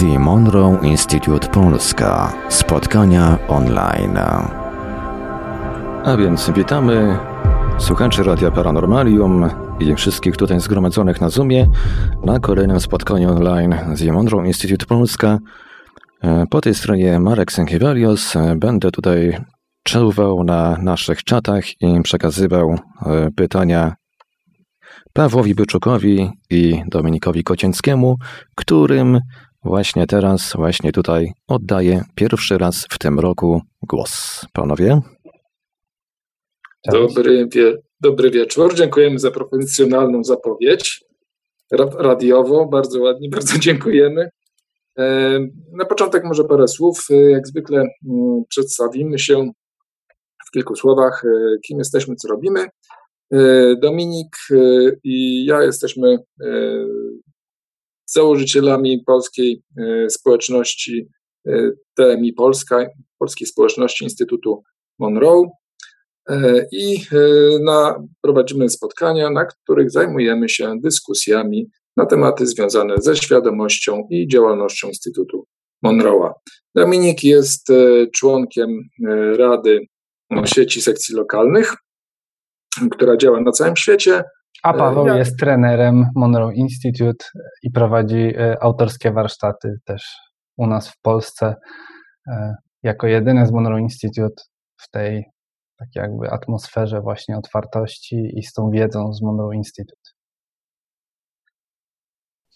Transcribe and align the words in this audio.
The 0.00 0.18
Monroe 0.18 0.78
Institute 0.82 1.48
Polska. 1.48 2.32
Spotkania 2.48 3.38
online. 3.48 4.18
A 6.04 6.16
więc 6.16 6.50
witamy 6.50 7.18
słuchaczy 7.78 8.22
Radia 8.22 8.50
Paranormalium 8.50 9.50
i 9.80 9.94
wszystkich 9.94 10.36
tutaj 10.36 10.60
zgromadzonych 10.60 11.20
na 11.20 11.28
Zoomie 11.28 11.66
na 12.24 12.40
kolejnym 12.40 12.80
spotkaniu 12.80 13.30
online 13.30 13.74
The 13.98 14.12
Monroe 14.12 14.46
Institute 14.46 14.86
Polska. 14.86 15.38
E, 16.22 16.44
po 16.50 16.60
tej 16.60 16.74
stronie 16.74 17.20
Marek 17.20 17.52
Sękiewelios. 17.52 18.36
E, 18.36 18.56
będę 18.56 18.90
tutaj 18.90 19.38
czuwał 19.82 20.44
na 20.44 20.76
naszych 20.82 21.24
czatach 21.24 21.64
i 21.80 22.02
przekazywał 22.02 22.78
e, 23.06 23.30
pytania 23.36 23.94
Pawłowi 25.12 25.54
Byczukowi 25.54 26.30
i 26.50 26.82
Dominikowi 26.86 27.44
Kocięckiemu, 27.44 28.16
którym 28.54 29.20
właśnie 29.64 30.06
teraz, 30.06 30.52
właśnie 30.56 30.92
tutaj 30.92 31.32
oddaję 31.48 32.04
pierwszy 32.14 32.58
raz 32.58 32.86
w 32.90 32.98
tym 32.98 33.20
roku 33.20 33.62
głos. 33.82 34.40
Panowie? 34.52 35.00
Dobry, 36.92 37.48
wie, 37.52 37.76
dobry 38.00 38.30
wieczór. 38.30 38.74
Dziękujemy 38.74 39.18
za 39.18 39.30
profesjonalną 39.30 40.24
zapowiedź 40.24 41.04
radiową. 41.98 42.66
Bardzo 42.66 43.02
ładnie, 43.02 43.28
bardzo 43.36 43.58
dziękujemy. 43.58 44.28
Na 45.72 45.84
początek 45.88 46.24
może 46.24 46.44
parę 46.44 46.68
słów. 46.68 47.06
Jak 47.30 47.46
zwykle 47.46 47.78
mm, 47.78 48.42
przedstawimy 48.48 49.18
się 49.18 49.50
w 50.48 50.50
kilku 50.50 50.76
słowach, 50.76 51.24
e, 51.24 51.58
kim 51.66 51.78
jesteśmy, 51.78 52.16
co 52.16 52.28
robimy. 52.28 52.66
E, 53.32 53.76
Dominik 53.82 54.36
e, 54.50 54.56
i 55.04 55.44
ja 55.44 55.62
jesteśmy 55.62 56.16
założycielami 58.06 59.02
polskiej 59.06 59.62
społeczności 60.08 61.08
TMI 61.94 62.32
Polska, 62.32 62.86
Polskiej 63.18 63.46
Społeczności 63.46 64.04
Instytutu 64.04 64.62
Monroe 64.98 65.42
i 66.72 66.96
na, 67.60 68.02
prowadzimy 68.22 68.68
spotkania, 68.68 69.30
na 69.30 69.44
których 69.44 69.90
zajmujemy 69.90 70.48
się 70.48 70.74
dyskusjami 70.82 71.70
na 71.96 72.06
tematy 72.06 72.46
związane 72.46 72.94
ze 72.98 73.16
świadomością 73.16 74.08
i 74.10 74.28
działalnością 74.28 74.88
Instytutu 74.88 75.46
Monroe'a. 75.86 76.32
Dominik 76.74 77.24
jest 77.24 77.66
członkiem 78.14 78.82
Rady 79.36 79.80
sieci 80.44 80.82
sekcji 80.82 81.14
lokalnych, 81.14 81.74
która 82.90 83.16
działa 83.16 83.40
na 83.40 83.52
całym 83.52 83.76
świecie. 83.76 84.24
A 84.64 84.72
Paweł 84.72 85.06
ja... 85.06 85.16
jest 85.16 85.38
trenerem 85.38 86.06
Monroe 86.14 86.54
Institute 86.54 87.24
i 87.62 87.70
prowadzi 87.70 88.32
e, 88.36 88.62
autorskie 88.62 89.12
warsztaty 89.12 89.78
też 89.84 90.16
u 90.56 90.66
nas 90.66 90.88
w 90.88 91.00
Polsce 91.00 91.54
e, 92.26 92.54
jako 92.82 93.06
jedyny 93.06 93.46
z 93.46 93.52
Monroe 93.52 93.80
Institute 93.80 94.42
w 94.76 94.90
tej 94.90 95.24
tak 95.78 95.88
jakby 95.94 96.30
atmosferze 96.30 97.00
właśnie 97.00 97.38
otwartości 97.38 98.38
i 98.38 98.42
z 98.42 98.52
tą 98.52 98.70
wiedzą 98.70 99.12
z 99.12 99.22
Monroe 99.22 99.54
Institute. 99.54 100.10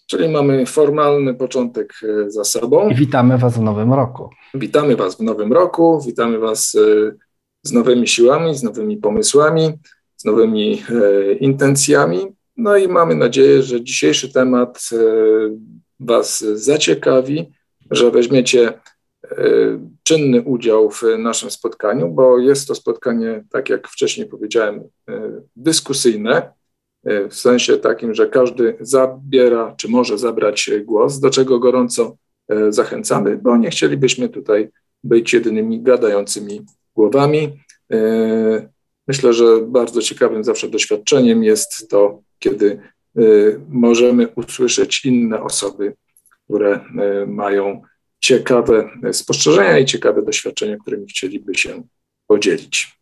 Czyli 0.07 0.29
mamy 0.29 0.65
formalny 0.65 1.35
początek 1.35 1.93
e, 2.03 2.31
za 2.31 2.43
sobą. 2.43 2.89
I 2.89 2.95
witamy 2.95 3.37
Was 3.37 3.57
w 3.57 3.61
nowym 3.61 3.93
roku. 3.93 4.29
Witamy 4.53 4.95
Was 4.95 5.15
w 5.15 5.19
nowym 5.19 5.53
roku, 5.53 6.01
witamy 6.01 6.39
Was 6.39 6.77
z 7.63 7.71
nowymi 7.73 8.07
siłami, 8.07 8.55
z 8.55 8.63
nowymi 8.63 8.97
pomysłami, 8.97 9.79
z 10.19 10.25
nowymi 10.25 10.83
e, 10.89 11.33
intencjami. 11.33 12.27
No 12.57 12.77
i 12.77 12.87
mamy 12.87 13.15
nadzieję, 13.15 13.63
że 13.63 13.83
dzisiejszy 13.83 14.33
temat 14.33 14.89
e, 14.93 14.97
Was 15.99 16.39
zaciekawi, 16.39 17.51
że 17.91 18.11
weźmiecie 18.11 18.67
e, 18.67 18.77
czynny 20.03 20.41
udział 20.41 20.91
w 20.91 21.03
naszym 21.17 21.51
spotkaniu, 21.51 22.09
bo 22.09 22.39
jest 22.39 22.67
to 22.67 22.75
spotkanie, 22.75 23.43
tak 23.51 23.69
jak 23.69 23.87
wcześniej 23.87 24.27
powiedziałem, 24.27 24.83
dyskusyjne, 25.55 26.51
w 27.29 27.35
sensie 27.35 27.77
takim, 27.77 28.13
że 28.13 28.27
każdy 28.27 28.77
zabiera, 28.79 29.75
czy 29.77 29.87
może 29.87 30.17
zabrać 30.17 30.71
głos, 30.85 31.19
do 31.19 31.29
czego 31.29 31.59
gorąco 31.59 32.17
zachęcamy, 32.69 33.37
bo 33.37 33.57
nie 33.57 33.69
chcielibyśmy 33.69 34.29
tutaj 34.29 34.69
być 35.03 35.33
jedynymi 35.33 35.81
gadającymi 35.81 36.61
głowami. 36.95 37.59
E, 39.09 39.11
myślę, 39.11 39.33
że 39.33 39.45
bardzo 39.67 40.01
ciekawym 40.01 40.43
zawsze 40.43 40.69
doświadczeniem 40.69 41.43
jest 41.43 41.89
to, 41.89 42.21
kiedy 42.39 42.81
e, 43.17 43.21
możemy 43.69 44.27
usłyszeć 44.27 45.05
inne 45.05 45.41
osoby, 45.41 45.95
które 46.45 46.71
e, 46.73 47.25
mają 47.25 47.81
ciekawe 48.19 48.89
spostrzeżenia 49.11 49.77
i 49.77 49.85
ciekawe 49.85 50.21
doświadczenia, 50.21 50.77
którymi 50.77 51.07
chcieliby 51.07 51.55
się 51.55 51.83
podzielić. 52.27 52.99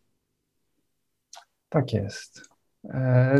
Tak 1.68 1.92
jest. 1.92 2.48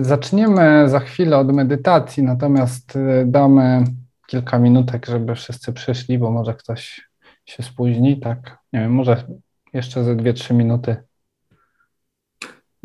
Zaczniemy 0.01 0.89
za 0.89 1.01
chwilę 1.01 1.39
od 1.39 1.53
medytacji, 1.53 2.23
natomiast 2.23 2.99
damy 3.27 3.84
kilka 4.27 4.59
minutek, 4.59 5.07
żeby 5.07 5.34
wszyscy 5.34 5.73
przyszli, 5.73 6.19
bo 6.19 6.31
może 6.31 6.55
ktoś 6.55 7.09
się 7.47 7.62
spóźni, 7.62 8.21
tak? 8.21 8.59
Nie 8.73 8.81
wiem, 8.81 8.93
może 8.93 9.25
jeszcze 9.73 10.05
ze 10.05 10.17
2-3 10.17 10.55
minuty. 10.55 10.97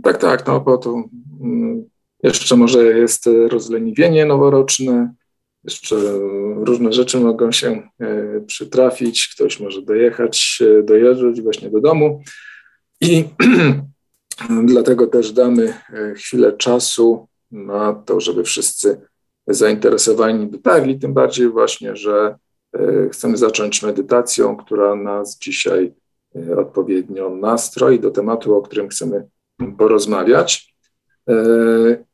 Tak, 0.02 0.18
tak, 0.18 0.48
no 0.48 0.60
bo 0.60 0.78
to 0.78 1.04
mm, 1.42 1.84
jeszcze 2.24 2.56
może 2.56 2.84
jest 2.84 3.30
rozleniwienie 3.48 4.26
noworoczne, 4.26 5.14
jeszcze 5.64 5.96
różne 6.56 6.94
rzeczy 6.94 7.20
mogą 7.20 7.52
się 7.52 7.90
e, 8.00 8.42
przytrafić, 8.48 9.28
ktoś 9.36 9.60
może 9.60 9.82
dojechać, 9.82 10.60
e, 10.80 10.84
dojeżdżać 10.84 11.42
właśnie 11.42 11.70
do 11.70 11.82
domu 11.82 12.22
i 13.02 13.26
dlatego 14.66 15.08
też 15.08 15.32
damy 15.32 15.74
e, 15.94 16.14
chwilę 16.16 16.54
czasu 16.54 17.28
na 17.52 17.94
to, 17.94 18.20
żeby 18.20 18.44
wszyscy 18.44 19.02
zainteresowani 19.48 20.48
dotarli, 20.48 21.00
tym 21.00 21.14
bardziej 21.14 21.50
właśnie, 21.50 21.96
że 21.96 22.36
chcemy 23.12 23.38
zacząć 23.38 23.84
medytacją, 23.84 24.58
która 24.58 24.96
nas 24.96 25.38
dzisiaj 25.40 25.94
E, 26.36 26.58
odpowiednio 26.58 27.30
nastrój 27.30 28.00
do 28.00 28.12
tematu, 28.12 28.56
o 28.56 28.62
którym 28.62 28.90
chcemy 28.90 29.28
porozmawiać. 29.78 30.76
E, 31.30 31.34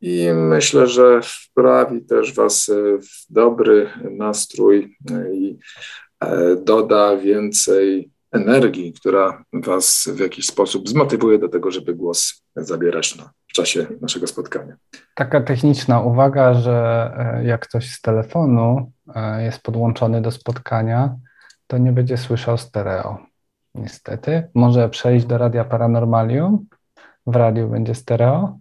I 0.02 0.30
myślę, 0.34 0.88
że 0.88 1.22
wprawi 1.24 2.02
też 2.02 2.34
Was 2.34 2.72
w 3.02 3.34
dobry 3.34 3.90
nastrój 4.12 4.98
i 5.34 5.58
e, 6.20 6.56
doda 6.56 7.18
więcej 7.18 8.12
energii, 8.32 8.94
która 8.94 9.44
Was 9.54 10.10
w 10.14 10.20
jakiś 10.20 10.46
sposób 10.46 10.90
zmotywuje 10.90 11.40
do 11.40 11.50
tego, 11.50 11.72
żeby 11.72 11.96
głos 11.96 12.44
zabierać 12.56 13.16
na, 13.16 13.32
czasie 13.54 13.88
naszego 14.02 14.28
spotkania. 14.28 14.76
Taka 15.16 15.42
techniczna 15.42 16.02
uwaga, 16.02 16.54
że 16.54 17.12
jak 17.44 17.68
ktoś 17.68 17.92
z 17.92 18.02
telefonu 18.02 18.92
jest 19.40 19.62
podłączony 19.62 20.22
do 20.22 20.32
spotkania, 20.32 21.16
to 21.68 21.78
nie 21.78 21.92
będzie 21.92 22.18
słyszał 22.18 22.58
stereo 22.58 23.18
niestety. 23.76 24.50
Może 24.54 24.90
przejść 24.90 25.26
do 25.26 25.38
radia 25.38 25.66
Paranormalium. 25.66 26.66
W 27.30 27.36
radiu 27.36 27.70
będzie 27.70 27.96
stereo. 27.96 28.60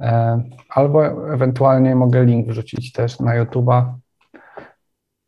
E, 0.00 0.42
albo 0.68 1.32
ewentualnie 1.34 1.94
mogę 1.94 2.24
link 2.24 2.48
wrzucić 2.48 2.92
też 2.92 3.20
na 3.20 3.44
YouTube'a 3.44 3.94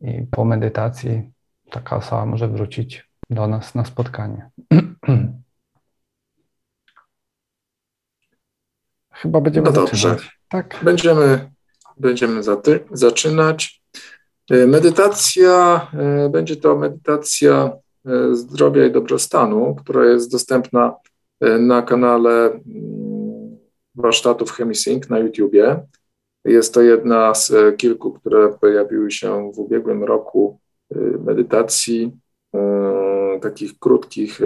i 0.00 0.26
po 0.31 0.44
medytacji 0.44 1.31
taka 1.70 1.97
osoba 1.97 2.26
może 2.26 2.48
wrócić 2.48 3.09
do 3.31 3.47
nas 3.48 3.75
na 3.75 3.84
spotkanie. 3.84 4.50
Chyba 9.12 9.41
będziemy 9.41 9.66
no 9.66 9.72
dobrze. 9.72 10.16
Tak. 10.48 10.80
Będziemy, 10.83 11.51
będziemy 11.97 12.42
zaczynać. 12.92 13.83
E, 14.51 14.66
medytacja, 14.66 15.86
e, 15.95 16.28
będzie 16.28 16.56
to 16.56 16.77
medytacja 16.77 17.72
zdrowia 18.33 18.86
i 18.86 18.92
dobrostanu, 18.92 19.74
która 19.74 20.04
jest 20.04 20.33
dostępna 20.33 20.95
na 21.58 21.82
kanale 21.82 22.46
mm, 22.46 23.58
warsztatów 23.94 24.52
Chemisync 24.52 25.08
na 25.10 25.18
YouTubie. 25.18 25.86
Jest 26.44 26.74
to 26.74 26.82
jedna 26.82 27.34
z 27.34 27.50
e, 27.50 27.72
kilku, 27.72 28.12
które 28.12 28.58
pojawiły 28.60 29.10
się 29.10 29.52
w 29.54 29.58
ubiegłym 29.58 30.04
roku 30.04 30.60
medytacji, 31.24 32.12
takich 33.41 33.78
krótkich, 33.78 34.41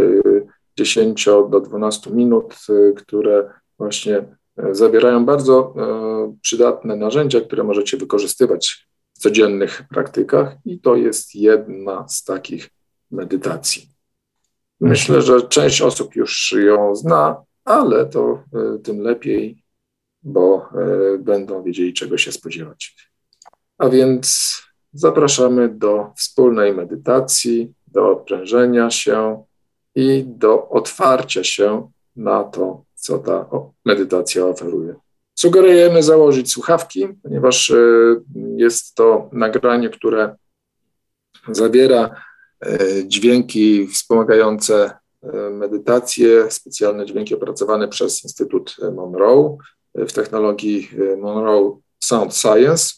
10 0.79 1.25
do 1.25 1.61
12 1.61 2.11
minut, 2.11 2.55
które 2.97 3.51
właśnie 3.79 4.25
zawierają 4.71 5.25
bardzo 5.25 5.75
przydatne 6.43 6.97
narzędzia, 6.97 7.41
które 7.41 7.65
możecie 7.65 7.97
wykorzystywać 7.97 8.89
w 9.15 9.19
codziennych 9.19 9.83
praktykach, 9.91 10.57
i 10.65 10.81
to 10.81 10.97
jest 10.97 11.35
jedna 11.35 12.09
z 12.09 12.25
takich 12.25 12.71
medytacji. 13.11 13.98
Myślę, 14.81 15.23
że 15.23 15.43
część 15.43 15.83
osób 15.83 16.17
już 16.17 16.55
ją 16.67 16.97
zna, 16.97 17.43
ale 17.65 18.07
to 18.07 18.43
e, 18.55 18.79
tym 18.79 19.01
lepiej, 19.01 19.63
bo 20.23 20.69
e, 20.75 21.19
będą 21.19 21.63
wiedzieli, 21.63 21.95
czego 21.95 22.19
się 22.19 22.33
spodziewać. 22.33 23.11
A 23.79 23.89
więc 23.89 24.57
zapraszamy 24.93 25.69
do 25.69 26.13
wspólnej 26.17 26.75
medytacji, 26.75 27.73
do 27.87 28.11
odprężenia 28.11 28.91
się 28.91 29.45
i 29.95 30.25
do 30.27 30.69
otwarcia 30.69 31.45
się 31.45 31.91
na 32.17 32.45
to, 32.45 32.85
co 32.95 33.19
ta 33.19 33.49
medytacja 33.85 34.47
oferuje. 34.47 34.95
Sugerujemy 35.39 36.03
założyć 36.03 36.53
słuchawki, 36.53 37.09
ponieważ 37.23 37.71
e, 37.71 37.77
jest 38.57 38.95
to 38.95 39.31
nagranie, 39.33 39.89
które 39.89 40.37
zawiera 41.49 42.23
dźwięki 43.05 43.87
wspomagające 43.87 44.91
e, 45.23 45.51
medytację, 45.51 46.51
specjalne 46.51 47.07
dźwięki 47.07 47.35
opracowane 47.35 47.89
przez 47.89 48.25
Instytut 48.25 48.77
Monroe 48.95 49.57
w 49.95 50.13
technologii 50.13 50.91
Monroe 51.19 51.79
Sound 52.05 52.37
Science. 52.37 52.95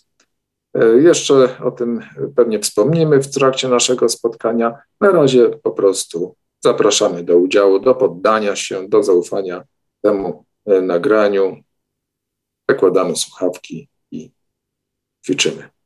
Jeszcze 1.02 1.58
o 1.64 1.70
tym 1.70 2.00
pewnie 2.36 2.60
wspomnimy 2.60 3.22
w 3.22 3.30
trakcie 3.30 3.68
naszego 3.68 4.08
spotkania. 4.08 4.78
Na 5.00 5.10
razie 5.10 5.48
po 5.48 5.70
prostu 5.70 6.36
zapraszamy 6.64 7.24
do 7.24 7.36
udziału, 7.36 7.78
do 7.78 7.94
poddania 7.94 8.56
się, 8.56 8.88
do 8.88 9.02
zaufania 9.02 9.64
temu 10.02 10.44
nagraniu. 10.82 11.56
Zakładamy 12.70 13.16
słuchawki 13.16 13.88
i 14.10 14.30
ćwiczymy. 15.24 15.79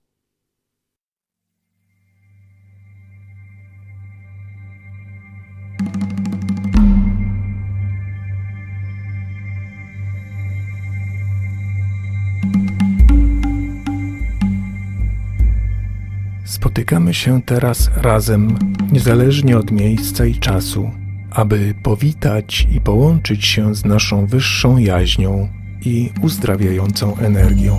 Spotykamy 16.65 17.15
się 17.15 17.43
teraz 17.43 17.91
razem, 17.97 18.59
niezależnie 18.93 19.59
od 19.59 19.71
miejsca 19.71 20.27
i 20.27 20.35
czasu, 20.35 20.91
aby 21.31 21.75
powitać 21.83 22.69
i 22.73 22.81
połączyć 22.81 23.45
się 23.45 23.75
z 23.75 23.85
naszą 23.85 24.27
wyższą 24.27 24.79
jaźnią 24.79 25.49
i 25.85 26.11
uzdrawiającą 26.23 27.17
energią. 27.17 27.77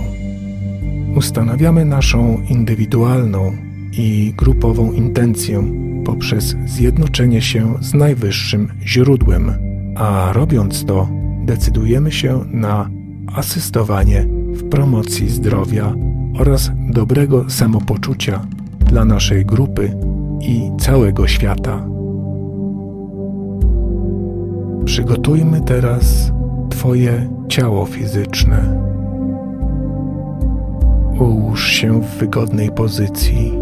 Ustanawiamy 1.14 1.84
naszą 1.84 2.42
indywidualną 2.48 3.56
i 3.92 4.34
grupową 4.36 4.92
intencję 4.92 5.64
poprzez 6.04 6.56
zjednoczenie 6.66 7.42
się 7.42 7.74
z 7.80 7.94
najwyższym 7.94 8.68
źródłem, 8.84 9.52
a 9.96 10.32
robiąc 10.32 10.84
to, 10.84 11.08
decydujemy 11.44 12.12
się 12.12 12.44
na 12.50 12.90
asystowanie 13.34 14.26
w 14.52 14.68
promocji 14.68 15.28
zdrowia 15.28 15.94
oraz 16.38 16.70
dobrego 16.90 17.50
samopoczucia 17.50 18.46
dla 18.86 19.04
naszej 19.04 19.46
grupy 19.46 19.92
i 20.40 20.70
całego 20.78 21.26
świata. 21.26 21.86
Przygotujmy 24.84 25.60
teraz 25.60 26.32
Twoje 26.70 27.28
ciało 27.48 27.86
fizyczne. 27.86 28.82
Ułóż 31.20 31.66
się 31.68 32.00
w 32.00 32.18
wygodnej 32.18 32.70
pozycji. 32.70 33.52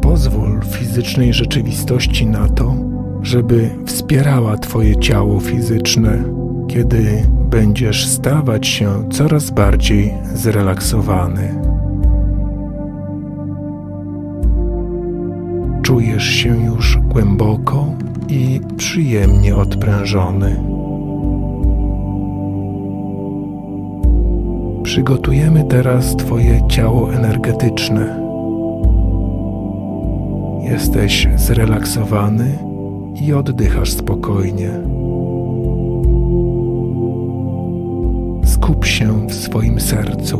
Pozwól 0.00 0.60
fizycznej 0.62 1.32
rzeczywistości 1.34 2.26
na 2.26 2.48
to, 2.48 2.74
żeby 3.22 3.70
wspierała 3.86 4.56
Twoje 4.58 4.96
ciało 4.96 5.40
fizyczne, 5.40 6.24
kiedy 6.68 7.22
będziesz 7.50 8.06
stawać 8.06 8.66
się 8.66 9.08
coraz 9.10 9.50
bardziej 9.50 10.14
zrelaksowany. 10.34 11.54
Czujesz 15.82 16.24
się 16.24 16.64
już 16.64 16.98
głęboko 16.98 17.86
i 18.28 18.60
przyjemnie 18.76 19.56
odprężony. 19.56 20.56
Przygotujemy 24.82 25.64
teraz 25.64 26.16
Twoje 26.16 26.68
ciało 26.68 27.14
energetyczne. 27.14 28.28
Jesteś 30.70 31.28
zrelaksowany 31.36 32.58
i 33.22 33.32
oddychasz 33.32 33.90
spokojnie. 33.92 34.97
Skup 38.68 38.84
się 38.84 39.26
w 39.28 39.34
swoim 39.34 39.80
sercu. 39.80 40.38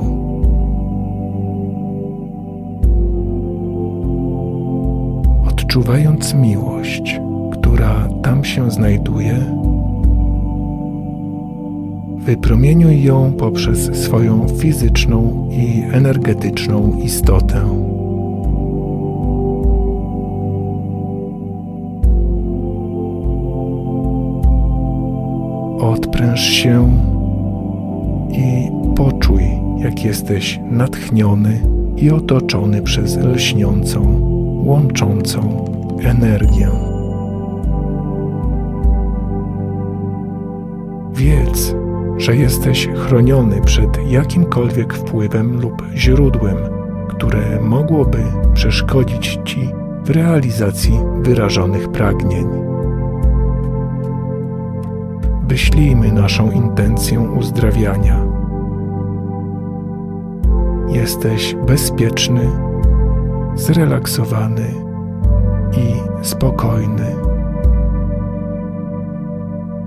Odczuwając 5.49 6.35
miłość, 6.35 7.21
która 7.53 8.09
tam 8.23 8.45
się 8.45 8.71
znajduje, 8.71 9.39
wypromieniuj 12.17 13.03
ją 13.03 13.33
poprzez 13.33 13.97
swoją 14.05 14.49
fizyczną 14.49 15.49
i 15.51 15.83
energetyczną 15.93 17.01
istotę. 17.05 17.61
Odpręż 25.81 26.41
się 26.41 27.08
poczuj, 29.19 29.43
jak 29.79 30.05
jesteś 30.05 30.61
natchniony 30.71 31.61
i 31.97 32.11
otoczony 32.11 32.83
przez 32.83 33.17
lśniącą, 33.17 34.21
łączącą 34.65 35.65
energię. 36.03 36.69
Wiedz, 41.13 41.75
że 42.17 42.37
jesteś 42.37 42.89
chroniony 42.89 43.61
przed 43.61 44.11
jakimkolwiek 44.11 44.95
wpływem 44.95 45.61
lub 45.61 45.83
źródłem, 45.95 46.57
które 47.09 47.61
mogłoby 47.61 48.19
przeszkodzić 48.55 49.39
Ci 49.45 49.69
w 50.05 50.11
realizacji 50.11 51.01
wyrażonych 51.21 51.89
pragnień. 51.89 52.47
Wyślijmy 55.49 56.13
naszą 56.13 56.51
intencję 56.51 57.21
uzdrawiania. 57.21 58.38
Jesteś 61.09 61.55
bezpieczny, 61.67 62.51
zrelaksowany 63.55 64.75
i 65.77 65.95
spokojny. 66.27 67.15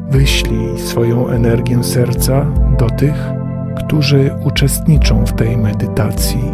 Wyślij 0.10 0.80
swoją 0.80 1.28
energię 1.28 1.84
serca 1.84 2.46
do 2.80 2.90
tych, 2.90 3.16
którzy 3.78 4.36
uczestniczą 4.46 5.25
w 5.25 5.34
tej 5.34 5.58
medytacji. 5.58 6.51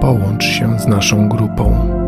Połącz 0.00 0.44
się 0.44 0.78
z 0.78 0.86
naszą 0.86 1.28
grupą. 1.28 1.99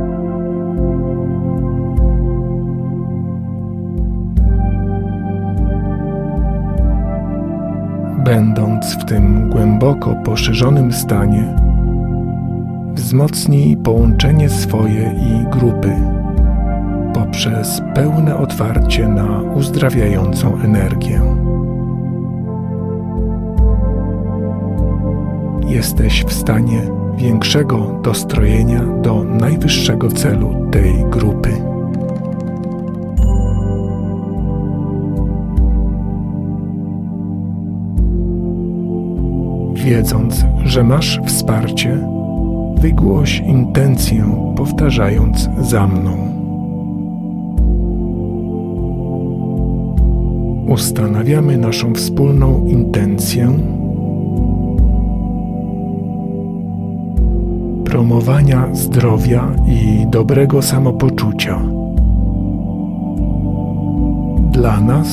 Będąc 8.24 8.94
w 8.94 9.04
tym 9.04 9.50
głęboko 9.50 10.14
poszerzonym 10.14 10.92
stanie, 10.92 11.56
wzmocnij 12.94 13.76
połączenie 13.76 14.48
swoje 14.48 15.02
i 15.02 15.50
grupy 15.50 15.92
poprzez 17.14 17.82
pełne 17.94 18.36
otwarcie 18.36 19.08
na 19.08 19.40
uzdrawiającą 19.40 20.60
energię. 20.60 21.20
Jesteś 25.66 26.24
w 26.24 26.32
stanie 26.32 26.82
większego 27.16 28.00
dostrojenia 28.02 28.82
do 29.02 29.24
najwyższego 29.24 30.08
celu 30.08 30.68
tej 30.70 31.04
grupy. 31.10 31.71
Wiedząc, 39.84 40.44
że 40.64 40.84
masz 40.84 41.20
wsparcie, 41.26 41.98
wygłoś 42.76 43.38
intencję, 43.38 44.24
powtarzając 44.56 45.48
za 45.60 45.86
mną. 45.86 46.16
Ustanawiamy 50.68 51.58
naszą 51.58 51.94
wspólną 51.94 52.66
intencję. 52.66 53.52
promowania 57.92 58.68
zdrowia 58.72 59.54
i 59.66 60.06
dobrego 60.06 60.62
samopoczucia. 60.62 61.62
Dla 64.52 64.80
nas, 64.80 65.08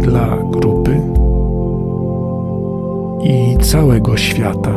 dla 0.00 0.36
grupy 0.52 0.79
i 3.22 3.56
całego 3.60 4.16
świata. 4.16 4.74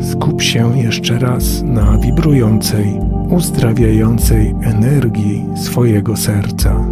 Skup 0.00 0.42
się 0.42 0.78
jeszcze 0.78 1.18
raz 1.18 1.62
na 1.62 1.98
wibrującej, 1.98 3.00
uzdrawiającej 3.30 4.54
energii 4.62 5.46
swojego 5.56 6.16
serca. 6.16 6.84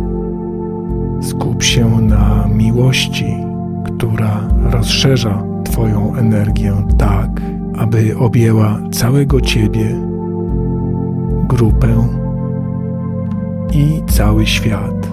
Skup 1.20 1.62
się 1.62 2.00
na 2.00 2.48
miłości, 2.48 3.36
która 3.84 4.48
rozszerza 4.70 5.44
Twoją 5.64 6.14
energię 6.14 6.72
tak, 6.98 7.30
aby 7.76 8.18
objęła 8.18 8.78
całego 8.92 9.40
Ciebie, 9.40 9.96
grupę 11.48 12.23
i 13.74 14.02
cały 14.06 14.46
świat. 14.46 15.08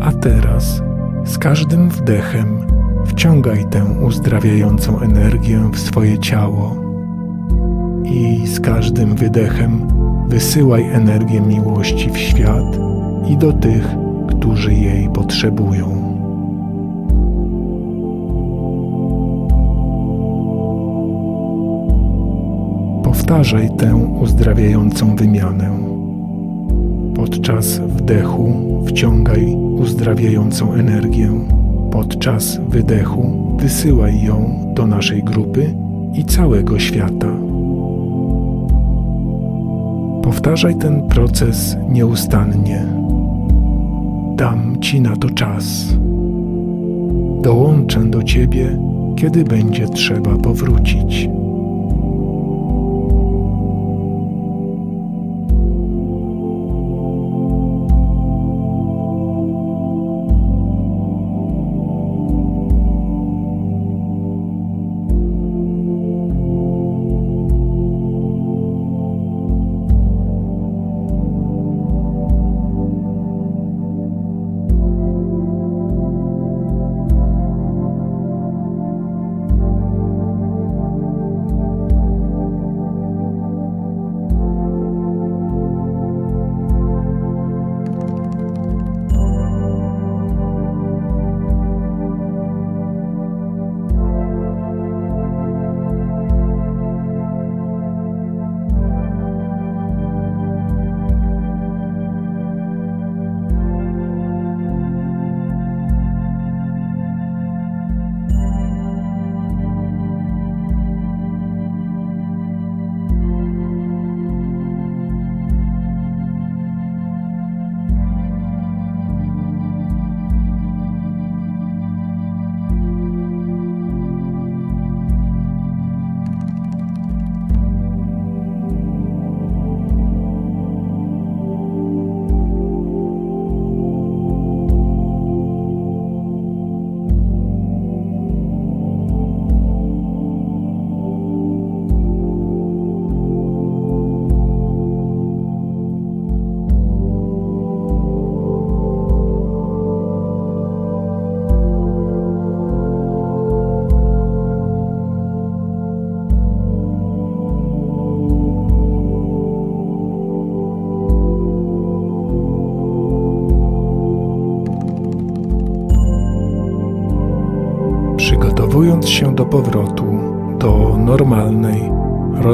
A 0.00 0.12
teraz 0.12 0.82
z 1.24 1.38
każdym 1.38 1.88
wdechem 1.88 2.66
wciągaj 3.06 3.64
tę 3.70 3.84
uzdrawiającą 3.84 5.00
energię 5.00 5.70
w 5.72 5.78
swoje 5.78 6.18
ciało 6.18 6.76
i 8.04 8.46
z 8.46 8.60
każdym 8.60 9.14
wydechem 9.14 9.86
wysyłaj 10.28 10.92
energię 10.92 11.40
miłości 11.40 12.10
w 12.10 12.18
świat 12.18 12.78
i 13.28 13.36
do 13.36 13.52
tych, 13.52 13.88
którzy 14.28 14.74
jej 14.74 15.08
potrzebują. 15.08 16.03
Powtarzaj 23.24 23.70
tę 23.76 23.96
uzdrawiającą 23.96 25.16
wymianę. 25.16 25.70
Podczas 27.14 27.78
wdechu 27.78 28.52
wciągaj 28.86 29.54
uzdrawiającą 29.54 30.72
energię. 30.72 31.30
Podczas 31.90 32.60
wydechu 32.68 33.56
wysyłaj 33.60 34.22
ją 34.22 34.60
do 34.74 34.86
naszej 34.86 35.22
grupy 35.22 35.74
i 36.14 36.24
całego 36.24 36.78
świata. 36.78 37.28
Powtarzaj 40.22 40.74
ten 40.74 41.02
proces 41.08 41.76
nieustannie. 41.88 42.86
Dam 44.36 44.80
Ci 44.80 45.00
na 45.00 45.16
to 45.16 45.30
czas. 45.30 45.86
Dołączę 47.42 48.04
do 48.04 48.22
Ciebie, 48.22 48.78
kiedy 49.16 49.44
będzie 49.44 49.88
trzeba 49.88 50.36
powrócić. 50.36 51.28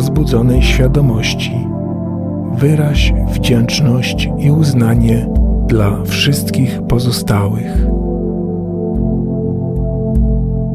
Rozbudzonej 0.00 0.62
świadomości, 0.62 1.66
wyraź 2.54 3.14
wdzięczność 3.33 4.28
i 4.38 4.50
uznanie 4.50 5.26
dla 5.66 6.02
wszystkich 6.04 6.83
pozostałych. 6.83 7.87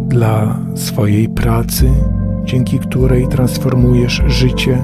Dla 0.08 0.60
swojej 0.76 1.30
pracy, 1.30 1.90
dzięki 2.44 2.80
której 2.80 3.28
transformujesz 3.28 4.24
życie, 4.28 4.82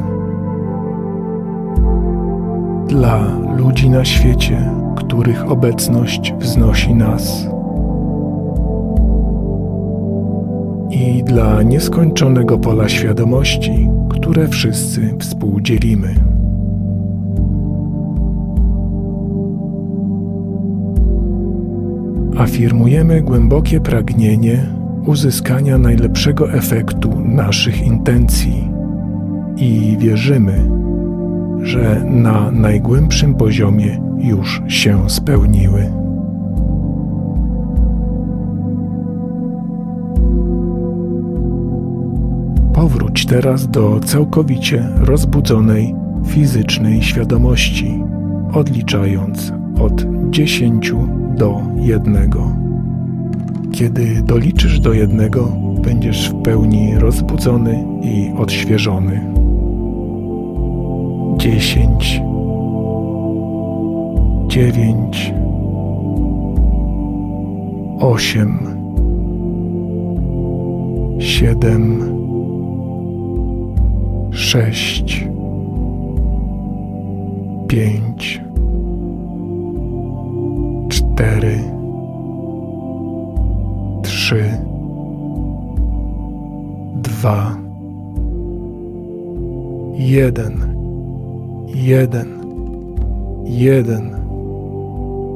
dla 2.87 3.21
ludzi 3.57 3.89
na 3.89 4.05
świecie, 4.05 4.71
których 4.95 5.51
obecność 5.51 6.33
wznosi 6.39 6.95
nas. 6.95 7.47
i 10.91 11.23
dla 11.23 11.63
nieskończonego 11.63 12.57
pola 12.57 12.89
świadomości, 12.89 13.90
które 14.11 14.47
wszyscy 14.47 15.15
współdzielimy. 15.19 16.15
Afirmujemy 22.37 23.21
głębokie 23.21 23.79
pragnienie 23.81 24.65
uzyskania 25.05 25.77
najlepszego 25.77 26.53
efektu 26.53 27.19
naszych 27.19 27.81
intencji 27.81 28.71
i 29.57 29.97
wierzymy, 29.99 30.71
że 31.61 32.03
na 32.05 32.51
najgłębszym 32.51 33.35
poziomie 33.35 34.01
już 34.19 34.61
się 34.67 35.09
spełniły. 35.09 36.00
Powróć 42.81 43.25
teraz 43.25 43.67
do 43.67 43.99
całkowicie 43.99 44.89
rozbudzonej 44.97 45.95
fizycznej 46.25 47.01
świadomości, 47.01 48.03
odliczając 48.53 49.53
od 49.79 50.05
10 50.29 50.93
do 51.37 51.61
1. 51.75 52.31
Kiedy 53.71 54.21
doliczysz 54.21 54.79
do 54.79 54.93
jednego, 54.93 55.51
będziesz 55.83 56.29
w 56.29 56.41
pełni 56.41 56.95
rozbudzony 56.99 57.85
i 58.01 58.31
odświeżony. 58.37 59.33
10, 61.37 62.21
dziewięć, 64.47 65.33
osiem, 67.99 68.59
siedem, 71.19 72.10
sześć, 74.41 75.27
pięć, 77.67 78.41
cztery, 80.89 81.59
trzy, 84.03 84.43
dwa, 86.95 87.57
jeden, 89.93 90.75
jeden, 91.67 92.27
jeden. 93.45 94.15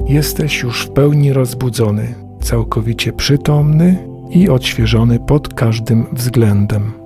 Jesteś 0.07 0.62
już 0.62 0.85
w 0.85 0.89
pełni 0.89 1.33
rozbudzony, 1.33 2.15
całkowicie 2.39 3.13
przytomny 3.13 4.07
i 4.29 4.50
odświeżony 4.50 5.19
pod 5.19 5.53
każdym 5.53 6.05
względem. 6.13 7.04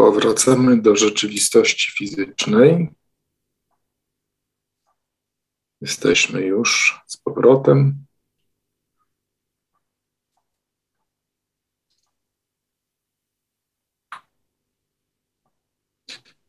Powracamy 0.00 0.82
do 0.82 0.96
rzeczywistości 0.96 1.92
fizycznej. 1.92 2.88
Jesteśmy 5.80 6.40
już 6.40 7.00
z 7.06 7.16
powrotem. 7.16 8.06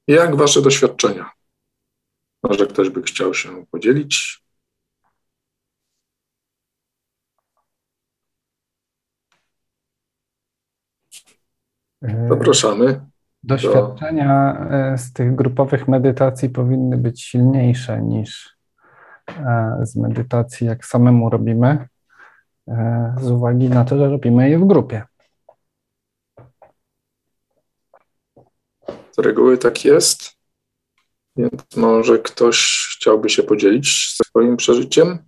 Jak 0.07 0.35
Wasze 0.35 0.61
doświadczenia? 0.61 1.31
Może 2.43 2.67
ktoś 2.67 2.89
by 2.89 3.01
chciał 3.01 3.33
się 3.33 3.65
podzielić? 3.65 4.43
Zapraszamy. 12.29 13.11
Doświadczenia 13.43 14.57
e, 14.71 14.97
z 14.97 15.13
tych 15.13 15.35
grupowych 15.35 15.87
medytacji 15.87 16.49
powinny 16.49 16.97
być 16.97 17.23
silniejsze 17.23 18.01
niż 18.01 18.57
e, 19.27 19.77
z 19.81 19.95
medytacji, 19.95 20.67
jak 20.67 20.85
samemu 20.85 21.29
robimy, 21.29 21.87
e, 22.67 23.15
z 23.21 23.31
uwagi 23.31 23.69
na 23.69 23.85
to, 23.85 23.97
że 23.97 24.09
robimy 24.09 24.49
je 24.49 24.59
w 24.59 24.67
grupie. 24.67 25.03
Z 29.11 29.19
reguły 29.19 29.57
tak 29.57 29.85
jest, 29.85 30.37
więc 31.35 31.75
może 31.75 32.19
ktoś 32.19 32.87
chciałby 32.95 33.29
się 33.29 33.43
podzielić 33.43 34.15
swoim 34.25 34.57
przeżyciem. 34.57 35.19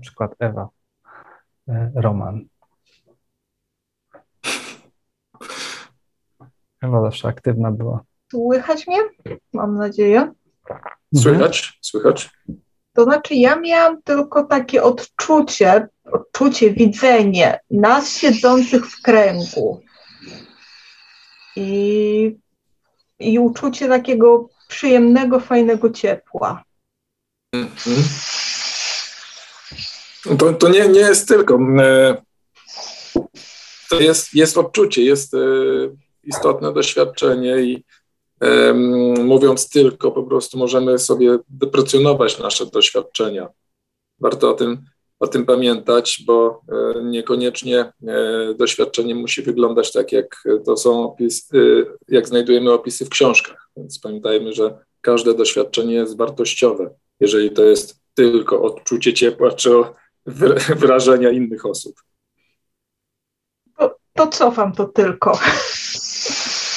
Przykład 0.00 0.34
Ewa, 0.38 0.68
Roman. 1.94 2.44
Ewa 6.82 7.02
zawsze 7.02 7.28
aktywna 7.28 7.70
była. 7.70 8.04
Słychać 8.30 8.86
mnie? 8.86 8.98
Mam 9.52 9.76
nadzieję. 9.76 10.32
Słychać? 11.14 11.78
Słychać? 11.80 12.30
To 12.92 13.04
znaczy, 13.04 13.34
ja 13.34 13.56
miałam 13.56 14.02
tylko 14.02 14.44
takie 14.44 14.82
odczucie, 14.82 15.88
odczucie, 16.04 16.70
widzenie 16.70 17.60
nas 17.70 18.16
siedzących 18.16 18.86
w 18.86 19.02
kręgu. 19.02 19.82
I, 21.56 22.38
i 23.18 23.38
uczucie 23.38 23.88
takiego 23.88 24.48
przyjemnego, 24.68 25.40
fajnego 25.40 25.90
ciepła. 25.90 26.64
Mhm. 27.52 27.96
To, 30.38 30.52
to 30.52 30.68
nie, 30.68 30.88
nie 30.88 31.00
jest 31.00 31.28
tylko. 31.28 31.58
E, 31.78 32.16
to 33.90 34.00
jest, 34.00 34.34
jest 34.34 34.58
odczucie, 34.58 35.02
jest 35.02 35.34
e, 35.34 35.38
istotne 36.24 36.72
doświadczenie 36.72 37.60
i 37.60 37.84
mówiąc 39.24 39.70
tylko, 39.70 40.10
po 40.10 40.22
prostu 40.22 40.58
możemy 40.58 40.98
sobie 40.98 41.38
deprecjonować 41.48 42.38
nasze 42.38 42.66
doświadczenia. 42.66 43.48
Warto 44.20 44.50
o 44.50 44.54
tym, 44.54 44.84
o 45.20 45.28
tym 45.28 45.46
pamiętać, 45.46 46.22
bo 46.26 46.62
e, 46.68 47.04
niekoniecznie 47.04 47.78
e, 47.78 48.54
doświadczenie 48.54 49.14
musi 49.14 49.42
wyglądać 49.42 49.92
tak, 49.92 50.12
jak 50.12 50.44
to 50.64 50.76
są 50.76 51.04
opisy, 51.04 51.86
jak 52.08 52.28
znajdujemy 52.28 52.72
opisy 52.72 53.04
w 53.04 53.08
książkach. 53.08 53.68
Więc 53.76 53.98
pamiętajmy, 53.98 54.52
że 54.52 54.78
każde 55.00 55.34
doświadczenie 55.34 55.94
jest 55.94 56.16
wartościowe, 56.16 56.94
jeżeli 57.20 57.50
to 57.50 57.64
jest 57.64 58.00
tylko 58.14 58.62
odczucie 58.62 59.14
ciepła 59.14 59.50
czy 59.50 59.70
wrażenia 60.82 61.30
innych 61.30 61.66
osób. 61.66 62.02
To, 63.78 63.96
to 64.14 64.26
cofam 64.26 64.72
to 64.72 64.84
tylko. 64.84 65.38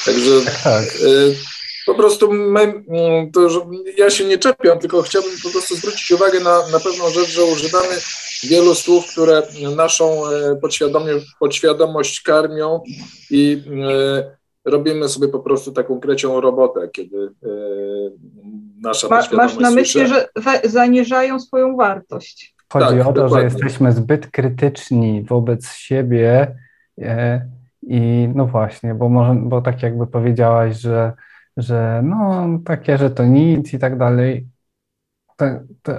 Także 0.04 0.40
tak. 0.64 0.84
Y, 0.84 1.36
po 1.86 1.94
prostu 1.94 2.32
my, 2.32 2.60
mm, 2.60 3.30
to, 3.32 3.66
ja 3.96 4.10
się 4.10 4.24
nie 4.24 4.38
czepiam, 4.38 4.78
tylko 4.78 5.02
chciałbym 5.02 5.32
po 5.42 5.50
prostu 5.50 5.76
zwrócić 5.76 6.10
uwagę 6.10 6.40
na, 6.40 6.68
na 6.68 6.80
pewną 6.80 7.10
rzecz, 7.10 7.28
że 7.28 7.44
używamy 7.44 8.00
wielu 8.42 8.74
słów, 8.74 9.06
które 9.12 9.42
naszą 9.76 10.28
e, 10.28 10.60
podświadomość 11.40 12.22
karmią 12.22 12.80
i 13.30 13.62
e, 13.90 14.36
robimy 14.64 15.08
sobie 15.08 15.28
po 15.28 15.40
prostu 15.40 15.72
taką 15.72 16.00
krecią 16.00 16.40
robotę, 16.40 16.88
kiedy 16.92 17.32
e, 17.42 17.48
nasza 18.80 19.08
Ma, 19.08 19.22
Masz 19.32 19.56
na 19.56 19.70
myśli, 19.70 20.00
słyszy. 20.00 20.14
że 20.14 20.28
za, 20.42 20.60
zaniżają 20.64 21.40
swoją 21.40 21.76
wartość. 21.76 22.53
Chodzi 22.74 22.98
tak, 22.98 23.06
o 23.06 23.12
to, 23.12 23.22
dokładnie. 23.22 23.50
że 23.50 23.56
jesteśmy 23.56 23.92
zbyt 23.92 24.30
krytyczni 24.30 25.22
wobec 25.22 25.72
siebie 25.72 26.56
i 27.82 28.28
no 28.34 28.46
właśnie, 28.46 28.94
bo, 28.94 29.08
może, 29.08 29.34
bo 29.34 29.62
tak 29.62 29.82
jakby 29.82 30.06
powiedziałaś, 30.06 30.76
że 30.76 31.12
że 31.56 32.02
no 32.04 32.48
takie, 32.64 32.98
że 32.98 33.10
to 33.10 33.24
nic 33.24 33.74
i 33.74 33.78
tak 33.78 33.98
dalej. 33.98 34.48
To, 35.36 35.44
to, 35.82 35.92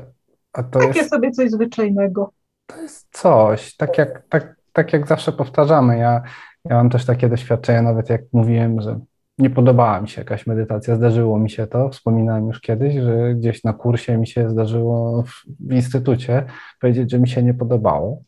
a 0.53 0.63
to 0.63 0.79
takie 0.79 0.99
jest, 0.99 1.09
sobie 1.09 1.31
coś 1.31 1.51
zwyczajnego. 1.51 2.33
To 2.65 2.81
jest 2.81 3.07
coś, 3.11 3.75
tak 3.75 3.97
jak, 3.97 4.23
tak, 4.29 4.55
tak 4.73 4.93
jak 4.93 5.07
zawsze 5.07 5.31
powtarzamy. 5.31 5.97
Ja, 5.97 6.21
ja 6.65 6.75
mam 6.75 6.89
też 6.89 7.05
takie 7.05 7.29
doświadczenie, 7.29 7.81
nawet 7.81 8.09
jak 8.09 8.21
mówiłem, 8.33 8.81
że 8.81 8.99
nie 9.37 9.49
podobała 9.49 10.01
mi 10.01 10.09
się 10.09 10.21
jakaś 10.21 10.47
medytacja, 10.47 10.95
zdarzyło 10.95 11.39
mi 11.39 11.49
się 11.49 11.67
to, 11.67 11.89
wspominałem 11.89 12.47
już 12.47 12.61
kiedyś, 12.61 12.95
że 12.95 13.33
gdzieś 13.35 13.63
na 13.63 13.73
kursie 13.73 14.17
mi 14.17 14.27
się 14.27 14.49
zdarzyło 14.49 15.23
w, 15.23 15.43
w 15.59 15.73
instytucie 15.73 16.45
powiedzieć, 16.81 17.11
że 17.11 17.19
mi 17.19 17.29
się 17.29 17.43
nie 17.43 17.53
podobało. 17.53 18.23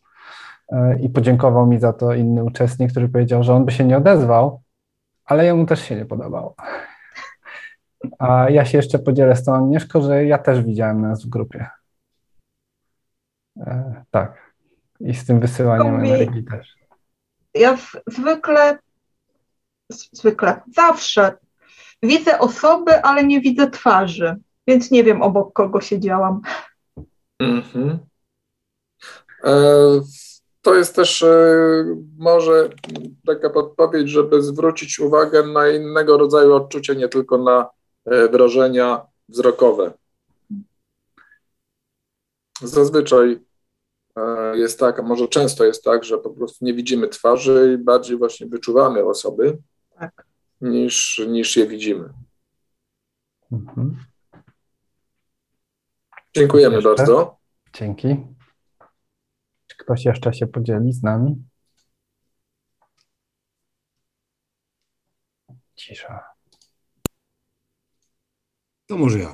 E, 0.72 0.98
I 1.00 1.08
podziękował 1.08 1.66
mi 1.66 1.80
za 1.80 1.92
to 1.92 2.14
inny 2.14 2.44
uczestnik, 2.44 2.90
który 2.90 3.08
powiedział, 3.08 3.42
że 3.42 3.54
on 3.54 3.64
by 3.64 3.72
się 3.72 3.84
nie 3.84 3.96
odezwał, 3.96 4.62
ale 5.24 5.44
jemu 5.44 5.66
też 5.66 5.82
się 5.82 5.96
nie 5.96 6.06
podobało. 6.06 6.54
A 8.18 8.50
ja 8.50 8.64
się 8.64 8.78
jeszcze 8.78 8.98
podzielę 8.98 9.36
z 9.36 9.44
tą 9.44 9.54
Agnieszką, 9.54 10.02
że 10.02 10.24
ja 10.24 10.38
też 10.38 10.62
widziałem 10.62 11.02
nas 11.02 11.24
w 11.24 11.28
grupie. 11.28 11.66
E, 13.60 14.04
tak. 14.10 14.52
I 15.00 15.14
z 15.14 15.26
tym 15.26 15.40
wysyłaniem 15.40 15.94
energii 15.94 16.44
też. 16.44 16.76
Ja 17.54 17.76
zwykle, 18.06 18.78
zwykle, 19.90 20.60
zawsze 20.74 21.36
widzę 22.02 22.38
osoby, 22.38 23.02
ale 23.02 23.24
nie 23.24 23.40
widzę 23.40 23.70
twarzy, 23.70 24.36
więc 24.66 24.90
nie 24.90 25.04
wiem 25.04 25.22
obok 25.22 25.52
kogo 25.52 25.80
siedziałam. 25.80 26.40
Mhm. 27.38 27.98
E, 29.44 29.52
to 30.62 30.74
jest 30.74 30.96
też 30.96 31.22
e, 31.22 31.56
może 32.18 32.68
taka 33.26 33.50
podpowiedź, 33.50 34.08
żeby 34.08 34.42
zwrócić 34.42 34.98
uwagę 34.98 35.42
na 35.42 35.68
innego 35.68 36.18
rodzaju 36.18 36.54
odczucia, 36.54 36.94
nie 36.94 37.08
tylko 37.08 37.38
na 37.38 37.68
E, 38.10 38.28
wrażenia 38.28 39.06
wzrokowe. 39.28 39.92
Zazwyczaj 42.62 43.40
jest 44.54 44.78
tak, 44.78 44.98
a 44.98 45.02
może 45.02 45.28
często 45.28 45.64
jest 45.64 45.84
tak, 45.84 46.04
że 46.04 46.18
po 46.18 46.30
prostu 46.30 46.64
nie 46.64 46.74
widzimy 46.74 47.08
twarzy 47.08 47.74
i 47.74 47.84
bardziej 47.84 48.16
właśnie 48.16 48.46
wyczuwamy 48.46 49.04
osoby 49.04 49.58
tak. 50.00 50.26
niż, 50.60 51.20
niż 51.28 51.56
je 51.56 51.66
widzimy. 51.66 52.12
Mhm. 53.52 54.04
Dziękujemy 56.36 56.74
jeszcze? 56.74 56.94
bardzo. 56.94 57.38
Dzięki. 57.72 58.16
Czy 59.66 59.76
ktoś 59.76 60.04
jeszcze 60.04 60.34
się 60.34 60.46
podzieli 60.46 60.92
z 60.92 61.02
nami? 61.02 61.36
cisza. 65.78 66.24
To 68.86 68.98
może 68.98 69.18
ja. 69.18 69.28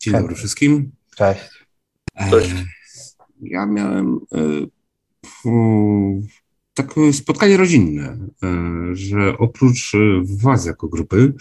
Dzień 0.00 0.12
Cześć. 0.12 0.22
dobry 0.22 0.34
wszystkim. 0.34 0.92
Cześć. 1.16 1.66
Cześć. 2.30 2.52
Ja 3.40 3.66
miałem 3.66 4.20
takie 6.74 7.12
spotkanie 7.12 7.56
rodzinne, 7.56 8.18
że 8.92 9.38
oprócz 9.38 9.92
Was 10.42 10.66
jako 10.66 10.88
grupy 10.88 11.34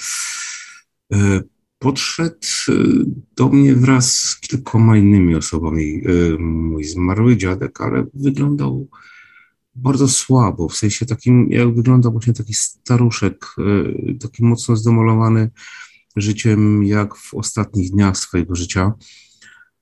podszedł 1.80 2.48
do 3.36 3.50
mnie 3.50 3.76
wraz 3.76 4.14
z 4.14 4.40
kilkoma 4.40 4.98
innymi 4.98 5.36
osobami 5.36 6.02
mój 6.40 6.84
zmarły 6.84 7.38
dziadek, 7.38 7.82
ale 7.82 8.06
wyglądał 8.14 8.88
bardzo 9.76 10.08
słabo, 10.08 10.70
w 10.70 10.76
sensie 10.76 11.06
takim, 11.06 11.52
jak 11.52 11.76
wyglądał 11.76 12.12
właśnie 12.12 12.34
taki 12.34 12.54
staruszek, 12.54 13.46
taki 14.20 14.44
mocno 14.44 14.76
zdemolowany 14.76 15.52
życiem, 16.16 16.84
jak 16.84 17.16
w 17.16 17.34
ostatnich 17.34 17.92
dniach 17.92 18.18
swojego 18.18 18.56
życia. 18.56 18.94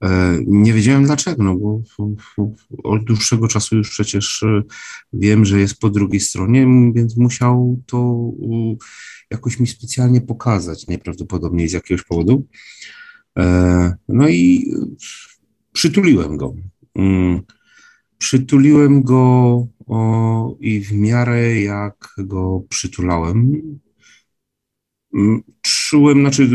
E, 0.03 0.37
nie 0.47 0.73
wiedziałem 0.73 1.05
dlaczego, 1.05 1.43
no 1.43 1.55
bo 1.55 1.81
od 2.83 3.03
dłuższego 3.03 3.47
czasu 3.47 3.75
już 3.75 3.89
przecież 3.89 4.43
e, 4.43 4.61
wiem, 5.13 5.45
że 5.45 5.59
jest 5.59 5.79
po 5.79 5.89
drugiej 5.89 6.19
stronie, 6.19 6.67
więc 6.95 7.17
musiał 7.17 7.81
to 7.85 8.31
jakoś 9.31 9.59
mi 9.59 9.67
specjalnie 9.67 10.21
pokazać, 10.21 10.87
najprawdopodobniej 10.87 11.69
z 11.69 11.73
jakiegoś 11.73 12.03
powodu. 12.03 12.47
E, 13.39 13.95
no 14.07 14.29
i 14.29 14.73
przytuliłem 15.73 16.37
go. 16.37 16.55
Mm, 16.95 17.41
przytuliłem 18.17 19.03
go 19.03 19.67
i 20.59 20.79
w 20.79 20.91
miarę 20.91 21.61
jak 21.61 22.15
go 22.17 22.63
przytulałem, 22.69 23.61
mm, 25.13 25.43
czułem, 25.61 26.19
znaczy 26.19 26.49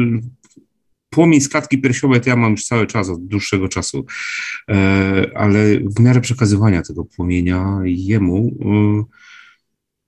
płomień 1.17 1.41
z 1.41 1.49
klatki 1.49 1.79
piersiowej 1.79 2.21
to 2.21 2.31
ja 2.31 2.37
mam 2.37 2.51
już 2.51 2.65
cały 2.65 2.87
czas, 2.87 3.09
od 3.09 3.27
dłuższego 3.27 3.69
czasu, 3.69 4.07
e, 4.69 5.31
ale 5.35 5.81
w 5.81 6.01
miarę 6.01 6.21
przekazywania 6.21 6.83
tego 6.83 7.05
płomienia 7.05 7.81
jemu 7.85 8.57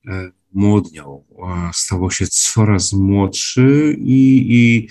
e, 0.07 0.13
e, 0.13 0.31
młodniał, 0.53 1.25
stawał 1.73 2.11
się 2.11 2.27
coraz 2.27 2.93
młodszy 2.93 3.97
i, 3.99 4.47
i 4.49 4.89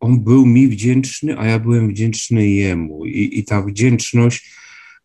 on 0.00 0.24
był 0.24 0.46
mi 0.46 0.68
wdzięczny, 0.68 1.38
a 1.38 1.46
ja 1.46 1.58
byłem 1.58 1.88
wdzięczny 1.88 2.48
jemu 2.48 3.06
i, 3.06 3.38
i 3.38 3.44
ta 3.44 3.62
wdzięczność 3.62 4.54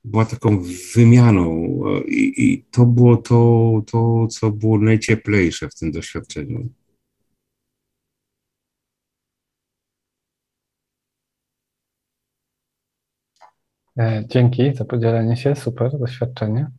była 0.03 0.25
taką 0.25 0.63
wymianą 0.95 1.81
i, 2.07 2.33
i 2.37 2.63
to 2.71 2.85
było 2.85 3.17
to, 3.17 3.81
to, 3.91 4.27
co 4.27 4.51
było 4.51 4.77
najcieplejsze 4.79 5.69
w 5.69 5.75
tym 5.75 5.91
doświadczeniu. 5.91 6.69
Dzięki 14.25 14.73
za 14.75 14.85
podzielenie 14.85 15.37
się, 15.37 15.55
super 15.55 15.99
doświadczenie. 15.99 16.71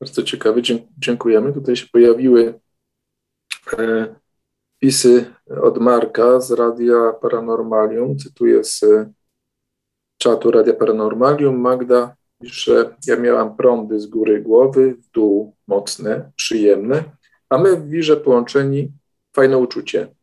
Bardzo 0.00 0.22
ciekawe, 0.22 0.60
dziękujemy. 0.98 1.52
Tutaj 1.52 1.76
się 1.76 1.86
pojawiły 1.92 2.60
e, 3.78 4.14
pisy 4.78 5.34
od 5.62 5.78
Marka 5.78 6.40
z 6.40 6.50
Radia 6.50 7.12
Paranormalium. 7.22 8.18
Cytuję 8.18 8.64
z 8.64 8.84
czatu 10.18 10.50
Radia 10.50 10.74
Paranormalium. 10.74 11.60
Magda 11.60 12.16
pisze, 12.42 12.96
ja 13.06 13.16
miałam 13.16 13.56
prądy 13.56 14.00
z 14.00 14.06
góry 14.06 14.42
głowy, 14.42 14.94
w 14.94 15.10
dół 15.10 15.56
mocne, 15.66 16.32
przyjemne, 16.36 17.04
a 17.50 17.58
my 17.58 17.76
w 17.76 17.88
wirze 17.88 18.16
połączeni, 18.16 18.92
fajne 19.32 19.58
uczucie. 19.58 20.15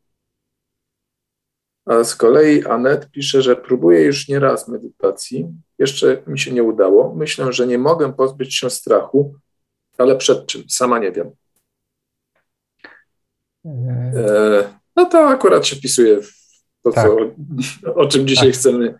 A 1.85 2.03
z 2.03 2.15
kolei 2.15 2.65
Anet 2.65 3.11
pisze, 3.11 3.41
że 3.41 3.55
próbuje 3.55 4.01
już 4.01 4.27
nieraz 4.27 4.67
medytacji. 4.67 5.47
Jeszcze 5.79 6.23
mi 6.27 6.39
się 6.39 6.51
nie 6.51 6.63
udało. 6.63 7.15
Myślę, 7.15 7.53
że 7.53 7.67
nie 7.67 7.77
mogę 7.77 8.13
pozbyć 8.13 8.55
się 8.55 8.69
strachu, 8.69 9.35
ale 9.97 10.15
przed 10.15 10.45
czym? 10.45 10.63
Sama 10.69 10.99
nie 10.99 11.11
wiem. 11.11 11.31
E, 13.65 14.73
no 14.95 15.05
to 15.05 15.27
akurat 15.27 15.65
się 15.65 15.75
pisuje 15.75 16.21
w 16.21 16.31
to, 16.83 16.91
tak. 16.91 17.07
co, 17.07 17.17
o 17.95 18.07
czym 18.07 18.27
dzisiaj 18.27 18.51
tak. 18.51 18.59
chcemy 18.59 18.95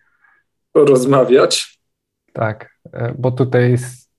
porozmawiać. 0.71 1.79
Tak, 2.33 2.69
e, 2.93 3.13
bo 3.17 3.31
tutaj 3.31 3.71
jest, 3.71 4.09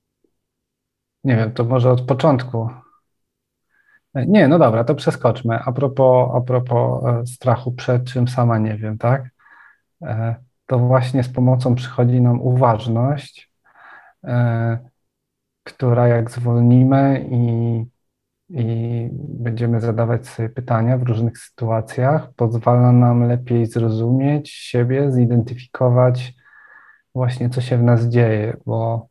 nie 1.24 1.36
wiem, 1.36 1.52
to 1.52 1.64
może 1.64 1.90
od 1.90 2.00
początku 2.00 2.68
nie, 4.14 4.48
no 4.48 4.58
dobra, 4.58 4.84
to 4.84 4.94
przeskoczmy. 4.94 5.58
A 5.64 5.72
propos, 5.72 6.30
a 6.34 6.40
propos 6.40 7.04
e, 7.04 7.26
strachu 7.26 7.72
przed 7.72 8.04
czym 8.04 8.28
sama 8.28 8.58
nie 8.58 8.76
wiem, 8.76 8.98
tak? 8.98 9.22
E, 10.02 10.34
to 10.66 10.78
właśnie 10.78 11.22
z 11.22 11.28
pomocą 11.28 11.74
przychodzi 11.74 12.20
nam 12.20 12.40
uważność, 12.40 13.50
e, 14.24 14.78
która 15.64 16.08
jak 16.08 16.30
zwolnimy 16.30 17.26
i, 17.30 17.84
i 18.50 19.08
będziemy 19.12 19.80
zadawać 19.80 20.28
sobie 20.28 20.48
pytania 20.48 20.98
w 20.98 21.02
różnych 21.02 21.38
sytuacjach, 21.38 22.32
pozwala 22.36 22.92
nam 22.92 23.28
lepiej 23.28 23.66
zrozumieć 23.66 24.50
siebie, 24.50 25.12
zidentyfikować 25.12 26.34
właśnie, 27.14 27.50
co 27.50 27.60
się 27.60 27.78
w 27.78 27.82
nas 27.82 28.04
dzieje, 28.04 28.56
bo 28.66 29.08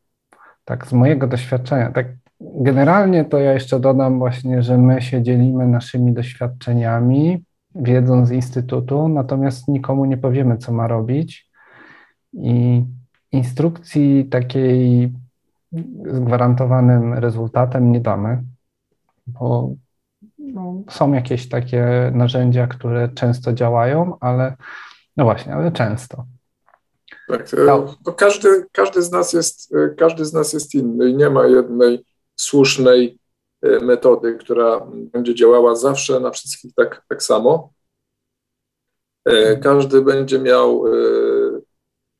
tak 0.64 0.86
z 0.86 0.92
mojego 0.92 1.26
doświadczenia, 1.26 1.92
tak 1.92 2.06
Generalnie 2.54 3.24
to 3.24 3.38
ja 3.38 3.52
jeszcze 3.52 3.80
dodam 3.80 4.18
właśnie, 4.18 4.62
że 4.62 4.78
my 4.78 5.02
się 5.02 5.22
dzielimy 5.22 5.66
naszymi 5.66 6.12
doświadczeniami, 6.12 7.44
wiedzą 7.74 8.26
z 8.26 8.30
Instytutu, 8.30 9.08
natomiast 9.08 9.68
nikomu 9.68 10.04
nie 10.04 10.16
powiemy, 10.16 10.58
co 10.58 10.72
ma 10.72 10.88
robić. 10.88 11.50
I 12.32 12.84
instrukcji 13.32 14.24
takiej 14.24 15.12
z 16.06 16.20
gwarantowanym 16.20 17.14
rezultatem 17.14 17.92
nie 17.92 18.00
damy, 18.00 18.42
bo 19.26 19.70
no, 20.38 20.82
są 20.90 21.12
jakieś 21.12 21.48
takie 21.48 22.12
narzędzia, 22.14 22.66
które 22.66 23.08
często 23.08 23.52
działają, 23.52 24.16
ale 24.20 24.56
no 25.16 25.24
właśnie, 25.24 25.54
ale 25.54 25.72
często. 25.72 26.24
Tak, 27.28 27.46
no, 27.66 28.12
każdy, 28.12 28.48
każdy, 28.72 29.02
z 29.02 29.12
nas 29.12 29.32
jest, 29.32 29.74
każdy 29.98 30.24
z 30.24 30.32
nas 30.32 30.52
jest 30.52 30.74
inny 30.74 31.10
i 31.10 31.16
nie 31.16 31.30
ma 31.30 31.46
jednej 31.46 32.04
słusznej 32.36 33.18
e, 33.62 33.80
metody, 33.80 34.34
która 34.34 34.86
będzie 34.92 35.34
działała 35.34 35.74
zawsze 35.74 36.20
na 36.20 36.30
wszystkich 36.30 36.74
tak, 36.74 37.04
tak 37.08 37.22
samo. 37.22 37.72
E, 39.24 39.56
każdy 39.56 40.02
będzie 40.02 40.38
miał 40.38 40.86
e, 40.86 40.90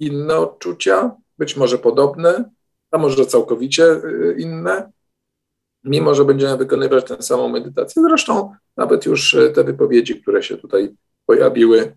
inne 0.00 0.36
odczucia, 0.36 1.16
być 1.38 1.56
może 1.56 1.78
podobne, 1.78 2.50
a 2.90 2.98
może 2.98 3.26
całkowicie 3.26 4.00
inne, 4.36 4.92
mimo 5.84 6.14
że 6.14 6.24
będziemy 6.24 6.56
wykonywać 6.56 7.04
tę 7.04 7.22
samą 7.22 7.48
medytację. 7.48 8.02
Zresztą 8.02 8.54
nawet 8.76 9.06
już 9.06 9.36
te 9.54 9.64
wypowiedzi, 9.64 10.22
które 10.22 10.42
się 10.42 10.56
tutaj 10.56 10.96
pojawiły, 11.26 11.96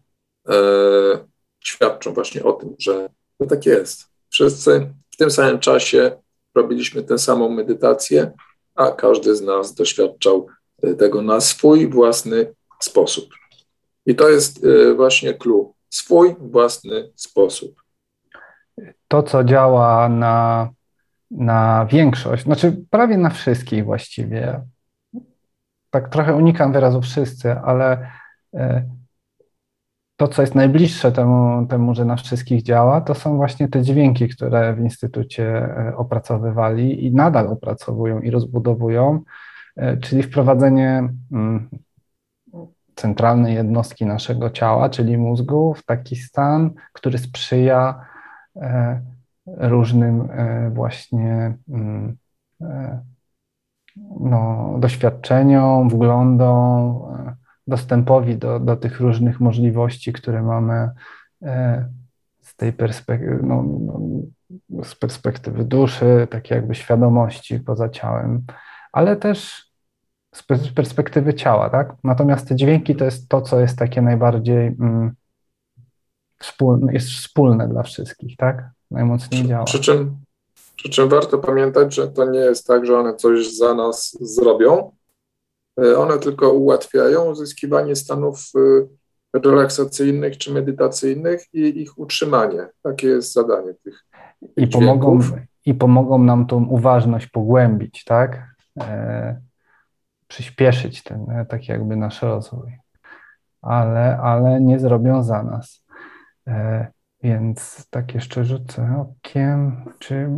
świadczą 1.59 2.13
właśnie 2.13 2.43
o 2.43 2.53
tym, 2.53 2.75
że 2.79 3.09
tak 3.49 3.65
jest. 3.65 4.05
Wszyscy 4.29 4.93
w 5.09 5.17
tym 5.17 5.31
samym 5.31 5.59
czasie 5.59 6.17
robiliśmy 6.57 7.03
tę 7.03 7.17
samą 7.17 7.49
medytację, 7.49 8.31
a 8.75 8.91
każdy 8.91 9.35
z 9.35 9.41
nas 9.41 9.73
doświadczał 9.73 10.47
e, 10.83 10.93
tego 10.93 11.21
na 11.21 11.41
swój 11.41 11.89
własny 11.89 12.53
sposób. 12.79 13.29
I 14.05 14.15
to 14.15 14.29
jest 14.29 14.65
e, 14.65 14.93
właśnie 14.93 15.33
clue. 15.33 15.73
Swój 15.89 16.35
własny 16.39 17.11
sposób. 17.15 17.81
To, 19.07 19.23
co 19.23 19.43
działa 19.43 20.09
na, 20.09 20.69
na 21.31 21.87
większość, 21.91 22.43
znaczy 22.43 22.85
prawie 22.89 23.17
na 23.17 23.29
wszystkich 23.29 23.85
właściwie, 23.85 24.61
tak 25.89 26.09
trochę 26.09 26.35
unikam 26.35 26.73
wyrazu 26.73 27.01
wszyscy, 27.01 27.51
ale 27.51 28.11
e, 28.53 28.96
to, 30.17 30.27
co 30.27 30.41
jest 30.41 30.55
najbliższe 30.55 31.11
temu, 31.11 31.67
temu, 31.67 31.95
że 31.95 32.05
na 32.05 32.15
wszystkich 32.15 32.63
działa, 32.63 33.01
to 33.01 33.15
są 33.15 33.35
właśnie 33.35 33.67
te 33.67 33.81
dźwięki, 33.81 34.27
które 34.27 34.73
w 34.73 34.79
Instytucie 34.79 35.45
e, 35.47 35.93
opracowywali 35.97 37.05
i 37.05 37.13
nadal 37.13 37.47
opracowują 37.47 38.19
i 38.19 38.29
rozbudowują, 38.29 39.21
e, 39.75 39.97
czyli 39.97 40.23
wprowadzenie 40.23 41.09
mm, 41.31 41.69
centralnej 42.95 43.55
jednostki 43.55 44.05
naszego 44.05 44.49
ciała, 44.49 44.89
czyli 44.89 45.17
mózgu, 45.17 45.73
w 45.73 45.85
taki 45.85 46.15
stan, 46.15 46.71
który 46.93 47.17
sprzyja 47.17 48.05
e, 48.55 49.01
różnym 49.47 50.29
właśnie 50.71 51.57
mm, 51.69 52.17
no, 54.19 54.75
doświadczeniom, 54.79 55.89
wglądom, 55.89 57.01
dostępowi 57.67 58.37
do, 58.37 58.59
do 58.59 58.75
tych 58.75 58.99
różnych 58.99 59.39
możliwości, 59.39 60.13
które 60.13 60.43
mamy 60.43 60.89
e, 61.41 61.89
z 62.41 62.55
tej 62.55 62.73
perspektywy, 62.73 63.39
no, 63.43 63.63
no, 64.69 64.83
z 64.83 64.95
perspektywy 64.95 65.63
duszy, 65.63 66.27
takiej 66.31 66.55
jakby 66.55 66.75
świadomości 66.75 67.59
poza 67.59 67.89
ciałem, 67.89 68.45
ale 68.91 69.15
też 69.15 69.67
z 70.35 70.43
perspektywy 70.73 71.33
ciała, 71.33 71.69
tak? 71.69 71.95
Natomiast 72.03 72.47
te 72.47 72.55
dźwięki 72.55 72.95
to 72.95 73.05
jest 73.05 73.29
to, 73.29 73.41
co 73.41 73.59
jest 73.59 73.77
takie 73.77 74.01
najbardziej 74.01 74.67
mm, 74.67 75.15
wspólne, 76.39 76.93
jest 76.93 77.09
wspólne 77.09 77.67
dla 77.67 77.83
wszystkich, 77.83 78.37
tak? 78.37 78.69
Najmocniej 78.91 79.47
działa. 79.47 79.63
Przy 79.63 79.79
czym, 79.79 80.17
przy 80.75 80.89
czym 80.89 81.09
warto 81.09 81.37
pamiętać, 81.37 81.95
że 81.95 82.07
to 82.07 82.25
nie 82.25 82.39
jest 82.39 82.67
tak, 82.67 82.85
że 82.85 82.99
one 82.99 83.15
coś 83.15 83.55
za 83.55 83.73
nas 83.73 84.17
zrobią. 84.21 84.91
E, 85.81 85.97
one 85.97 86.19
tylko 86.19 86.53
ułatwiają 86.53 87.25
uzyskiwanie 87.25 87.95
stanów 87.95 88.39
e, 89.35 89.39
relaksacyjnych 89.39 90.37
czy 90.37 90.53
medytacyjnych 90.53 91.53
i 91.53 91.81
ich 91.81 91.97
utrzymanie. 91.97 92.67
Takie 92.81 93.07
jest 93.07 93.33
zadanie 93.33 93.73
tych. 93.73 94.05
I 94.57 94.67
pomogą, 94.67 95.19
I 95.65 95.73
pomogą 95.73 96.23
nam 96.23 96.45
tą 96.47 96.65
uważność 96.65 97.27
pogłębić, 97.27 98.03
tak? 98.03 98.45
E, 98.79 99.41
przyspieszyć 100.27 101.03
ten 101.03 101.25
tak 101.49 101.67
jakby 101.67 101.95
nasz 101.95 102.21
rozwój. 102.21 102.77
Ale, 103.61 104.17
ale 104.17 104.61
nie 104.61 104.79
zrobią 104.79 105.23
za 105.23 105.43
nas. 105.43 105.83
E, 106.47 106.87
więc 107.23 107.87
tak 107.89 108.13
jeszcze 108.13 108.45
rzucę 108.45 109.05
okiem, 109.07 109.85
czy 109.99 110.29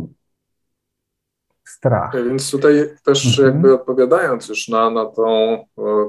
strach. 1.70 2.24
Więc 2.24 2.50
tutaj 2.50 2.96
też 3.04 3.26
mhm. 3.26 3.48
jakby 3.48 3.74
odpowiadając 3.74 4.48
już 4.48 4.68
na, 4.68 4.90
na 4.90 5.06
to 5.06 5.58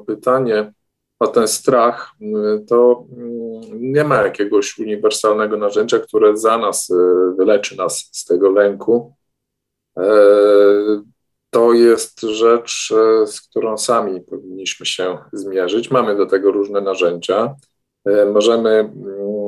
pytanie 0.07 0.73
o 1.19 1.27
ten 1.27 1.47
strach, 1.47 2.11
to 2.67 3.05
mm, 3.17 3.91
nie 3.91 4.03
ma 4.03 4.15
jakiegoś 4.15 4.79
uniwersalnego 4.79 5.57
narzędzia, 5.57 5.99
które 5.99 6.37
za 6.37 6.57
nas 6.57 6.89
e, 6.91 6.95
wyleczy 7.37 7.77
nas 7.77 8.09
z 8.11 8.25
tego 8.25 8.51
lęku. 8.51 9.13
E, 9.97 10.03
to 11.49 11.73
jest 11.73 12.21
rzecz, 12.21 12.93
z 13.25 13.41
którą 13.41 13.77
sami 13.77 14.21
powinniśmy 14.21 14.85
się 14.85 15.17
zmierzyć. 15.33 15.91
Mamy 15.91 16.15
do 16.15 16.25
tego 16.25 16.51
różne 16.51 16.81
narzędzia. 16.81 17.55
Możemy 18.33 18.69
mm, 18.69 19.41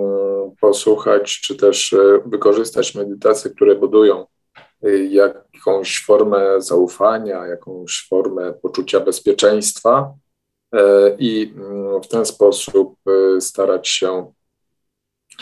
posłuchać, 0.61 1.41
czy 1.41 1.55
też 1.55 1.93
e, 1.93 1.97
wykorzystać 2.25 2.95
medytacje, 2.95 3.51
które 3.51 3.75
budują 3.75 4.21
e, 4.21 4.25
jakąś 5.09 6.05
formę 6.05 6.61
zaufania, 6.61 7.47
jakąś 7.47 8.07
formę 8.09 8.53
poczucia 8.53 8.99
bezpieczeństwa 8.99 10.13
e, 10.73 11.15
i 11.19 11.53
mm, 11.55 12.01
w 12.01 12.07
ten 12.07 12.25
sposób 12.25 12.95
starać 13.39 13.87
się 13.87 14.33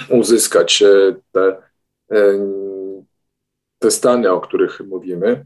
uzyskać 0.10 0.84
te, 1.32 1.58
te 3.80 3.91
stany, 3.91 4.32
o 4.32 4.41
których 4.41 4.80
mówimy. 4.80 5.45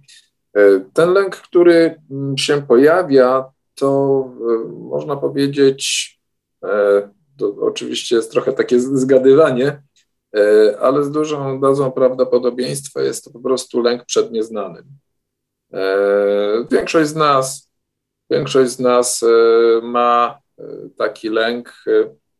Ten 0.93 1.13
lęk, 1.13 1.35
który 1.35 2.01
mm, 2.11 2.37
się 2.37 2.61
pojawia, 2.61 3.45
to 3.75 4.29
można 4.69 5.15
powiedzieć, 5.15 6.11
to 7.37 7.55
oczywiście 7.61 8.15
jest 8.15 8.31
trochę 8.31 8.53
takie 8.53 8.79
zgadywanie, 8.79 9.81
ale 10.79 11.03
z 11.03 11.11
dużą 11.11 11.59
dozą 11.59 11.91
prawdopodobieństwa 11.91 13.01
jest 13.01 13.25
to 13.25 13.31
po 13.31 13.39
prostu 13.39 13.81
lęk 13.81 14.05
przed 14.05 14.31
nieznanym. 14.31 14.85
E, 15.73 16.67
większość 16.71 17.09
z 17.09 17.15
nas, 17.15 17.71
większość 18.29 18.71
z 18.71 18.79
nas 18.79 19.23
e, 19.23 19.27
ma 19.81 20.39
taki 20.97 21.29
lęk, 21.29 21.73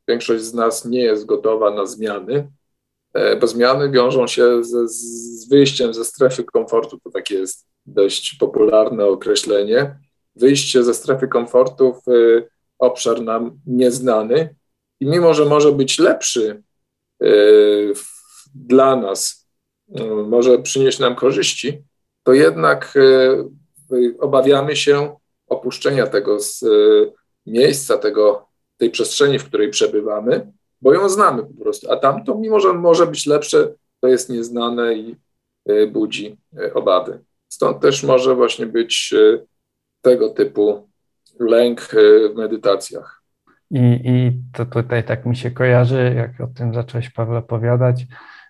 większość 0.07 0.43
z 0.43 0.53
nas 0.53 0.85
nie 0.85 0.99
jest 0.99 1.25
gotowa 1.25 1.71
na 1.71 1.85
zmiany, 1.85 2.51
bo 3.41 3.47
zmiany 3.47 3.91
wiążą 3.91 4.27
się 4.27 4.63
z, 4.63 4.91
z 4.91 5.49
wyjściem 5.49 5.93
ze 5.93 6.05
strefy 6.05 6.43
komfortu, 6.43 6.99
to 7.03 7.11
takie 7.11 7.35
jest 7.35 7.67
dość 7.85 8.35
popularne 8.39 9.05
określenie. 9.05 9.99
Wyjście 10.35 10.83
ze 10.83 10.93
strefy 10.93 11.27
komfortu 11.27 11.95
w 12.07 12.41
obszar 12.79 13.21
nam 13.21 13.59
nieznany, 13.65 14.55
i 14.99 15.05
mimo, 15.05 15.33
że 15.33 15.45
może 15.45 15.71
być 15.71 15.99
lepszy 15.99 16.49
e, 16.51 16.74
dla 18.55 18.95
nas, 18.95 19.47
e, 19.95 20.05
może 20.05 20.59
przynieść 20.59 20.99
nam 20.99 21.15
korzyści, 21.15 21.83
to 22.23 22.33
jednak 22.33 22.93
e, 22.97 24.19
obawiamy 24.19 24.75
się 24.75 25.15
opuszczenia 25.47 26.07
tego 26.07 26.37
miejsca, 27.45 27.97
tego, 27.97 28.47
tej 28.77 28.89
przestrzeni, 28.89 29.39
w 29.39 29.45
której 29.45 29.69
przebywamy, 29.69 30.51
bo 30.81 30.93
ją 30.93 31.09
znamy 31.09 31.43
po 31.43 31.63
prostu. 31.63 31.91
A 31.91 31.97
tamto, 31.97 32.35
mimo 32.35 32.59
że 32.59 32.73
może 32.73 33.07
być 33.07 33.25
lepsze, 33.25 33.73
to 33.99 34.07
jest 34.07 34.29
nieznane 34.29 34.93
i 34.93 35.15
budzi 35.91 36.37
obawy. 36.73 37.19
Stąd 37.49 37.81
też 37.81 38.03
może 38.03 38.35
właśnie 38.35 38.65
być 38.65 39.13
tego 40.01 40.29
typu 40.29 40.89
lęk 41.39 41.81
w 42.33 42.35
medytacjach. 42.35 43.23
I, 43.71 43.79
I 43.79 44.31
to 44.55 44.65
tutaj 44.65 45.03
tak 45.03 45.25
mi 45.25 45.35
się 45.35 45.51
kojarzy, 45.51 46.13
jak 46.17 46.41
o 46.41 46.47
tym 46.47 46.73
zacząłeś, 46.73 47.09
Paweł, 47.09 47.35
opowiadać, 47.37 48.07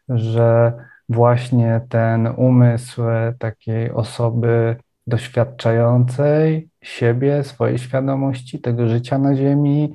że 0.10 0.74
właśnie 1.10 1.82
ten 1.89 2.28
umysł 2.28 3.02
takiej 3.39 3.91
osoby 3.91 4.76
doświadczającej 5.08 6.70
siebie, 6.82 7.44
swojej 7.44 7.78
świadomości, 7.78 8.60
tego 8.60 8.88
życia 8.88 9.18
na 9.18 9.36
Ziemi, 9.36 9.94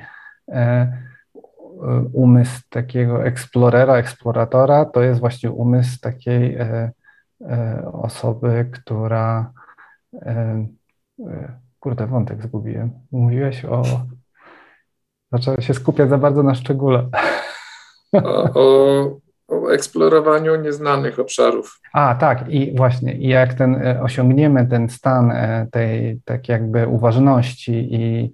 e, 0.49 0.93
umysł 2.13 2.61
takiego 2.69 3.25
eksplorera, 3.25 3.95
eksploratora, 3.97 4.85
to 4.85 5.03
jest 5.03 5.21
właśnie 5.21 5.51
umysł 5.51 6.01
takiej 6.01 6.55
e, 6.55 6.91
e, 7.41 7.83
osoby, 7.93 8.71
która. 8.73 9.53
Kurde, 11.81 12.07
wątek 12.07 12.43
zgubiłem. 12.43 12.91
Mówiłeś 13.13 13.65
o 13.65 13.83
Zaczęła 15.33 15.61
się 15.61 15.75
skupiać 15.75 16.09
za 16.09 16.19
bardzo 16.19 16.43
na 16.43 16.55
szczególe. 16.55 17.09
O, 18.13 18.51
o, 18.55 19.21
o, 19.49 19.73
eksplorowaniu 19.73 20.57
nieznanych 20.57 21.19
obszarów. 21.19 21.81
A, 21.93 22.15
tak, 22.15 22.49
i 22.49 22.77
właśnie, 22.77 23.15
i 23.15 23.29
jak 23.29 23.55
ten 23.55 23.75
e, 23.87 24.03
osiągniemy 24.03 24.67
ten 24.67 24.89
stan 24.89 25.31
e, 25.31 25.67
tej 25.73 26.21
tak 26.25 26.49
jakby 26.49 26.89
uważności 26.89 27.95
i 27.95 28.33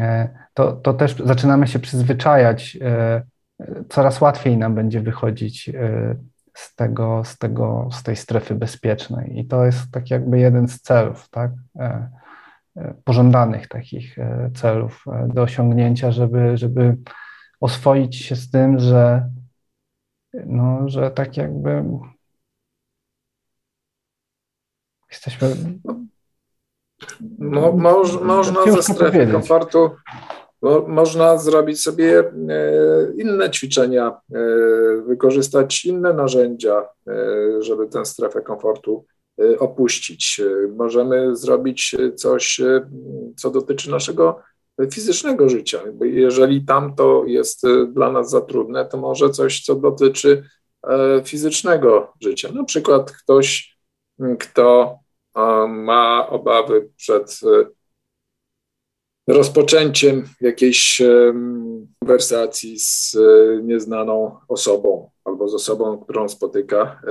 e, 0.00 0.28
to, 0.54 0.72
to 0.72 0.94
też 0.94 1.16
zaczynamy 1.24 1.66
się 1.66 1.78
przyzwyczajać, 1.78 2.78
coraz 3.88 4.20
łatwiej 4.20 4.56
nam 4.56 4.74
będzie 4.74 5.00
wychodzić 5.00 5.70
z 6.54 6.74
tego, 6.74 7.22
z 7.24 7.38
tego, 7.38 7.88
z 7.92 8.02
tej 8.02 8.16
strefy 8.16 8.54
bezpiecznej. 8.54 9.38
I 9.38 9.46
to 9.46 9.64
jest 9.64 9.90
tak 9.92 10.10
jakby 10.10 10.38
jeden 10.38 10.68
z 10.68 10.80
celów, 10.80 11.28
tak? 11.30 11.50
Pożądanych 13.04 13.68
takich 13.68 14.18
e, 14.18 14.50
celów 14.54 15.04
e, 15.06 15.28
do 15.34 15.42
osiągnięcia, 15.42 16.12
żeby, 16.12 16.56
żeby 16.56 16.96
oswoić 17.60 18.16
się 18.16 18.36
z 18.36 18.50
tym, 18.50 18.78
że, 18.78 19.30
no, 20.46 20.88
że 20.88 21.10
tak 21.10 21.36
jakby 21.36 21.84
jesteśmy. 25.10 25.54
No, 27.38 27.72
moż, 27.72 28.20
można 28.20 28.72
ze 28.72 28.82
strefy 28.82 29.26
komfortu 29.32 29.90
no, 30.62 30.84
można 30.88 31.38
zrobić 31.38 31.82
sobie 31.82 32.20
e, 32.20 32.32
inne 33.16 33.50
ćwiczenia, 33.50 34.20
wykorzystać 35.06 35.84
inne 35.84 36.12
narzędzia, 36.12 36.88
żeby 37.60 37.88
tę 37.88 38.04
strefę 38.04 38.40
komfortu 38.40 39.06
opuścić. 39.58 40.40
Y, 40.40 40.68
możemy 40.76 41.36
zrobić 41.36 41.96
coś, 42.16 42.60
y, 42.60 42.86
co 43.36 43.50
dotyczy 43.50 43.90
naszego 43.90 44.40
fizycznego 44.92 45.48
życia. 45.48 45.80
Jeżeli 46.00 46.64
tam 46.64 46.94
to 46.94 47.24
jest 47.26 47.62
dla 47.92 48.12
nas 48.12 48.30
za 48.30 48.40
trudne, 48.40 48.84
to 48.84 48.96
może 48.96 49.30
coś, 49.30 49.64
co 49.64 49.74
dotyczy 49.74 50.44
e, 50.88 51.22
fizycznego 51.24 52.12
życia. 52.20 52.52
Na 52.52 52.64
przykład 52.64 53.12
ktoś, 53.12 53.76
kto 54.38 54.98
ma 55.68 56.28
obawy 56.28 56.90
przed 56.96 57.40
rozpoczęciem 59.28 60.28
jakiejś 60.40 61.02
konwersacji 62.00 62.78
z 62.78 63.16
nieznaną 63.62 64.36
osobą 64.48 65.10
albo 65.24 65.48
z 65.48 65.54
osobą, 65.54 65.98
którą 65.98 66.28
spotyka, 66.28 67.02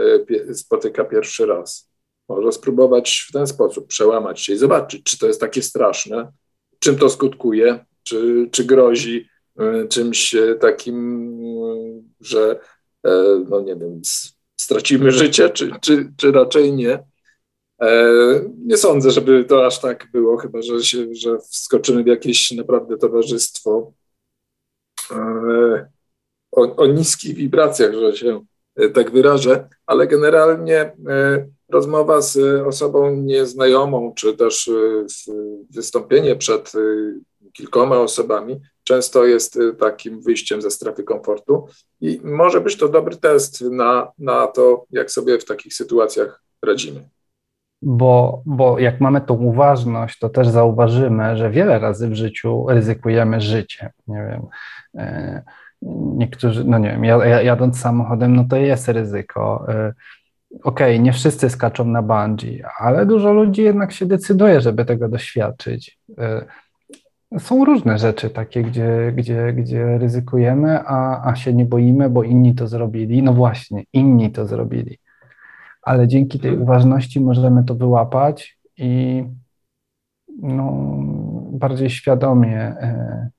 spotyka 0.53 1.03
pierwszy 1.03 1.45
raz. 1.45 1.90
Może 2.35 2.51
spróbować 2.51 3.25
w 3.29 3.31
ten 3.31 3.47
sposób 3.47 3.87
przełamać 3.87 4.41
się 4.41 4.53
i 4.53 4.57
zobaczyć, 4.57 5.03
czy 5.03 5.17
to 5.19 5.27
jest 5.27 5.41
takie 5.41 5.61
straszne, 5.61 6.31
czym 6.79 6.97
to 6.97 7.09
skutkuje, 7.09 7.85
czy, 8.03 8.49
czy 8.51 8.63
grozi 8.63 9.27
e, 9.59 9.87
czymś 9.87 10.35
e, 10.35 10.55
takim, 10.55 11.37
e, 11.39 12.01
że 12.21 12.59
no 13.49 13.61
nie 13.61 13.75
wiem, 13.75 14.01
stracimy 14.61 15.11
życie, 15.11 15.49
czy, 15.49 15.71
czy, 15.81 16.13
czy 16.17 16.31
raczej 16.31 16.73
nie. 16.73 17.03
Nie 18.57 18.77
sądzę, 18.77 19.11
żeby 19.11 19.45
to 19.45 19.65
aż 19.65 19.81
tak 19.81 20.07
było, 20.13 20.37
chyba 20.37 20.61
że, 20.61 20.83
się, 20.83 21.05
że 21.11 21.37
wskoczymy 21.39 22.03
w 22.03 22.07
jakieś 22.07 22.51
naprawdę 22.51 22.97
towarzystwo 22.97 23.93
o, 26.51 26.75
o 26.75 26.85
niskich 26.85 27.35
wibracjach, 27.35 27.93
że 27.93 28.17
się 28.17 28.45
tak 28.93 29.11
wyrażę, 29.11 29.69
ale 29.85 30.07
generalnie 30.07 30.95
rozmowa 31.71 32.21
z 32.21 32.37
osobą 32.67 33.15
nieznajomą, 33.15 34.13
czy 34.15 34.33
też 34.33 34.69
wystąpienie 35.75 36.35
przed 36.35 36.71
kilkoma 37.53 37.99
osobami 37.99 38.61
często 38.83 39.25
jest 39.25 39.59
takim 39.79 40.21
wyjściem 40.21 40.61
ze 40.61 40.71
strefy 40.71 41.03
komfortu 41.03 41.67
i 42.01 42.19
może 42.23 42.61
być 42.61 42.77
to 42.77 42.89
dobry 42.89 43.15
test 43.15 43.61
na, 43.61 44.11
na 44.19 44.47
to, 44.47 44.85
jak 44.91 45.11
sobie 45.11 45.39
w 45.39 45.45
takich 45.45 45.73
sytuacjach 45.73 46.43
radzimy 46.65 47.09
bo, 47.81 48.41
bo 48.45 48.79
jak 48.79 49.01
mamy 49.01 49.21
tą 49.21 49.33
uważność, 49.33 50.19
to 50.19 50.29
też 50.29 50.47
zauważymy, 50.47 51.37
że 51.37 51.49
wiele 51.49 51.79
razy 51.79 52.09
w 52.09 52.15
życiu 52.15 52.65
ryzykujemy 52.69 53.41
życie. 53.41 53.91
Nie 54.07 54.27
wiem, 54.29 54.47
e, 54.97 55.41
niektórzy, 56.17 56.63
no 56.65 56.77
nie 56.77 56.89
wiem, 56.89 57.03
jadąc 57.43 57.79
samochodem, 57.79 58.35
no 58.35 58.45
to 58.49 58.55
jest 58.55 58.87
ryzyko. 58.87 59.65
Okej, 60.53 60.95
okay, 60.95 60.99
nie 60.99 61.13
wszyscy 61.13 61.49
skaczą 61.49 61.85
na 61.85 62.01
bungee, 62.01 62.63
ale 62.79 63.05
dużo 63.05 63.33
ludzi 63.33 63.61
jednak 63.61 63.91
się 63.91 64.05
decyduje, 64.05 64.61
żeby 64.61 64.85
tego 64.85 65.09
doświadczyć. 65.09 65.99
E, 66.17 66.45
są 67.39 67.65
różne 67.65 67.97
rzeczy 67.97 68.29
takie, 68.29 68.63
gdzie, 68.63 69.13
gdzie, 69.15 69.53
gdzie 69.53 69.97
ryzykujemy, 69.97 70.79
a, 70.85 71.29
a 71.31 71.35
się 71.35 71.53
nie 71.53 71.65
boimy, 71.65 72.09
bo 72.09 72.23
inni 72.23 72.55
to 72.55 72.67
zrobili. 72.67 73.23
No 73.23 73.33
właśnie, 73.33 73.83
inni 73.93 74.31
to 74.31 74.45
zrobili 74.45 74.99
ale 75.81 76.07
dzięki 76.07 76.39
tej 76.39 76.57
uważności 76.57 77.21
możemy 77.21 77.63
to 77.63 77.75
wyłapać 77.75 78.59
i 78.77 79.23
no, 80.41 80.95
bardziej 81.51 81.89
świadomie 81.89 82.57
e, 82.59 83.29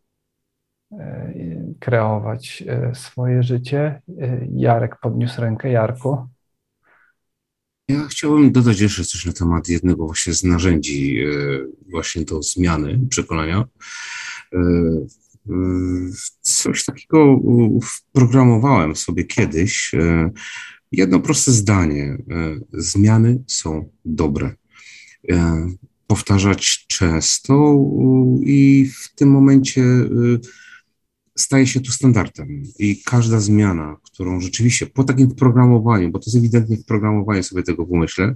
e, 0.93 1.33
kreować 1.81 2.65
swoje 2.93 3.43
życie. 3.43 4.03
Jarek 4.53 4.97
podniósł 5.01 5.41
rękę. 5.41 5.71
Jarku? 5.71 6.27
Ja 7.93 8.07
chciałbym 8.09 8.53
dodać 8.53 8.81
jeszcze 8.81 9.05
coś 9.05 9.27
na 9.27 9.33
temat 9.33 9.69
jednego 9.69 10.07
właśnie 10.07 10.35
z 10.35 10.45
narzędzi 10.45 11.19
właśnie 11.91 12.25
do 12.25 12.43
zmiany 12.43 13.01
przekonania. 13.11 13.65
Coś 16.41 16.85
takiego 16.85 17.41
wprogramowałem 17.83 18.97
sobie 18.97 19.25
kiedyś 19.25 19.93
Jedno 20.93 21.21
proste 21.21 21.53
zdanie. 21.53 22.19
E, 22.31 22.59
zmiany 22.73 23.43
są 23.47 23.91
dobre. 24.05 24.55
E, 25.31 25.67
powtarzać 26.07 26.87
często 26.89 27.79
i 28.43 28.91
w 28.95 29.15
tym 29.15 29.31
momencie 29.31 29.83
e, 29.83 30.09
staje 31.39 31.67
się 31.67 31.81
to 31.81 31.93
standardem. 31.93 32.63
I 32.79 33.03
każda 33.05 33.41
zmiana, 33.41 33.97
którą 34.13 34.41
rzeczywiście 34.41 34.87
po 34.87 35.05
takim 35.05 35.35
programowaniu, 35.35 36.11
bo 36.11 36.19
to 36.19 36.25
jest 36.27 36.37
ewidentnie 36.37 36.77
w 36.77 36.85
programowaniu 36.85 37.43
sobie 37.43 37.63
tego 37.63 37.87
pomyślę, 37.87 38.35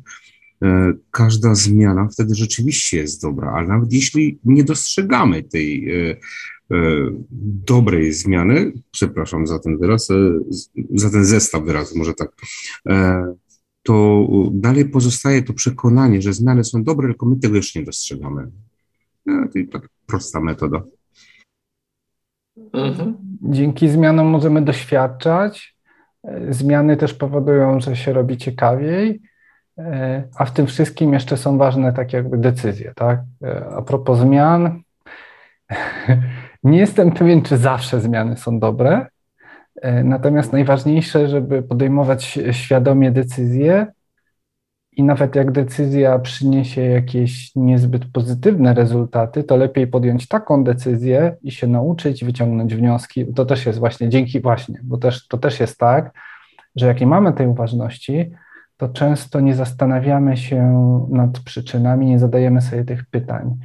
każda 1.10 1.54
zmiana 1.54 2.08
wtedy 2.12 2.34
rzeczywiście 2.34 2.96
jest 2.96 3.22
dobra, 3.22 3.52
ale 3.52 3.68
nawet 3.68 3.92
jeśli 3.92 4.38
nie 4.44 4.64
dostrzegamy 4.64 5.42
tej 5.42 5.88
E, 6.72 6.76
dobrej 7.66 8.12
zmiany, 8.12 8.72
przepraszam 8.90 9.46
za 9.46 9.58
ten 9.58 9.78
wyraz, 9.78 10.10
e, 10.10 10.38
za 10.94 11.10
ten 11.10 11.24
zestaw 11.24 11.64
wyrazów, 11.64 11.96
może 11.96 12.14
tak, 12.14 12.32
e, 12.88 13.24
to 13.82 14.26
dalej 14.52 14.88
pozostaje 14.88 15.42
to 15.42 15.52
przekonanie, 15.52 16.22
że 16.22 16.32
zmiany 16.32 16.64
są 16.64 16.84
dobre, 16.84 17.08
tylko 17.08 17.26
my 17.26 17.36
tego 17.36 17.56
jeszcze 17.56 17.78
nie 17.78 17.84
dostrzegamy. 17.84 18.50
To 19.26 19.58
jest 19.58 19.72
tak 19.72 19.88
prosta 20.06 20.40
metoda. 20.40 20.82
Mhm. 22.72 23.16
Dzięki 23.42 23.88
zmianom 23.88 24.26
możemy 24.26 24.62
doświadczać. 24.62 25.76
Zmiany 26.48 26.96
też 26.96 27.14
powodują, 27.14 27.80
że 27.80 27.96
się 27.96 28.12
robi 28.12 28.36
ciekawiej, 28.36 29.20
a 30.38 30.44
w 30.44 30.52
tym 30.52 30.66
wszystkim 30.66 31.12
jeszcze 31.12 31.36
są 31.36 31.58
ważne 31.58 31.92
takie 31.92 32.16
jakby 32.16 32.38
decyzje, 32.38 32.92
tak? 32.96 33.20
A 33.76 33.82
propos 33.82 34.18
zmian, 34.18 34.82
Nie 36.64 36.78
jestem 36.78 37.12
pewien, 37.12 37.42
czy 37.42 37.56
zawsze 37.56 38.00
zmiany 38.00 38.36
są 38.36 38.58
dobre, 38.58 39.06
e, 39.82 40.04
natomiast 40.04 40.52
najważniejsze, 40.52 41.28
żeby 41.28 41.62
podejmować 41.62 42.38
świadomie 42.52 43.10
decyzje 43.10 43.86
i 44.96 45.02
nawet 45.02 45.34
jak 45.34 45.52
decyzja 45.52 46.18
przyniesie 46.18 46.82
jakieś 46.82 47.54
niezbyt 47.56 48.04
pozytywne 48.12 48.74
rezultaty, 48.74 49.44
to 49.44 49.56
lepiej 49.56 49.86
podjąć 49.86 50.28
taką 50.28 50.64
decyzję 50.64 51.36
i 51.42 51.50
się 51.50 51.66
nauczyć, 51.66 52.24
wyciągnąć 52.24 52.74
wnioski. 52.74 53.26
To 53.34 53.44
też 53.44 53.66
jest 53.66 53.78
właśnie 53.78 54.08
dzięki 54.08 54.40
właśnie, 54.40 54.80
bo 54.82 54.98
też, 54.98 55.28
to 55.28 55.38
też 55.38 55.60
jest 55.60 55.78
tak, 55.78 56.12
że 56.76 56.86
jak 56.86 57.00
nie 57.00 57.06
mamy 57.06 57.32
tej 57.32 57.46
uważności, 57.46 58.30
to 58.76 58.88
często 58.88 59.40
nie 59.40 59.54
zastanawiamy 59.54 60.36
się 60.36 60.62
nad 61.10 61.38
przyczynami, 61.38 62.06
nie 62.06 62.18
zadajemy 62.18 62.60
sobie 62.60 62.84
tych 62.84 63.06
pytań. 63.10 63.56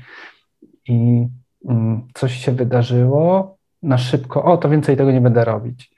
I 0.87 1.27
Mm, 1.65 2.07
coś 2.13 2.33
się 2.33 2.51
wydarzyło, 2.51 3.57
na 3.83 3.97
szybko, 3.97 4.43
o, 4.43 4.57
to 4.57 4.69
więcej 4.69 4.97
tego 4.97 5.11
nie 5.11 5.21
będę 5.21 5.45
robić. 5.45 5.90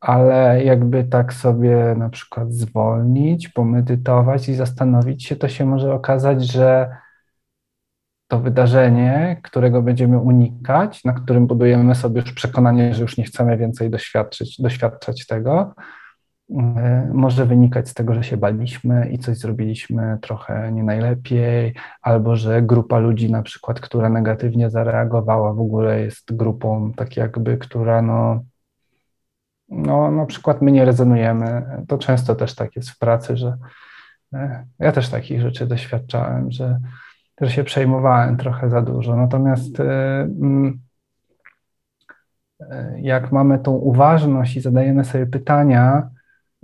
Ale 0.00 0.64
jakby 0.64 1.04
tak 1.04 1.32
sobie 1.32 1.94
na 1.98 2.10
przykład 2.10 2.52
zwolnić, 2.52 3.48
pomedytować 3.48 4.48
i 4.48 4.54
zastanowić 4.54 5.24
się, 5.24 5.36
to 5.36 5.48
się 5.48 5.66
może 5.66 5.94
okazać, 5.94 6.44
że 6.44 6.96
to 8.28 8.40
wydarzenie, 8.40 9.40
którego 9.42 9.82
będziemy 9.82 10.18
unikać, 10.18 11.04
na 11.04 11.12
którym 11.12 11.46
budujemy 11.46 11.94
sobie 11.94 12.20
już 12.20 12.32
przekonanie, 12.32 12.94
że 12.94 13.02
już 13.02 13.16
nie 13.16 13.24
chcemy 13.24 13.56
więcej 13.56 13.90
doświadczyć, 13.90 14.62
doświadczać 14.62 15.26
tego, 15.26 15.74
E, 16.56 17.10
może 17.14 17.46
wynikać 17.46 17.88
z 17.88 17.94
tego, 17.94 18.14
że 18.14 18.24
się 18.24 18.36
baliśmy 18.36 19.08
i 19.10 19.18
coś 19.18 19.36
zrobiliśmy 19.36 20.18
trochę 20.22 20.72
nie 20.72 20.84
najlepiej, 20.84 21.74
albo 22.02 22.36
że 22.36 22.62
grupa 22.62 22.98
ludzi, 22.98 23.32
na 23.32 23.42
przykład, 23.42 23.80
która 23.80 24.08
negatywnie 24.08 24.70
zareagowała, 24.70 25.52
w 25.52 25.60
ogóle 25.60 26.00
jest 26.00 26.36
grupą, 26.36 26.92
tak 26.96 27.16
jakby, 27.16 27.58
która 27.58 28.02
no, 28.02 28.44
no 29.68 30.10
na 30.10 30.26
przykład 30.26 30.62
my 30.62 30.72
nie 30.72 30.84
rezonujemy. 30.84 31.62
To 31.88 31.98
często 31.98 32.34
też 32.34 32.54
tak 32.54 32.76
jest 32.76 32.90
w 32.90 32.98
pracy, 32.98 33.36
że 33.36 33.56
e, 34.32 34.66
ja 34.78 34.92
też 34.92 35.08
takich 35.08 35.40
rzeczy 35.40 35.66
doświadczałem, 35.66 36.50
że, 36.50 36.80
że 37.40 37.50
się 37.50 37.64
przejmowałem 37.64 38.36
trochę 38.36 38.70
za 38.70 38.82
dużo. 38.82 39.16
Natomiast 39.16 39.80
e, 39.80 40.20
mm, 40.20 40.80
jak 42.96 43.32
mamy 43.32 43.58
tą 43.58 43.72
uważność 43.72 44.56
i 44.56 44.60
zadajemy 44.60 45.04
sobie 45.04 45.26
pytania, 45.26 46.10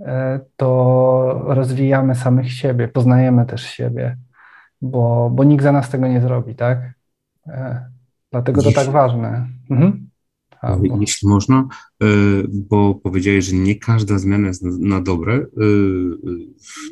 E, 0.01 0.39
to 0.57 1.41
rozwijamy 1.45 2.15
samych 2.15 2.51
siebie, 2.51 2.87
poznajemy 2.87 3.45
też 3.45 3.63
siebie, 3.63 4.17
bo, 4.81 5.29
bo 5.33 5.43
nikt 5.43 5.63
za 5.63 5.71
nas 5.71 5.89
tego 5.89 6.07
nie 6.07 6.21
zrobi, 6.21 6.55
tak? 6.55 6.79
E, 7.47 7.85
dlatego 8.31 8.61
to 8.61 8.71
tak 8.71 8.89
ważne. 8.89 9.47
Mhm. 9.69 10.04
Jeśli 10.99 11.27
można, 11.27 11.67
e, 12.03 12.07
bo 12.47 12.95
powiedziałeś, 12.95 13.45
że 13.45 13.55
nie 13.55 13.75
każda 13.75 14.19
zmiana 14.19 14.47
jest 14.47 14.63
na, 14.63 15.01
dobre. 15.01 15.35
E, 15.35 15.45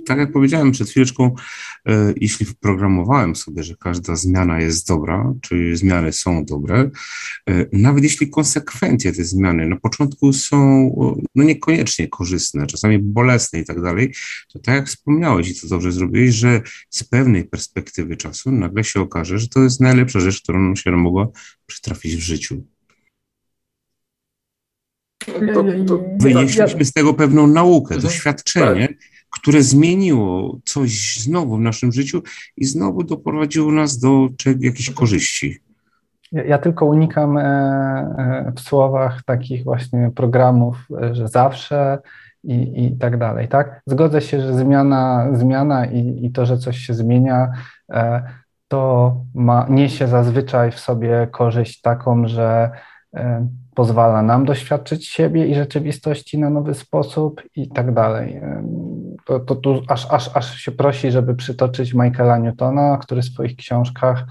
tak 0.06 0.18
jak 0.18 0.32
powiedziałem 0.32 0.72
przed 0.72 0.90
chwileczką, 0.90 1.36
jeśli 2.16 2.46
wprogramowałem 2.46 3.36
sobie, 3.36 3.64
że 3.64 3.76
każda 3.76 4.16
zmiana 4.16 4.62
jest 4.62 4.88
dobra, 4.88 5.34
czy 5.42 5.78
zmiany 5.78 6.14
są 6.14 6.46
dobre, 6.46 6.90
nawet 7.74 8.04
jeśli 8.04 8.30
konsekwencje 8.30 9.14
te 9.14 9.24
zmiany 9.24 9.68
na 9.68 9.76
początku 9.76 10.34
są 10.34 10.90
no 11.36 11.44
niekoniecznie 11.44 12.08
korzystne, 12.08 12.68
czasami 12.68 13.00
bolesne 13.00 13.60
i 13.60 13.66
tak 13.66 13.82
dalej, 13.82 14.14
to 14.54 14.60
tak 14.60 14.76
jak 14.76 14.88
wspomniałeś 14.88 15.50
i 15.50 15.62
to 15.62 15.68
dobrze 15.68 15.92
zrobiłeś, 15.92 16.36
że 16.36 16.62
z 16.90 17.04
pewnej 17.04 17.46
perspektywy 17.46 18.18
czasu 18.18 18.52
nagle 18.52 18.84
się 18.84 19.02
okaże, 19.02 19.40
że 19.40 19.48
to 19.48 19.64
jest 19.64 19.82
najlepsza 19.82 20.20
rzecz, 20.20 20.42
którą 20.42 20.76
się 20.76 20.92
mogła 20.92 21.28
przytrafić 21.66 22.16
w 22.16 22.20
życiu. 22.20 22.64
Wynieśliśmy 26.20 26.86
z 26.86 26.94
tego 26.94 27.14
pewną 27.14 27.48
naukę, 27.48 27.96
mhm. 27.96 28.02
doświadczenie, 28.02 28.88
tak. 28.88 28.98
które 29.30 29.62
zmieniło 29.62 30.60
coś 30.66 31.18
znowu 31.20 31.58
w 31.58 31.62
naszym 31.62 31.92
życiu 31.92 32.22
i 32.58 32.66
znowu 32.66 33.04
doprowadziło 33.04 33.72
nas 33.72 34.00
do 34.00 34.28
jakichś 34.60 34.90
korzyści. 34.90 35.60
Ja, 36.34 36.44
ja 36.44 36.58
tylko 36.58 36.86
unikam 36.86 37.38
e, 37.38 37.42
e, 37.42 38.54
w 38.56 38.60
słowach 38.60 39.24
takich 39.26 39.64
właśnie 39.64 40.12
programów, 40.16 40.78
e, 41.02 41.16
że 41.16 41.28
zawsze 41.28 41.98
i, 42.44 42.86
i 42.86 42.98
tak 42.98 43.18
dalej, 43.18 43.48
tak? 43.48 43.82
Zgodzę 43.88 44.22
się, 44.22 44.42
że 44.42 44.54
zmiana, 44.54 45.28
zmiana 45.34 45.86
i, 45.86 46.26
i 46.26 46.32
to, 46.32 46.46
że 46.46 46.58
coś 46.58 46.78
się 46.78 46.94
zmienia, 46.94 47.52
to 48.68 49.16
ma, 49.36 49.68
niesie 49.70 50.08
zazwyczaj 50.08 50.72
w 50.72 50.80
sobie 50.80 51.28
korzyść 51.32 51.82
taką, 51.82 52.28
że 52.28 52.72
pozwala 53.76 54.22
nam 54.22 54.46
doświadczyć 54.46 55.08
siebie 55.08 55.48
i 55.48 55.56
rzeczywistości 55.56 56.40
na 56.40 56.50
nowy 56.50 56.74
sposób 56.74 57.42
i 57.56 57.70
tak 57.70 57.94
dalej. 57.94 58.42
To, 59.26 59.40
to 59.40 59.56
tu 59.56 59.82
aż, 59.88 60.12
aż, 60.12 60.38
aż 60.38 60.58
się 60.58 60.72
prosi, 60.72 61.12
żeby 61.12 61.36
przytoczyć 61.36 61.94
Michaela 61.94 62.38
Newtona, 62.38 62.98
który 62.98 63.22
w 63.22 63.26
swoich 63.26 63.56
książkach 63.56 64.26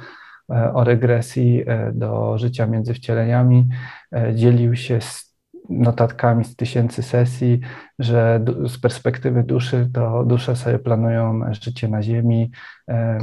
e, 0.51 0.73
o 0.75 0.85
regresji 0.85 1.63
e, 1.67 1.93
do 1.93 2.39
życia 2.39 2.67
między 2.67 2.95
wcieleniami 2.95 3.69
e, 4.15 4.35
dzielił 4.35 4.77
się 4.77 5.01
z 5.01 5.33
notatkami 5.71 6.45
z 6.45 6.57
tysięcy 6.57 7.03
sesji, 7.03 7.61
że 7.99 8.45
z 8.67 8.79
perspektywy 8.79 9.43
duszy 9.43 9.91
to 9.95 10.25
dusze 10.25 10.57
sobie 10.57 10.79
planują 10.79 11.41
życie 11.51 11.89
na 11.89 12.03
ziemi, 12.03 12.51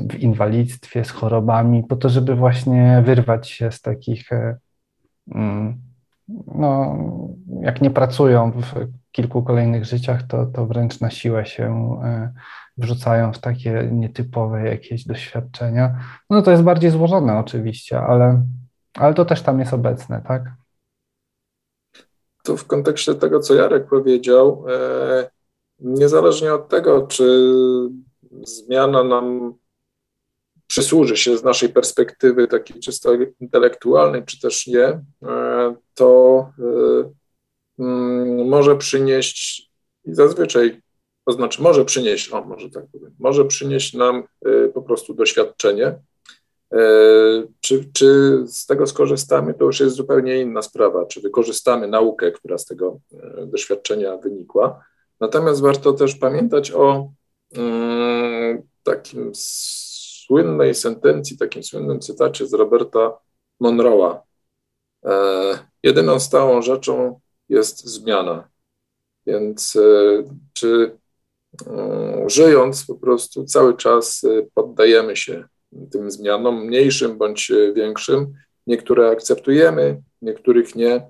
w 0.09 0.15
inwalidztwie, 0.19 1.05
z 1.05 1.09
chorobami, 1.11 1.83
po 1.83 1.95
to, 1.95 2.09
żeby 2.09 2.35
właśnie 2.35 3.03
wyrwać 3.05 3.49
się 3.49 3.71
z 3.71 3.81
takich, 3.81 4.29
mm, 5.35 5.88
no, 6.55 6.97
jak 7.61 7.81
nie 7.81 7.91
pracują 7.91 8.51
w 8.51 8.87
kilku 9.11 9.43
kolejnych 9.43 9.85
życiach, 9.85 10.23
to, 10.23 10.45
to 10.45 10.65
wręcz 10.65 10.99
na 10.99 11.09
siłę 11.09 11.45
się 11.45 11.99
e, 12.03 12.33
wrzucają 12.77 13.33
w 13.33 13.39
takie 13.39 13.89
nietypowe 13.91 14.69
jakieś 14.69 15.05
doświadczenia. 15.05 15.99
No 16.29 16.41
to 16.41 16.51
jest 16.51 16.63
bardziej 16.63 16.91
złożone 16.91 17.39
oczywiście, 17.39 18.01
ale, 18.01 18.45
ale 18.93 19.13
to 19.13 19.25
też 19.25 19.41
tam 19.41 19.59
jest 19.59 19.73
obecne, 19.73 20.21
tak? 20.27 20.43
Tu 22.43 22.57
w 22.57 22.67
kontekście 22.67 23.15
tego, 23.15 23.39
co 23.39 23.53
Jarek 23.55 23.89
powiedział, 23.89 24.65
e, 24.69 25.29
niezależnie 25.79 26.53
od 26.53 26.69
tego, 26.69 27.07
czy 27.07 27.49
zmiana 28.43 29.03
nam 29.03 29.53
przysłuży 30.69 31.17
się 31.17 31.37
z 31.37 31.43
naszej 31.43 31.69
perspektywy 31.69 32.47
takiej 32.47 32.79
czysto 32.79 33.09
intelektualnej, 33.39 34.23
czy 34.25 34.39
też 34.39 34.67
nie, 34.67 34.85
e, 35.23 35.75
to 35.93 36.49
mm, 37.79 38.47
może 38.47 38.75
przynieść 38.75 39.71
i 40.05 40.13
zazwyczaj 40.13 40.81
to 41.29 41.33
znaczy 41.33 41.61
może 41.61 41.85
przynieść, 41.85 42.33
o 42.33 42.45
może 42.45 42.69
tak 42.69 42.85
powiem, 42.91 43.15
może 43.19 43.45
przynieść 43.45 43.93
nam 43.93 44.23
y, 44.47 44.71
po 44.73 44.81
prostu 44.81 45.13
doświadczenie. 45.13 45.99
E, 46.73 46.79
czy, 47.59 47.85
czy 47.93 48.39
z 48.47 48.65
tego 48.65 48.87
skorzystamy, 48.87 49.53
to 49.53 49.65
już 49.65 49.79
jest 49.79 49.95
zupełnie 49.95 50.41
inna 50.41 50.61
sprawa. 50.61 51.05
Czy 51.05 51.21
wykorzystamy 51.21 51.87
naukę, 51.87 52.31
która 52.31 52.57
z 52.57 52.65
tego 52.65 52.99
e, 53.13 53.45
doświadczenia 53.45 54.17
wynikła. 54.17 54.83
Natomiast 55.19 55.61
warto 55.61 55.93
też 55.93 56.15
pamiętać 56.15 56.71
o 56.71 57.11
mm, 57.55 58.61
takim 58.83 59.31
słynnej 60.29 60.75
sentencji, 60.75 61.37
takim 61.37 61.63
słynnym 61.63 61.99
cytacie 61.99 62.47
z 62.47 62.53
Roberta 62.53 63.17
Monroe'a. 63.61 64.17
E, 65.05 65.13
jedyną 65.83 66.19
stałą 66.19 66.61
rzeczą 66.61 67.19
jest 67.49 67.85
zmiana. 67.85 68.49
Więc 69.25 69.77
czy 70.53 70.99
E, 71.67 72.29
żyjąc 72.29 72.85
po 72.85 72.95
prostu 72.95 73.45
cały 73.45 73.77
czas 73.77 74.23
e, 74.23 74.45
poddajemy 74.53 75.15
się 75.15 75.47
tym 75.91 76.11
zmianom, 76.11 76.65
mniejszym 76.65 77.17
bądź 77.17 77.51
e, 77.51 77.73
większym. 77.73 78.33
Niektóre 78.67 79.09
akceptujemy, 79.09 80.01
niektórych 80.21 80.75
nie 80.75 81.07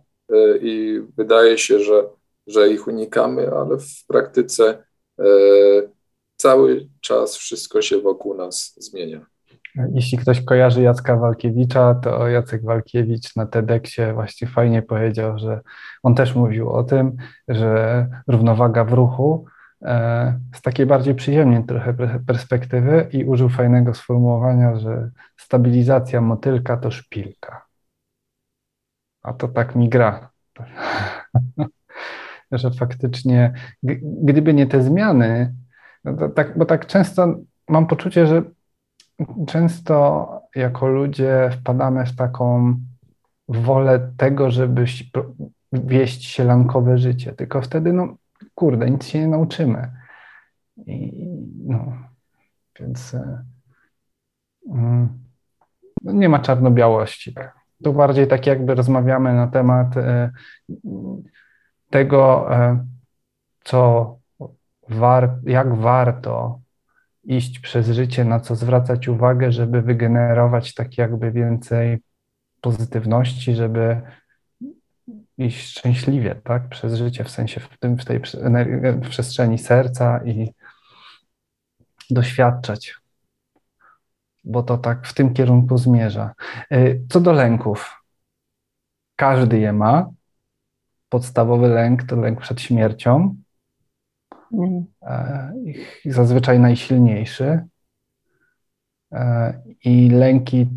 i 0.62 1.02
wydaje 1.18 1.58
się, 1.58 1.80
że, 1.80 2.10
że 2.48 2.70
ich 2.70 2.88
unikamy, 2.88 3.52
ale 3.52 3.78
w 3.78 4.06
praktyce 4.08 4.84
cały 6.42 6.88
czas 7.02 7.36
wszystko 7.36 7.82
się 7.82 8.02
wokół 8.02 8.36
nas 8.36 8.76
zmienia. 8.78 9.26
Jeśli 9.94 10.18
ktoś 10.18 10.42
kojarzy 10.42 10.82
Jacka 10.82 11.16
Walkiewicza, 11.16 11.96
to 11.96 12.28
Jacek 12.28 12.64
Walkiewicz 12.64 13.36
na 13.36 13.46
TEDxie 13.46 14.14
właśnie 14.14 14.48
fajnie 14.48 14.82
powiedział, 14.82 15.40
że 15.40 15.62
on 16.04 16.16
też 16.16 16.36
mówił 16.36 16.70
o 16.70 16.84
tym, 16.84 17.18
że 17.48 18.08
równowaga 18.28 18.84
w 18.84 18.94
ruchu 18.94 19.46
E, 19.86 20.40
z 20.56 20.62
takiej 20.62 20.86
bardziej 20.86 21.16
przyjemnej 21.16 21.64
trochę 21.64 21.94
perspektywy 22.28 23.08
i 23.12 23.26
użył 23.26 23.50
fajnego 23.50 23.94
sformułowania, 23.94 24.80
że 24.80 25.10
stabilizacja 25.38 26.22
motylka 26.22 26.78
to 26.78 26.92
szpilka. 26.92 27.66
A 29.22 29.34
to 29.34 29.48
tak 29.48 29.76
mi 29.76 29.90
gra. 29.90 30.30
że 32.52 32.72
faktycznie, 32.72 33.54
gdyby 34.24 34.54
nie 34.54 34.68
te 34.68 34.82
zmiany, 34.82 35.54
no 36.04 36.30
tak, 36.30 36.58
bo 36.58 36.66
tak 36.66 36.86
często 36.86 37.36
mam 37.70 37.88
poczucie, 37.88 38.28
że 38.28 38.44
często 39.48 40.30
jako 40.56 40.88
ludzie 40.88 41.50
wpadamy 41.54 42.06
w 42.06 42.16
taką 42.16 42.76
wolę 43.48 44.12
tego, 44.18 44.52
żeby 44.52 44.86
wieść 45.74 46.26
sielankowe 46.26 46.98
życie, 46.98 47.34
tylko 47.34 47.62
wtedy 47.62 47.94
no, 47.94 48.16
kurde, 48.56 48.90
nic 48.90 49.06
się 49.06 49.20
nie 49.20 49.28
nauczymy. 49.28 49.92
I, 50.78 51.28
no, 51.66 51.94
więc 52.80 53.14
e, 53.14 53.44
mm, 54.70 55.10
nie 56.04 56.30
ma 56.30 56.40
czarno-białości. 56.40 57.36
Tu 57.84 57.94
bardziej 57.94 58.28
tak 58.28 58.48
jakby 58.48 58.76
rozmawiamy 58.76 59.34
na 59.34 59.48
temat 59.48 59.98
e, 59.98 60.32
tego, 61.90 62.56
e, 62.56 62.86
co 63.64 64.19
war, 64.90 65.40
jak 65.44 65.76
warto 65.76 66.60
iść 67.24 67.60
przez 67.60 67.88
życie, 67.88 68.26
na 68.26 68.40
co 68.40 68.56
zwracać 68.56 69.08
uwagę, 69.08 69.52
żeby 69.52 69.82
wygenerować 69.82 70.74
tak 70.74 70.98
jakby 70.98 71.32
więcej 71.32 71.98
pozytywności, 72.62 73.56
żeby 73.56 74.02
iść 75.38 75.70
szczęśliwie, 75.70 76.36
tak, 76.36 76.70
przez 76.70 76.94
życie, 76.94 77.24
w 77.24 77.30
sensie 77.30 77.60
w, 77.60 77.78
tym, 77.78 77.98
w 77.98 78.06
tej 78.06 78.20
w 79.02 79.10
przestrzeni 79.10 79.58
serca 79.58 80.20
i 80.26 80.54
doświadczać, 82.10 82.96
bo 84.44 84.64
to 84.64 84.78
tak 84.78 85.08
w 85.08 85.14
tym 85.14 85.34
kierunku 85.34 85.78
zmierza. 85.78 86.34
Y, 86.74 87.02
co 87.10 87.20
do 87.20 87.32
lęków, 87.32 88.04
każdy 89.16 89.60
je 89.60 89.74
ma. 89.74 90.10
Podstawowy 91.10 91.68
lęk 91.68 92.04
to 92.04 92.16
lęk 92.16 92.42
przed 92.42 92.62
śmiercią, 92.62 93.36
e, 95.02 95.54
zazwyczaj 96.06 96.60
najsilniejszy. 96.60 97.60
E, 99.12 99.54
I 99.86 100.10
lęki 100.10 100.68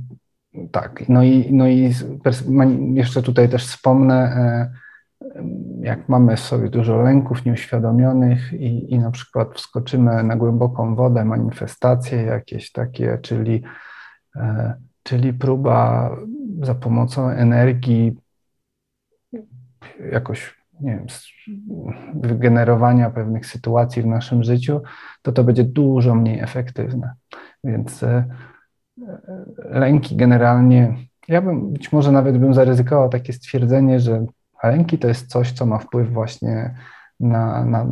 tak, 0.72 1.08
no 1.08 1.22
i, 1.22 1.52
no 1.52 1.68
i 1.68 1.92
jeszcze 2.94 3.22
tutaj 3.22 3.48
też 3.48 3.66
wspomnę, 3.66 4.14
e, 4.14 4.72
jak 5.80 6.08
mamy 6.08 6.36
w 6.36 6.40
sobie 6.40 6.68
dużo 6.68 7.02
lęków 7.02 7.44
nieuświadomionych 7.44 8.52
i, 8.52 8.94
i 8.94 8.98
na 8.98 9.10
przykład 9.10 9.54
wskoczymy 9.54 10.22
na 10.22 10.36
głęboką 10.36 10.94
wodę, 10.94 11.24
manifestacje 11.24 12.22
jakieś 12.22 12.72
takie, 12.72 13.18
czyli, 13.22 13.62
czyli 15.02 15.32
próba 15.32 16.10
za 16.62 16.74
pomocą 16.74 17.28
energii 17.28 18.16
jakoś, 20.12 20.61
nie 20.82 20.90
wiem, 20.90 21.06
wygenerowania 22.14 23.10
pewnych 23.10 23.46
sytuacji 23.46 24.02
w 24.02 24.06
naszym 24.06 24.42
życiu, 24.42 24.80
to 25.22 25.32
to 25.32 25.44
będzie 25.44 25.64
dużo 25.64 26.14
mniej 26.14 26.40
efektywne. 26.40 27.14
Więc 27.64 28.02
e, 28.02 28.24
lęki 29.58 30.16
generalnie, 30.16 30.96
ja 31.28 31.42
bym 31.42 31.72
być 31.72 31.92
może 31.92 32.12
nawet 32.12 32.38
bym 32.38 32.54
zaryzykował 32.54 33.08
takie 33.08 33.32
stwierdzenie, 33.32 34.00
że 34.00 34.26
lęki 34.62 34.98
to 34.98 35.08
jest 35.08 35.26
coś, 35.26 35.52
co 35.52 35.66
ma 35.66 35.78
wpływ 35.78 36.12
właśnie 36.12 36.74
na, 37.20 37.64
na 37.64 37.86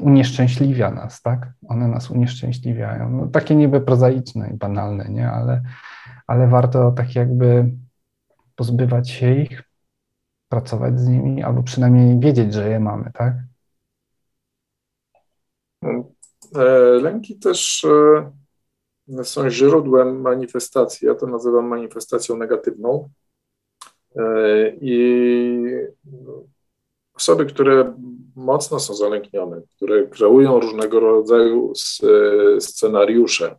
unieszczęśliwia 0.00 0.90
nas, 0.90 1.22
tak? 1.22 1.52
One 1.68 1.88
nas 1.88 2.10
unieszczęśliwiają. 2.10 3.10
No, 3.10 3.26
takie 3.26 3.54
niby 3.54 3.80
prozaiczne 3.80 4.50
i 4.50 4.56
banalne, 4.56 5.08
nie? 5.08 5.30
Ale, 5.30 5.62
ale 6.26 6.48
warto 6.48 6.92
tak 6.92 7.14
jakby 7.14 7.70
pozbywać 8.56 9.10
się 9.10 9.34
ich, 9.34 9.67
pracować 10.48 11.00
z 11.00 11.08
nimi, 11.08 11.42
albo 11.42 11.62
przynajmniej 11.62 12.20
wiedzieć, 12.20 12.54
że 12.54 12.70
je 12.70 12.80
mamy, 12.80 13.10
tak? 13.14 13.34
E, 16.54 16.64
lęki 17.02 17.38
też 17.38 17.84
e, 17.84 19.24
są 19.24 19.50
źródłem 19.50 20.20
manifestacji. 20.20 21.08
Ja 21.08 21.14
to 21.14 21.26
nazywam 21.26 21.66
manifestacją 21.66 22.36
negatywną. 22.36 23.08
E, 24.16 24.22
I 24.80 25.64
osoby, 27.14 27.46
które 27.46 27.94
mocno 28.36 28.80
są 28.80 28.94
zalęknione, 28.94 29.62
które 29.76 30.06
kreują 30.06 30.60
różnego 30.60 31.00
rodzaju 31.00 31.72
scenariusze 32.60 33.58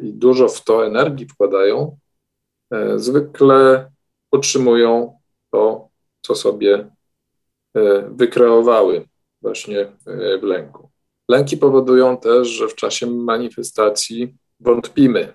i 0.00 0.12
dużo 0.12 0.48
w 0.48 0.64
to 0.64 0.86
energii 0.86 1.26
wkładają, 1.28 1.98
zwykle 2.96 3.90
utrzymują 4.32 5.18
to, 5.56 5.88
co 6.22 6.34
sobie 6.34 6.90
wykreowały 8.10 9.08
właśnie 9.42 9.92
w 10.40 10.42
lęku. 10.42 10.90
Lęki 11.28 11.56
powodują 11.56 12.16
też, 12.16 12.48
że 12.48 12.68
w 12.68 12.74
czasie 12.74 13.06
manifestacji 13.06 14.34
wątpimy 14.60 15.32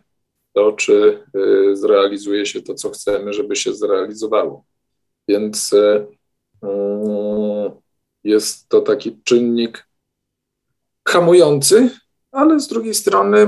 to, 0.53 0.71
czy 0.71 1.23
y, 1.35 1.75
zrealizuje 1.75 2.45
się 2.45 2.61
to, 2.61 2.73
co 2.73 2.89
chcemy, 2.89 3.33
żeby 3.33 3.55
się 3.55 3.73
zrealizowało. 3.73 4.65
Więc 5.27 5.73
y, 5.73 6.07
jest 8.23 8.69
to 8.69 8.81
taki 8.81 9.19
czynnik 9.23 9.87
hamujący, 11.07 11.89
ale 12.31 12.59
z 12.59 12.67
drugiej 12.67 12.93
strony 12.93 13.47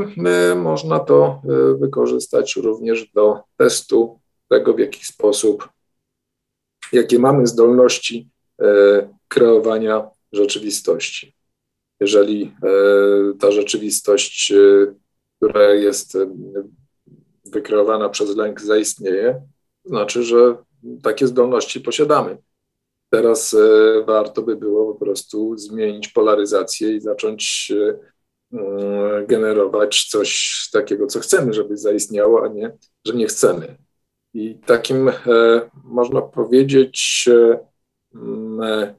można 0.56 1.00
to 1.00 1.42
wykorzystać 1.80 2.56
również 2.56 3.12
do 3.12 3.40
testu 3.58 4.20
tego, 4.50 4.74
w 4.74 4.80
jaki 4.80 5.06
sposób 5.06 5.70
jakie 6.94 7.20
mamy 7.20 7.48
zdolności 7.48 8.30
kreowania 9.28 10.10
rzeczywistości. 10.32 11.36
Jeżeli 12.00 12.56
ta 13.40 13.52
rzeczywistość, 13.52 14.54
która 15.38 15.74
jest 15.74 16.18
wykreowana 17.46 18.10
przez 18.10 18.36
lęk, 18.36 18.62
zaistnieje, 18.62 19.42
to 19.84 19.90
znaczy, 19.90 20.24
że 20.24 20.56
takie 21.04 21.28
zdolności 21.28 21.82
posiadamy. 21.82 22.38
Teraz 23.10 23.54
e, 23.54 23.58
warto 24.06 24.42
by 24.42 24.56
było 24.56 24.94
po 24.94 25.06
prostu 25.06 25.58
zmienić 25.58 26.08
polaryzację 26.08 26.96
i 26.96 27.02
zacząć 27.02 27.72
e, 27.76 28.00
mm, 28.58 29.26
generować 29.26 30.08
coś 30.10 30.60
takiego, 30.72 31.08
co 31.08 31.20
chcemy, 31.20 31.54
żeby 31.54 31.78
zaistniało, 31.78 32.44
a 32.44 32.48
nie, 32.48 32.78
że 33.06 33.14
nie 33.14 33.28
chcemy. 33.28 33.78
I 34.34 34.60
takim, 34.66 35.10
e, 35.10 35.14
można 35.84 36.22
powiedzieć, 36.22 37.30
mm, 38.16 38.94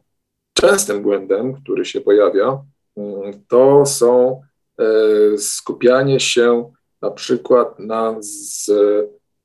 częstym 0.52 1.02
błędem, 1.02 1.54
który 1.54 1.84
się 1.84 2.00
pojawia, 2.00 2.62
mm, 2.96 3.44
to 3.48 3.86
są 3.86 4.42
skupianie 5.38 6.20
się 6.20 6.72
na 7.02 7.10
przykład 7.10 7.78
na 7.78 8.16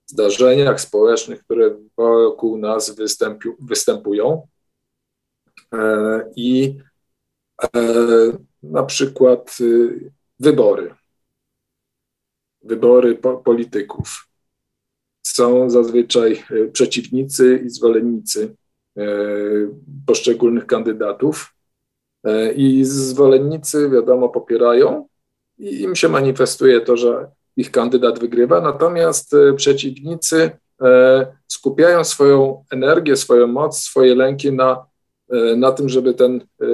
zdarzeniach 0.05 0.81
społecznych, 0.81 1.43
które 1.43 1.75
wokół 1.97 2.57
nas 2.57 2.95
występują, 3.59 4.47
E, 5.73 6.31
i 6.35 6.77
e, 7.63 7.67
na 8.63 8.83
przykład 8.83 9.57
y, 9.61 10.11
wybory. 10.39 10.95
Wybory 12.61 13.15
polityków. 13.43 14.28
Są 15.34 15.69
zazwyczaj 15.69 16.43
y, 16.51 16.69
przeciwnicy 16.71 17.63
i 17.65 17.69
zwolennicy 17.69 18.55
e, 18.97 19.05
poszczególnych 20.05 20.65
kandydatów. 20.65 21.53
I 22.55 22.86
zwolennicy, 22.86 23.89
wiadomo, 23.89 24.30
popierają 24.30 25.07
i 25.57 25.82
im 25.82 25.95
się 25.95 26.09
manifestuje 26.09 26.82
to, 26.82 26.97
że 26.97 27.32
ich 27.57 27.71
kandydat 27.71 28.19
wygrywa, 28.19 28.61
natomiast 28.61 29.36
przeciwnicy 29.55 30.51
skupiają 31.47 32.03
swoją 32.03 32.63
energię, 32.71 33.15
swoją 33.15 33.47
moc, 33.47 33.80
swoje 33.80 34.15
lęki 34.15 34.51
na 34.51 34.86
E, 35.30 35.55
na 35.55 35.71
tym, 35.71 35.89
żeby 35.89 36.13
ten 36.13 36.41
e, 36.61 36.65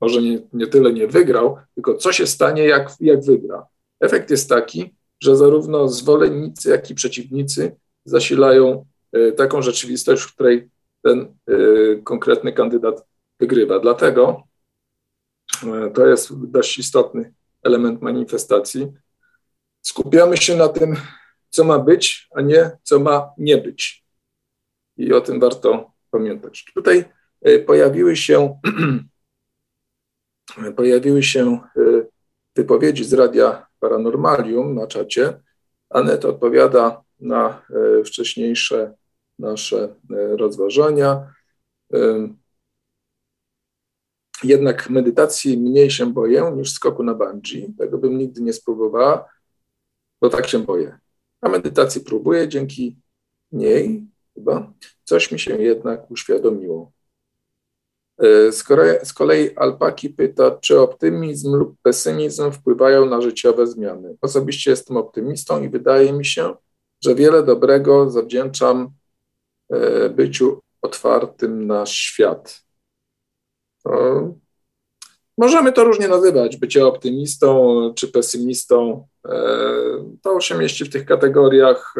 może 0.00 0.22
nie, 0.22 0.38
nie 0.52 0.66
tyle 0.66 0.92
nie 0.92 1.06
wygrał, 1.06 1.56
tylko 1.74 1.94
co 1.94 2.12
się 2.12 2.26
stanie, 2.26 2.64
jak, 2.64 2.90
jak 3.00 3.24
wygra. 3.24 3.66
Efekt 4.00 4.30
jest 4.30 4.48
taki, 4.48 4.94
że 5.22 5.36
zarówno 5.36 5.88
zwolennicy, 5.88 6.70
jak 6.70 6.90
i 6.90 6.94
przeciwnicy 6.94 7.76
zasilają 8.04 8.86
e, 9.12 9.32
taką 9.32 9.62
rzeczywistość, 9.62 10.22
w 10.22 10.34
której 10.34 10.70
ten 11.02 11.34
konkretny 12.04 12.52
kandydat 12.52 13.06
wygrywa. 13.40 13.78
Dlatego 13.78 14.42
to 15.94 16.06
jest 16.06 16.46
dość 16.46 16.78
istotny 16.78 17.34
element 17.62 18.02
manifestacji. 18.02 18.92
Skupiamy 19.82 20.36
się 20.36 20.56
na 20.56 20.68
tym, 20.68 20.96
co 21.50 21.64
ma 21.64 21.78
być, 21.78 22.28
a 22.34 22.40
nie 22.40 22.70
co 22.82 22.98
ma 22.98 23.30
nie 23.38 23.58
być. 23.58 24.04
I 24.96 25.12
o 25.12 25.20
tym 25.20 25.40
warto 25.40 25.92
pamiętać. 26.10 26.64
Tutaj 26.74 27.04
pojawiły 27.66 28.16
się, 28.16 28.60
pojawiły 30.76 31.22
się 31.22 31.58
wypowiedzi 32.56 33.04
z 33.04 33.12
Radia 33.12 33.66
Paranormalium 33.80 34.74
na 34.74 34.86
czacie. 34.86 35.40
Anet 35.90 36.24
odpowiada 36.24 37.02
na 37.20 37.62
e, 38.00 38.04
wcześniejsze 38.04 38.94
nasze 39.38 39.94
rozważania. 40.38 41.32
Jednak 44.44 44.90
medytacji 44.90 45.58
mniej 45.58 45.90
się 45.90 46.12
boję 46.12 46.52
niż 46.56 46.72
skoku 46.72 47.02
na 47.02 47.14
bungee. 47.14 47.74
Tego 47.78 47.98
bym 47.98 48.18
nigdy 48.18 48.42
nie 48.42 48.52
spróbowała, 48.52 49.28
bo 50.20 50.28
tak 50.28 50.46
się 50.46 50.58
boję. 50.58 50.98
A 51.40 51.48
medytacji 51.48 52.00
próbuję, 52.00 52.48
dzięki 52.48 52.96
niej 53.52 54.06
chyba 54.34 54.72
coś 55.04 55.32
mi 55.32 55.38
się 55.38 55.56
jednak 55.56 56.10
uświadomiło. 56.10 56.92
E, 58.18 58.52
z 58.52 58.62
kolei, 58.62 59.06
z 59.06 59.12
kolei 59.12 59.56
Alpaki 59.56 60.10
pyta, 60.10 60.50
czy 60.50 60.80
optymizm 60.80 61.54
lub 61.54 61.76
pesymizm 61.82 62.52
wpływają 62.52 63.06
na 63.06 63.20
życiowe 63.20 63.66
zmiany. 63.66 64.16
Osobiście 64.20 64.70
jestem 64.70 64.96
optymistą 64.96 65.62
i 65.62 65.68
wydaje 65.68 66.12
mi 66.12 66.24
się, 66.24 66.54
że 67.04 67.14
wiele 67.14 67.42
dobrego 67.42 68.10
zawdzięczam 68.10 68.90
e, 69.70 70.08
byciu 70.08 70.60
otwartym 70.82 71.66
na 71.66 71.86
świat. 71.86 72.62
Możemy 75.38 75.72
to 75.72 75.84
różnie 75.84 76.08
nazywać, 76.08 76.56
bycie 76.56 76.86
optymistą 76.86 77.92
czy 77.96 78.08
pesymistą. 78.08 79.06
E, 79.28 79.34
to 80.22 80.40
się 80.40 80.58
mieści 80.58 80.84
w 80.84 80.92
tych 80.92 81.06
kategoriach 81.06 81.94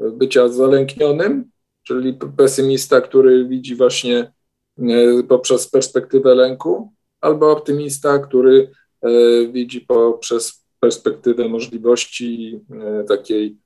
bycia 0.00 0.48
zalęknionym, 0.48 1.50
czyli 1.82 2.18
pesymista, 2.36 3.00
który 3.00 3.48
widzi 3.48 3.76
właśnie 3.76 4.32
E, 4.78 5.22
poprzez 5.22 5.68
perspektywę 5.68 6.34
lęku, 6.34 6.92
albo 7.20 7.52
optymista, 7.52 8.18
który 8.18 8.70
e, 9.02 9.08
widzi 9.46 9.80
poprzez 9.80 10.64
perspektywę 10.80 11.48
możliwości 11.48 12.60
e, 12.70 13.04
takiej 13.04 13.56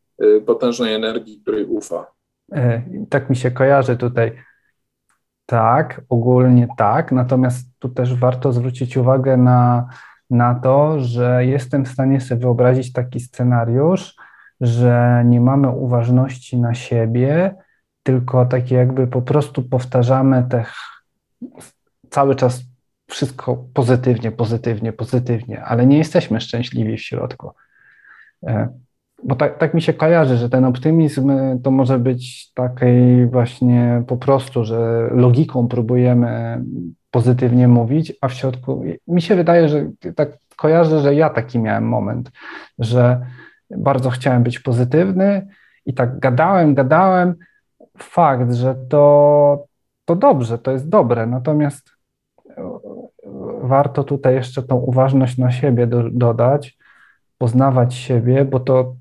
potężnej 0.46 0.94
energii, 0.94 1.40
której 1.40 1.64
ufa. 1.64 2.06
Tak 3.10 3.30
mi 3.30 3.36
się 3.36 3.50
kojarzy 3.50 3.96
tutaj. 3.96 4.32
Tak, 5.46 6.00
ogólnie 6.08 6.68
tak, 6.76 7.12
natomiast 7.12 7.66
tu 7.78 7.88
też 7.88 8.14
warto 8.14 8.52
zwrócić 8.52 8.96
uwagę 8.96 9.36
na, 9.36 9.88
na 10.30 10.54
to, 10.54 11.00
że 11.00 11.46
jestem 11.46 11.84
w 11.84 11.88
stanie 11.88 12.20
sobie 12.20 12.40
wyobrazić 12.40 12.92
taki 12.92 13.20
scenariusz, 13.20 14.14
że 14.60 15.22
nie 15.26 15.40
mamy 15.40 15.70
uważności 15.70 16.56
na 16.56 16.74
siebie, 16.74 17.54
tylko 18.02 18.46
takie 18.46 18.74
jakby 18.74 19.06
po 19.06 19.22
prostu 19.22 19.62
powtarzamy 19.62 20.46
te 20.50 20.64
cały 22.10 22.36
czas 22.36 22.60
wszystko 23.08 23.64
pozytywnie, 23.74 24.32
pozytywnie, 24.32 24.92
pozytywnie, 24.92 25.64
ale 25.64 25.86
nie 25.86 25.98
jesteśmy 25.98 26.40
szczęśliwi 26.40 26.96
w 26.96 27.02
środku. 27.02 27.50
Bo 29.24 29.34
tak, 29.34 29.58
tak 29.58 29.74
mi 29.74 29.82
się 29.82 29.92
kojarzy, 29.92 30.36
że 30.36 30.50
ten 30.50 30.64
optymizm 30.64 31.30
e, 31.30 31.58
to 31.62 31.70
może 31.70 31.98
być 31.98 32.52
takiej 32.52 33.26
właśnie 33.26 34.02
po 34.06 34.16
prostu, 34.16 34.64
że 34.64 35.08
logiką 35.12 35.68
próbujemy 35.68 36.62
pozytywnie 37.10 37.68
mówić, 37.68 38.12
a 38.20 38.28
w 38.28 38.34
środku 38.34 38.84
mi 39.06 39.22
się 39.22 39.36
wydaje, 39.36 39.68
że 39.68 39.90
tak 40.16 40.38
kojarzę, 40.56 41.00
że 41.00 41.14
ja 41.14 41.30
taki 41.30 41.58
miałem 41.58 41.88
moment, 41.88 42.30
że 42.78 43.26
bardzo 43.70 44.10
chciałem 44.10 44.42
być 44.42 44.58
pozytywny 44.58 45.48
i 45.86 45.94
tak 45.94 46.18
gadałem, 46.18 46.74
gadałem. 46.74 47.34
Fakt, 47.98 48.52
że 48.52 48.74
to, 48.88 49.64
to 50.04 50.16
dobrze, 50.16 50.58
to 50.58 50.70
jest 50.70 50.88
dobre. 50.88 51.26
Natomiast 51.26 51.90
e, 52.48 52.78
warto 53.62 54.04
tutaj 54.04 54.34
jeszcze 54.34 54.62
tą 54.62 54.76
uważność 54.76 55.38
na 55.38 55.50
siebie 55.50 55.86
do, 55.86 56.10
dodać, 56.10 56.78
poznawać 57.38 57.94
siebie, 57.94 58.44
bo 58.44 58.60
to, 58.60 58.94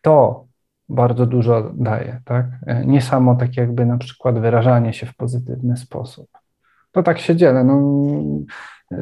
to 0.00 0.46
bardzo 0.88 1.26
dużo 1.26 1.70
daje, 1.74 2.20
tak? 2.24 2.46
E, 2.66 2.86
nie 2.86 3.02
samo 3.02 3.36
tak 3.36 3.56
jakby 3.56 3.86
na 3.86 3.98
przykład 3.98 4.38
wyrażanie 4.38 4.92
się 4.92 5.06
w 5.06 5.16
pozytywny 5.16 5.76
sposób. 5.76 6.28
To 6.92 7.02
tak 7.02 7.18
się 7.18 7.36
dzielę, 7.36 7.64
no 7.64 7.82
yy, 8.90 8.98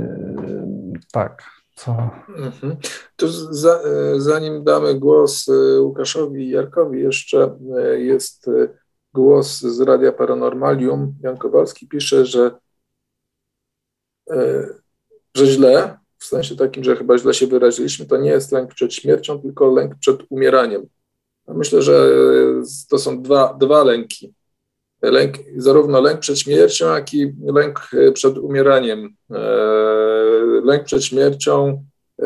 tak, 1.12 1.42
co... 1.74 2.10
Mhm. 2.38 2.76
To 3.16 3.28
za, 3.50 3.80
zanim 4.16 4.64
damy 4.64 4.94
głos 4.94 5.50
Łukaszowi 5.80 6.44
i 6.44 6.50
Jarkowi, 6.50 7.00
jeszcze 7.00 7.58
jest 7.96 8.50
głos 9.14 9.60
z 9.60 9.80
Radia 9.80 10.12
Paranormalium, 10.12 11.14
Jan 11.22 11.36
Kowalski 11.36 11.88
pisze, 11.88 12.26
że, 12.26 12.50
e, 14.30 14.68
że 15.34 15.46
źle, 15.46 15.97
w 16.18 16.24
sensie 16.24 16.56
takim, 16.56 16.84
że 16.84 16.96
chyba 16.96 17.18
źle 17.18 17.34
się 17.34 17.46
wyraziliśmy, 17.46 18.06
to 18.06 18.16
nie 18.16 18.30
jest 18.30 18.52
lęk 18.52 18.74
przed 18.74 18.94
śmiercią, 18.94 19.42
tylko 19.42 19.74
lęk 19.74 19.94
przed 20.00 20.18
umieraniem. 20.28 20.86
Myślę, 21.48 21.82
że 21.82 22.10
to 22.90 22.98
są 22.98 23.22
dwa, 23.22 23.54
dwa 23.60 23.84
lęki. 23.84 24.34
Lęk, 25.02 25.36
zarówno 25.56 26.00
lęk 26.00 26.20
przed 26.20 26.38
śmiercią, 26.38 26.94
jak 26.94 27.14
i 27.14 27.34
lęk 27.54 27.90
przed 28.14 28.38
umieraniem. 28.38 29.16
E, 29.30 29.40
lęk 30.64 30.84
przed 30.84 31.04
śmiercią 31.04 31.84
e, 32.22 32.24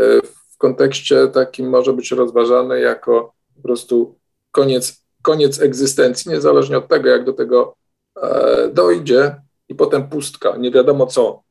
w 0.50 0.58
kontekście 0.58 1.28
takim 1.28 1.68
może 1.68 1.92
być 1.92 2.10
rozważany 2.10 2.80
jako 2.80 3.34
po 3.56 3.62
prostu 3.62 4.18
koniec 4.50 5.02
koniec 5.22 5.60
egzystencji, 5.60 6.30
niezależnie 6.30 6.78
od 6.78 6.88
tego, 6.88 7.08
jak 7.08 7.24
do 7.24 7.32
tego 7.32 7.76
e, 8.22 8.68
dojdzie, 8.68 9.36
i 9.68 9.74
potem 9.74 10.08
pustka, 10.08 10.56
nie 10.56 10.70
wiadomo 10.70 11.06
co. 11.06 11.42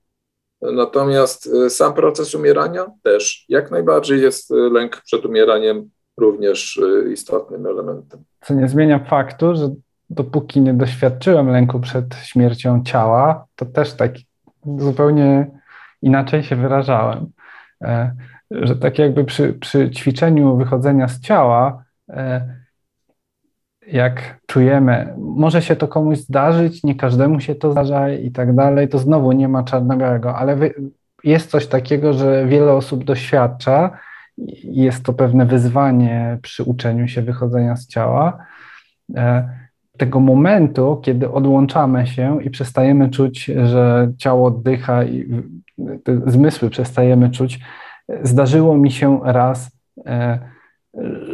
Natomiast 0.62 1.50
e, 1.66 1.70
sam 1.70 1.94
proces 1.94 2.36
umierania 2.36 2.86
też 3.04 3.46
jak 3.50 3.72
najbardziej 3.72 4.22
jest 4.22 4.52
e, 4.52 4.56
lęk 4.56 5.02
przed 5.02 5.26
umieraniem 5.26 5.90
również 6.18 6.82
istotnym 7.12 7.66
elementem. 7.66 8.24
Co 8.42 8.54
nie 8.54 8.68
zmienia 8.68 9.00
faktu, 9.00 9.56
że 9.56 9.70
dopóki 10.10 10.62
nie 10.62 10.74
doświadczyłem 10.74 11.50
lęku 11.50 11.80
przed 11.80 12.16
śmiercią 12.16 12.84
ciała, 12.84 13.46
to 13.56 13.66
też 13.66 13.94
tak 13.94 14.12
zupełnie 14.78 15.52
inaczej 16.02 16.44
się 16.44 16.56
wyrażałem. 16.56 17.32
E, 17.82 18.16
że 18.52 18.76
tak 18.76 19.00
jakby 19.00 19.24
przy, 19.24 19.54
przy 19.54 19.92
ćwiczeniu 19.92 20.58
wychodzenia 20.58 21.08
z 21.08 21.20
ciała, 21.20 21.84
e, 22.10 22.61
jak 23.88 24.40
czujemy, 24.48 25.14
może 25.18 25.62
się 25.62 25.76
to 25.76 25.88
komuś 25.88 26.18
zdarzyć, 26.18 26.84
nie 26.84 26.96
każdemu 26.96 27.40
się 27.40 27.56
to 27.56 27.72
zdarza 27.72 28.10
i 28.10 28.32
tak 28.32 28.56
dalej, 28.56 28.90
to 28.90 28.98
znowu 28.98 29.32
nie 29.32 29.48
ma 29.48 29.64
czarno-białego, 29.64 30.36
ale 30.36 30.58
jest 31.24 31.50
coś 31.50 31.68
takiego, 31.68 32.14
że 32.14 32.46
wiele 32.48 32.74
osób 32.74 33.04
doświadcza 33.04 33.98
jest 34.64 35.04
to 35.04 35.14
pewne 35.14 35.46
wyzwanie 35.46 36.40
przy 36.42 36.64
uczeniu 36.64 37.08
się 37.08 37.22
wychodzenia 37.22 37.76
z 37.76 37.88
ciała. 37.88 38.46
E, 39.16 39.50
tego 39.98 40.20
momentu, 40.20 41.02
kiedy 41.04 41.32
odłączamy 41.32 42.08
się 42.08 42.44
i 42.44 42.50
przestajemy 42.50 43.10
czuć, 43.10 43.46
że 43.46 44.12
ciało 44.18 44.48
oddycha 44.48 45.04
i 45.04 45.44
zmysły 46.26 46.70
przestajemy 46.70 47.30
czuć, 47.30 47.60
zdarzyło 48.24 48.78
mi 48.78 48.92
się 48.92 49.20
raz, 49.24 49.72
e, 50.06 50.40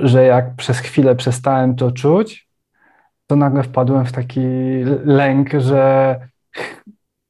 że 0.03 0.23
jak 0.23 0.55
przez 0.55 0.79
chwilę 0.79 1.15
przestałem 1.15 1.75
to 1.75 1.91
czuć, 1.91 2.47
to 3.27 3.35
nagle 3.35 3.63
wpadłem 3.63 4.05
w 4.05 4.11
taki 4.11 4.47
lęk, 5.05 5.49
że 5.53 6.15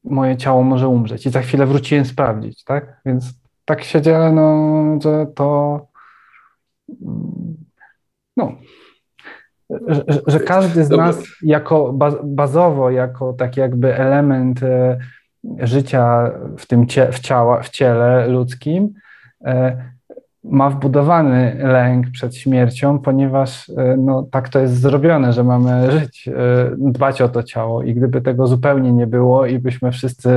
moje 0.03 0.37
ciało 0.37 0.63
może 0.63 0.87
umrzeć. 0.87 1.25
I 1.25 1.29
za 1.29 1.41
chwilę 1.41 1.65
wróciłem 1.65 2.05
sprawdzić, 2.05 2.63
tak? 2.63 3.01
Więc 3.05 3.33
tak 3.65 3.83
się 3.83 4.01
no, 4.33 4.99
że 5.01 5.25
to. 5.35 5.87
No. 8.37 8.55
Że, 9.87 10.03
że 10.27 10.39
każdy 10.39 10.85
z 10.85 10.89
nas 10.89 11.23
jako 11.41 11.93
bazowo, 12.23 12.89
jako 12.91 13.33
taki 13.33 13.59
jakby 13.59 13.95
element 13.95 14.63
e, 14.63 14.99
życia 15.59 16.31
w 16.57 16.65
tym 16.65 16.87
cie, 16.87 17.11
w, 17.11 17.19
ciała, 17.19 17.61
w 17.63 17.69
ciele 17.69 18.27
ludzkim, 18.27 18.93
e, 19.45 19.83
ma 20.49 20.69
wbudowany 20.69 21.57
lęk 21.63 22.11
przed 22.11 22.35
śmiercią, 22.35 22.99
ponieważ 22.99 23.69
e, 23.69 23.97
no, 23.97 24.27
tak 24.31 24.49
to 24.49 24.59
jest 24.59 24.81
zrobione, 24.81 25.33
że 25.33 25.43
mamy 25.43 25.91
żyć, 25.91 26.27
e, 26.27 26.75
dbać 26.77 27.21
o 27.21 27.29
to 27.29 27.43
ciało 27.43 27.83
i 27.83 27.93
gdyby 27.93 28.21
tego 28.21 28.47
zupełnie 28.47 28.91
nie 28.91 29.07
było 29.07 29.45
i 29.45 29.59
byśmy 29.59 29.91
wszyscy 29.91 30.29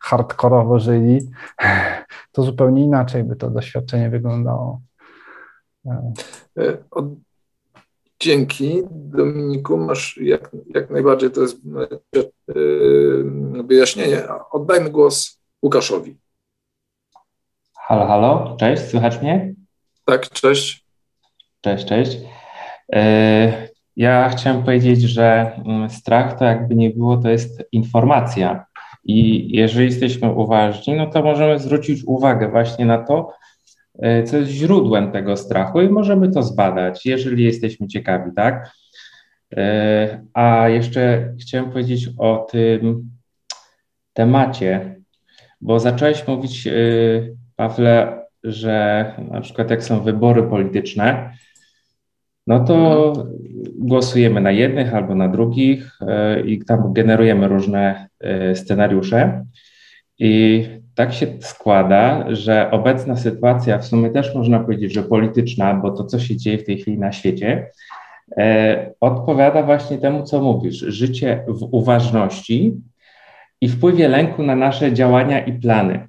hardkorowo 0.00 0.78
żyli, 0.78 1.30
to 2.32 2.42
zupełnie 2.42 2.84
inaczej 2.84 3.24
by 3.24 3.36
to 3.36 3.50
doświadczenie 3.50 4.10
wyglądało. 4.10 4.80
E, 6.58 6.76
dzięki 8.20 8.82
Dominiku, 8.90 9.76
masz 9.76 10.18
jak, 10.22 10.50
jak 10.74 10.90
najbardziej 10.90 11.30
to 11.30 11.40
jest 11.40 11.58
wyjaśnienie. 13.64 14.22
Oddajmy 14.50 14.90
głos 14.90 15.40
Łukaszowi. 15.62 16.16
Halo, 17.88 18.06
halo, 18.06 18.56
cześć, 18.60 18.82
słychać 18.82 19.22
mnie? 19.22 19.54
Tak, 20.04 20.30
cześć. 20.30 20.84
Cześć, 21.60 21.84
cześć. 21.84 22.18
E, 22.92 23.68
ja 23.96 24.28
chciałem 24.28 24.62
powiedzieć, 24.62 25.00
że 25.00 25.52
mm, 25.66 25.90
strach 25.90 26.38
to 26.38 26.44
jakby 26.44 26.74
nie 26.74 26.90
było, 26.90 27.16
to 27.16 27.30
jest 27.30 27.62
informacja. 27.72 28.66
I 29.04 29.48
jeżeli 29.56 29.86
jesteśmy 29.86 30.32
uważni, 30.32 30.94
no 30.94 31.06
to 31.06 31.22
możemy 31.22 31.58
zwrócić 31.58 32.04
uwagę 32.06 32.48
właśnie 32.48 32.86
na 32.86 32.98
to, 32.98 33.32
e, 33.98 34.22
co 34.22 34.36
jest 34.36 34.50
źródłem 34.50 35.12
tego 35.12 35.36
strachu 35.36 35.80
i 35.80 35.88
możemy 35.88 36.30
to 36.30 36.42
zbadać, 36.42 37.06
jeżeli 37.06 37.44
jesteśmy 37.44 37.88
ciekawi, 37.88 38.30
tak? 38.36 38.70
E, 39.56 40.24
a 40.34 40.68
jeszcze 40.68 41.34
chciałem 41.40 41.70
powiedzieć 41.70 42.08
o 42.18 42.46
tym 42.50 43.10
temacie, 44.12 45.00
bo 45.60 45.80
zacząłeś 45.80 46.26
mówić 46.26 46.68
Pawle, 47.56 48.22
że 48.44 49.04
na 49.30 49.40
przykład 49.40 49.70
jak 49.70 49.84
są 49.84 50.00
wybory 50.00 50.42
polityczne, 50.42 51.30
no 52.46 52.64
to 52.64 53.12
głosujemy 53.78 54.40
na 54.40 54.50
jednych 54.50 54.94
albo 54.94 55.14
na 55.14 55.28
drugich 55.28 55.98
e, 56.00 56.40
i 56.40 56.64
tam 56.64 56.92
generujemy 56.92 57.48
różne 57.48 58.08
e, 58.20 58.54
scenariusze. 58.54 59.44
I 60.18 60.64
tak 60.94 61.12
się 61.12 61.26
składa, 61.40 62.24
że 62.28 62.70
obecna 62.70 63.16
sytuacja, 63.16 63.78
w 63.78 63.86
sumie 63.86 64.10
też 64.10 64.34
można 64.34 64.60
powiedzieć, 64.60 64.92
że 64.92 65.02
polityczna, 65.02 65.74
bo 65.74 65.90
to, 65.90 66.04
co 66.04 66.18
się 66.18 66.36
dzieje 66.36 66.58
w 66.58 66.64
tej 66.64 66.78
chwili 66.78 66.98
na 66.98 67.12
świecie, 67.12 67.70
e, 68.38 68.92
odpowiada 69.00 69.62
właśnie 69.62 69.98
temu, 69.98 70.22
co 70.22 70.42
mówisz. 70.42 70.76
Życie 70.76 71.44
w 71.48 71.68
uważności 71.70 72.74
i 73.60 73.68
wpływie 73.68 74.08
lęku 74.08 74.42
na 74.42 74.56
nasze 74.56 74.92
działania 74.92 75.44
i 75.44 75.52
plany. 75.52 76.08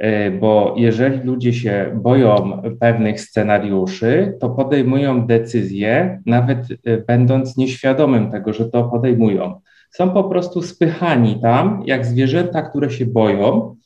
E, 0.00 0.30
bo 0.30 0.74
jeżeli 0.76 1.20
ludzie 1.20 1.52
się 1.52 1.92
boją 1.94 2.62
pewnych 2.80 3.20
scenariuszy, 3.20 4.36
to 4.40 4.50
podejmują 4.50 5.26
decyzje, 5.26 6.22
nawet 6.26 6.58
e, 6.84 6.96
będąc 6.96 7.56
nieświadomym 7.56 8.30
tego, 8.30 8.52
że 8.52 8.70
to 8.70 8.84
podejmują. 8.84 9.60
Są 9.90 10.10
po 10.10 10.24
prostu 10.24 10.62
spychani 10.62 11.40
tam, 11.40 11.82
jak 11.86 12.06
zwierzęta, 12.06 12.62
które 12.62 12.90
się 12.90 13.06
boją 13.06 13.76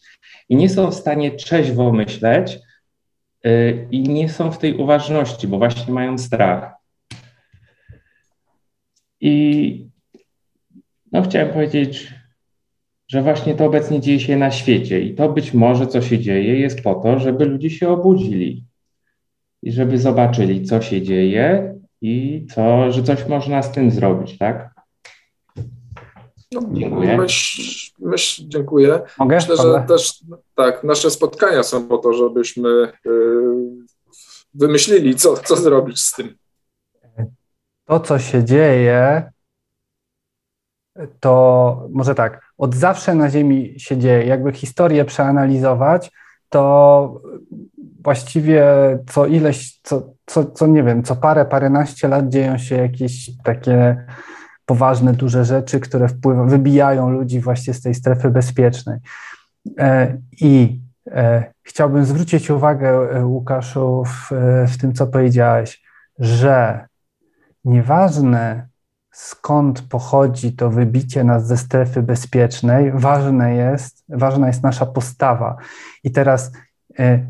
i 0.49 0.57
nie 0.57 0.69
są 0.69 0.91
w 0.91 0.95
stanie 0.95 1.31
trzeźwo 1.31 1.93
myśleć 1.93 2.59
e, 3.45 3.71
i 3.71 4.03
nie 4.03 4.29
są 4.29 4.53
w 4.53 4.59
tej 4.59 4.77
uważności, 4.77 5.49
bo 5.49 5.59
właśnie 5.59 5.95
mają 5.95 6.19
strach. 6.19 6.75
I 9.21 9.87
no, 11.13 11.23
chciałem 11.23 11.49
powiedzieć, 11.49 12.14
że 13.09 13.23
właśnie 13.23 13.55
to 13.55 13.65
obecnie 13.65 14.01
dzieje 14.01 14.21
się 14.21 14.37
na 14.37 14.51
świecie 14.51 15.01
i 15.01 15.15
to 15.15 15.29
być 15.29 15.55
może, 15.55 15.87
co 15.87 16.03
się 16.03 16.19
dzieje, 16.19 16.61
jest 16.61 16.83
po 16.83 16.95
to, 16.95 17.19
żeby 17.19 17.45
ludzie 17.45 17.71
się 17.71 17.89
obudzili 17.89 18.65
i 19.63 19.73
żeby 19.73 19.99
zobaczyli, 19.99 20.65
co 20.65 20.81
się 20.81 21.03
dzieje 21.03 21.75
i 22.01 22.47
co, 22.55 22.93
że 22.93 23.03
coś 23.03 23.29
można 23.29 23.63
z 23.63 23.73
tym 23.73 23.91
zrobić, 23.91 24.39
tak? 24.39 24.75
No, 26.53 26.61
dziękuję. 26.73 27.17
Myśl, 27.17 27.63
myśl, 27.99 28.43
dziękuję. 28.47 29.01
Mogę? 29.19 29.37
Myślę, 29.37 29.57
że 29.57 29.85
też 29.89 30.25
tak, 30.55 30.85
nasze 30.85 31.11
spotkania 31.11 31.63
są 31.63 31.89
po 31.89 31.99
to, 31.99 32.13
żebyśmy 32.13 32.93
yy, 33.05 33.85
wymyślili, 34.55 35.17
co, 35.17 35.37
co 35.37 35.57
zrobić 35.57 36.01
z 36.01 36.13
tym. 36.13 36.37
To, 37.85 38.01
co 38.01 38.19
się 38.19 38.45
dzieje, 38.45 39.31
to 41.21 41.87
może 41.91 42.15
tak, 42.15 42.44
od 42.59 42.75
zawsze 42.75 43.15
na 43.15 43.31
Ziemi 43.31 43.75
się 43.79 43.97
dzieje. 43.97 44.27
Jakby 44.27 44.53
historię 44.53 45.05
przeanalizować, 45.05 46.11
to 46.49 47.23
właściwie 48.05 48.65
co 49.07 49.27
ileś, 49.27 49.81
co, 49.83 50.15
co, 50.27 50.45
co 50.45 50.67
nie 50.67 50.83
wiem, 50.83 51.03
co 51.03 51.17
parę, 51.17 51.45
paręnaście 51.45 52.09
lat 52.09 52.29
dzieją 52.29 52.59
się 52.59 52.77
jakieś 52.77 53.31
takie 53.45 54.07
poważne, 54.67 55.13
duże 55.13 55.45
rzeczy, 55.45 55.81
które 55.81 56.09
wpływają, 56.09 56.49
wybijają 56.49 57.11
ludzi 57.11 57.41
właśnie 57.41 57.75
z 57.75 57.83
tej 57.83 57.95
strefy 57.95 58.31
bezpiecznej. 58.31 58.99
E, 59.79 60.17
I 60.41 60.81
e, 61.11 61.53
chciałbym 61.63 62.05
zwrócić 62.05 62.51
uwagę, 62.51 62.89
e, 62.89 63.27
Łukaszu, 63.27 64.05
w, 64.05 64.31
w 64.69 64.79
tym, 64.79 64.93
co 64.93 65.07
powiedziałeś, 65.07 65.83
że 66.19 66.87
nieważne, 67.65 68.69
skąd 69.15 69.83
pochodzi 69.83 70.53
to 70.53 70.71
wybicie 70.71 71.25
nas 71.25 71.47
ze 71.47 71.57
strefy 71.57 72.03
bezpiecznej, 72.03 72.93
ważne 72.95 73.55
jest, 73.55 74.05
ważna 74.09 74.47
jest 74.47 74.63
nasza 74.63 74.87
postawa. 74.87 75.57
I 76.05 76.11
teraz 76.11 76.53
y, 77.01 77.27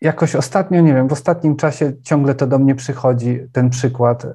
jakoś 0.00 0.34
ostatnio, 0.34 0.80
nie 0.80 0.94
wiem, 0.94 1.08
w 1.08 1.12
ostatnim 1.12 1.56
czasie 1.56 1.92
ciągle 2.02 2.34
to 2.34 2.46
do 2.46 2.58
mnie 2.58 2.74
przychodzi, 2.74 3.40
ten 3.52 3.70
przykład. 3.70 4.24
Y, 4.24 4.28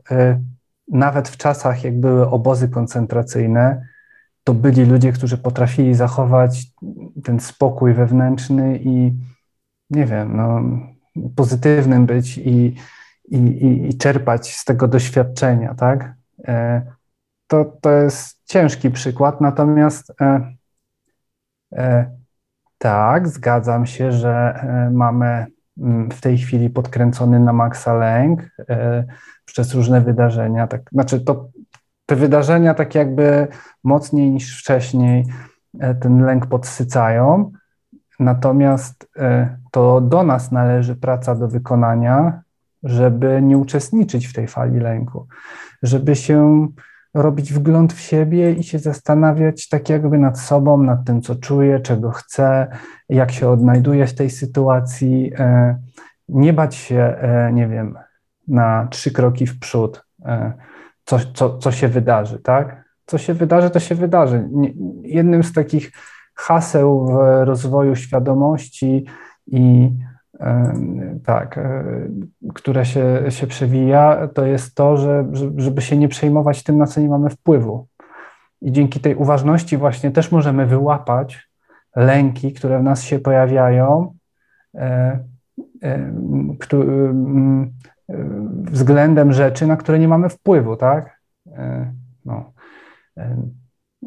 nawet 0.88 1.30
w 1.30 1.38
czasach, 1.38 1.84
jak 1.84 2.00
były 2.00 2.30
obozy 2.30 2.70
koncentracyjne, 2.70 3.88
to 4.44 4.54
byli 4.54 4.86
ludzie, 4.86 5.12
którzy 5.12 5.38
potrafili 5.38 5.96
zachować 5.96 6.68
ten 7.24 7.40
spokój 7.40 7.94
wewnętrzny 7.94 8.80
i 8.84 9.14
nie 9.90 10.06
wiem, 10.06 10.38
no, 10.38 10.62
pozytywnym 11.36 12.06
być 12.06 12.38
i, 12.38 12.76
i, 13.30 13.88
i, 13.90 13.98
czerpać 13.98 14.54
z 14.56 14.66
tego 14.66 14.88
doświadczenia, 14.88 15.76
tak? 15.76 16.21
E, 16.48 16.82
to, 17.48 17.66
to 17.82 17.92
jest 17.92 18.42
ciężki 18.46 18.92
przykład, 18.92 19.42
natomiast 19.42 20.14
e, 20.22 20.54
e, 21.74 22.12
tak, 22.78 23.28
zgadzam 23.28 23.86
się, 23.86 24.12
że 24.12 24.66
mamy 24.92 25.46
mm, 25.78 26.12
w 26.12 26.22
tej 26.22 26.38
chwili 26.38 26.70
podkręcony 26.70 27.40
na 27.40 27.54
maksa 27.54 27.94
lęk 27.94 28.50
przez 29.46 29.74
różne 29.74 30.02
wydarzenia. 30.02 30.68
Tak, 30.68 30.82
znaczy, 30.92 31.22
to, 31.22 31.50
te 32.06 32.16
wydarzenia 32.16 32.74
tak 32.74 32.96
jakby 32.96 33.48
mocniej 33.84 34.32
niż 34.32 34.60
wcześniej 34.60 35.26
ten 36.02 36.26
lęk 36.26 36.46
podsycają, 36.46 37.52
natomiast 38.20 39.10
to 39.72 40.02
do 40.02 40.24
nas 40.24 40.52
należy 40.52 40.96
praca 40.96 41.36
do 41.36 41.48
wykonania, 41.48 42.42
żeby 42.84 43.42
nie 43.42 43.58
uczestniczyć 43.58 44.28
w 44.28 44.34
tej 44.34 44.48
fali 44.48 44.80
lęku, 44.80 45.28
żeby 45.84 46.16
się 46.16 46.68
robić 47.14 47.54
wgląd 47.54 47.94
w 47.94 48.00
siebie 48.00 48.54
i 48.54 48.64
się 48.64 48.80
zastanawiać 48.80 49.70
tak 49.70 49.90
jakby 49.90 50.18
nad 50.18 50.40
sobą, 50.40 50.78
nad 50.84 51.06
tym, 51.06 51.22
co 51.22 51.36
czuję, 51.36 51.80
czego 51.80 52.12
chcę, 52.12 52.68
jak 53.10 53.32
się 53.32 53.50
odnajduję 53.50 54.08
w 54.08 54.16
tej 54.16 54.30
sytuacji. 54.30 55.32
E, 55.40 55.80
nie 56.30 56.54
bać 56.54 56.76
się, 56.76 57.00
e, 57.00 57.54
nie 57.54 57.68
wiem, 57.68 57.98
na 58.48 58.88
trzy 58.92 59.12
kroki 59.12 59.48
w 59.48 59.60
przód, 59.60 60.06
e, 60.26 60.54
co, 61.06 61.20
co, 61.34 61.58
co 61.58 61.72
się 61.72 61.88
wydarzy, 61.88 62.40
tak? 62.40 62.84
Co 63.06 63.18
się 63.18 63.34
wydarzy, 63.34 63.70
to 63.70 63.80
się 63.80 63.96
wydarzy. 63.96 64.50
Jednym 65.04 65.44
z 65.44 65.54
takich 65.54 65.92
haseł 66.36 67.06
w 67.06 67.18
rozwoju 67.44 67.96
świadomości 67.96 69.06
i 69.48 69.92
tak, 71.26 71.58
e, 71.58 71.84
które 72.54 72.86
się, 72.86 73.24
się 73.30 73.48
przewija, 73.48 74.28
to 74.34 74.46
jest 74.46 74.76
to, 74.76 74.98
że, 74.98 75.26
żeby 75.58 75.82
się 75.82 75.98
nie 75.98 76.08
przejmować 76.08 76.64
tym, 76.64 76.78
na 76.78 76.86
co 76.86 77.02
nie 77.02 77.10
mamy 77.10 77.30
wpływu. 77.30 77.88
I 78.62 78.72
dzięki 78.72 79.00
tej 79.00 79.16
uważności 79.16 79.78
właśnie 79.78 80.12
też 80.12 80.32
możemy 80.32 80.66
wyłapać 80.66 81.50
lęki, 81.96 82.54
które 82.54 82.80
w 82.80 82.84
nas 82.84 83.04
się 83.04 83.20
pojawiają, 83.20 84.14
e, 84.76 85.20
e, 85.84 86.12
względem 88.62 89.34
rzeczy, 89.34 89.68
na 89.68 89.78
które 89.78 90.00
nie 90.00 90.08
mamy 90.08 90.30
wpływu, 90.30 90.76
tak? 90.76 91.22
No. 92.26 92.52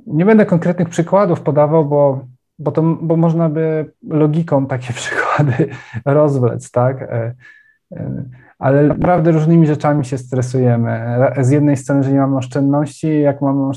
Nie 0.07 0.25
będę 0.25 0.47
konkretnych 0.47 0.89
przykładów 0.89 1.41
podawał, 1.41 1.85
bo 1.85 2.25
bo, 2.59 2.73
to, 2.73 2.83
bo 2.83 3.17
można 3.17 3.49
by 3.49 3.93
logiką 4.09 4.67
takie 4.67 4.93
przykłady 5.03 5.24
rozwlec, 6.05 6.71
tak? 6.71 7.03
E, 7.03 7.35
e, 7.93 8.25
ale 8.59 8.83
naprawdę 8.83 9.33
różnymi 9.33 9.67
rzeczami 9.67 10.05
się 10.05 10.19
stresujemy. 10.19 11.19
Z 11.41 11.51
jednej 11.51 11.77
strony, 11.77 12.03
że 12.03 12.13
nie 12.13 12.21
mamy 12.21 12.37
oszczędności, 12.37 13.21
jak 13.21 13.41
mamy 13.41 13.69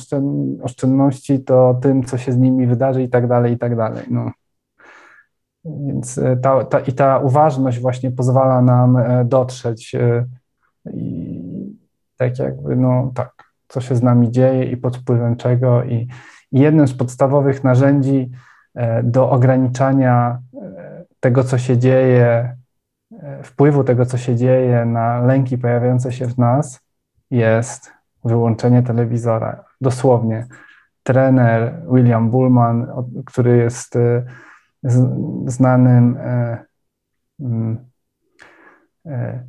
oszczędności, 0.64 1.44
to 1.44 1.80
tym, 1.82 2.04
co 2.04 2.18
się 2.18 2.32
z 2.32 2.38
nimi 2.38 2.68
wydarzy 2.68 3.04
i 3.04 3.10
tak 3.10 3.28
dalej, 3.28 3.54
i 3.54 3.58
tak 3.58 3.76
dalej. 3.76 4.04
No. 4.12 4.32
Więc 5.66 6.18
e, 6.18 6.38
ta, 6.38 6.64
ta, 6.64 6.80
i 6.80 6.94
ta 6.94 7.18
uważność 7.18 7.80
właśnie 7.80 8.12
pozwala 8.12 8.62
nam 8.62 8.98
dotrzeć 9.26 9.96
i 10.94 11.78
tak 12.18 12.40
jakby, 12.40 12.76
no 12.76 13.12
tak, 13.16 13.32
co 13.68 13.82
się 13.82 13.96
z 13.96 14.04
nami 14.04 14.32
dzieje 14.32 14.64
i 14.64 14.78
pod 14.78 14.98
wpływem 14.98 15.36
czego. 15.36 15.84
I, 15.84 16.08
i 16.52 16.60
jednym 16.60 16.88
z 16.88 16.94
podstawowych 16.94 17.64
narzędzi 17.64 18.32
do 19.04 19.30
ograniczania 19.30 20.40
tego, 21.28 21.44
co 21.44 21.58
się 21.58 21.78
dzieje, 21.78 22.56
e, 23.12 23.44
wpływu 23.44 23.84
tego, 23.84 24.06
co 24.06 24.18
się 24.18 24.36
dzieje 24.36 24.86
na 24.86 25.20
lęki 25.20 25.58
pojawiające 25.58 26.12
się 26.12 26.26
w 26.28 26.38
nas, 26.38 26.80
jest 27.32 27.92
wyłączenie 28.26 28.84
telewizora. 28.84 29.64
Dosłownie. 29.82 30.48
Trener 31.04 31.82
William 31.92 32.30
Bullman, 32.30 32.88
który 33.26 33.58
jest 33.58 33.98
znanym 35.46 36.18
mm, 37.40 37.78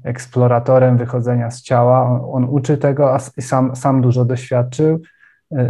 eksploratorem 0.05 0.97
wychodzenia 0.97 1.51
z 1.51 1.63
ciała, 1.63 2.03
on, 2.03 2.21
on 2.33 2.45
uczy 2.45 2.79
tego, 2.79 3.15
a 3.15 3.19
sam, 3.19 3.77
sam 3.77 4.03
dużo 4.03 4.25
doświadczył, 4.25 5.01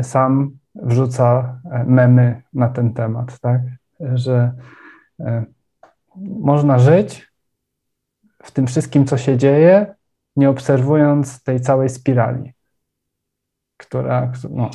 sam 0.02 0.50
wrzuca 0.74 1.58
e, 1.70 1.84
memy 1.84 2.42
na 2.54 2.68
ten 2.68 2.94
temat, 2.94 3.40
tak? 3.40 3.60
Że 4.00 4.52
e, 5.20 5.44
można 6.20 6.78
żyć 6.78 7.32
w 8.42 8.50
tym 8.50 8.66
wszystkim, 8.66 9.06
co 9.06 9.18
się 9.18 9.36
dzieje, 9.36 9.94
nie 10.36 10.50
obserwując 10.50 11.42
tej 11.42 11.60
całej 11.60 11.88
spirali, 11.88 12.52
która, 13.76 14.32
no, 14.50 14.70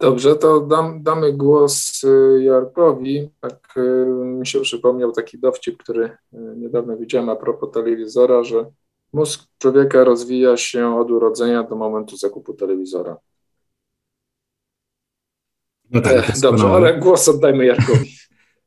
Dobrze, 0.00 0.36
to 0.36 0.60
dam, 0.60 1.02
damy 1.02 1.32
głos 1.32 2.04
e, 2.04 2.42
Jarkowi. 2.42 3.30
Tak 3.40 3.74
mi 4.24 4.46
się 4.46 4.60
przypomniał 4.60 5.12
taki 5.12 5.38
dowcip, 5.38 5.82
który 5.82 6.16
niedawno 6.32 6.96
widziałem 6.96 7.28
a 7.28 7.36
propos 7.36 7.70
telewizora, 7.70 8.44
że 8.44 8.70
mózg 9.12 9.40
człowieka 9.58 10.04
rozwija 10.04 10.56
się 10.56 10.98
od 10.98 11.10
urodzenia 11.10 11.62
do 11.62 11.76
momentu 11.76 12.16
zakupu 12.16 12.54
telewizora. 12.54 13.16
No 15.90 16.00
tak, 16.00 16.12
e, 16.12 16.40
Dobrze, 16.40 16.66
ale 16.66 16.98
głos 16.98 17.28
oddajmy 17.28 17.66
Jarkowi. 17.66 18.16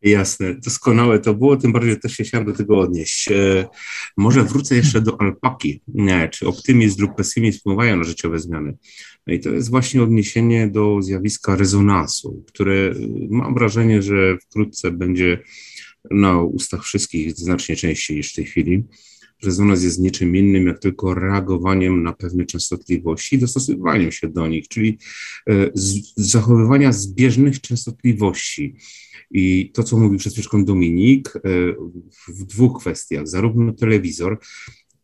Jasne, 0.02 0.56
doskonałe 0.56 1.20
to 1.20 1.34
było, 1.34 1.58
tym 1.58 1.74
bardziej 1.74 2.00
też 2.00 2.14
się 2.14 2.24
chciałem 2.24 2.48
do 2.48 2.54
tego 2.54 2.80
odnieść. 2.80 3.32
E, 3.32 3.68
może 4.18 4.44
wrócę 4.44 4.76
jeszcze 4.76 5.02
do 5.02 5.22
alpaki. 5.22 5.82
Nie, 5.88 6.30
czy 6.30 6.48
optymizm 6.48 7.02
lub 7.02 7.16
pesymizm 7.16 7.60
wpływają 7.60 7.98
na 7.98 8.04
życiowe 8.04 8.40
zmiany? 8.40 8.78
No 9.28 9.34
i 9.34 9.40
to 9.40 9.50
jest 9.50 9.70
właśnie 9.70 10.04
odniesienie 10.04 10.68
do 10.68 11.02
zjawiska 11.02 11.56
rezonansu, 11.56 12.44
które 12.48 12.74
e, 12.74 12.94
mam 13.30 13.54
wrażenie, 13.54 14.02
że 14.02 14.38
wkrótce 14.38 14.92
będzie 14.92 15.40
na 16.12 16.42
ustach 16.42 16.84
wszystkich 16.84 17.32
znacznie 17.32 17.76
częściej 17.76 18.18
niż 18.18 18.32
w 18.32 18.36
tej 18.36 18.46
chwili. 18.46 18.84
Rezonans 19.44 19.84
jest 19.84 20.00
niczym 20.00 20.36
innym, 20.36 20.68
jak 20.68 20.80
tylko 20.80 21.14
reagowaniem 21.14 22.04
na 22.04 22.14
pewne 22.14 22.46
częstotliwości 22.46 23.36
i 23.36 23.40
dostosowywaniem 23.40 24.12
się 24.12 24.30
do 24.30 24.48
nich, 24.48 24.68
czyli 24.68 24.98
e, 25.50 25.72
z, 25.74 26.14
zachowywania 26.18 26.92
zbieżnych 26.92 27.62
częstotliwości. 27.62 28.76
I 29.32 29.72
to, 29.74 29.84
co 29.84 29.98
mówił 29.98 30.20
przed 30.20 30.34
chwilą 30.34 30.66
Dominik, 30.66 31.36
e, 31.36 31.40
w 32.28 32.44
dwóch 32.44 32.80
kwestiach. 32.80 33.28
Zarówno 33.28 33.74
telewizor, 33.74 34.40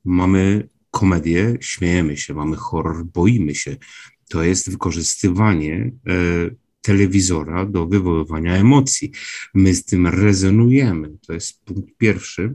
mamy 0.05 0.69
komedię, 0.91 1.57
śmiejemy 1.61 2.17
się, 2.17 2.33
mamy 2.33 2.55
horror, 2.55 3.05
boimy 3.05 3.55
się. 3.55 3.77
To 4.29 4.43
jest 4.43 4.71
wykorzystywanie 4.71 5.91
e, 6.07 6.13
telewizora 6.81 7.65
do 7.65 7.87
wywoływania 7.87 8.55
emocji. 8.55 9.11
My 9.53 9.75
z 9.75 9.85
tym 9.85 10.07
rezonujemy. 10.07 11.17
To 11.27 11.33
jest 11.33 11.65
punkt 11.65 11.97
pierwszy 11.97 12.53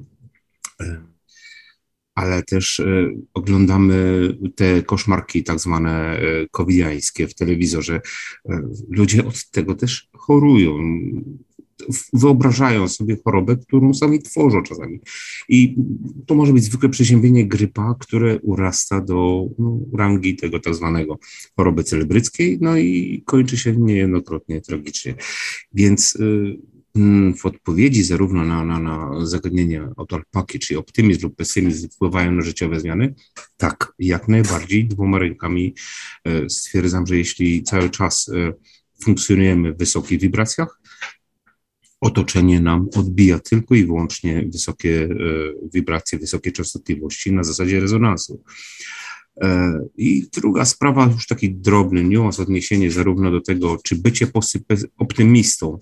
ale 2.19 2.43
też 2.43 2.81
e, 2.81 3.11
oglądamy 3.35 4.29
te 4.55 4.83
koszmarki 4.83 5.45
tak 5.45 5.59
zwane 5.59 6.19
e, 6.19 6.47
covidiańskie 6.51 7.29
w 7.29 7.35
telewizorze. 7.35 8.01
E, 8.49 8.63
ludzie 8.91 9.27
od 9.27 9.51
tego 9.51 9.75
też 9.75 10.09
chorują. 10.17 10.79
Wyobrażają 12.13 12.89
sobie 12.89 13.17
chorobę, 13.25 13.57
którą 13.57 13.95
sami 13.95 14.23
tworzą 14.23 14.63
czasami. 14.63 15.01
I 15.49 15.77
to 16.27 16.35
może 16.35 16.53
być 16.53 16.65
zwykłe 16.65 16.89
przeziębienie 16.89 17.49
grypa, 17.49 17.95
które 18.01 18.39
urasta 18.39 19.01
do 19.01 19.47
no, 19.59 19.81
rangi 19.99 20.37
tego 20.37 20.61
tak 20.61 20.75
zwanego 20.75 21.19
choroby 21.57 21.85
celebryckiej, 21.85 22.59
no 22.61 22.77
i 22.77 23.23
kończy 23.27 23.57
się 23.57 23.77
niejednokrotnie 23.77 24.61
tragicznie. 24.61 25.15
Więc 25.73 26.19
w 27.39 27.47
odpowiedzi 27.47 28.03
zarówno 28.03 28.45
na, 28.45 28.65
na, 28.65 28.81
na 28.81 29.27
zagadnienie 29.27 29.89
od 29.97 30.13
alpaki, 30.13 30.59
czyli 30.59 30.79
optymizm 30.79 31.23
lub 31.23 31.37
pesymizm 31.37 31.89
wpływają 31.89 32.33
na 32.33 32.43
życiowe 32.43 32.81
zmiany? 32.81 33.15
Tak, 33.57 33.93
jak 33.99 34.29
najbardziej. 34.29 34.89
Dwoma 34.89 35.19
rękami 35.19 35.75
e, 36.25 36.51
stwierdzam, 36.51 37.07
że 37.07 37.17
jeśli 37.17 37.63
cały 37.63 37.91
czas 37.91 38.29
e, 38.29 38.53
funkcjonujemy 39.05 39.73
w 39.73 39.79
wysokich 39.79 40.21
wibracjach, 40.21 40.81
otoczenie 42.01 42.61
nam 42.61 42.89
odbija 42.97 43.39
tylko 43.39 43.75
i 43.75 43.85
wyłącznie 43.85 44.49
wysokie 44.53 45.05
e, 45.05 45.09
wibracje, 45.75 46.19
wysokie 46.19 46.53
częstotliwości 46.53 47.33
na 47.33 47.45
zasadzie 47.45 47.81
rezonansu. 47.81 48.43
I 49.97 50.29
druga 50.33 50.65
sprawa, 50.65 51.07
już 51.07 51.27
taki 51.27 51.55
drobny 51.55 52.05
niuans, 52.05 52.41
odniesienie 52.41 52.91
zarówno 52.91 53.31
do 53.31 53.41
tego, 53.41 53.79
czy 53.85 53.97
bycie 53.97 54.27
optymistą 54.99 55.79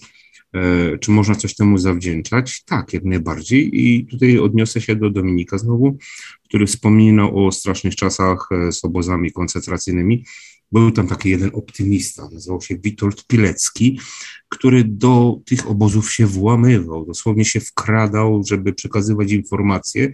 czy 1.01 1.11
można 1.11 1.35
coś 1.35 1.55
temu 1.55 1.79
zawdzięczać? 1.79 2.65
Tak, 2.65 2.93
jak 2.93 3.05
najbardziej. 3.05 3.71
I 3.73 4.07
tutaj 4.07 4.39
odniosę 4.39 4.81
się 4.81 4.97
do 4.97 5.11
Dominika 5.11 5.59
znowu, 5.59 5.99
który 6.45 6.67
wspominał 6.67 7.47
o 7.47 7.53
strasznych 7.53 7.97
czasach 7.97 8.49
e, 8.51 8.73
z 8.73 8.85
obozami 8.85 9.33
koncentracyjnymi. 9.33 10.25
Był 10.73 10.91
tam 10.91 11.09
taki 11.09 11.31
jeden 11.31 11.51
optymista, 11.55 12.29
nazywał 12.33 12.61
się 12.61 12.79
Witold 12.79 13.27
Pilecki, 13.27 14.01
który 14.49 14.85
do 14.85 15.41
tych 15.45 15.71
obozów 15.71 16.13
się 16.13 16.27
włamywał, 16.27 17.07
dosłownie 17.07 17.45
się 17.45 17.61
wkradał, 17.61 18.43
żeby 18.49 18.73
przekazywać 18.73 19.33
informacje. 19.33 20.13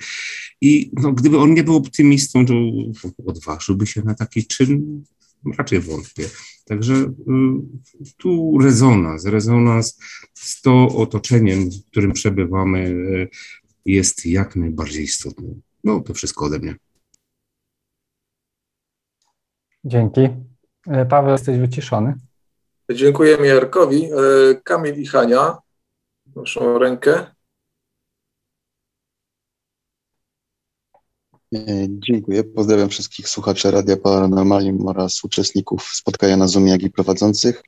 I 0.61 0.91
no, 0.93 1.13
gdyby 1.13 1.39
on 1.39 1.55
nie 1.55 1.65
był 1.65 1.77
optymistą, 1.77 2.47
to 2.47 2.55
odważyłby 3.27 3.87
się 3.87 4.03
na 4.03 4.15
taki 4.15 4.47
czyn? 4.47 5.05
Raczej 5.59 5.81
wątpię. 5.81 6.29
Także 6.65 6.95
y, 6.95 7.13
tu 8.17 8.59
rezonans, 8.59 9.25
rezonans 9.25 9.99
z 10.35 10.63
to 10.63 10.89
otoczeniem, 10.89 11.71
w 11.71 11.91
którym 11.91 12.13
przebywamy, 12.13 12.79
y, 12.79 13.29
jest 13.85 14.27
jak 14.27 14.57
najbardziej 14.57 15.05
istotny. 15.05 15.55
No, 15.85 16.01
to 16.01 16.15
wszystko 16.15 16.45
ode 16.45 16.59
mnie. 16.59 16.77
Dzięki. 19.85 20.29
E, 20.87 21.07
Paweł, 21.07 21.33
jesteś 21.33 21.59
wyciszony. 21.59 22.15
Dziękujemy 22.91 23.47
Jarkowi. 23.47 24.05
E, 24.05 24.11
Kamil 24.65 24.95
i 24.95 25.07
Hania, 25.07 25.59
proszę 26.35 26.61
o 26.61 26.79
rękę. 26.79 27.32
Dziękuję. 31.89 32.45
Pozdrawiam 32.45 32.89
wszystkich 32.89 33.29
słuchaczy 33.29 33.71
Radia 33.71 33.97
Paranormalium 33.97 34.89
oraz 34.89 35.25
uczestników 35.25 35.91
spotkania 35.95 36.37
na 36.37 36.49
Zoomie, 36.49 36.71
jak 36.73 36.83
i 36.83 36.91
prowadzących. 36.91 37.63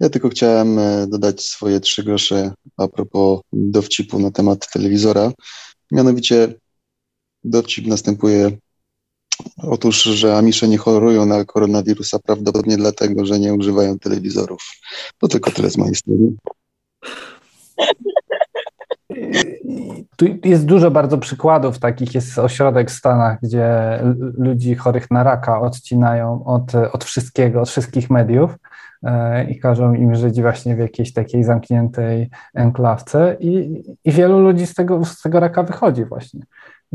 Ja 0.00 0.10
tylko 0.10 0.28
chciałem 0.28 0.80
dodać 1.08 1.42
swoje 1.42 1.80
trzy 1.80 2.04
grosze 2.04 2.52
a 2.76 2.88
propos 2.88 3.40
dowcipu 3.52 4.18
na 4.18 4.30
temat 4.30 4.72
telewizora. 4.72 5.32
Mianowicie 5.90 6.54
dowcip 7.44 7.86
następuje 7.86 8.58
Otóż, 9.56 10.02
że 10.02 10.36
Amisze 10.36 10.68
nie 10.68 10.78
chorują 10.78 11.26
na 11.26 11.44
koronawirusa 11.44 12.18
prawdopodobnie 12.18 12.76
dlatego, 12.76 13.26
że 13.26 13.38
nie 13.38 13.54
używają 13.54 13.98
telewizorów. 13.98 14.62
To 15.18 15.28
tylko 15.28 15.50
tyle 15.50 15.70
z 15.70 15.76
mojej 15.76 15.94
strony. 15.94 16.32
Tu 20.20 20.26
jest 20.44 20.66
dużo 20.66 20.90
bardzo 20.90 21.18
przykładów 21.18 21.78
takich. 21.78 22.14
Jest 22.14 22.38
ośrodek 22.38 22.90
w 22.90 22.94
Stanach, 22.94 23.38
gdzie 23.42 23.98
ludzi 24.38 24.74
chorych 24.74 25.10
na 25.10 25.22
raka 25.22 25.60
odcinają 25.60 26.44
od, 26.44 26.74
od 26.92 27.04
wszystkiego, 27.04 27.60
od 27.60 27.68
wszystkich 27.68 28.10
mediów 28.10 28.50
e, 29.02 29.50
i 29.50 29.60
każą 29.60 29.94
im 29.94 30.14
żyć 30.14 30.42
właśnie 30.42 30.76
w 30.76 30.78
jakiejś 30.78 31.12
takiej 31.12 31.44
zamkniętej 31.44 32.30
enklawce 32.54 33.36
i, 33.40 33.82
i 34.04 34.12
wielu 34.12 34.40
ludzi 34.40 34.66
z 34.66 34.74
tego, 34.74 35.04
z 35.04 35.22
tego 35.22 35.40
raka 35.40 35.62
wychodzi 35.62 36.04
właśnie 36.04 36.40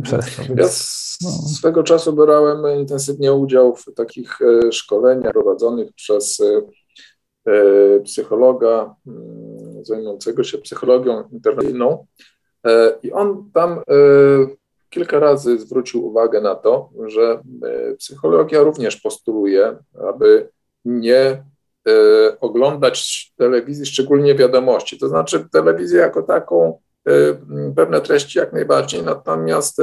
przez 0.01 0.36
to. 0.36 0.43
Więc, 0.55 1.17
ja 1.21 1.30
no. 1.30 1.32
swego 1.32 1.84
czasu 1.84 2.13
brałem 2.13 2.80
intensywnie 2.80 3.34
udział 3.34 3.76
w 3.76 3.93
takich 3.95 4.39
e, 4.41 4.71
szkoleniach 4.71 5.34
prowadzonych 5.34 5.93
przez 5.93 6.41
e, 7.47 7.99
psychologa 7.99 8.95
mm, 9.07 9.86
zajmującego 9.86 10.43
się 10.43 10.57
psychologią 10.57 11.23
internacyjną 11.32 12.05
i 13.03 13.11
on 13.11 13.49
tam 13.53 13.82
kilka 14.89 15.20
razy 15.20 15.59
zwrócił 15.59 16.05
uwagę 16.05 16.41
na 16.41 16.55
to, 16.55 16.89
że 17.05 17.39
psychologia 17.97 18.63
również 18.63 18.97
postuluje, 18.97 19.78
aby 20.09 20.49
nie 20.86 21.43
oglądać 22.41 23.32
telewizji, 23.38 23.86
szczególnie 23.86 24.36
wiadomości. 24.36 24.99
To 24.99 25.07
znaczy 25.07 25.47
telewizję 25.51 25.99
jako 25.99 26.24
taką 26.24 26.80
pewne 27.76 28.01
treści 28.01 28.39
jak 28.39 28.53
najbardziej, 28.53 29.03
natomiast 29.03 29.82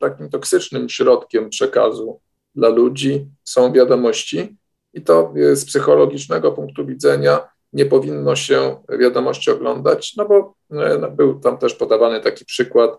takim 0.00 0.30
toksycznym 0.30 0.88
środkiem 0.88 1.50
przekazu 1.50 2.20
dla 2.54 2.68
ludzi 2.68 3.26
są 3.44 3.72
wiadomości 3.72 4.56
i 4.94 5.02
to 5.02 5.34
z 5.52 5.64
psychologicznego 5.64 6.52
punktu 6.52 6.86
widzenia 6.86 7.48
nie 7.72 7.86
powinno 7.86 8.36
się 8.36 8.76
wiadomości 8.98 9.50
oglądać, 9.50 10.16
no 10.16 10.24
bo 10.24 10.54
no, 11.00 11.10
był 11.10 11.40
tam 11.40 11.58
też 11.58 11.74
podawany 11.74 12.20
taki 12.20 12.44
przykład, 12.44 12.98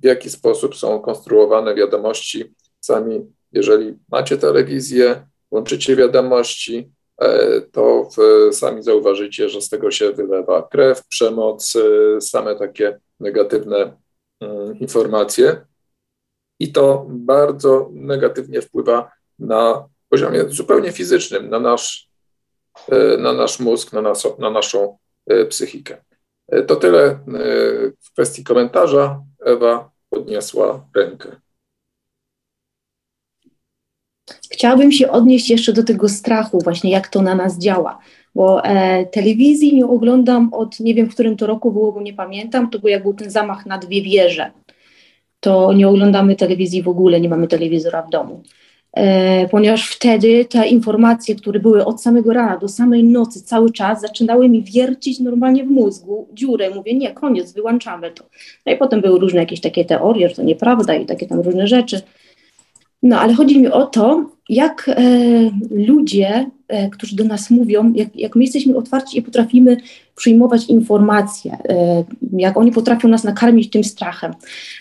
w 0.00 0.04
jaki 0.04 0.30
sposób 0.30 0.76
są 0.76 1.00
konstruowane 1.00 1.74
wiadomości. 1.74 2.54
Sami, 2.80 3.32
jeżeli 3.52 3.94
macie 4.10 4.38
telewizję, 4.38 5.26
łączycie 5.50 5.96
wiadomości, 5.96 6.92
E, 7.22 7.60
to 7.60 8.08
w, 8.16 8.54
sami 8.54 8.82
zauważycie, 8.82 9.48
że 9.48 9.60
z 9.60 9.68
tego 9.68 9.90
się 9.90 10.12
wylewa 10.12 10.62
krew, 10.62 11.06
przemoc, 11.08 11.76
e, 11.76 12.20
same 12.20 12.56
takie 12.56 12.98
negatywne 13.20 13.96
mm, 14.40 14.78
informacje. 14.78 15.66
I 16.58 16.72
to 16.72 17.06
bardzo 17.08 17.90
negatywnie 17.92 18.62
wpływa 18.62 19.10
na 19.38 19.88
poziomie 20.08 20.44
zupełnie 20.48 20.92
fizycznym, 20.92 21.50
na 21.50 21.60
nasz, 21.60 22.08
e, 22.88 23.16
na 23.16 23.32
nasz 23.32 23.60
mózg, 23.60 23.92
na, 23.92 24.02
nas, 24.02 24.38
na 24.38 24.50
naszą 24.50 24.98
psychikę. 25.48 26.04
To 26.66 26.76
tyle 26.76 27.18
w 28.00 28.12
kwestii 28.12 28.44
komentarza. 28.44 29.22
Ewa 29.46 29.90
podniosła 30.10 30.86
rękę. 30.96 31.36
Chciałabym 34.50 34.92
się 34.92 35.10
odnieść 35.10 35.50
jeszcze 35.50 35.72
do 35.72 35.84
tego 35.84 36.08
strachu, 36.08 36.58
właśnie 36.64 36.90
jak 36.90 37.08
to 37.08 37.22
na 37.22 37.34
nas 37.34 37.58
działa, 37.58 37.98
bo 38.34 38.64
e, 38.64 39.06
telewizji 39.06 39.74
nie 39.74 39.86
oglądam 39.86 40.54
od 40.54 40.80
nie 40.80 40.94
wiem 40.94 41.10
w 41.10 41.14
którym 41.14 41.36
to 41.36 41.46
roku 41.46 41.72
było, 41.72 41.92
bo 41.92 42.02
nie 42.02 42.14
pamiętam, 42.14 42.70
to 42.70 42.78
był 42.78 42.88
jak 42.88 43.02
był 43.02 43.14
ten 43.14 43.30
zamach 43.30 43.66
na 43.66 43.78
dwie 43.78 44.02
wieże. 44.02 44.50
To 45.40 45.72
nie 45.72 45.88
oglądamy 45.88 46.36
telewizji 46.36 46.82
w 46.82 46.88
ogóle, 46.88 47.20
nie 47.20 47.28
mamy 47.28 47.48
telewizora 47.48 48.02
w 48.02 48.10
domu. 48.10 48.42
E, 48.92 49.48
ponieważ 49.48 49.88
wtedy 49.88 50.44
te 50.44 50.68
informacje, 50.68 51.34
które 51.34 51.60
były 51.60 51.84
od 51.84 52.02
samego 52.02 52.32
rana 52.32 52.58
do 52.58 52.68
samej 52.68 53.04
nocy 53.04 53.42
cały 53.42 53.72
czas, 53.72 54.00
zaczynały 54.00 54.48
mi 54.48 54.62
wiercić 54.62 55.20
normalnie 55.20 55.64
w 55.64 55.70
mózgu 55.70 56.28
dziurę. 56.32 56.70
Mówię, 56.70 56.94
nie, 56.94 57.12
koniec, 57.12 57.52
wyłączamy 57.52 58.10
to. 58.10 58.24
No 58.66 58.72
i 58.72 58.76
potem 58.76 59.00
były 59.00 59.20
różne 59.20 59.40
jakieś 59.40 59.60
takie 59.60 59.84
teorie, 59.84 60.28
że 60.28 60.34
to 60.34 60.42
nieprawda 60.42 60.94
i 60.94 61.06
takie 61.06 61.26
tam 61.26 61.40
różne 61.40 61.66
rzeczy. 61.66 62.00
No 63.02 63.20
ale 63.20 63.34
chodzi 63.34 63.60
mi 63.60 63.68
o 63.68 63.86
to, 63.86 64.30
jak 64.48 64.88
e, 64.88 64.94
ludzie, 65.70 66.50
e, 66.68 66.90
którzy 66.90 67.16
do 67.16 67.24
nas 67.24 67.50
mówią, 67.50 67.92
jak, 67.94 68.16
jak 68.16 68.36
my 68.36 68.44
jesteśmy 68.44 68.76
otwarci 68.76 69.18
i 69.18 69.22
potrafimy 69.22 69.76
przyjmować 70.16 70.66
informacje, 70.66 71.52
e, 71.68 72.04
jak 72.32 72.56
oni 72.56 72.72
potrafią 72.72 73.08
nas 73.08 73.24
nakarmić 73.24 73.70
tym 73.70 73.84
strachem. 73.84 74.34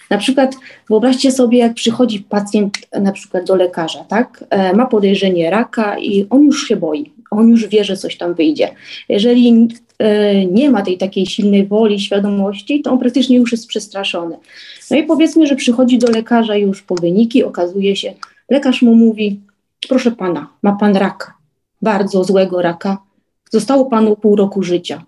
Na 0.09 0.17
przykład 0.17 0.55
wyobraźcie 0.89 1.32
sobie, 1.32 1.57
jak 1.57 1.74
przychodzi 1.74 2.19
pacjent 2.19 2.78
na 3.01 3.11
przykład 3.11 3.45
do 3.45 3.55
lekarza, 3.55 4.03
tak? 4.03 4.43
E, 4.49 4.74
ma 4.74 4.86
podejrzenie 4.86 5.49
raka 5.49 5.99
i 5.99 6.28
on 6.30 6.43
już 6.43 6.67
się 6.67 6.76
boi, 6.76 7.11
on 7.32 7.49
już 7.49 7.67
wie, 7.67 7.84
że 7.84 7.97
coś 7.97 8.17
tam 8.17 8.34
wyjdzie. 8.34 8.69
Jeżeli 9.09 9.67
nie 10.51 10.69
ma 10.69 10.81
tej 10.81 10.97
takiej 10.97 11.25
silnej 11.25 11.67
woli, 11.67 11.99
świadomości, 11.99 12.81
to 12.81 12.91
on 12.91 12.99
praktycznie 12.99 13.37
już 13.37 13.51
jest 13.51 13.67
przestraszony. 13.67 14.37
No 14.91 14.97
i 14.97 15.03
powiedzmy, 15.03 15.47
że 15.47 15.55
przychodzi 15.55 15.97
do 15.97 16.11
lekarza 16.11 16.55
już 16.55 16.81
po 16.81 16.95
wyniki, 16.95 17.43
okazuje 17.43 17.95
się, 17.95 18.13
lekarz 18.49 18.81
mu 18.81 18.95
mówi, 18.95 19.39
proszę 19.89 20.11
pana, 20.11 20.47
ma 20.63 20.71
pan 20.71 20.95
raka, 20.95 21.33
bardzo 21.81 22.23
złego 22.23 22.61
raka, 22.61 22.97
zostało 23.51 23.85
panu 23.85 24.15
pół 24.15 24.35
roku 24.35 24.63
życia. 24.63 25.03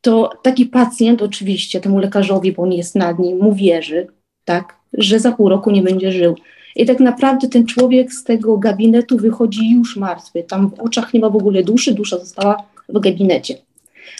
To 0.00 0.30
taki 0.42 0.66
pacjent 0.66 1.22
oczywiście 1.22 1.80
temu 1.80 1.98
lekarzowi, 1.98 2.52
bo 2.52 2.62
on 2.62 2.72
jest 2.72 2.94
nad 2.94 3.18
nim, 3.18 3.38
mu 3.38 3.54
wierzy, 3.54 4.06
tak, 4.44 4.76
że 4.92 5.20
za 5.20 5.32
pół 5.32 5.48
roku 5.48 5.70
nie 5.70 5.82
będzie 5.82 6.12
żył. 6.12 6.36
I 6.76 6.86
tak 6.86 7.00
naprawdę 7.00 7.48
ten 7.48 7.66
człowiek 7.66 8.12
z 8.12 8.24
tego 8.24 8.58
gabinetu 8.58 9.16
wychodzi 9.16 9.70
już 9.70 9.96
martwy. 9.96 10.42
Tam 10.42 10.70
w 10.70 10.80
oczach 10.80 11.14
nie 11.14 11.20
ma 11.20 11.30
w 11.30 11.36
ogóle 11.36 11.62
duszy, 11.62 11.94
dusza 11.94 12.18
została 12.18 12.56
w 12.88 13.00
gabinecie. 13.00 13.54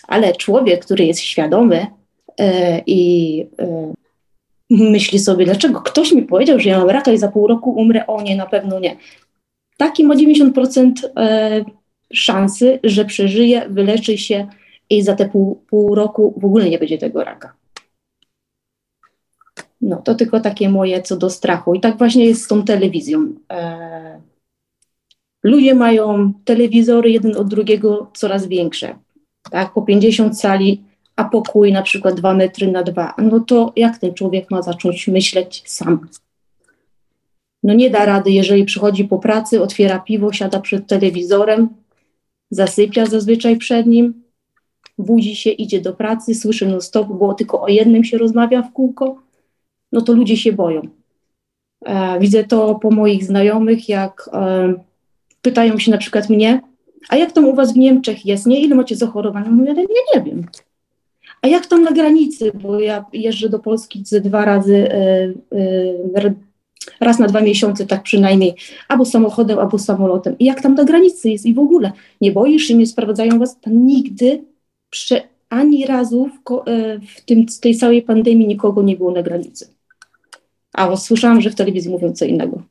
Ale 0.08 0.32
człowiek, 0.32 0.84
który 0.84 1.04
jest 1.04 1.20
świadomy 1.20 1.86
e, 2.40 2.78
i 2.86 3.40
e, 3.58 3.92
myśli 4.70 5.18
sobie, 5.18 5.44
dlaczego 5.44 5.80
ktoś 5.80 6.12
mi 6.12 6.22
powiedział, 6.22 6.60
że 6.60 6.68
ja 6.68 6.78
mam 6.78 6.90
raka 6.90 7.12
i 7.12 7.18
za 7.18 7.28
pół 7.28 7.46
roku 7.46 7.70
umrę, 7.70 8.06
o 8.06 8.22
nie, 8.22 8.36
na 8.36 8.46
pewno 8.46 8.80
nie. 8.80 8.96
Taki 9.76 10.04
ma 10.04 10.14
90% 10.14 10.92
e, 11.16 11.64
szansy, 12.12 12.80
że 12.84 13.04
przeżyje, 13.04 13.68
wyleczy 13.68 14.18
się 14.18 14.46
i 14.90 15.02
za 15.02 15.16
te 15.16 15.28
pół, 15.28 15.54
pół 15.54 15.94
roku 15.94 16.34
w 16.36 16.44
ogóle 16.44 16.70
nie 16.70 16.78
będzie 16.78 16.98
tego 16.98 17.24
raka. 17.24 17.54
No, 19.80 19.96
to 19.96 20.14
tylko 20.14 20.40
takie 20.40 20.68
moje 20.68 21.02
co 21.02 21.16
do 21.16 21.30
strachu. 21.30 21.74
I 21.74 21.80
tak 21.80 21.98
właśnie 21.98 22.24
jest 22.24 22.42
z 22.42 22.48
tą 22.48 22.64
telewizją. 22.64 23.34
Ludzie 25.42 25.74
mają 25.74 26.32
telewizory 26.44 27.10
jeden 27.10 27.36
od 27.36 27.48
drugiego 27.48 28.10
coraz 28.14 28.46
większe. 28.46 28.98
Tak, 29.50 29.72
po 29.72 29.82
50 29.82 30.40
sali, 30.40 30.82
a 31.16 31.24
pokój 31.24 31.72
na 31.72 31.82
przykład 31.82 32.14
2 32.14 32.34
metry 32.34 32.72
na 32.72 32.82
2. 32.82 33.14
No 33.18 33.40
to 33.40 33.72
jak 33.76 33.98
ten 33.98 34.14
człowiek 34.14 34.50
ma 34.50 34.62
zacząć 34.62 35.08
myśleć 35.08 35.62
sam? 35.66 36.08
No 37.62 37.74
nie 37.74 37.90
da 37.90 38.04
rady, 38.04 38.30
jeżeli 38.30 38.64
przychodzi 38.64 39.04
po 39.04 39.18
pracy, 39.18 39.62
otwiera 39.62 39.98
piwo, 39.98 40.32
siada 40.32 40.60
przed 40.60 40.86
telewizorem, 40.86 41.68
zasypia 42.50 43.06
zazwyczaj 43.06 43.56
przed 43.56 43.86
nim, 43.86 44.22
budzi 44.98 45.36
się, 45.36 45.50
idzie 45.50 45.80
do 45.80 45.92
pracy, 45.92 46.34
słyszy 46.34 46.66
no 46.66 46.80
stop, 46.80 47.08
bo 47.08 47.34
tylko 47.34 47.62
o 47.62 47.68
jednym 47.68 48.04
się 48.04 48.18
rozmawia 48.18 48.62
w 48.62 48.72
kółko, 48.72 49.22
no 49.92 50.00
to 50.00 50.12
ludzie 50.12 50.36
się 50.36 50.52
boją. 50.52 50.82
E, 51.84 52.20
widzę 52.20 52.44
to 52.44 52.74
po 52.74 52.90
moich 52.90 53.24
znajomych, 53.24 53.88
jak 53.88 54.30
e, 54.32 54.74
pytają 55.42 55.78
się 55.78 55.90
na 55.90 55.98
przykład 55.98 56.30
mnie, 56.30 56.60
a 57.08 57.16
jak 57.16 57.32
tam 57.32 57.44
u 57.44 57.54
was 57.54 57.72
w 57.72 57.76
Niemczech 57.76 58.26
jest, 58.26 58.46
nie? 58.46 58.60
Ile 58.60 58.74
macie 58.74 58.96
zachorowań? 58.96 59.48
Mówię, 59.50 59.70
ale 59.70 59.82
nie, 59.82 60.14
nie 60.14 60.22
wiem. 60.22 60.46
A 61.42 61.48
jak 61.48 61.66
tam 61.66 61.82
na 61.82 61.90
granicy, 61.90 62.52
bo 62.54 62.80
ja 62.80 63.04
jeżdżę 63.12 63.48
do 63.48 63.58
Polski 63.58 64.02
ze 64.06 64.20
dwa 64.20 64.44
razy, 64.44 64.92
e, 64.92 65.32
e, 66.14 66.34
raz 67.00 67.18
na 67.18 67.26
dwa 67.26 67.40
miesiące, 67.40 67.86
tak 67.86 68.02
przynajmniej, 68.02 68.54
albo 68.88 69.04
samochodem, 69.04 69.58
albo 69.58 69.78
samolotem. 69.78 70.38
I 70.38 70.44
jak 70.44 70.62
tam 70.62 70.74
na 70.74 70.84
granicy 70.84 71.30
jest 71.30 71.46
i 71.46 71.54
w 71.54 71.58
ogóle, 71.58 71.92
nie 72.20 72.32
boisz 72.32 72.62
się, 72.62 72.74
nie 72.74 72.86
sprawdzają 72.86 73.38
was? 73.38 73.60
Tam 73.60 73.86
nigdy, 73.86 74.44
prze, 74.90 75.22
ani 75.48 75.86
razu 75.86 76.28
w, 76.28 76.52
e, 76.68 76.98
w 77.16 77.20
tym, 77.24 77.46
tej 77.60 77.76
całej 77.76 78.02
pandemii 78.02 78.46
nikogo 78.46 78.82
nie 78.82 78.96
było 78.96 79.10
na 79.10 79.22
granicy. 79.22 79.68
A 80.72 80.96
słyszałam, 80.96 81.40
że 81.40 81.50
w 81.50 81.54
telewizji 81.54 81.90
mówią 81.90 82.12
co 82.12 82.24
innego. 82.24 82.62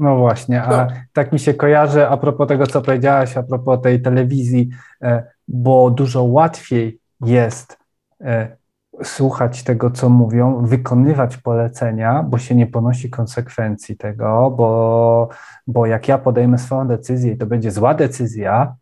No 0.00 0.16
właśnie, 0.16 0.62
a 0.62 0.70
no. 0.70 0.92
tak 1.12 1.32
mi 1.32 1.38
się 1.38 1.54
kojarzy 1.54 2.08
a 2.08 2.16
propos 2.16 2.48
tego, 2.48 2.66
co 2.66 2.82
powiedziałaś, 2.82 3.36
a 3.36 3.42
propos 3.42 3.80
tej 3.82 4.02
telewizji, 4.02 4.70
e, 5.02 5.24
bo 5.48 5.90
dużo 5.90 6.22
łatwiej 6.22 7.00
jest 7.20 7.78
e, 8.20 8.56
słuchać 9.02 9.62
tego, 9.62 9.90
co 9.90 10.08
mówią, 10.08 10.66
wykonywać 10.66 11.36
polecenia, 11.36 12.22
bo 12.22 12.38
się 12.38 12.54
nie 12.54 12.66
ponosi 12.66 13.10
konsekwencji 13.10 13.96
tego, 13.96 14.54
bo, 14.56 15.28
bo 15.66 15.86
jak 15.86 16.08
ja 16.08 16.18
podejmę 16.18 16.58
swoją 16.58 16.88
decyzję 16.88 17.32
i 17.32 17.36
to 17.38 17.46
będzie 17.46 17.70
zła 17.70 17.94
decyzja, 17.94 18.74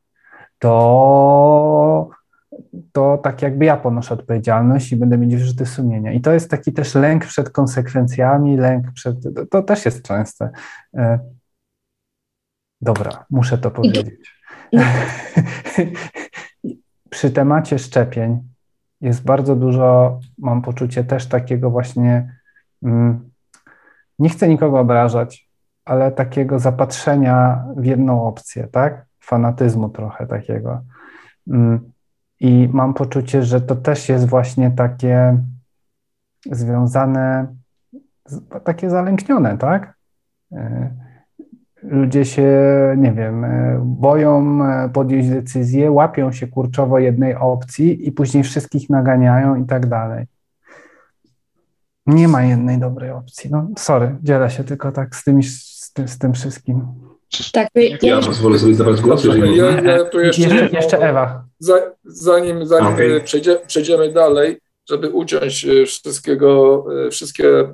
to, 0.59 2.09
to 2.93 3.19
tak 3.19 3.43
jakby 3.43 3.65
ja 3.65 3.77
ponoszę 3.77 4.15
odpowiedzialność 4.15 4.93
i 4.93 4.97
będę 4.97 5.19
mieć 5.19 5.37
wyrzuty 5.37 5.67
sumienia. 5.67 6.13
I 6.13 6.21
to 6.21 6.33
jest 6.33 6.51
taki 6.51 6.73
też 6.73 6.95
lęk 6.95 7.27
przed 7.27 7.51
konsekwencjami, 7.51 8.57
lęk 8.57 8.93
przed. 8.93 9.17
To, 9.35 9.47
to 9.47 9.63
też 9.63 9.85
jest 9.85 10.03
częste. 10.03 10.51
E, 10.97 11.19
dobra, 12.81 13.27
muszę 13.31 13.59
to 13.59 13.71
powiedzieć. 13.71 14.39
Przy 17.11 17.31
temacie 17.31 17.79
szczepień 17.79 18.41
jest 19.01 19.25
bardzo 19.25 19.57
dużo, 19.57 20.19
mam 20.39 20.63
poczucie 20.63 21.05
też 21.05 21.27
takiego 21.27 21.71
właśnie, 21.71 22.39
mm, 22.83 23.31
nie 24.19 24.29
chcę 24.29 24.49
nikogo 24.49 24.81
obrażać, 24.81 25.49
ale 25.85 26.13
takiego 26.13 26.59
zapatrzenia 26.59 27.65
w 27.77 27.85
jedną 27.85 28.25
opcję, 28.25 28.67
tak? 28.67 29.07
Fanatyzmu 29.21 29.89
trochę 29.89 30.27
takiego. 30.27 30.81
Mm, 31.49 31.93
I 32.41 32.69
mam 32.73 32.95
poczucie, 32.95 33.43
że 33.43 33.61
to 33.61 33.77
też 33.77 34.09
jest 34.09 34.27
właśnie 34.27 34.71
takie 34.71 35.39
związane, 36.47 37.55
takie 38.65 38.91
zalęknione, 38.91 39.59
tak? 39.59 39.95
Y, 40.53 40.57
ludzie 41.83 42.25
się, 42.25 42.51
nie 42.97 43.13
wiem, 43.13 43.45
e, 43.45 43.81
boją 43.85 44.65
e, 44.65 44.89
podjąć 44.89 45.31
decyzję, 45.31 45.91
łapią 45.91 46.33
się 46.33 46.47
kurczowo 46.47 46.99
jednej 46.99 47.35
opcji 47.35 48.09
i 48.09 48.13
później 48.13 48.43
wszystkich 48.43 48.91
naganiają 48.91 49.55
i 49.55 49.67
tak 49.67 49.87
dalej. 49.87 50.27
Nie 52.07 52.29
ma 52.29 52.43
jednej 52.43 52.79
dobrej 52.79 53.11
opcji. 53.11 53.51
No, 53.51 53.69
sorry, 53.79 54.17
dzielę 54.23 54.51
się 54.51 54.65
tylko 54.65 54.93
tak 54.93 55.17
z, 55.17 55.25
tymi, 55.25 55.43
z, 55.43 55.93
tym, 55.93 56.09
z 56.09 56.19
tym 56.19 56.33
wszystkim. 56.33 56.87
Tak, 57.53 57.69
ja, 57.75 57.97
ja 58.03 58.21
pozwolę 58.21 58.59
sobie 58.59 58.75
zabrać 58.75 59.01
głos, 59.01 59.25
jeżeli 59.25 59.57
ja, 59.57 59.81
ja 59.81 60.05
tu 60.05 60.21
jeszcze, 60.21 60.43
jeszcze, 60.43 60.69
jeszcze 60.73 60.99
Ewa. 60.99 61.45
Za, 61.59 61.93
zanim 62.05 62.67
zanim 62.67 62.95
okay. 62.95 63.21
przejdzie, 63.21 63.59
przejdziemy 63.67 64.13
dalej, 64.13 64.59
żeby 64.89 65.11
uciąć 65.11 65.65
e, 65.65 65.87
wszystkiego, 65.87 66.85
wszystkie 67.11 67.73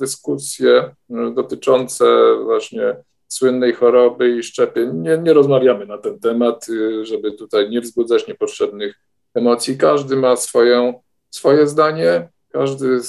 dyskusje 0.00 0.94
dotyczące 1.34 2.04
właśnie 2.44 2.96
słynnej 3.28 3.72
choroby 3.72 4.36
i 4.36 4.42
szczepień. 4.42 4.90
Nie, 4.94 5.18
nie 5.18 5.32
rozmawiamy 5.32 5.86
na 5.86 5.98
ten 5.98 6.20
temat, 6.20 6.66
żeby 7.02 7.32
tutaj 7.32 7.70
nie 7.70 7.80
wzbudzać 7.80 8.26
niepotrzebnych 8.26 8.94
emocji. 9.34 9.78
Każdy 9.78 10.16
ma 10.16 10.36
swoją, 10.36 11.00
swoje 11.30 11.66
zdanie, 11.66 12.28
każdy 12.52 13.00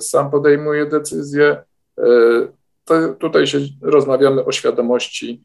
sam 0.00 0.30
podejmuje 0.30 0.86
decyzję. 0.86 1.62
To, 2.86 3.08
tutaj 3.08 3.46
się 3.46 3.58
rozmawiamy 3.82 4.44
o 4.44 4.52
świadomości 4.52 5.42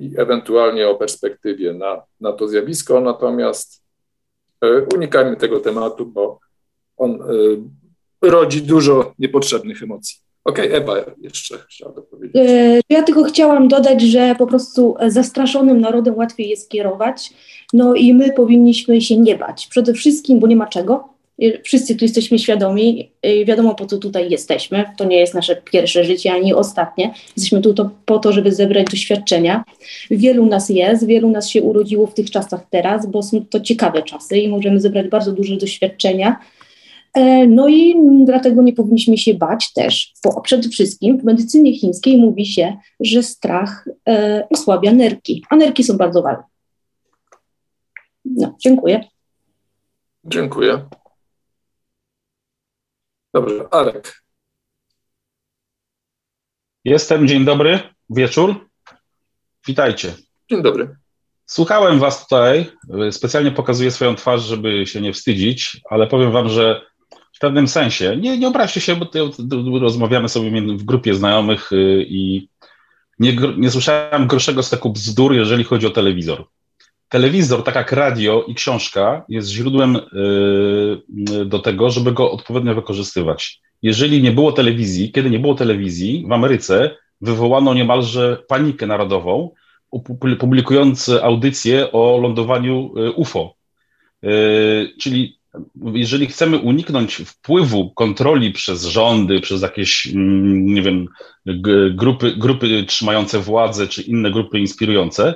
i 0.00 0.12
ewentualnie 0.16 0.88
o 0.88 0.94
perspektywie 0.94 1.74
na, 1.74 2.02
na 2.20 2.32
to 2.32 2.48
zjawisko, 2.48 3.00
natomiast 3.00 3.82
unikajmy 4.94 5.36
tego 5.36 5.60
tematu, 5.60 6.06
bo 6.06 6.40
on 6.96 7.18
rodzi 8.22 8.62
dużo 8.62 9.14
niepotrzebnych 9.18 9.82
emocji. 9.82 10.26
Okej, 10.44 10.66
okay, 10.66 10.78
Ewa 10.78 10.96
jeszcze 11.18 11.58
chciała 11.58 11.92
powiedzieć. 11.92 12.36
E, 12.36 12.80
ja 12.88 13.02
tylko 13.02 13.24
chciałam 13.24 13.68
dodać, 13.68 14.02
że 14.02 14.34
po 14.38 14.46
prostu 14.46 14.94
zastraszonym 15.06 15.80
narodem 15.80 16.16
łatwiej 16.16 16.48
jest 16.48 16.70
kierować, 16.70 17.32
no 17.72 17.94
i 17.94 18.14
my 18.14 18.32
powinniśmy 18.32 19.00
się 19.00 19.16
nie 19.16 19.36
bać. 19.36 19.66
Przede 19.66 19.92
wszystkim, 19.92 20.40
bo 20.40 20.46
nie 20.46 20.56
ma 20.56 20.66
czego. 20.66 21.15
Wszyscy 21.64 21.96
tu 21.96 22.04
jesteśmy 22.04 22.38
świadomi, 22.38 23.10
wiadomo 23.46 23.74
po 23.74 23.86
co 23.86 23.98
tutaj 23.98 24.30
jesteśmy. 24.30 24.84
To 24.98 25.04
nie 25.04 25.16
jest 25.16 25.34
nasze 25.34 25.56
pierwsze 25.56 26.04
życie 26.04 26.32
ani 26.32 26.54
ostatnie. 26.54 27.14
Jesteśmy 27.36 27.60
tu 27.60 27.74
to, 27.74 27.90
po 28.04 28.18
to, 28.18 28.32
żeby 28.32 28.52
zebrać 28.52 28.86
doświadczenia. 28.90 29.64
Wielu 30.10 30.46
nas 30.46 30.68
jest, 30.68 31.06
wielu 31.06 31.30
nas 31.30 31.48
się 31.48 31.62
urodziło 31.62 32.06
w 32.06 32.14
tych 32.14 32.30
czasach 32.30 32.60
teraz, 32.70 33.06
bo 33.06 33.22
są 33.22 33.44
to 33.44 33.60
ciekawe 33.60 34.02
czasy 34.02 34.38
i 34.38 34.48
możemy 34.48 34.80
zebrać 34.80 35.08
bardzo 35.08 35.32
duże 35.32 35.56
doświadczenia 35.56 36.36
E, 37.16 37.46
no 37.46 37.68
i 37.68 37.94
dlatego 38.24 38.62
nie 38.62 38.72
powinniśmy 38.72 39.18
się 39.18 39.34
bać 39.34 39.72
też, 39.72 40.12
bo 40.24 40.40
przede 40.40 40.68
wszystkim 40.68 41.18
w 41.18 41.24
medycynie 41.24 41.78
chińskiej 41.78 42.18
mówi 42.18 42.46
się, 42.46 42.76
że 43.00 43.22
strach 43.22 43.88
e, 44.08 44.46
osłabia 44.50 44.92
nerki, 44.92 45.44
a 45.50 45.56
nerki 45.56 45.84
są 45.84 45.96
bardzo 45.96 46.22
ważne. 46.22 46.44
No, 48.24 48.56
dziękuję. 48.60 49.04
Dziękuję. 50.24 50.78
Dobrze, 53.36 53.68
Arek. 53.70 54.22
Jestem, 56.84 57.28
dzień 57.28 57.44
dobry, 57.44 57.80
wieczór. 58.10 58.68
Witajcie. 59.66 60.14
Dzień 60.50 60.62
dobry. 60.62 60.96
Słuchałem 61.46 61.98
Was 61.98 62.22
tutaj, 62.22 62.72
specjalnie 63.10 63.50
pokazuję 63.50 63.90
swoją 63.90 64.14
twarz, 64.14 64.42
żeby 64.42 64.86
się 64.86 65.00
nie 65.00 65.12
wstydzić, 65.12 65.80
ale 65.90 66.06
powiem 66.06 66.32
Wam, 66.32 66.48
że 66.48 66.82
w 67.36 67.38
pewnym 67.38 67.68
sensie. 67.68 68.16
Nie, 68.16 68.38
nie 68.38 68.48
obraźcie 68.48 68.80
się, 68.80 68.96
bo 68.96 69.06
rozmawiamy 69.78 70.28
sobie 70.28 70.76
w 70.76 70.84
grupie 70.84 71.14
znajomych 71.14 71.72
y, 71.72 72.06
i 72.08 72.48
nie, 73.18 73.36
nie 73.56 73.70
słyszałem 73.70 74.26
gorszego 74.26 74.62
steku 74.62 74.90
bzdur, 74.90 75.34
jeżeli 75.34 75.64
chodzi 75.64 75.86
o 75.86 75.90
telewizor. 75.90 76.44
Telewizor, 77.08 77.64
tak 77.64 77.74
jak 77.74 77.92
radio 77.92 78.44
i 78.48 78.54
książka, 78.54 79.24
jest 79.28 79.48
źródłem 79.48 79.96
y, 79.96 81.44
do 81.44 81.58
tego, 81.58 81.90
żeby 81.90 82.12
go 82.12 82.30
odpowiednio 82.30 82.74
wykorzystywać. 82.74 83.60
Jeżeli 83.82 84.22
nie 84.22 84.32
było 84.32 84.52
telewizji, 84.52 85.12
kiedy 85.12 85.30
nie 85.30 85.38
było 85.38 85.54
telewizji 85.54 86.24
w 86.28 86.32
Ameryce, 86.32 86.96
wywołano 87.20 87.74
niemalże 87.74 88.42
panikę 88.48 88.86
narodową, 88.86 89.50
publikując 90.38 91.08
audycję 91.08 91.92
o 91.92 92.18
lądowaniu 92.22 92.92
y, 92.98 93.12
UFO. 93.12 93.56
Czyli 95.00 95.38
jeżeli 95.84 96.26
chcemy 96.26 96.58
uniknąć 96.58 97.14
wpływu 97.14 97.90
kontroli 97.90 98.52
przez 98.52 98.84
rządy, 98.84 99.40
przez 99.40 99.62
jakieś, 99.62 100.06
mm, 100.06 100.66
nie 100.66 100.82
wiem, 100.82 101.08
grupy, 101.94 102.36
grupy 102.36 102.84
trzymające 102.84 103.38
władzę 103.38 103.86
czy 103.86 104.02
inne 104.02 104.30
grupy 104.30 104.58
inspirujące, 104.58 105.34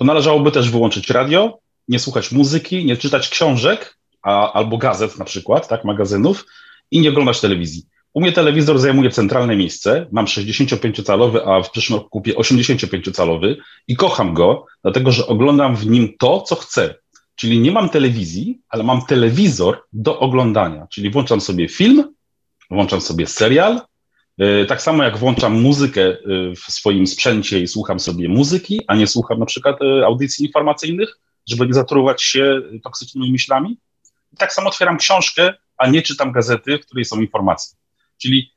to 0.00 0.04
należałoby 0.04 0.52
też 0.52 0.70
wyłączyć 0.70 1.10
radio, 1.10 1.58
nie 1.88 1.98
słuchać 1.98 2.32
muzyki, 2.32 2.84
nie 2.84 2.96
czytać 2.96 3.28
książek 3.28 3.98
a, 4.22 4.52
albo 4.52 4.78
gazet 4.78 5.18
na 5.18 5.24
przykład, 5.24 5.68
tak, 5.68 5.84
magazynów 5.84 6.46
i 6.90 7.00
nie 7.00 7.08
oglądać 7.10 7.40
telewizji. 7.40 7.82
U 8.14 8.20
mnie 8.20 8.32
telewizor 8.32 8.78
zajmuje 8.78 9.10
centralne 9.10 9.56
miejsce. 9.56 10.06
Mam 10.12 10.24
65-calowy, 10.24 11.40
a 11.46 11.62
w 11.62 11.70
przyszłym 11.70 11.98
roku 11.98 12.10
kupię 12.10 12.34
85-calowy 12.34 13.56
i 13.88 13.96
kocham 13.96 14.34
go, 14.34 14.66
dlatego 14.82 15.12
że 15.12 15.26
oglądam 15.26 15.76
w 15.76 15.86
nim 15.86 16.12
to, 16.18 16.40
co 16.40 16.54
chcę. 16.54 16.94
Czyli 17.34 17.58
nie 17.58 17.72
mam 17.72 17.88
telewizji, 17.88 18.60
ale 18.68 18.84
mam 18.84 19.02
telewizor 19.06 19.82
do 19.92 20.18
oglądania. 20.18 20.86
Czyli 20.90 21.10
włączam 21.10 21.40
sobie 21.40 21.68
film, 21.68 22.14
włączam 22.70 23.00
sobie 23.00 23.26
serial. 23.26 23.80
E, 24.38 24.66
tak 24.66 24.82
samo 24.82 25.04
jak 25.04 25.18
włączam 25.18 25.62
muzykę 25.62 26.02
e, 26.02 26.16
w 26.54 26.60
swoim 26.60 27.06
sprzęcie 27.06 27.60
i 27.60 27.66
słucham 27.66 28.00
sobie 28.00 28.28
muzyki, 28.28 28.80
a 28.86 28.96
nie 28.96 29.06
słucham 29.06 29.38
na 29.38 29.46
przykład 29.46 29.76
e, 29.82 30.06
audycji 30.06 30.46
informacyjnych, 30.46 31.18
żeby 31.48 31.66
nie 31.66 31.74
zatruwać 31.74 32.22
się 32.22 32.62
toksycznymi 32.84 33.32
myślami. 33.32 33.78
tak 34.38 34.52
samo 34.52 34.68
otwieram 34.68 34.98
książkę, 34.98 35.54
a 35.76 35.90
nie 35.90 36.02
czytam 36.02 36.32
gazety, 36.32 36.78
w 36.78 36.86
której 36.86 37.04
są 37.04 37.20
informacje. 37.20 37.78
Czyli, 38.22 38.52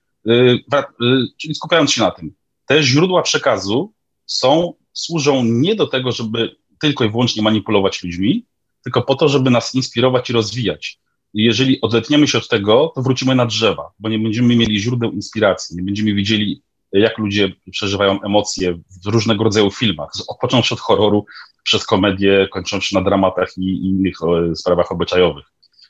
czyli 1.42 1.56
skupiając 1.56 1.92
się 1.92 2.02
na 2.02 2.12
tym, 2.12 2.36
te 2.66 2.84
źródła 2.84 3.22
przekazu 3.22 3.94
są, 4.26 4.74
służą 4.94 5.44
nie 5.44 5.76
do 5.76 5.88
tego, 5.88 6.12
żeby 6.12 6.56
tylko 6.80 7.04
i 7.04 7.10
wyłącznie 7.10 7.44
manipulować 7.44 8.04
ludźmi, 8.04 8.46
tylko 8.84 9.02
po 9.02 9.16
to, 9.16 9.30
żeby 9.30 9.50
nas 9.50 9.76
inspirować 9.76 10.30
i 10.30 10.34
rozwijać. 10.34 11.00
Jeżeli 11.34 11.82
odetniemy 11.82 12.28
się 12.28 12.38
od 12.38 12.48
tego, 12.48 12.92
to 12.96 13.02
wrócimy 13.02 13.36
na 13.36 13.46
drzewa, 13.46 13.92
bo 14.00 14.10
nie 14.10 14.20
będziemy 14.20 14.56
mieli 14.56 14.80
źródeł 14.80 15.12
inspiracji, 15.12 15.76
nie 15.76 15.84
będziemy 15.84 16.14
widzieli, 16.14 16.62
jak 16.92 17.18
ludzie 17.18 17.52
przeżywają 17.72 18.22
emocje 18.22 18.74
w 19.04 19.08
różnego 19.08 19.44
rodzaju 19.44 19.72
filmach, 19.72 20.10
począwszy 20.42 20.74
od 20.74 20.80
horroru, 20.80 21.26
przez 21.64 21.86
komedię, 21.86 22.48
kończąc 22.52 22.92
na 22.92 23.02
dramatach 23.02 23.58
i 23.58 23.86
innych 23.86 24.16
sprawach 24.56 24.92
obyczajowych. 24.92 25.46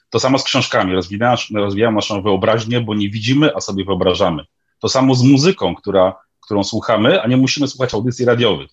To 0.09 0.19
samo 0.19 0.39
z 0.39 0.43
książkami. 0.43 0.93
Rozwijamy, 0.93 1.37
rozwijamy 1.55 1.95
naszą 1.95 2.21
wyobraźnię, 2.21 2.81
bo 2.81 2.95
nie 2.95 3.09
widzimy, 3.09 3.55
a 3.55 3.61
sobie 3.61 3.85
wyobrażamy. 3.85 4.43
To 4.79 4.89
samo 4.89 5.15
z 5.15 5.23
muzyką, 5.23 5.75
która, 5.75 6.15
którą 6.41 6.63
słuchamy, 6.63 7.21
a 7.21 7.27
nie 7.27 7.37
musimy 7.37 7.67
słuchać 7.67 7.93
audycji 7.93 8.25
radiowych. 8.25 8.69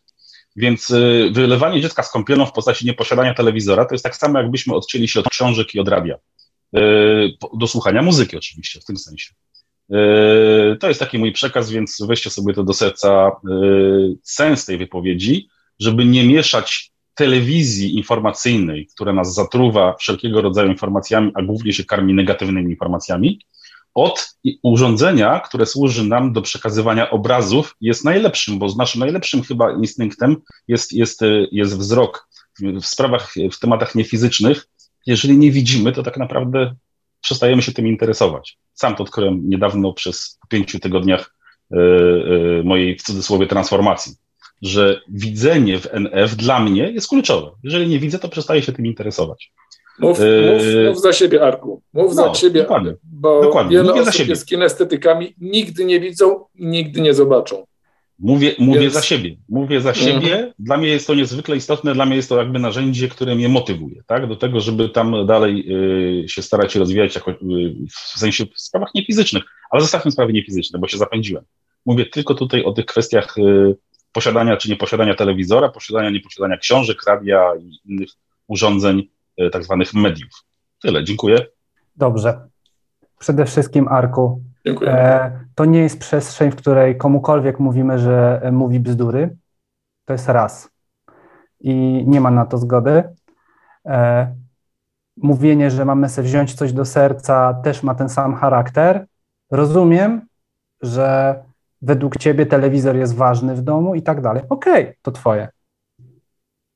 Więc 0.57 0.91
y, 0.91 1.31
wylewanie 1.33 1.81
dziecka 1.81 2.03
z 2.03 2.11
kąpielą 2.11 2.47
w 2.47 2.53
postaci 2.53 2.87
nieposiadania 2.87 3.35
telewizora 3.35 3.85
to 3.85 3.95
jest 3.95 4.05
tak 4.05 4.16
samo, 4.16 4.39
jakbyśmy 4.39 4.75
odcięli 4.75 5.09
się 5.09 5.21
od 5.21 5.29
książek 5.29 5.75
i 5.75 5.81
od 5.81 5.89
radia. 5.89 6.16
Y, 6.77 7.37
do 7.55 7.66
słuchania 7.66 8.03
muzyki 8.03 8.37
oczywiście, 8.37 8.81
w 8.81 8.85
tym 8.85 8.97
sensie. 8.97 9.35
Y, 9.93 10.77
to 10.81 10.89
jest 10.89 11.01
taki 11.01 11.18
mój 11.18 11.33
przekaz, 11.33 11.71
więc 11.71 12.03
weźcie 12.09 12.31
sobie 12.31 12.55
to 12.55 12.64
do 12.64 12.73
serca 12.73 13.31
sens 14.23 14.64
tej 14.64 14.79
wypowiedzi, 14.79 15.49
żeby 15.79 16.05
nie 16.05 16.25
mieszać 16.25 16.93
telewizji 17.14 17.97
informacyjnej, 17.97 18.87
która 18.87 19.12
nas 19.12 19.35
zatruwa 19.35 19.97
wszelkiego 19.97 20.43
rodzaju 20.43 20.68
informacjami, 20.68 21.33
a 21.35 21.43
głównie 21.43 21.73
się 21.73 21.85
karmi 21.85 22.14
negatywnymi 22.14 22.71
informacjami, 22.71 23.41
od 23.95 24.35
urządzenia, 24.62 25.41
które 25.41 25.66
służy 25.66 26.05
nam 26.05 26.33
do 26.33 26.43
przekazywania 26.43 27.11
obrazów, 27.11 27.77
jest 27.81 28.05
najlepszym, 28.05 28.59
bo 28.59 28.75
naszym 28.79 29.01
najlepszym 29.01 29.43
chyba 29.43 29.73
instynktem 29.73 30.37
jest, 30.68 30.93
jest, 30.93 31.21
jest 31.53 31.79
wzrok 31.79 32.29
w 32.61 32.87
sprawach, 32.87 33.35
w 33.53 33.59
tematach 33.59 33.95
niefizycznych. 33.95 34.68
Jeżeli 35.11 35.38
nie 35.38 35.50
widzimy, 35.50 35.92
to 35.92 36.02
tak 36.02 36.16
naprawdę 36.16 36.74
przestajemy 37.20 37.62
się 37.62 37.72
tym 37.72 37.86
interesować. 37.86 38.58
Sam 38.74 38.96
to 38.96 39.02
odkryłem 39.02 39.48
niedawno 39.48 39.92
przez 39.92 40.38
pięciu 40.48 40.80
tygodniach 40.80 41.34
e, 41.72 41.76
e, 41.76 42.62
mojej 42.62 42.98
w 42.98 43.02
cudzysłowie 43.02 43.46
transformacji, 43.46 44.12
że 44.62 45.00
widzenie 45.08 45.78
w 45.78 45.94
NF 45.94 46.36
dla 46.36 46.61
mnie 46.61 46.90
jest 46.90 47.08
kluczowe. 47.08 47.50
Jeżeli 47.62 47.88
nie 47.88 47.98
widzę, 47.98 48.18
to 48.18 48.28
przestaję 48.28 48.62
się 48.62 48.72
tym 48.72 48.86
interesować. 48.86 49.52
Mów, 49.98 50.20
e, 50.20 50.52
mów, 50.52 50.62
mów 50.88 51.02
za 51.02 51.12
siebie, 51.12 51.42
Arku. 51.42 51.82
Mów 51.92 52.14
no, 52.14 52.34
za 52.34 52.34
siebie, 52.34 52.62
dokładnie, 52.62 52.94
bo 53.02 53.42
dokładnie. 53.42 53.76
wiele 53.76 53.92
Mówię 53.92 54.02
osób 54.02 54.28
jest 54.28 54.46
kinestetykami, 54.46 55.34
nigdy 55.40 55.84
nie 55.84 56.00
widzą, 56.00 56.44
nigdy 56.54 57.00
nie 57.00 57.14
zobaczą. 57.14 57.66
Mówię, 58.21 58.55
mówię 58.59 58.81
Więc... 58.81 58.95
za 58.95 59.03
siebie. 59.03 59.37
Mówię 59.49 59.81
za 59.81 59.95
siebie. 59.95 60.35
Mhm. 60.35 60.53
Dla 60.59 60.77
mnie 60.77 60.89
jest 60.89 61.07
to 61.07 61.14
niezwykle 61.14 61.57
istotne, 61.57 61.95
dla 61.95 62.07
mnie 62.07 62.16
jest 62.16 62.29
to 62.29 62.39
jakby 62.39 62.59
narzędzie, 62.59 63.09
które 63.09 63.35
mnie 63.35 63.49
motywuje, 63.49 64.03
tak? 64.07 64.29
Do 64.29 64.37
tego, 64.37 64.61
żeby 64.61 64.89
tam 64.89 65.27
dalej 65.27 65.64
y, 66.25 66.29
się 66.29 66.43
starać 66.43 66.73
się 66.73 66.79
rozwijać 66.79 67.14
jako, 67.14 67.31
y, 67.31 67.37
w 67.91 68.18
sensie 68.18 68.47
w 68.47 68.61
sprawach 68.61 68.95
niefizycznych. 68.95 69.45
Ale 69.71 69.83
zostawmy 69.83 70.11
sprawy 70.11 70.33
niefizyczne, 70.33 70.79
bo 70.79 70.89
się 70.89 70.99
zapędziłem. 70.99 71.45
Mówię 71.87 72.07
tylko 72.07 72.35
tutaj 72.35 72.64
o 72.64 72.73
tych 72.73 72.87
kwestiach 72.87 73.39
y, 73.39 73.77
posiadania 74.12 74.57
czy 74.57 74.71
nieposiadania 74.71 75.14
telewizora, 75.14 75.68
posiadania, 75.68 76.11
nieposiadania 76.11 76.57
książek, 76.57 77.03
radia 77.07 77.53
i 77.61 77.91
innych 77.93 78.09
urządzeń, 78.49 79.09
y, 79.41 79.51
tak 79.51 79.64
zwanych 79.64 79.95
mediów. 79.95 80.31
Tyle, 80.83 81.05
dziękuję. 81.05 81.47
Dobrze. 81.97 82.49
Przede 83.18 83.47
wszystkim, 83.47 83.89
Arku, 83.89 84.43
E, 84.66 85.30
to 85.54 85.64
nie 85.64 85.80
jest 85.80 85.98
przestrzeń, 85.98 86.50
w 86.50 86.56
której 86.56 86.96
komukolwiek 86.96 87.61
mówimy, 87.61 87.98
że 87.98 88.40
e, 88.42 88.52
mówi 88.52 88.80
bzdury. 88.80 89.36
To 90.04 90.12
jest 90.12 90.28
raz. 90.28 90.70
I 91.61 92.04
nie 92.06 92.20
ma 92.20 92.30
na 92.30 92.46
to 92.46 92.58
zgody. 92.58 93.02
E, 93.86 94.34
mówienie, 95.16 95.70
że 95.70 95.84
mamy 95.84 96.08
sobie 96.08 96.28
wziąć 96.28 96.54
coś 96.54 96.72
do 96.72 96.84
serca, 96.84 97.54
też 97.54 97.82
ma 97.82 97.94
ten 97.94 98.08
sam 98.08 98.34
charakter. 98.34 99.06
Rozumiem, 99.50 100.26
że 100.82 101.34
według 101.82 102.16
ciebie 102.16 102.46
telewizor 102.46 102.96
jest 102.96 103.14
ważny 103.14 103.54
w 103.54 103.62
domu 103.62 103.94
i 103.94 104.02
tak 104.02 104.20
dalej. 104.20 104.42
Okej, 104.48 104.82
okay, 104.82 104.94
to 105.02 105.12
twoje. 105.12 105.48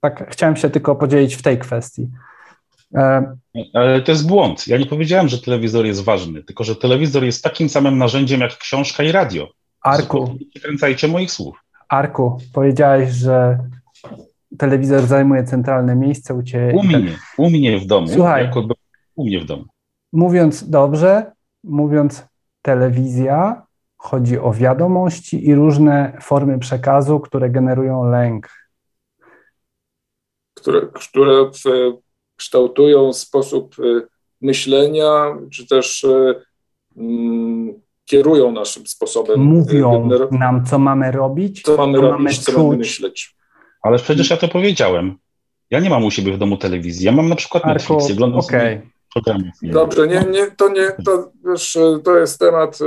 Tak, 0.01 0.31
chciałem 0.31 0.57
się 0.57 0.71
tylko 0.71 0.97
podzielić 0.97 1.35
w 1.35 1.43
tej 1.43 1.59
kwestii. 1.59 2.11
E, 2.95 3.37
Ale 3.73 4.03
to 4.03 4.13
jest 4.13 4.27
błąd. 4.27 4.69
Ja 4.69 4.79
nie 4.79 4.87
powiedziałem, 4.87 5.29
że 5.29 5.39
telewizor 5.39 5.87
jest 5.87 6.05
ważny, 6.05 6.43
tylko 6.43 6.65
że 6.65 6.77
telewizor 6.77 7.25
jest 7.25 7.45
takim 7.45 7.69
samym 7.69 7.99
narzędziem 7.99 8.41
jak 8.41 8.59
książka 8.59 9.03
i 9.03 9.13
radio. 9.13 9.49
Arku. 9.83 10.39
Nie 10.55 10.61
kręcajcie 10.61 11.09
moich 11.09 11.31
słów. 11.31 11.65
Arku, 11.89 12.39
powiedziałeś, 12.53 13.11
że 13.11 13.59
telewizor 14.59 15.07
zajmuje 15.07 15.45
centralne 15.45 15.97
miejsce 15.97 16.35
u 16.35 16.43
Ciebie. 16.43 16.75
U 16.75 16.83
mnie, 16.83 17.17
u 17.39 17.51
mnie 17.51 17.79
w 17.79 17.87
domu. 17.87 18.09
Słuchaj, 18.09 18.45
jako 18.45 18.69
u 19.17 19.25
mnie 19.25 19.41
w 19.41 19.45
domu. 19.45 19.65
Mówiąc 20.13 20.71
dobrze, 20.71 21.33
mówiąc 21.65 22.27
telewizja, 22.63 23.67
chodzi 23.97 24.39
o 24.39 24.53
wiadomości 24.53 25.49
i 25.49 25.55
różne 25.55 26.19
formy 26.21 26.59
przekazu, 26.59 27.21
które 27.21 27.51
generują 27.51 28.05
lęk. 28.05 28.51
Które, 30.55 30.81
które 30.81 31.51
w 31.51 31.59
kształtują 32.37 33.13
sposób 33.13 33.79
y, 33.79 34.07
myślenia, 34.41 35.37
czy 35.53 35.67
też 35.67 36.05
y, 36.05 36.35
mm, 36.97 37.81
kierują 38.05 38.53
naszym 38.53 38.87
sposobem. 38.87 39.41
Y, 39.41 39.45
Mówią 39.45 40.09
nam, 40.31 40.67
co 40.67 40.79
mamy 40.79 41.13
robić, 41.13 41.63
co 41.63 41.77
mamy 41.77 42.01
robić, 42.01 42.19
mamy 42.19 42.31
co 42.33 42.65
mamy 42.65 42.77
myśleć. 42.77 43.37
Ale 43.83 43.99
przecież 43.99 44.31
ja 44.31 44.37
to 44.37 44.49
powiedziałem. 44.49 45.15
Ja 45.71 45.81
nie 45.81 45.91
mam 45.91 46.05
u 46.05 46.11
siebie 46.11 46.33
w 46.33 46.39
domu 46.39 46.57
telewizji. 46.57 47.07
Ja 47.07 47.13
mam 47.13 47.29
na 47.29 47.37
przykład 47.37 47.65
Arku, 47.65 47.95
Netflix, 47.95 48.13
oglądam 48.13 48.41
okay. 48.41 48.91
programy. 49.13 49.53
Dobrze, 49.63 50.07
nie, 50.07 50.25
nie, 50.31 50.51
to 50.51 50.69
nie, 50.69 50.93
to, 51.05 51.31
wiesz, 51.45 51.79
to 52.05 52.19
jest 52.19 52.39
temat 52.39 52.79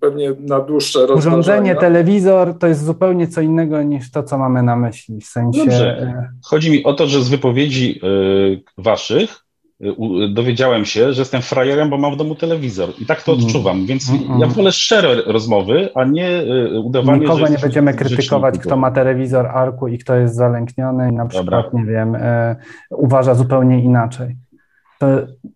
pewnie 0.00 0.32
na 0.40 0.60
dłuższe. 0.60 1.06
Urządzenie, 1.14 1.74
telewizor 1.74 2.58
to 2.58 2.66
jest 2.66 2.84
zupełnie 2.84 3.28
co 3.28 3.40
innego 3.40 3.82
niż 3.82 4.10
to, 4.10 4.22
co 4.22 4.38
mamy 4.38 4.62
na 4.62 4.76
myśli, 4.76 5.20
w 5.20 5.26
sensie... 5.26 5.60
Dobrze. 5.60 6.28
Chodzi 6.44 6.70
mi 6.70 6.84
o 6.84 6.94
to, 6.94 7.06
że 7.06 7.22
z 7.22 7.28
wypowiedzi 7.28 8.00
y, 8.04 8.62
waszych 8.78 9.44
y, 9.80 9.94
dowiedziałem 10.34 10.84
się, 10.84 11.12
że 11.12 11.20
jestem 11.20 11.42
frajerem, 11.42 11.90
bo 11.90 11.98
mam 11.98 12.14
w 12.14 12.16
domu 12.16 12.34
telewizor 12.34 12.88
i 12.98 13.06
tak 13.06 13.22
to 13.22 13.32
mm. 13.32 13.44
odczuwam, 13.44 13.86
więc 13.86 14.10
mm. 14.10 14.40
ja 14.40 14.46
wolę 14.46 14.72
szczere 14.72 15.14
rozmowy, 15.14 15.88
a 15.94 16.04
nie 16.04 16.42
y, 16.42 16.80
udawanie, 16.80 17.20
Nikogo 17.20 17.48
nie 17.48 17.58
będziemy 17.58 17.94
krytykować, 17.94 18.58
kto 18.58 18.76
ma 18.76 18.90
telewizor 18.90 19.46
Arku 19.46 19.88
i 19.88 19.98
kto 19.98 20.14
jest 20.14 20.34
zalękniony 20.34 21.10
i 21.12 21.14
na 21.14 21.26
przykład, 21.26 21.64
Dobra. 21.64 21.80
nie 21.80 21.84
wiem, 21.84 22.14
y, 22.14 22.56
uważa 22.90 23.34
zupełnie 23.34 23.82
inaczej. 23.82 24.36
To, 24.98 25.06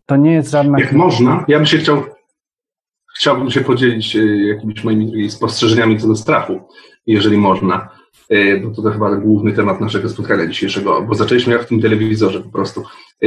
to 0.06 0.16
nie 0.16 0.32
jest 0.32 0.50
żadna... 0.50 0.80
Jak 0.80 0.92
można, 0.92 1.44
ja 1.48 1.56
bym 1.56 1.66
się 1.66 1.78
chciał 1.78 2.02
Chciałbym 3.20 3.50
się 3.50 3.60
podzielić 3.60 4.16
e, 4.16 4.20
jakimiś 4.46 4.84
moimi 4.84 5.30
spostrzeżeniami 5.30 5.98
co 5.98 6.08
do 6.08 6.16
strachu, 6.16 6.60
jeżeli 7.06 7.36
można, 7.38 7.88
e, 8.28 8.56
bo 8.56 8.70
to 8.70 8.90
chyba 8.90 9.16
główny 9.16 9.52
temat 9.52 9.80
naszego 9.80 10.08
spotkania 10.08 10.46
dzisiejszego, 10.46 11.02
bo 11.02 11.14
zaczęliśmy 11.14 11.52
jak 11.52 11.62
w 11.62 11.66
tym 11.66 11.80
telewizorze 11.80 12.40
po 12.40 12.50
prostu. 12.50 12.82
E, 13.22 13.26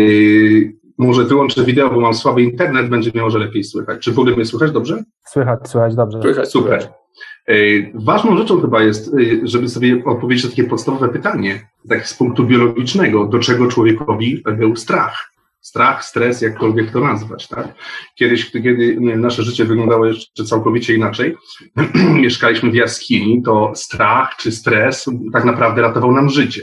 może 0.98 1.24
wyłączę 1.24 1.64
wideo, 1.64 1.90
bo 1.90 2.00
mam 2.00 2.14
słaby 2.14 2.42
internet, 2.42 2.90
będzie 2.90 3.12
mnie 3.14 3.22
może 3.22 3.40
lepiej 3.40 3.64
słychać. 3.64 4.00
Czy 4.00 4.12
w 4.12 4.20
ogóle 4.20 4.36
mnie 4.36 4.46
słychać 4.46 4.72
dobrze? 4.72 5.04
Słychać, 5.26 5.70
słychać 5.70 5.96
dobrze. 5.96 6.22
Słychać, 6.22 6.52
super. 6.52 6.88
Ważną 7.94 8.38
rzeczą 8.38 8.62
chyba 8.62 8.84
jest, 8.84 9.16
żeby 9.44 9.70
sobie 9.70 10.04
odpowiedzieć 10.06 10.44
na 10.44 10.50
takie 10.50 10.64
podstawowe 10.64 11.10
pytanie, 11.10 11.68
tak 11.90 12.08
z 12.08 12.14
punktu 12.14 12.46
biologicznego, 12.46 13.26
do 13.26 13.40
czego 13.40 13.68
człowiekowi 13.68 14.44
był 14.58 14.76
strach 14.76 15.33
strach, 15.64 16.06
stres, 16.06 16.42
jakkolwiek 16.42 16.92
to 16.92 17.00
nazwać, 17.00 17.48
tak? 17.48 17.68
Kiedyś, 18.16 18.52
kiedy 18.52 18.98
nasze 19.00 19.44
życie 19.44 19.66
wyglądało 19.66 20.06
jeszcze 20.06 20.44
całkowicie 20.44 20.94
inaczej, 20.94 21.36
mieszkaliśmy 22.24 22.72
w 22.72 22.76
jaskini, 22.76 23.44
to 23.44 23.72
strach 23.76 24.36
czy 24.40 24.52
stres 24.52 25.06
tak 25.34 25.46
naprawdę 25.46 25.82
ratował 25.82 26.12
nam 26.12 26.30
życie. 26.30 26.62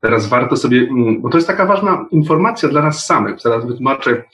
Teraz 0.00 0.28
warto 0.28 0.56
sobie, 0.56 0.78
mm, 0.78 1.22
bo 1.22 1.28
to 1.28 1.38
jest 1.38 1.46
taka 1.46 1.66
ważna 1.66 2.06
informacja 2.10 2.68
dla 2.68 2.82
nas 2.82 3.06
samych, 3.06 3.40
zaraz 3.40 3.66
wytłumaczę, 3.66 4.24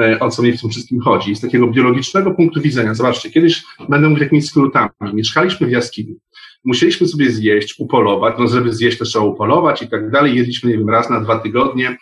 e, 0.00 0.20
o 0.20 0.30
co 0.30 0.42
mi 0.42 0.52
w 0.52 0.60
tym 0.60 0.70
wszystkim 0.70 1.00
chodzi. 1.00 1.36
Z 1.36 1.40
takiego 1.40 1.66
biologicznego 1.66 2.30
punktu 2.30 2.60
widzenia, 2.60 2.94
zobaczcie, 2.94 3.30
kiedyś, 3.30 3.62
będę 3.88 4.08
mówić 4.08 4.22
jakimiś 4.22 4.46
skrótami, 4.46 4.90
mieszkaliśmy 5.14 5.66
w 5.66 5.70
jaskini, 5.70 6.16
musieliśmy 6.64 7.08
sobie 7.08 7.30
zjeść, 7.30 7.74
upolować, 7.78 8.34
no 8.38 8.46
żeby 8.46 8.72
zjeść 8.72 8.98
to 8.98 9.04
trzeba 9.04 9.24
upolować 9.24 9.82
i 9.82 9.88
tak 9.88 10.10
dalej, 10.10 10.36
jedliśmy, 10.36 10.70
nie 10.70 10.78
wiem, 10.78 10.90
raz 10.90 11.10
na 11.10 11.20
dwa 11.20 11.38
tygodnie, 11.38 11.96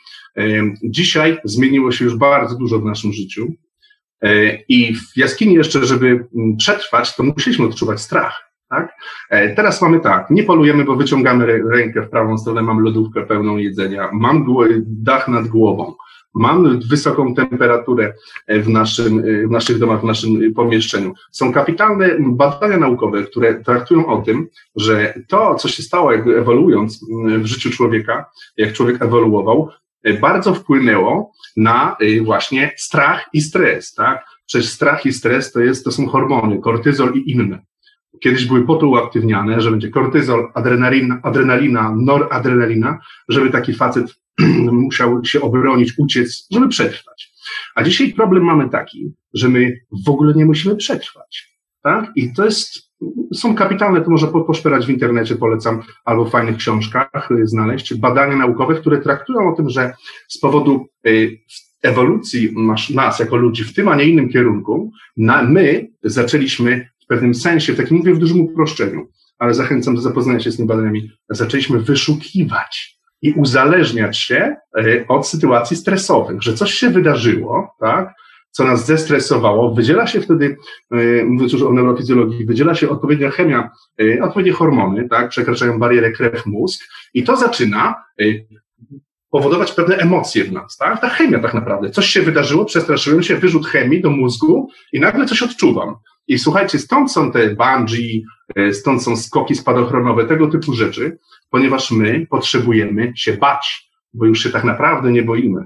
Dzisiaj 0.82 1.38
zmieniło 1.44 1.92
się 1.92 2.04
już 2.04 2.16
bardzo 2.16 2.58
dużo 2.58 2.78
w 2.78 2.84
naszym 2.84 3.12
życiu 3.12 3.46
e, 4.22 4.56
i 4.68 4.94
w 4.94 5.16
jaskini 5.16 5.54
jeszcze, 5.54 5.84
żeby 5.84 6.06
mm, 6.06 6.56
przetrwać, 6.56 7.16
to 7.16 7.22
musieliśmy 7.22 7.66
odczuwać 7.66 8.00
strach. 8.00 8.52
Tak? 8.68 8.96
E, 9.30 9.54
teraz 9.54 9.82
mamy 9.82 10.00
tak, 10.00 10.30
nie 10.30 10.42
polujemy, 10.42 10.84
bo 10.84 10.96
wyciągamy 10.96 11.46
rękę 11.46 12.02
w 12.02 12.10
prawą 12.10 12.38
stronę, 12.38 12.62
mam 12.62 12.80
lodówkę 12.80 13.26
pełną 13.26 13.56
jedzenia, 13.56 14.10
mam 14.12 14.46
dach 14.86 15.28
nad 15.28 15.48
głową, 15.48 15.94
mam 16.34 16.80
wysoką 16.80 17.34
temperaturę 17.34 18.14
e, 18.46 18.60
w, 18.60 18.68
naszym, 18.68 19.22
w 19.48 19.50
naszych 19.50 19.78
domach, 19.78 20.00
w 20.00 20.04
naszym 20.04 20.54
pomieszczeniu. 20.54 21.14
Są 21.32 21.52
kapitalne 21.52 22.10
badania 22.20 22.76
naukowe, 22.76 23.22
które 23.22 23.54
traktują 23.54 24.06
o 24.06 24.22
tym, 24.22 24.48
że 24.76 25.14
to, 25.28 25.54
co 25.54 25.68
się 25.68 25.82
stało 25.82 26.14
ewoluując 26.14 27.00
mm, 27.10 27.42
w 27.42 27.46
życiu 27.46 27.70
człowieka, 27.70 28.24
jak 28.56 28.72
człowiek 28.72 29.02
ewoluował, 29.02 29.70
E, 29.70 29.85
bardzo 30.20 30.54
wpłynęło 30.54 31.32
na 31.56 31.96
e, 32.00 32.20
właśnie 32.20 32.72
strach 32.76 33.28
i 33.32 33.40
stres, 33.40 33.94
tak? 33.94 34.26
Przecież 34.46 34.70
strach 34.70 35.06
i 35.06 35.12
stres 35.12 35.52
to, 35.52 35.60
jest, 35.60 35.84
to 35.84 35.92
są 35.92 36.06
hormony, 36.06 36.58
kortyzol 36.58 37.12
i 37.14 37.30
inne. 37.30 37.62
Kiedyś 38.20 38.44
były 38.44 38.66
po 38.66 38.76
to 38.76 38.88
uaktywniane, 38.88 39.60
że 39.60 39.70
będzie 39.70 39.90
kortyzol, 39.90 40.50
adrenalina, 40.54 41.20
adrenalina, 41.22 41.94
noradrenalina, 41.96 42.98
żeby 43.28 43.50
taki 43.50 43.74
facet 43.74 44.14
musiał 44.72 45.24
się 45.24 45.40
obronić, 45.40 45.98
uciec, 45.98 46.46
żeby 46.50 46.68
przetrwać. 46.68 47.32
A 47.74 47.82
dzisiaj 47.82 48.12
problem 48.12 48.44
mamy 48.44 48.68
taki, 48.68 49.12
że 49.34 49.48
my 49.48 49.80
w 50.06 50.08
ogóle 50.08 50.34
nie 50.34 50.46
musimy 50.46 50.76
przetrwać. 50.76 51.56
Tak? 51.82 52.12
I 52.16 52.32
to 52.32 52.44
jest 52.44 52.85
są 53.34 53.54
kapitalne, 53.54 54.00
to 54.00 54.10
można 54.10 54.28
poszperać 54.28 54.86
w 54.86 54.90
internecie, 54.90 55.36
polecam, 55.36 55.82
albo 56.04 56.24
w 56.24 56.30
fajnych 56.30 56.56
książkach 56.56 57.28
y, 57.30 57.46
znaleźć, 57.46 57.94
badania 57.94 58.36
naukowe, 58.36 58.74
które 58.74 58.98
traktują 58.98 59.52
o 59.52 59.56
tym, 59.56 59.70
że 59.70 59.92
z 60.28 60.38
powodu 60.38 60.86
y, 61.06 61.38
ewolucji 61.82 62.54
nas 62.94 63.18
jako 63.18 63.36
ludzi 63.36 63.64
w 63.64 63.74
tym, 63.74 63.88
a 63.88 63.96
nie 63.96 64.04
innym 64.04 64.28
kierunku, 64.28 64.92
na, 65.16 65.42
my 65.42 65.88
zaczęliśmy 66.02 66.88
w 67.04 67.06
pewnym 67.06 67.34
sensie, 67.34 67.72
w 67.72 67.76
takim 67.76 67.96
mówię 67.96 68.14
w 68.14 68.18
dużym 68.18 68.40
uproszczeniu, 68.40 69.06
ale 69.38 69.54
zachęcam 69.54 69.94
do 69.94 70.00
zapoznania 70.00 70.40
się 70.40 70.50
z 70.50 70.56
tymi 70.56 70.68
badaniami, 70.68 71.10
zaczęliśmy 71.30 71.80
wyszukiwać 71.80 72.98
i 73.22 73.32
uzależniać 73.32 74.18
się 74.18 74.56
od 75.08 75.28
sytuacji 75.28 75.76
stresowych, 75.76 76.42
że 76.42 76.54
coś 76.54 76.74
się 76.74 76.90
wydarzyło, 76.90 77.76
tak? 77.80 78.14
Co 78.56 78.64
nas 78.64 78.86
zestresowało, 78.86 79.74
wydziela 79.74 80.06
się 80.06 80.20
wtedy, 80.20 80.56
mówiąc 81.24 81.52
już 81.52 81.62
o 81.62 81.72
neurofizjologii, 81.72 82.46
wydziela 82.46 82.74
się 82.74 82.88
odpowiednia 82.88 83.30
chemia, 83.30 83.70
odpowiednie 84.22 84.52
hormony, 84.52 85.08
tak, 85.08 85.28
przekraczają 85.28 85.78
barierę 85.78 86.12
krew-mózg 86.12 86.80
i 87.14 87.22
to 87.22 87.36
zaczyna 87.36 87.94
powodować 89.30 89.72
pewne 89.72 89.96
emocje 89.96 90.44
w 90.44 90.52
nas, 90.52 90.76
tak? 90.76 91.00
Ta 91.00 91.08
chemia 91.08 91.38
tak 91.38 91.54
naprawdę. 91.54 91.90
Coś 91.90 92.06
się 92.06 92.22
wydarzyło, 92.22 92.64
przestraszyłem 92.64 93.22
się, 93.22 93.36
wyrzut 93.36 93.66
chemii 93.66 94.00
do 94.00 94.10
mózgu 94.10 94.68
i 94.92 95.00
nagle 95.00 95.26
coś 95.26 95.42
odczuwam. 95.42 95.94
I 96.28 96.38
słuchajcie, 96.38 96.78
stąd 96.78 97.12
są 97.12 97.32
te 97.32 97.54
bungee, 97.54 98.24
e, 98.56 98.72
stąd 98.72 99.02
są 99.02 99.16
skoki 99.16 99.54
spadochronowe, 99.54 100.24
tego 100.24 100.48
typu 100.48 100.74
rzeczy, 100.74 101.18
ponieważ 101.50 101.90
my 101.90 102.26
potrzebujemy 102.30 103.12
się 103.16 103.32
bać, 103.32 103.90
bo 104.14 104.26
już 104.26 104.42
się 104.42 104.50
tak 104.50 104.64
naprawdę 104.64 105.12
nie 105.12 105.22
boimy. 105.22 105.64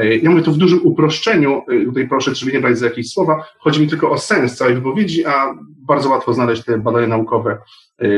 E, 0.00 0.16
ja 0.16 0.30
mówię 0.30 0.42
to 0.42 0.52
w 0.52 0.56
dużym 0.56 0.80
uproszczeniu, 0.82 1.62
e, 1.68 1.84
tutaj 1.84 2.08
proszę, 2.08 2.34
żeby 2.34 2.52
nie 2.52 2.60
brać 2.60 2.78
za 2.78 2.86
jakieś 2.86 3.12
słowa, 3.12 3.44
chodzi 3.58 3.80
mi 3.80 3.88
tylko 3.88 4.10
o 4.10 4.18
sens 4.18 4.56
całej 4.56 4.74
wypowiedzi, 4.74 5.26
a 5.26 5.54
bardzo 5.86 6.10
łatwo 6.10 6.34
znaleźć 6.34 6.64
te 6.64 6.78
badania 6.78 7.06
naukowe 7.06 7.58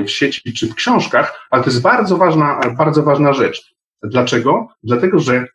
w 0.06 0.10
sieci 0.10 0.52
czy 0.52 0.66
w 0.66 0.74
książkach, 0.74 1.48
ale 1.50 1.62
to 1.62 1.70
jest 1.70 1.82
bardzo 1.82 2.16
ważna, 2.16 2.60
bardzo 2.78 3.02
ważna 3.02 3.32
rzecz. 3.32 3.72
Dlaczego? 4.02 4.68
Dlatego, 4.82 5.18
że 5.18 5.46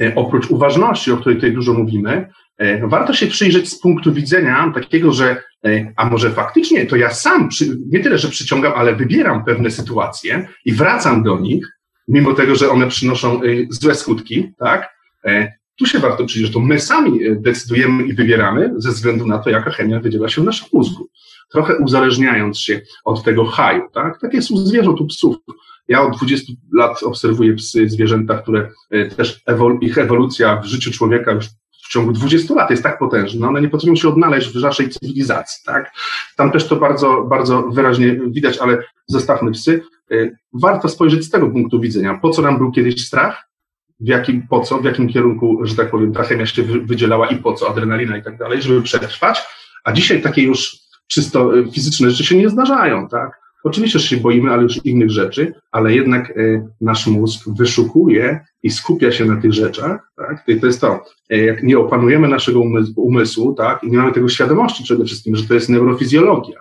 e, 0.00 0.14
oprócz 0.14 0.50
uważności, 0.50 1.12
o 1.12 1.16
której 1.16 1.36
tutaj 1.36 1.52
dużo 1.52 1.74
mówimy, 1.74 2.28
e, 2.58 2.88
warto 2.88 3.12
się 3.14 3.26
przyjrzeć 3.26 3.68
z 3.68 3.80
punktu 3.80 4.12
widzenia 4.12 4.72
takiego, 4.74 5.12
że 5.12 5.42
e, 5.64 5.92
a 5.96 6.10
może 6.10 6.30
faktycznie 6.30 6.86
to 6.86 6.96
ja 6.96 7.10
sam 7.10 7.48
nie 7.88 8.00
tyle, 8.00 8.18
że 8.18 8.28
przyciągam, 8.28 8.72
ale 8.76 8.96
wybieram 8.96 9.44
pewne 9.44 9.70
sytuacje 9.70 10.48
i 10.64 10.72
wracam 10.72 11.22
do 11.22 11.40
nich, 11.40 11.66
mimo 12.08 12.34
tego, 12.34 12.54
że 12.54 12.70
one 12.70 12.88
przynoszą 12.88 13.40
złe 13.70 13.94
skutki, 13.94 14.52
tak? 14.58 15.01
Tu 15.78 15.86
się 15.86 15.98
warto 15.98 16.24
przyjrzeć, 16.24 16.52
to 16.52 16.60
my 16.60 16.80
sami 16.80 17.20
decydujemy 17.36 18.02
i 18.02 18.14
wybieramy 18.14 18.72
ze 18.76 18.90
względu 18.90 19.26
na 19.26 19.38
to, 19.38 19.50
jaka 19.50 19.70
chemia 19.70 20.00
wydziela 20.00 20.28
się 20.28 20.42
w 20.42 20.44
naszym 20.44 20.68
mózgu. 20.72 21.08
Trochę 21.52 21.76
uzależniając 21.76 22.58
się 22.58 22.80
od 23.04 23.24
tego 23.24 23.44
haju, 23.44 23.82
tak? 23.94 24.20
Tak 24.20 24.34
jest 24.34 24.50
u 24.50 24.56
zwierząt, 24.56 25.00
u 25.00 25.06
psów. 25.06 25.36
Ja 25.88 26.02
od 26.02 26.16
20 26.16 26.52
lat 26.72 27.02
obserwuję 27.02 27.54
psy, 27.54 27.88
zwierzęta, 27.88 28.38
które 28.38 28.70
e, 28.90 29.06
też 29.06 29.42
ewol 29.46 29.78
ich 29.80 29.98
ewolucja 29.98 30.56
w 30.56 30.64
życiu 30.64 30.92
człowieka 30.92 31.32
już 31.32 31.46
w 31.84 31.92
ciągu 31.92 32.12
20 32.12 32.54
lat 32.54 32.70
jest 32.70 32.82
tak 32.82 32.98
potężna, 32.98 33.48
one 33.48 33.62
nie 33.62 33.68
potrafią 33.68 33.96
się 33.96 34.08
odnaleźć 34.08 34.48
w 34.48 34.60
naszej 34.60 34.88
cywilizacji, 34.88 35.62
tak? 35.66 35.92
Tam 36.36 36.50
też 36.50 36.68
to 36.68 36.76
bardzo, 36.76 37.22
bardzo 37.22 37.62
wyraźnie 37.62 38.20
widać, 38.26 38.58
ale 38.58 38.82
zostawmy 39.06 39.50
psy. 39.52 39.82
E, 40.10 40.30
warto 40.52 40.88
spojrzeć 40.88 41.24
z 41.24 41.30
tego 41.30 41.50
punktu 41.50 41.80
widzenia. 41.80 42.18
Po 42.22 42.30
co 42.30 42.42
nam 42.42 42.58
był 42.58 42.72
kiedyś 42.72 43.06
strach? 43.06 43.51
W 44.02 44.08
jakim, 44.08 44.46
po 44.48 44.60
co, 44.60 44.78
w 44.78 44.84
jakim 44.84 45.08
kierunku, 45.08 45.58
że 45.62 45.76
tak 45.76 45.90
powiem, 45.90 46.12
ta 46.12 46.22
chemia 46.22 46.46
się 46.46 46.62
wydzielała 46.62 47.28
i 47.28 47.36
po 47.36 47.52
co, 47.52 47.68
adrenalina 47.70 48.16
i 48.16 48.22
tak 48.22 48.38
dalej, 48.38 48.62
żeby 48.62 48.82
przetrwać. 48.82 49.42
A 49.84 49.92
dzisiaj 49.92 50.22
takie 50.22 50.42
już 50.42 50.76
czysto 51.06 51.58
e, 51.58 51.70
fizyczne 51.70 52.10
rzeczy 52.10 52.24
się 52.24 52.36
nie 52.36 52.48
zdarzają, 52.48 53.08
tak? 53.08 53.42
Oczywiście, 53.64 53.98
że 53.98 54.06
się 54.06 54.16
boimy, 54.16 54.50
ale 54.50 54.62
już 54.62 54.86
innych 54.86 55.10
rzeczy, 55.10 55.54
ale 55.72 55.94
jednak 55.94 56.30
e, 56.30 56.68
nasz 56.80 57.06
mózg 57.06 57.48
wyszukuje 57.58 58.40
i 58.62 58.70
skupia 58.70 59.12
się 59.12 59.24
na 59.24 59.40
tych 59.40 59.52
rzeczach, 59.52 60.12
tak? 60.16 60.44
To 60.60 60.66
jest 60.66 60.80
to, 60.80 61.04
e, 61.30 61.38
jak 61.38 61.62
nie 61.62 61.78
opanujemy 61.78 62.28
naszego 62.28 62.60
umysłu, 62.96 63.54
tak? 63.54 63.84
I 63.84 63.90
nie 63.90 63.98
mamy 63.98 64.12
tego 64.12 64.28
świadomości 64.28 64.84
przede 64.84 65.04
wszystkim, 65.04 65.36
że 65.36 65.44
to 65.44 65.54
jest 65.54 65.68
neurofizjologia, 65.68 66.60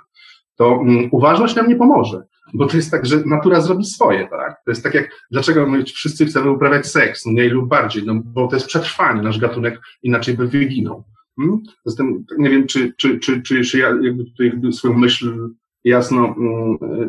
to 0.56 0.80
mm, 0.82 1.10
uważność 1.12 1.56
nam 1.56 1.68
nie 1.68 1.76
pomoże, 1.76 2.24
bo 2.54 2.68
to 2.68 2.78
jest 2.78 2.92
tak, 2.92 3.06
że 3.06 3.24
natura 3.26 3.62
zrobi 3.62 3.86
swoje, 3.86 4.28
tak? 4.28 4.56
To 4.66 4.72
jest 4.72 4.84
tak 4.84 4.94
jak, 4.94 5.10
dlaczego 5.32 5.68
my 5.68 5.84
wszyscy 5.84 6.26
chcemy 6.26 6.52
uprawiać 6.52 6.88
seks, 6.88 7.26
mniej 7.26 7.50
lub 7.50 7.70
bardziej, 7.70 8.04
no 8.06 8.14
bo 8.26 8.48
to 8.48 8.56
jest 8.56 8.68
przetrwanie, 8.68 9.22
nasz 9.22 9.40
gatunek 9.40 9.82
inaczej 10.04 10.38
by 10.38 10.48
wyginął. 10.48 11.04
Hmm? 11.40 11.60
Zatem 11.86 12.26
nie 12.38 12.50
wiem, 12.50 12.68
czy, 12.68 12.94
czy, 12.98 13.20
czy, 13.20 13.42
czy, 13.42 13.62
czy 13.64 13.80
ja 13.80 13.88
jakby 14.02 14.26
tutaj 14.26 14.74
swoją 14.74 14.98
myśl 14.98 15.50
jasno 15.84 16.26
e, 16.26 16.30
e, 16.30 17.08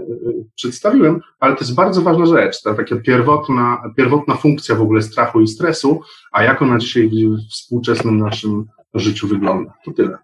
przedstawiłem, 0.54 1.20
ale 1.40 1.54
to 1.54 1.60
jest 1.60 1.74
bardzo 1.74 2.02
ważna 2.02 2.26
rzecz, 2.26 2.62
ta 2.62 2.74
taka 2.74 2.96
pierwotna, 2.96 3.82
pierwotna 3.96 4.34
funkcja 4.34 4.74
w 4.74 4.82
ogóle 4.82 5.02
strachu 5.02 5.40
i 5.40 5.46
stresu, 5.46 6.00
a 6.32 6.42
jak 6.42 6.62
ona 6.62 6.78
dzisiaj 6.78 7.08
w 7.08 7.50
współczesnym 7.50 8.18
naszym 8.18 8.64
życiu 8.94 9.28
wygląda. 9.28 9.72
To 9.84 9.92
tyle. 9.92 10.18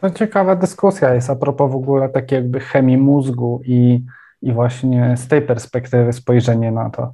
To 0.00 0.10
ciekawa 0.10 0.56
dyskusja 0.56 1.14
jest 1.14 1.30
a 1.30 1.36
propos 1.36 1.72
w 1.72 1.74
ogóle 1.74 2.08
takiej 2.08 2.36
jakby 2.36 2.60
chemii 2.60 2.96
mózgu 2.96 3.60
i, 3.64 4.04
i 4.42 4.52
właśnie 4.52 5.14
z 5.16 5.28
tej 5.28 5.42
perspektywy 5.42 6.12
spojrzenie 6.12 6.72
na 6.72 6.90
to. 6.90 7.12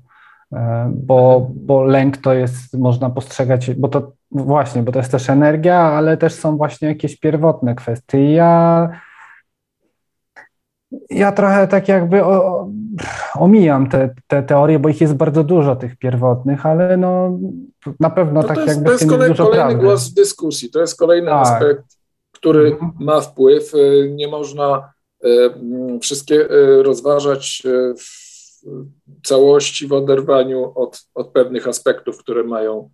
E, 0.53 0.91
bo, 0.95 1.51
bo 1.55 1.85
lęk 1.85 2.17
to 2.17 2.35
jest, 2.35 2.79
można 2.79 3.11
postrzegać, 3.11 3.75
bo 3.75 3.89
to 3.89 4.13
właśnie, 4.31 4.83
bo 4.83 4.93
to 4.93 4.99
jest 4.99 5.13
też 5.13 5.31
energia, 5.31 5.79
ale 5.79 6.17
też 6.17 6.35
są 6.35 6.57
właśnie 6.57 6.89
jakieś 6.89 7.19
pierwotne 7.21 7.75
kwestie. 7.75 8.33
Ja 8.33 8.89
ja 11.11 11.33
trochę 11.33 11.69
tak 11.69 11.89
jakby 11.89 12.25
o, 12.25 12.69
omijam 13.35 13.89
te, 13.89 14.15
te 14.27 14.43
teorie, 14.43 14.79
bo 14.79 14.89
ich 14.89 15.01
jest 15.01 15.15
bardzo 15.15 15.45
dużo 15.45 15.77
tych 15.77 15.97
pierwotnych, 15.97 16.67
ale 16.67 16.97
no 16.97 17.39
na 18.01 18.11
pewno 18.11 18.43
no 18.43 18.49
tak 18.49 18.57
jest, 18.57 18.69
jakby 18.69 18.85
to 18.85 18.93
jest 18.93 19.09
kolej, 19.09 19.35
kolejny 19.35 19.57
prawdy. 19.57 19.85
głos 19.85 20.11
w 20.11 20.15
dyskusji, 20.15 20.71
to 20.71 20.81
jest 20.81 20.99
kolejny 20.99 21.31
tak. 21.31 21.47
aspekt, 21.47 21.85
który 22.47 22.67
mhm. 22.67 22.93
ma 23.01 23.21
wpływ. 23.21 23.75
E, 23.75 24.09
nie 24.09 24.29
można 24.29 24.93
e, 25.25 25.29
wszystkie 26.01 26.51
e, 26.51 26.83
rozważać 26.83 27.63
w 27.99 28.27
całości 29.25 29.87
w 29.87 29.93
oderwaniu 29.93 30.73
od, 30.75 31.03
od 31.15 31.29
pewnych 31.29 31.69
aspektów, 31.69 32.19
które 32.19 32.45
mają 32.45 32.91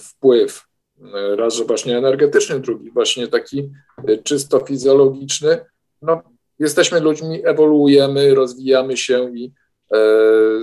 wpływ. 0.00 0.64
Raz, 1.36 1.54
że 1.54 1.64
właśnie 1.64 1.98
energetyczny, 1.98 2.60
drugi 2.60 2.90
właśnie 2.90 3.28
taki 3.28 3.70
czysto 4.24 4.60
fizjologiczny. 4.60 5.64
No, 6.02 6.22
jesteśmy 6.58 7.00
ludźmi, 7.00 7.40
ewoluujemy, 7.44 8.34
rozwijamy 8.34 8.96
się 8.96 9.32
i 9.36 9.52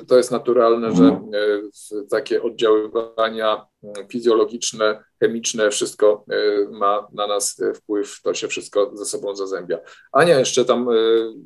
to 0.07 0.17
jest 0.17 0.31
naturalne, 0.31 0.95
że 0.95 1.03
mhm. 1.03 1.31
e, 1.33 2.07
takie 2.09 2.43
oddziaływania 2.43 3.65
fizjologiczne, 4.11 5.03
chemiczne, 5.19 5.69
wszystko 5.69 6.25
e, 6.31 6.69
ma 6.71 7.07
na 7.13 7.27
nas 7.27 7.61
wpływ, 7.75 8.21
to 8.23 8.33
się 8.33 8.47
wszystko 8.47 8.91
ze 8.93 9.05
sobą 9.05 9.35
zazębia. 9.35 9.79
Ania 10.11 10.39
jeszcze 10.39 10.65
tam 10.65 10.87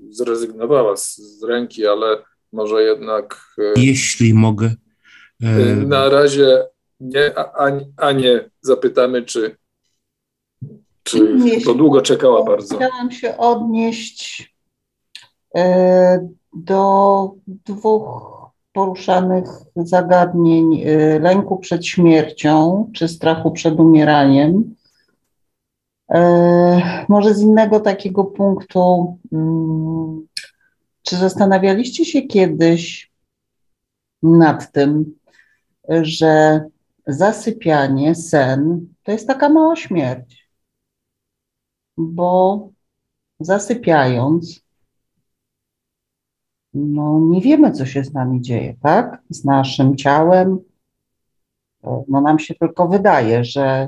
zrezygnowała 0.09 0.97
z, 0.97 1.17
z 1.17 1.43
ręki, 1.43 1.87
ale 1.87 2.23
może 2.51 2.83
jednak. 2.83 3.55
Jeśli 3.75 4.33
mogę. 4.33 4.75
Na 5.85 6.09
razie 6.09 6.65
nie, 6.99 7.33
a, 7.97 8.11
nie 8.11 8.49
zapytamy, 8.61 9.23
czy 9.23 9.55
czy 11.03 11.37
to 11.65 11.73
długo 11.73 12.01
czekała 12.01 12.43
bardzo? 12.43 12.75
Chciałam 12.75 13.11
się 13.11 13.37
odnieść 13.37 14.53
e, 15.55 16.29
do 16.55 17.31
dwóch 17.47 18.33
poruszanych 18.73 19.47
zagadnień 19.75 20.81
e, 20.81 21.19
lęku 21.19 21.57
przed 21.57 21.85
śmiercią 21.85 22.89
czy 22.93 23.07
strachu 23.07 23.51
przed 23.51 23.79
umieraniem. 23.79 24.75
E, 26.09 27.05
może 27.09 27.33
z 27.33 27.41
innego 27.41 27.79
takiego 27.79 28.23
punktu, 28.23 29.17
mm, 29.31 30.27
czy 31.01 31.15
zastanawialiście 31.15 32.05
się 32.05 32.21
kiedyś 32.21 33.11
nad 34.23 34.71
tym, 34.71 35.15
że 35.89 36.63
zasypianie, 37.07 38.15
sen 38.15 38.87
to 39.03 39.11
jest 39.11 39.27
taka 39.27 39.49
mała 39.49 39.75
śmierć? 39.75 40.43
bo 41.97 42.69
zasypiając, 43.39 44.62
no 46.73 47.19
nie 47.19 47.41
wiemy, 47.41 47.71
co 47.71 47.85
się 47.85 48.03
z 48.03 48.13
nami 48.13 48.41
dzieje, 48.41 48.75
tak? 48.81 49.21
Z 49.29 49.45
naszym 49.45 49.95
ciałem. 49.95 50.59
No 51.83 52.21
nam 52.21 52.39
się 52.39 52.55
tylko 52.55 52.87
wydaje, 52.87 53.43
że 53.43 53.87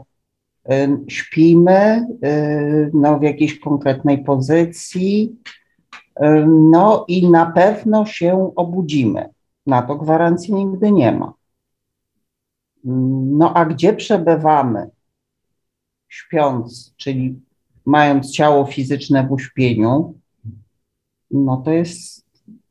śpimy 1.08 2.08
y, 2.26 2.92
no, 2.94 3.20
w 3.20 3.24
jakiejś 3.24 3.60
konkretnej 3.60 4.24
pozycji, 4.24 5.36
y, 6.22 6.46
no 6.48 7.06
i 7.08 7.30
na 7.30 7.46
pewno 7.46 8.06
się 8.06 8.52
obudzimy. 8.56 9.30
Na 9.66 9.82
to 9.82 9.96
gwarancji 9.96 10.54
nigdy 10.54 10.92
nie 10.92 11.12
ma. 11.12 11.34
No 12.84 13.54
a 13.54 13.66
gdzie 13.66 13.94
przebywamy 13.94 14.90
śpiąc, 16.08 16.94
czyli 16.98 17.42
mając 17.86 18.32
ciało 18.32 18.66
fizyczne 18.66 19.28
w 19.28 19.32
uśpieniu, 19.32 20.14
no 21.32 21.58
to 21.58 21.72
jest 21.72 22.25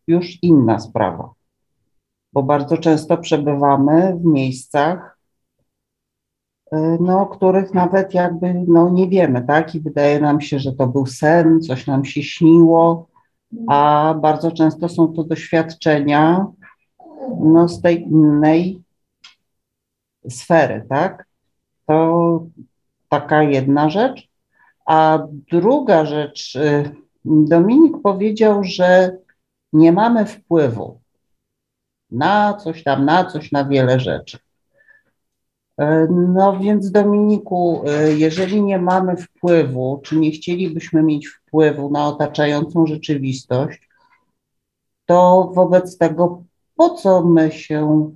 już 0.06 0.42
inna 0.42 0.80
sprawa. 0.80 1.32
Bo 2.32 2.42
bardzo 2.42 2.78
często 2.78 3.18
przebywamy 3.18 4.16
w 4.16 4.24
miejscach, 4.24 5.18
y, 6.72 6.76
no, 7.00 7.26
których 7.26 7.74
nawet 7.74 8.14
jakby 8.14 8.54
no, 8.68 8.90
nie 8.90 9.08
wiemy, 9.08 9.44
tak? 9.46 9.74
I 9.74 9.80
wydaje 9.80 10.20
nam 10.20 10.40
się, 10.40 10.58
że 10.58 10.72
to 10.72 10.86
był 10.86 11.06
sen, 11.06 11.60
coś 11.60 11.86
nam 11.86 12.04
się 12.04 12.22
śniło. 12.22 13.08
a 13.68 14.14
bardzo 14.22 14.52
często 14.52 14.88
są 14.88 15.12
to 15.12 15.24
doświadczenia 15.24 16.46
no, 17.40 17.68
z 17.68 17.80
tej 17.80 18.02
innej 18.02 18.82
sfery, 20.28 20.86
tak? 20.88 21.26
To 21.86 22.46
taka 23.08 23.42
jedna 23.42 23.90
rzecz. 23.90 24.28
A 24.86 25.18
druga 25.50 26.06
rzecz, 26.06 26.56
y, 26.56 26.90
Dominik 27.24 28.02
powiedział, 28.02 28.64
że 28.64 29.18
nie 29.74 29.92
mamy 29.92 30.26
wpływu 30.26 31.00
na 32.10 32.54
coś 32.54 32.84
tam, 32.84 33.04
na 33.04 33.24
coś, 33.24 33.52
na 33.52 33.64
wiele 33.64 34.00
rzeczy. 34.00 34.38
E, 35.78 36.06
no 36.10 36.58
więc 36.58 36.90
Dominiku, 36.90 37.82
e, 37.86 38.12
jeżeli 38.12 38.62
nie 38.62 38.78
mamy 38.78 39.16
wpływu, 39.16 40.00
czy 40.04 40.16
nie 40.16 40.30
chcielibyśmy 40.30 41.02
mieć 41.02 41.28
wpływu 41.28 41.90
na 41.90 42.06
otaczającą 42.06 42.86
rzeczywistość, 42.86 43.88
to 45.06 45.50
wobec 45.54 45.98
tego 45.98 46.42
po 46.76 46.90
co 46.90 47.22
my 47.22 47.52
się 47.52 48.10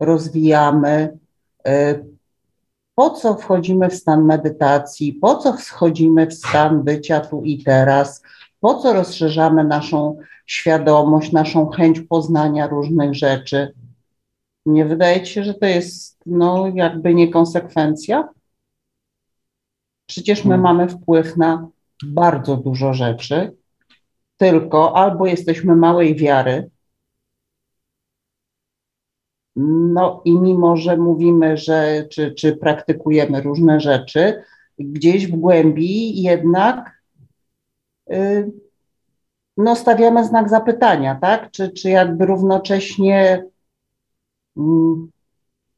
rozwijamy, 0.00 1.18
e, 1.66 2.04
po 2.94 3.10
co 3.10 3.34
wchodzimy 3.34 3.90
w 3.90 3.94
stan 3.94 4.24
medytacji, 4.24 5.12
po 5.12 5.36
co 5.36 5.52
wchodzimy 5.52 6.26
w 6.26 6.34
stan 6.34 6.82
bycia 6.82 7.20
tu 7.20 7.42
i 7.42 7.62
teraz, 7.62 8.22
po 8.60 8.74
co 8.74 8.92
rozszerzamy 8.92 9.64
naszą 9.64 10.18
świadomość, 10.46 11.32
naszą 11.32 11.68
chęć 11.68 12.00
poznania 12.00 12.66
różnych 12.66 13.14
rzeczy. 13.14 13.74
Nie 14.66 14.84
wydaje 14.84 15.22
ci 15.22 15.32
się, 15.32 15.44
że 15.44 15.54
to 15.54 15.66
jest 15.66 16.18
no, 16.26 16.72
jakby 16.74 17.14
niekonsekwencja? 17.14 18.28
Przecież 20.06 20.44
my 20.44 20.56
hmm. 20.56 20.62
mamy 20.62 20.88
wpływ 20.88 21.36
na 21.36 21.68
bardzo 22.04 22.56
dużo 22.56 22.94
rzeczy, 22.94 23.56
tylko 24.36 24.96
albo 24.96 25.26
jesteśmy 25.26 25.76
małej 25.76 26.16
wiary, 26.16 26.70
no 29.56 30.22
i 30.24 30.38
mimo, 30.38 30.76
że 30.76 30.96
mówimy, 30.96 31.56
że 31.56 32.06
czy, 32.10 32.34
czy 32.34 32.56
praktykujemy 32.56 33.42
różne 33.42 33.80
rzeczy, 33.80 34.42
gdzieś 34.78 35.26
w 35.26 35.36
głębi 35.36 36.22
jednak 36.22 37.02
y, 38.12 38.52
no, 39.56 39.76
stawiamy 39.76 40.24
znak 40.24 40.48
zapytania, 40.48 41.14
tak? 41.14 41.50
Czy, 41.50 41.72
czy 41.72 41.90
jakby 41.90 42.26
równocześnie 42.26 43.44
mm, 44.56 45.10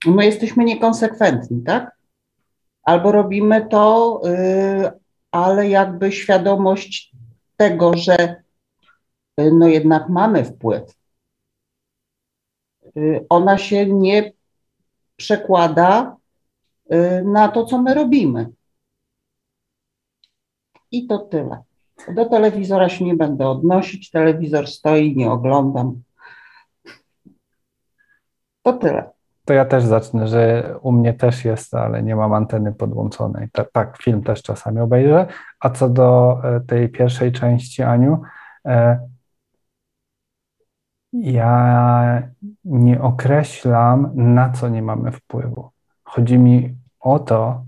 my 0.06 0.24
jesteśmy 0.24 0.64
niekonsekwentni, 0.64 1.62
tak? 1.62 1.96
Albo 2.82 3.12
robimy 3.12 3.66
to, 3.66 4.20
y, 4.26 4.90
ale 5.30 5.68
jakby 5.68 6.12
świadomość 6.12 7.12
tego, 7.56 7.96
że 7.96 8.42
y, 9.40 9.50
no 9.52 9.68
jednak 9.68 10.08
mamy 10.08 10.44
wpływ, 10.44 10.94
y, 12.96 13.26
ona 13.28 13.58
się 13.58 13.86
nie 13.86 14.32
przekłada 15.16 16.16
na 17.24 17.48
to, 17.48 17.64
co 17.64 17.82
my 17.82 17.94
robimy. 17.94 18.50
I 20.90 21.06
to 21.06 21.18
tyle. 21.18 21.65
Do 22.14 22.24
telewizora 22.24 22.89
się 22.89 23.05
nie 23.05 23.14
będę 23.14 23.48
odnosić. 23.48 24.10
Telewizor 24.10 24.66
stoi, 24.66 25.16
nie 25.16 25.31
oglądam. 25.31 26.02
To 28.62 28.73
tyle. 28.73 29.10
To 29.44 29.55
ja 29.55 29.64
też 29.64 29.85
zacznę, 29.85 30.28
że 30.28 30.74
u 30.82 30.93
mnie 30.93 31.14
też 31.14 31.44
jest, 31.44 31.74
ale 31.74 32.02
nie 32.02 32.16
mam 32.16 32.32
anteny 32.32 32.73
podłączonej. 32.73 33.48
Ta, 33.52 33.64
tak, 33.64 33.98
film 34.02 34.23
też 34.23 34.43
czasami 34.43 34.81
obejrzę. 34.81 35.27
A 35.60 35.70
co 35.70 35.89
do 35.89 36.40
e, 36.44 36.60
tej 36.60 36.89
pierwszej 36.89 37.32
części, 37.32 37.82
Aniu, 37.82 38.23
e, 38.66 38.98
ja 41.12 42.23
nie 42.64 43.02
określam, 43.02 44.10
na 44.14 44.51
co 44.51 44.68
nie 44.68 44.82
mamy 44.82 45.12
wpływu. 45.12 45.70
Chodzi 46.05 46.39
mi 46.39 46.77
o 47.01 47.18
to, 47.18 47.64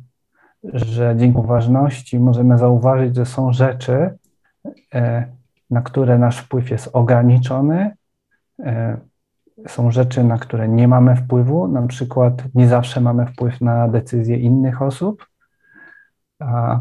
że 0.64 1.14
dzięki 1.18 1.39
uważności 1.39 2.18
możemy 2.18 2.59
zauważyć, 2.59 3.16
że 3.16 3.26
są 3.26 3.52
rzeczy, 3.52 4.18
e, 4.94 5.26
na 5.70 5.82
które 5.82 6.18
nasz 6.18 6.39
wpływ 6.39 6.70
jest 6.70 6.90
ograniczony, 6.93 7.97
e, 8.59 8.97
są 9.68 9.90
rzeczy, 9.90 10.24
na 10.24 10.39
które 10.39 10.68
nie 10.68 10.89
mamy 10.89 11.16
wpływu, 11.16 11.68
na 11.68 11.86
przykład 11.86 12.43
nie 12.55 12.68
zawsze 12.68 13.01
mamy 13.01 13.26
wpływ 13.26 13.60
na 13.60 13.89
decyzje 13.89 14.36
innych 14.36 14.82
osób. 14.82 15.26
A, 16.39 16.80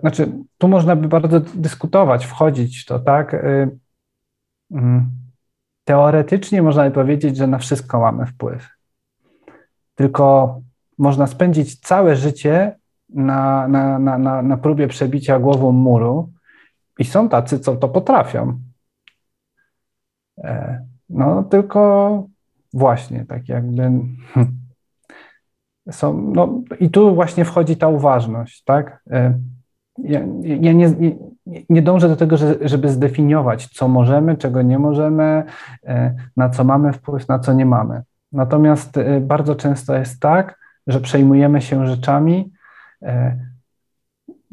znaczy, 0.00 0.32
tu 0.58 0.68
można 0.68 0.96
by 0.96 1.08
bardzo 1.08 1.40
dyskutować, 1.40 2.26
wchodzić 2.26 2.82
w 2.82 2.86
to, 2.86 2.98
tak? 2.98 3.34
E, 3.34 3.68
mm, 4.70 5.10
teoretycznie 5.84 6.62
można 6.62 6.84
by 6.84 6.90
powiedzieć, 6.90 7.36
że 7.36 7.46
na 7.46 7.58
wszystko 7.58 8.00
mamy 8.00 8.26
wpływ. 8.26 8.68
Tylko 9.94 10.60
można 10.98 11.26
spędzić 11.26 11.80
całe 11.80 12.16
życie 12.16 12.76
na, 13.08 13.68
na, 13.68 13.98
na, 13.98 14.18
na, 14.18 14.42
na 14.42 14.56
próbie 14.56 14.88
przebicia 14.88 15.38
głową 15.38 15.72
muru 15.72 16.32
i 16.98 17.04
są 17.04 17.28
tacy, 17.28 17.58
co 17.58 17.76
to 17.76 17.88
potrafią. 17.88 18.58
E, 20.38 20.84
no 21.08 21.42
tylko 21.42 22.24
właśnie, 22.72 23.24
tak 23.24 23.48
jakby 23.48 23.82
hmm, 23.82 24.58
są, 25.90 26.32
no 26.34 26.60
i 26.80 26.90
tu 26.90 27.14
właśnie 27.14 27.44
wchodzi 27.44 27.76
ta 27.76 27.88
uważność, 27.88 28.64
tak? 28.64 29.02
E, 29.10 29.38
ja, 29.98 30.20
ja 30.42 30.72
nie, 30.72 30.90
nie, 30.90 31.16
nie, 31.68 31.82
dążę 31.82 32.08
do 32.08 32.16
tego, 32.16 32.36
żeby 32.60 32.88
zdefiniować, 32.88 33.66
co 33.66 33.88
możemy, 33.88 34.36
czego 34.36 34.62
nie 34.62 34.78
możemy, 34.78 35.44
e, 35.84 36.14
na 36.36 36.48
co 36.48 36.64
mamy 36.64 36.92
wpływ, 36.92 37.28
na 37.28 37.38
co 37.38 37.52
nie 37.52 37.66
mamy. 37.66 38.02
Natomiast 38.32 38.94
bardzo 39.20 39.54
często 39.54 39.96
jest 39.96 40.20
tak, 40.20 40.58
że 40.86 41.00
przejmujemy 41.00 41.62
się 41.62 41.86
rzeczami, 41.86 42.52
e, 43.02 43.38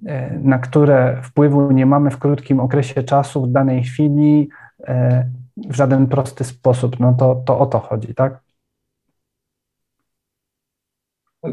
e, 0.06 0.40
na 0.40 0.60
które 0.60 1.22
wpływu 1.24 1.72
nie 1.72 1.86
mamy 1.86 2.12
w 2.12 2.20
krótkim 2.20 2.60
okresie 2.60 3.04
czasu, 3.04 3.42
w 3.42 3.52
danej 3.52 3.84
chwili, 3.84 4.50
e, 4.84 5.30
w 5.58 5.76
żaden 5.76 6.08
prosty 6.08 6.44
sposób. 6.44 7.00
No 7.00 7.16
to, 7.20 7.44
to 7.46 7.60
o 7.60 7.66
to 7.66 7.80
chodzi, 7.80 8.16
tak? 8.16 8.40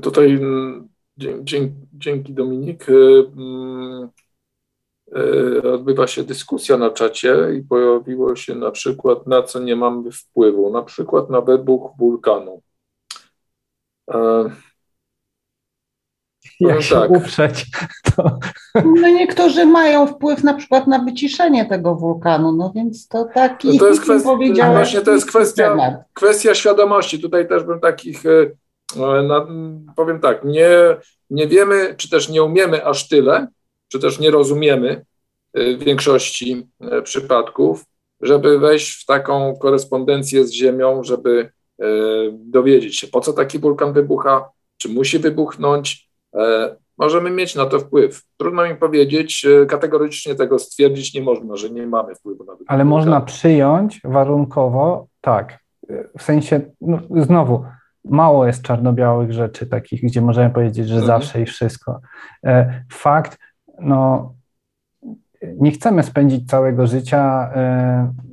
Tutaj 0.02 0.32
mm, 0.32 0.88
dzięki, 1.18 1.74
dzięki 1.92 2.34
Dominik 2.34 2.86
mm, 2.88 4.08
odbywa 5.64 6.06
się 6.06 6.24
dyskusja 6.24 6.76
na 6.76 6.90
czacie 6.90 7.36
i 7.58 7.62
pojawiło 7.62 8.36
się 8.36 8.54
na 8.54 8.70
przykład 8.70 9.26
na 9.26 9.42
co 9.42 9.60
nie 9.60 9.76
mamy 9.76 10.12
wpływu, 10.12 10.70
na 10.70 10.82
przykład 10.82 11.30
na 11.30 11.40
wybuch 11.40 11.96
wulkanu. 11.98 12.62
Jak 16.60 16.74
no 16.76 16.82
się 16.82 16.94
tak. 16.94 17.10
uprzeć. 17.10 17.66
To... 18.16 18.38
No 18.74 19.08
niektórzy 19.08 19.66
mają 19.66 20.06
wpływ 20.06 20.44
na 20.44 20.54
przykład 20.54 20.86
na 20.86 20.98
wyciszenie 20.98 21.66
tego 21.66 21.94
wulkanu, 21.94 22.52
no 22.52 22.72
więc 22.74 23.08
to 23.08 23.24
taki 23.34 23.68
no 23.68 23.78
to 23.78 23.88
jest 23.88 24.00
kwestia, 24.04 24.72
Właśnie 24.72 25.00
to 25.00 25.12
jest 25.12 25.26
kwestia, 25.26 25.76
kwestia 26.14 26.54
świadomości. 26.54 27.20
Tutaj 27.20 27.48
też 27.48 27.64
bym 27.64 27.80
takich, 27.80 28.26
e, 28.26 28.50
no, 29.22 29.46
powiem 29.96 30.20
tak, 30.20 30.44
nie, 30.44 30.70
nie 31.30 31.46
wiemy, 31.46 31.94
czy 31.96 32.10
też 32.10 32.28
nie 32.28 32.42
umiemy 32.42 32.84
aż 32.84 33.08
tyle, 33.08 33.46
czy 33.88 33.98
też 33.98 34.18
nie 34.18 34.30
rozumiemy 34.30 35.04
e, 35.54 35.76
w 35.76 35.84
większości 35.84 36.66
e, 36.80 37.02
przypadków, 37.02 37.84
żeby 38.20 38.58
wejść 38.58 39.02
w 39.02 39.06
taką 39.06 39.56
korespondencję 39.56 40.44
z 40.46 40.52
Ziemią, 40.52 41.04
żeby 41.04 41.50
dowiedzieć 42.32 42.98
się, 42.98 43.06
po 43.06 43.20
co 43.20 43.32
taki 43.32 43.58
wulkan 43.58 43.92
wybucha, 43.92 44.48
czy 44.76 44.88
musi 44.88 45.18
wybuchnąć, 45.18 46.09
E, 46.09 46.09
możemy 47.00 47.30
mieć 47.30 47.54
na 47.54 47.66
to 47.66 47.78
wpływ. 47.78 48.22
Trudno 48.36 48.68
mi 48.68 48.74
powiedzieć, 48.74 49.46
e, 49.62 49.66
kategorycznie 49.66 50.34
tego 50.34 50.58
stwierdzić 50.58 51.14
nie 51.14 51.22
można, 51.22 51.56
że 51.56 51.70
nie 51.70 51.86
mamy 51.86 52.14
wpływu 52.14 52.44
na 52.44 52.52
Ale 52.66 52.84
można 52.84 53.20
przyjąć 53.20 54.00
warunkowo, 54.04 55.06
tak, 55.20 55.58
w 56.18 56.22
sensie, 56.22 56.60
no, 56.80 56.98
znowu, 57.16 57.64
mało 58.04 58.46
jest 58.46 58.62
czarno-białych 58.62 59.32
rzeczy 59.32 59.66
takich, 59.66 60.02
gdzie 60.02 60.20
możemy 60.20 60.50
powiedzieć, 60.50 60.88
że 60.88 60.94
mhm. 60.94 61.06
zawsze 61.06 61.42
i 61.42 61.46
wszystko. 61.46 62.00
E, 62.44 62.84
fakt, 62.92 63.38
no, 63.78 64.32
nie 65.42 65.70
chcemy 65.70 66.02
spędzić 66.02 66.48
całego 66.50 66.86
życia, 66.86 67.52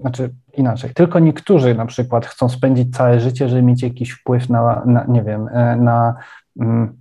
znaczy 0.02 0.30
inaczej, 0.54 0.94
tylko 0.94 1.20
niektórzy 1.20 1.76
na 1.76 1.86
przykład 1.86 2.26
chcą 2.26 2.50
spędzić 2.50 2.98
całe 2.98 3.20
życie, 3.20 3.50
żeby 3.50 3.62
mieć 3.62 3.84
jakiś 3.84 4.12
wpływ 4.12 4.50
na, 4.50 4.84
na 4.86 5.06
nie 5.08 5.24
wiem, 5.24 5.50
na 5.78 6.16
mm, 6.60 6.98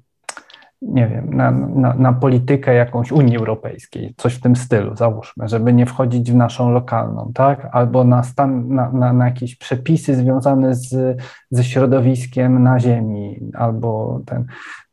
nie 0.82 1.08
wiem, 1.08 1.34
na, 1.34 1.50
na, 1.50 1.94
na, 1.94 2.12
politykę 2.12 2.74
jakąś 2.74 3.12
Unii 3.12 3.36
Europejskiej, 3.36 4.14
coś 4.16 4.34
w 4.34 4.40
tym 4.40 4.56
stylu, 4.56 4.96
załóżmy, 4.96 5.48
żeby 5.48 5.72
nie 5.72 5.86
wchodzić 5.86 6.32
w 6.32 6.34
naszą 6.34 6.70
lokalną, 6.70 7.32
tak? 7.34 7.68
Albo 7.72 8.04
na, 8.04 8.22
stan, 8.22 8.68
na, 8.68 8.92
na, 8.92 9.12
na 9.12 9.24
jakieś 9.24 9.56
przepisy 9.56 10.14
związane 10.14 10.74
z, 10.74 11.20
ze 11.50 11.64
środowiskiem 11.64 12.62
na 12.62 12.80
Ziemi, 12.80 13.40
albo 13.54 14.20
ten. 14.26 14.46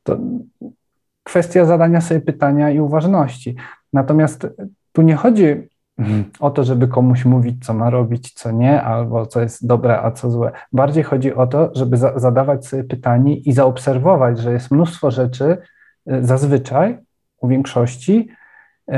To 0.03 0.17
kwestia 1.23 1.65
zadania 1.65 2.01
sobie 2.01 2.21
pytania 2.21 2.69
i 2.69 2.79
uważności. 2.79 3.55
Natomiast 3.93 4.47
tu 4.91 5.01
nie 5.01 5.15
chodzi 5.15 5.67
o 6.39 6.51
to, 6.51 6.63
żeby 6.63 6.87
komuś 6.87 7.25
mówić, 7.25 7.65
co 7.65 7.73
ma 7.73 7.89
robić, 7.89 8.33
co 8.33 8.51
nie, 8.51 8.81
albo 8.81 9.25
co 9.25 9.41
jest 9.41 9.67
dobre, 9.67 10.01
a 10.01 10.11
co 10.11 10.31
złe. 10.31 10.51
Bardziej 10.73 11.03
chodzi 11.03 11.33
o 11.33 11.47
to, 11.47 11.71
żeby 11.75 11.97
za 11.97 12.19
zadawać 12.19 12.67
sobie 12.67 12.83
pytanie 12.83 13.37
i 13.37 13.53
zaobserwować, 13.53 14.39
że 14.39 14.53
jest 14.53 14.71
mnóstwo 14.71 15.11
rzeczy, 15.11 15.57
zazwyczaj 16.05 16.97
u 17.41 17.47
większości, 17.47 18.29
y, 18.91 18.95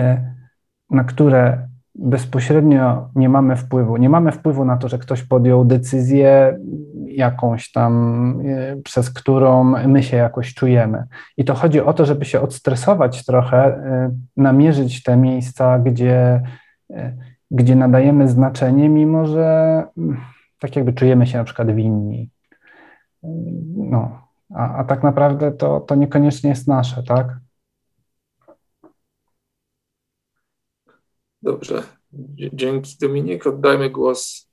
na 0.90 1.03
które 1.03 1.68
bezpośrednio 1.95 3.10
nie 3.15 3.30
mamy 3.30 3.56
wpływu. 3.56 3.98
Nie 3.98 4.10
mamy 4.10 4.32
wpływu 4.32 4.65
na 4.65 4.77
to, 4.77 4.90
że 4.90 4.98
ktoś 4.98 5.23
podjął 5.23 5.65
decyzję 5.65 6.60
jakąś 7.07 7.72
tam, 7.72 8.41
y, 8.41 8.82
przez 8.84 9.10
którą 9.10 9.64
my 9.64 10.03
się 10.03 10.18
jakoś 10.18 10.53
czujemy. 10.53 11.03
I 11.38 11.45
to 11.45 11.53
chodzi 11.53 11.82
o 11.82 11.94
to, 11.94 12.06
żeby 12.06 12.26
się 12.26 12.41
odstresować 12.41 13.26
trochę, 13.26 13.82
namierzyć 14.38 15.03
te 15.03 15.18
miejsca, 15.18 15.80
gdzie 15.80 16.41
gdzie 17.52 17.76
nadajemy 17.76 18.27
znaczenie, 18.27 18.90
mimo 18.90 19.26
że 19.26 19.84
mm, 19.98 20.18
tak 20.60 20.76
jakby 20.76 20.94
czujemy 20.94 21.27
się 21.27 21.38
na 21.38 21.44
przykład 21.44 21.72
winni. 21.72 22.30
No, 23.76 24.24
a, 24.56 24.76
a 24.77 24.84
tak 24.84 25.03
naprawdę 25.03 25.52
to, 25.52 25.80
to 25.80 25.95
niekoniecznie 25.95 26.49
jest 26.49 26.68
nasze, 26.68 27.03
tak? 27.03 27.40
Dobrze. 31.41 31.84
Dzięki 32.53 32.98
Dominik. 33.02 33.48
Oddajmy 33.48 33.90
głos 33.90 34.49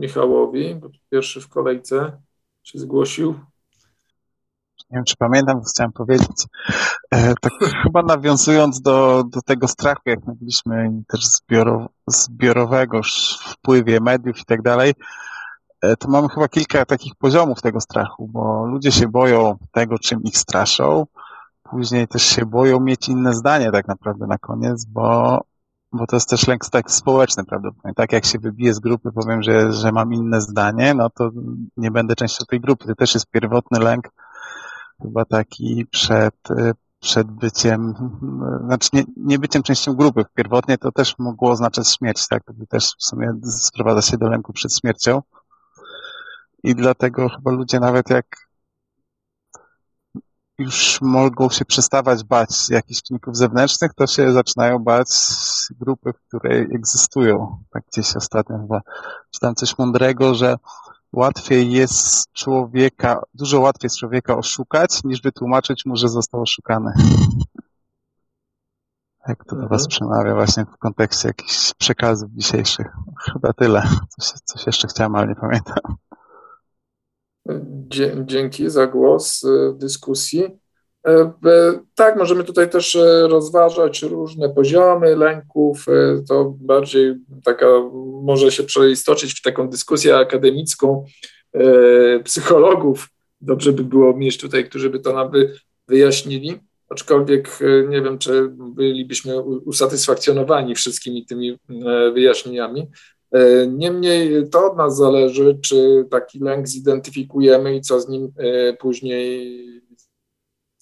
Michałowi, 0.00 0.74
bo 0.74 0.88
pierwszy 1.10 1.40
w 1.40 1.48
kolejce 1.48 2.20
się 2.62 2.78
zgłosił 2.78 3.34
nie 4.90 4.98
wiem 4.98 5.04
czy 5.04 5.16
pamiętam, 5.16 5.62
co 5.62 5.70
chciałem 5.70 5.92
powiedzieć. 5.92 6.46
E, 7.10 7.34
tak 7.40 7.52
chyba 7.82 8.02
nawiązując 8.02 8.80
do, 8.80 9.24
do 9.28 9.42
tego 9.42 9.68
strachu, 9.68 10.02
jak 10.06 10.26
mówiliśmy, 10.26 11.02
też 11.08 11.26
zbiorow, 11.26 11.86
zbiorowego 12.06 13.00
wpływie 13.46 14.00
mediów 14.00 14.38
i 14.40 14.44
tak 14.44 14.62
dalej, 14.62 14.90
e, 14.90 14.94
to 15.98 16.08
mamy 16.08 16.28
chyba 16.28 16.48
kilka 16.48 16.84
takich 16.84 17.14
poziomów 17.14 17.62
tego 17.62 17.80
strachu, 17.80 18.28
bo 18.28 18.66
ludzie 18.66 18.92
się 18.92 19.08
boją 19.08 19.56
tego, 19.72 19.98
czym 19.98 20.22
ich 20.22 20.38
straszą, 20.38 21.06
później 21.62 22.08
też 22.08 22.22
się 22.22 22.46
boją 22.46 22.80
mieć 22.80 23.08
inne 23.08 23.34
zdanie 23.34 23.72
tak 23.72 23.88
naprawdę 23.88 24.26
na 24.26 24.38
koniec, 24.38 24.84
bo, 24.84 25.40
bo 25.92 26.06
to 26.06 26.16
jest 26.16 26.28
też 26.28 26.46
lęk 26.46 26.68
tak 26.70 26.90
społeczny 26.90 27.44
prawdopodobnie. 27.44 27.94
Tak 27.94 28.12
jak 28.12 28.24
się 28.24 28.38
wybiję 28.38 28.74
z 28.74 28.78
grupy, 28.78 29.12
powiem, 29.12 29.42
że, 29.42 29.72
że 29.72 29.92
mam 29.92 30.12
inne 30.12 30.40
zdanie, 30.40 30.94
no 30.94 31.10
to 31.10 31.30
nie 31.76 31.90
będę 31.90 32.14
częścią 32.16 32.44
tej 32.44 32.60
grupy. 32.60 32.86
To 32.86 32.94
też 32.94 33.14
jest 33.14 33.30
pierwotny 33.30 33.78
lęk 33.78 34.10
chyba 35.02 35.24
taki 35.24 35.86
przed, 35.90 36.50
y, 36.50 36.72
przed 37.00 37.26
byciem, 37.30 37.94
znaczy 38.66 38.88
nie, 38.92 39.04
nie 39.16 39.38
byciem 39.38 39.62
częścią 39.62 39.94
grupy. 39.94 40.24
Pierwotnie 40.34 40.78
to 40.78 40.92
też 40.92 41.18
mogło 41.18 41.50
oznaczać 41.50 41.88
śmierć, 41.88 42.28
tak? 42.28 42.44
To 42.44 42.52
też 42.68 42.94
w 42.98 43.04
sumie 43.04 43.32
sprowadza 43.42 44.02
się 44.02 44.18
do 44.18 44.28
lęku 44.28 44.52
przed 44.52 44.78
śmiercią. 44.78 45.22
I 46.64 46.74
dlatego 46.74 47.28
chyba 47.28 47.50
ludzie 47.50 47.80
nawet 47.80 48.10
jak 48.10 48.26
już 50.58 50.98
mogą 51.02 51.50
się 51.50 51.64
przestawać 51.64 52.24
bać 52.24 52.70
jakichś 52.70 53.02
czynników 53.02 53.36
zewnętrznych, 53.36 53.94
to 53.94 54.06
się 54.06 54.32
zaczynają 54.32 54.78
bać 54.78 55.08
grupy, 55.70 56.12
w 56.12 56.28
której 56.28 56.62
egzystują. 56.74 57.62
Tak 57.70 57.82
gdzieś 57.92 58.16
ostatnio 58.16 58.58
chyba 58.58 58.80
czytam 59.30 59.54
coś 59.54 59.78
mądrego, 59.78 60.34
że 60.34 60.56
łatwiej 61.12 61.72
jest 61.72 62.32
człowieka, 62.32 63.22
dużo 63.34 63.60
łatwiej 63.60 63.86
jest 63.86 63.98
człowieka 63.98 64.36
oszukać, 64.36 65.04
niż 65.04 65.22
wytłumaczyć 65.22 65.86
mu, 65.86 65.96
że 65.96 66.08
został 66.08 66.42
oszukany. 66.42 66.92
Jak 69.28 69.44
to 69.44 69.56
do 69.56 69.62
Was 69.68 69.82
mhm. 69.82 69.88
przemawia 69.88 70.34
właśnie 70.34 70.64
w 70.64 70.78
kontekście 70.78 71.28
jakichś 71.28 71.74
przekazów 71.74 72.30
dzisiejszych. 72.30 72.86
Chyba 73.32 73.52
tyle. 73.52 73.82
Coś, 74.08 74.28
coś 74.44 74.66
jeszcze 74.66 74.88
chciałem, 74.88 75.14
ale 75.14 75.26
nie 75.26 75.34
pamiętam. 75.34 75.96
Dzięki 78.26 78.70
za 78.70 78.86
głos 78.86 79.44
w 79.74 79.78
dyskusji. 79.78 80.58
E, 81.06 81.32
tak, 81.94 82.16
możemy 82.16 82.44
tutaj 82.44 82.70
też 82.70 82.96
e, 82.96 83.28
rozważać 83.28 84.02
różne 84.02 84.48
poziomy 84.48 85.16
lęków. 85.16 85.86
E, 85.88 86.22
to 86.28 86.54
bardziej 86.60 87.14
taka 87.44 87.66
może 88.22 88.52
się 88.52 88.62
przeistoczyć 88.62 89.34
w 89.34 89.42
taką 89.42 89.68
dyskusję 89.68 90.16
akademicką 90.16 91.04
psychologów. 92.24 93.08
Dobrze 93.40 93.72
by 93.72 93.84
było 93.84 94.16
mieć 94.16 94.38
tutaj, 94.38 94.68
którzy 94.68 94.90
by 94.90 94.98
to 94.98 95.12
nam 95.12 95.30
wyjaśnili. 95.88 96.58
Aczkolwiek 96.88 97.58
nie 97.88 98.02
wiem, 98.02 98.18
czy 98.18 98.48
bylibyśmy 98.50 99.42
usatysfakcjonowani 99.42 100.74
wszystkimi 100.74 101.26
tymi 101.26 101.58
wyjaśnieniami. 102.14 102.86
Niemniej 103.68 104.48
to 104.50 104.66
od 104.70 104.76
nas 104.76 104.96
zależy, 104.96 105.58
czy 105.62 106.06
taki 106.10 106.38
lęk 106.38 106.68
zidentyfikujemy 106.68 107.76
i 107.76 107.80
co 107.80 108.00
z 108.00 108.08
nim 108.08 108.32
później 108.80 109.64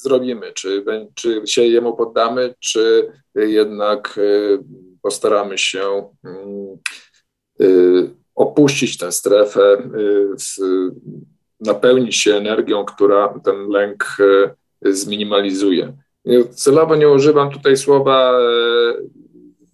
zrobimy, 0.02 0.52
czy, 0.52 0.84
czy 1.14 1.42
się 1.46 1.62
jemu 1.62 1.96
poddamy, 1.96 2.54
czy 2.60 3.12
jednak 3.34 4.18
y, 4.18 4.58
postaramy 5.02 5.58
się 5.58 6.10
mm, 6.24 6.78
opuścić 8.34 8.98
tę 8.98 9.12
strefę, 9.12 9.90
napełnić 11.60 12.16
się 12.16 12.34
energią, 12.34 12.84
która 12.84 13.40
ten 13.44 13.68
lęk 13.68 14.16
zminimalizuje. 14.82 15.92
Celowo 16.50 16.96
nie 16.96 17.08
używam 17.08 17.50
tutaj 17.50 17.76
słowa 17.76 18.38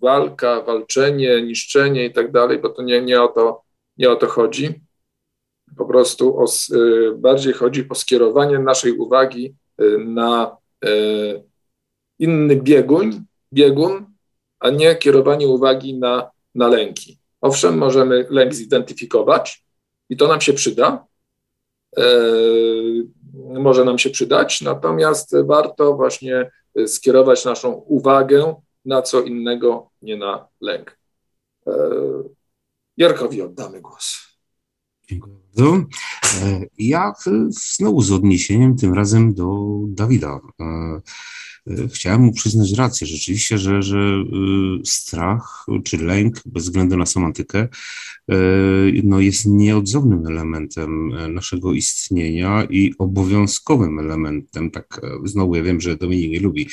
walka, 0.01 0.63
walczenie, 0.63 1.43
niszczenie 1.43 2.05
i 2.05 2.13
tak 2.13 2.33
dalej, 2.33 2.59
bo 2.59 2.69
to 2.69 2.83
nie, 2.83 3.03
nie, 3.03 3.23
o, 3.23 3.29
to, 3.29 3.63
nie 3.97 4.11
o 4.11 4.17
to 4.17 4.27
chodzi. 4.27 4.81
Po 5.77 5.85
prostu 5.85 6.39
o, 6.39 6.47
bardziej 7.15 7.53
chodzi 7.53 7.87
o 7.89 7.95
skierowanie 7.95 8.59
naszej 8.59 8.93
uwagi 8.93 9.55
na 9.99 10.57
e, 10.85 10.89
inny 12.19 12.57
biegun, 12.57 13.25
biegun, 13.53 14.07
a 14.61 14.71
nie 14.71 14.97
kierowanie 14.97 15.49
uwagi 15.49 15.99
na, 15.99 16.31
na 16.55 16.69
lęki. 16.69 17.19
Owszem, 17.41 17.79
możemy 17.79 18.27
lęk 18.31 18.55
zidentyfikować 18.55 19.65
i 20.11 20.17
to 20.17 20.29
nam 20.29 20.41
się 20.41 20.53
przyda, 20.53 21.07
e, 21.97 22.05
może 23.61 23.85
nam 23.85 23.99
się 23.99 24.11
przydać, 24.11 24.61
natomiast 24.61 25.37
warto 25.45 25.95
właśnie 25.95 26.51
skierować 26.87 27.45
naszą 27.45 27.73
uwagę 27.73 28.55
na 28.85 29.03
co 29.03 29.23
innego, 29.23 29.91
nie 30.03 30.17
na 30.17 30.49
lęk. 30.61 30.99
E, 31.67 31.73
Jarkowi 32.97 33.43
oddamy 33.43 33.81
głos. 33.81 34.39
Dziękuję 35.09 35.37
bardzo. 35.59 35.87
E, 36.43 36.67
ja 36.79 37.13
znowu 37.49 38.03
z 38.03 38.13
odniesieniem 38.13 38.77
tym 38.77 38.95
razem 38.95 39.35
do 39.35 39.79
Dawida. 39.89 40.41
E, 40.61 40.65
e, 40.65 41.89
chciałem 41.89 42.21
mu 42.21 42.33
przyznać 42.33 42.73
rację, 42.73 43.07
rzeczywiście, 43.07 43.59
że, 43.59 43.83
że 43.83 43.99
strach 44.85 45.67
czy 45.85 45.97
lęk, 45.97 46.43
bez 46.47 46.65
względu 46.65 46.97
na 46.97 47.07
semantykę, 47.07 47.69
no 49.05 49.21
jest 49.21 49.47
nieodzownym 49.47 50.27
elementem 50.27 51.13
naszego 51.35 51.73
istnienia 51.73 52.65
i 52.71 52.95
obowiązkowym 52.99 53.99
elementem. 53.99 54.71
Tak, 54.71 55.01
znowu 55.25 55.55
ja 55.55 55.63
wiem, 55.63 55.81
że 55.81 55.97
Dominik 55.97 56.31
nie 56.31 56.41
lubi 56.41 56.69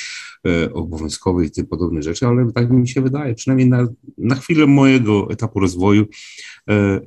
obowiązkowych 0.72 1.48
i 1.48 1.50
tym 1.50 1.66
podobnych 1.66 2.02
rzeczy, 2.02 2.26
ale 2.26 2.52
tak 2.52 2.70
mi 2.70 2.88
się 2.88 3.00
wydaje, 3.00 3.34
przynajmniej 3.34 3.68
na, 3.68 3.88
na 4.18 4.34
chwilę 4.34 4.66
mojego 4.66 5.30
etapu 5.30 5.60
rozwoju, 5.60 6.06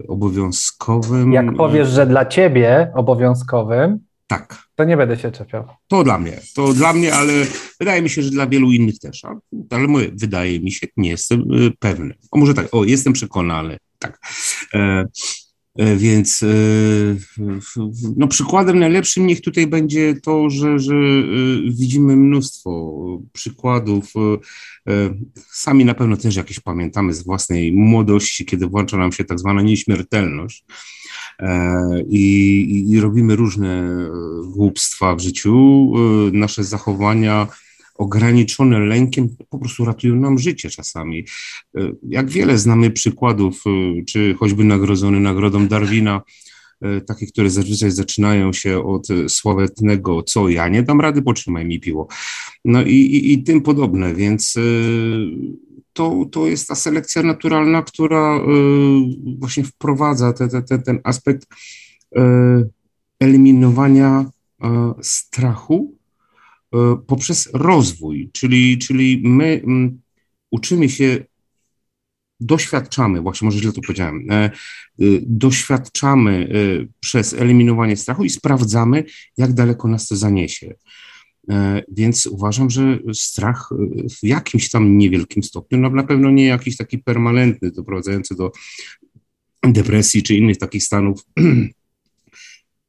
obowiązkowym. 0.08 1.34
Jak 1.34 1.56
powiesz, 1.70 1.90
że 1.90 2.06
dla 2.06 2.26
ciebie 2.26 2.92
obowiązkowym, 2.96 4.00
tak. 4.30 4.64
To 4.76 4.84
nie 4.84 4.98
będę 4.98 5.18
się 5.18 5.32
czepiał. 5.32 5.68
To 5.88 6.04
dla 6.04 6.20
mnie, 6.20 6.42
to 6.56 6.74
dla 6.74 6.94
mnie, 6.94 7.14
ale 7.14 7.34
wydaje 7.80 8.02
mi 8.02 8.10
się, 8.10 8.22
że 8.22 8.30
dla 8.30 8.48
wielu 8.48 8.72
innych 8.72 9.00
też. 9.00 9.22
Ale 9.70 9.88
mówię, 9.88 10.12
wydaje 10.14 10.60
mi 10.60 10.72
się, 10.72 10.88
nie 10.98 11.10
jestem 11.10 11.54
y, 11.54 11.72
pewny. 11.80 12.14
O 12.32 12.38
może 12.38 12.54
tak, 12.54 12.68
o, 12.72 12.84
jestem 12.84 13.14
przekonany, 13.14 13.78
tak. 14.00 14.20
E, 14.74 15.06
e, 15.78 15.96
więc 15.96 16.44
e, 16.44 16.48
no, 18.18 18.28
przykładem 18.28 18.80
najlepszym 18.80 19.28
niech 19.28 19.42
tutaj 19.42 19.68
będzie 19.68 20.16
to, 20.24 20.50
że, 20.50 20.80
że 20.80 20.94
e, 20.94 21.26
widzimy 21.64 22.16
mnóstwo 22.16 23.02
przykładów. 23.34 24.14
Sami 25.52 25.86
na 25.86 25.94
pewno 25.94 26.18
też 26.18 26.36
jakieś 26.36 26.60
pamiętamy 26.60 27.14
z 27.14 27.24
własnej 27.24 27.74
młodości, 27.74 28.46
kiedy 28.46 28.68
włącza 28.68 28.98
nam 28.98 29.12
się 29.12 29.24
tak 29.24 29.40
zwana 29.40 29.62
nieśmiertelność 29.62 30.66
i, 32.08 32.86
i 32.90 33.00
robimy 33.00 33.36
różne 33.36 33.70
e, 33.70 34.10
głupstwa 34.52 35.16
w 35.16 35.20
życiu. 35.20 35.92
E, 35.96 36.38
nasze 36.38 36.64
zachowania 36.64 37.48
ograniczone 37.96 38.80
lękiem 38.80 39.36
po 39.50 39.60
prostu 39.60 39.86
ratują 39.86 40.16
nam 40.16 40.40
życie 40.40 40.70
czasami. 40.70 41.26
Jak 42.04 42.30
wiele 42.30 42.58
znamy 42.58 42.92
przykładów, 42.92 43.64
czy 44.08 44.36
choćby 44.40 44.64
nagrodzony 44.64 45.20
nagrodą 45.20 45.68
Darwina, 45.68 46.22
takie, 47.08 47.28
które 47.28 47.50
zazwyczaj 47.50 47.92
zaczynają 47.92 48.54
się 48.54 48.84
od 48.84 49.08
sławetnego, 49.28 50.24
co 50.24 50.50
ja 50.50 50.68
nie 50.68 50.84
dam 50.84 51.02
rady, 51.02 51.22
potrzymaj 51.22 51.66
mi 51.66 51.80
piło. 51.80 52.08
No 52.66 52.84
i, 52.84 52.96
i, 52.96 53.34
i 53.34 53.44
tym 53.44 53.62
podobne, 53.62 54.16
więc 54.16 54.56
to, 56.00 56.26
to 56.32 56.48
jest 56.48 56.68
ta 56.68 56.76
selekcja 56.76 57.24
naturalna, 57.24 57.82
która 57.82 58.40
właśnie 59.40 59.64
wprowadza 59.64 60.34
te, 60.34 60.48
te, 60.48 60.62
te, 60.62 60.80
ten 60.80 61.00
aspekt 61.04 61.48
eliminowania 63.20 64.26
strachu 65.02 65.98
poprzez 67.08 67.50
rozwój, 67.54 68.30
czyli, 68.34 68.78
czyli 68.78 69.22
my 69.26 69.62
uczymy 70.52 70.90
się 70.90 71.26
doświadczamy, 72.40 73.22
właśnie 73.22 73.46
może 73.46 73.60
źle 73.60 73.72
to 73.72 73.82
powiedziałem, 73.82 74.28
y, 74.32 75.22
doświadczamy 75.28 76.50
y, 76.56 76.88
przez 77.00 77.34
eliminowanie 77.34 77.98
strachu 77.98 78.24
i 78.24 78.30
sprawdzamy, 78.30 79.04
jak 79.38 79.54
daleko 79.54 79.88
nas 79.88 80.08
to 80.08 80.16
zaniesie. 80.16 80.76
E, 81.50 81.84
więc 81.92 82.26
uważam, 82.26 82.70
że 82.70 83.00
strach 83.14 83.70
y, 83.72 84.10
w 84.10 84.24
jakimś 84.24 84.70
tam 84.70 84.98
niewielkim 84.98 85.44
stopniu, 85.44 85.78
no 85.78 85.90
na 85.90 86.04
pewno 86.04 86.32
nie 86.32 86.46
jakiś 86.46 86.78
taki 86.78 86.98
permanentny, 86.98 87.72
doprowadzający 87.72 88.36
do 88.36 88.52
depresji 89.64 90.24
czy 90.24 90.36
innych 90.36 90.58
takich 90.58 90.84
stanów, 90.84 91.26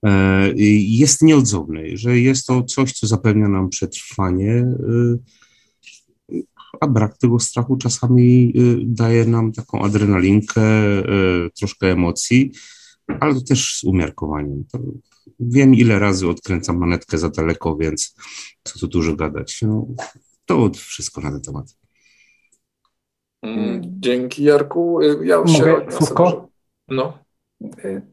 e, 0.07 0.53
jest 0.79 1.23
nieodzowny, 1.23 1.97
że 1.97 2.19
jest 2.19 2.47
to 2.47 2.63
coś, 2.63 2.93
co 2.93 3.07
zapewnia 3.07 3.49
nam 3.49 3.69
przetrwanie 3.69 4.67
a 6.81 6.87
brak 6.89 7.19
tego 7.19 7.39
strachu 7.39 7.77
czasami 7.77 8.55
daje 8.85 9.25
nam 9.25 9.53
taką 9.53 9.83
adrenalinkę, 9.83 10.63
troszkę 11.59 11.93
emocji, 11.93 12.53
ale 13.21 13.35
to 13.35 13.41
też 13.41 13.79
z 13.79 13.85
umiarkowaniem. 13.85 14.65
Wiem, 15.41 15.75
ile 15.75 15.99
razy 15.99 16.29
odkręcam 16.29 16.79
manetkę 16.79 17.19
za 17.19 17.29
daleko, 17.29 17.77
więc 17.77 18.17
co 18.65 18.79
tu 18.79 18.89
dużo 18.89 19.17
gadać. 19.17 19.63
No, 19.63 19.87
to 20.47 20.71
wszystko 20.75 21.21
na 21.21 21.31
ten 21.31 21.41
temat. 21.41 21.67
Mm, 23.43 23.83
dzięki 23.85 24.45
Jarku. 24.45 25.01
Y, 25.01 25.27
ja 25.27 25.39
Mogę 25.39 25.93
słówko? 25.93 26.49
No. 26.89 27.19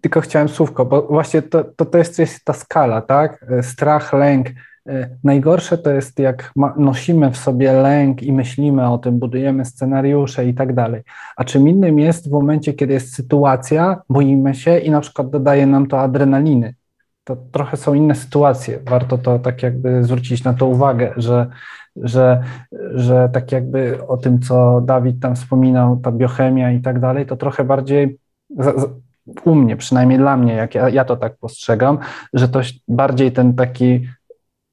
Tylko 0.02 0.22
chciałem 0.22 0.50
słówko, 0.50 0.86
bo 0.86 1.02
właśnie 1.02 1.42
to, 1.42 1.64
to, 1.64 1.86
to 1.86 1.98
jest, 1.98 2.20
jest 2.20 2.44
ta 2.44 2.54
skala, 2.54 3.02
tak? 3.02 3.46
Strach, 3.62 4.14
lęk, 4.14 4.48
E, 4.88 5.10
najgorsze 5.24 5.78
to 5.78 5.92
jest, 5.92 6.20
jak 6.20 6.54
nosimy 6.78 7.32
w 7.32 7.38
sobie 7.38 7.74
lęk 7.74 8.24
i 8.24 8.34
myślimy 8.34 8.90
o 8.90 8.98
tym, 8.98 9.20
budujemy 9.20 9.66
scenariusze 9.66 10.46
i 10.46 10.54
tak 10.54 10.74
dalej. 10.74 11.02
A 11.36 11.44
czym 11.44 11.68
innym 11.68 12.00
jest 12.00 12.30
w 12.30 12.32
momencie, 12.32 12.74
kiedy 12.74 12.94
jest 12.94 13.16
sytuacja, 13.16 14.02
boimy 14.10 14.56
się 14.56 14.80
i 14.80 14.92
na 14.92 15.02
przykład 15.02 15.30
dodaje 15.30 15.68
nam 15.68 15.88
to 15.88 16.00
adrenaliny. 16.00 16.74
To 17.28 17.36
trochę 17.52 17.78
są 17.78 17.94
inne 17.94 18.16
sytuacje. 18.16 18.80
Warto 18.86 19.18
to 19.18 19.40
tak 19.40 19.64
jakby 19.64 20.04
zwrócić 20.04 20.44
na 20.44 20.54
to 20.54 20.66
uwagę, 20.66 21.14
że, 21.18 21.48
że, 21.96 22.44
że 22.94 23.30
tak 23.34 23.52
jakby 23.52 24.08
o 24.08 24.18
tym, 24.18 24.40
co 24.40 24.82
Dawid 24.82 25.20
tam 25.22 25.36
wspominał, 25.36 25.98
ta 25.98 26.12
biochemia 26.12 26.72
i 26.72 26.82
tak 26.82 27.00
dalej, 27.00 27.26
to 27.26 27.38
trochę 27.38 27.64
bardziej 27.64 28.18
u 29.46 29.56
mnie, 29.56 29.78
przynajmniej 29.78 30.20
dla 30.20 30.38
mnie, 30.38 30.54
jak 30.54 30.76
ja, 30.76 30.90
ja 30.90 31.06
to 31.06 31.16
tak 31.16 31.38
postrzegam, 31.38 31.98
że 32.34 32.48
to 32.48 32.62
bardziej 32.88 33.32
ten 33.32 33.54
taki 33.54 34.08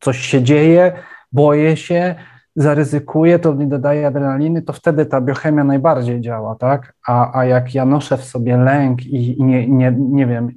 coś 0.00 0.18
się 0.18 0.42
dzieje, 0.42 0.92
boję 1.32 1.76
się, 1.76 2.14
zaryzykuję, 2.56 3.38
to 3.38 3.54
mi 3.54 3.66
dodaje 3.66 4.06
adrenaliny, 4.06 4.62
to 4.62 4.72
wtedy 4.72 5.06
ta 5.06 5.20
biochemia 5.20 5.64
najbardziej 5.64 6.20
działa, 6.20 6.54
tak? 6.54 6.94
A, 7.06 7.38
a 7.38 7.44
jak 7.44 7.74
ja 7.74 7.84
noszę 7.84 8.16
w 8.16 8.24
sobie 8.24 8.56
lęk 8.56 9.06
i, 9.06 9.42
nie, 9.42 9.68
nie, 9.68 9.96
nie 9.98 10.26
wiem, 10.26 10.48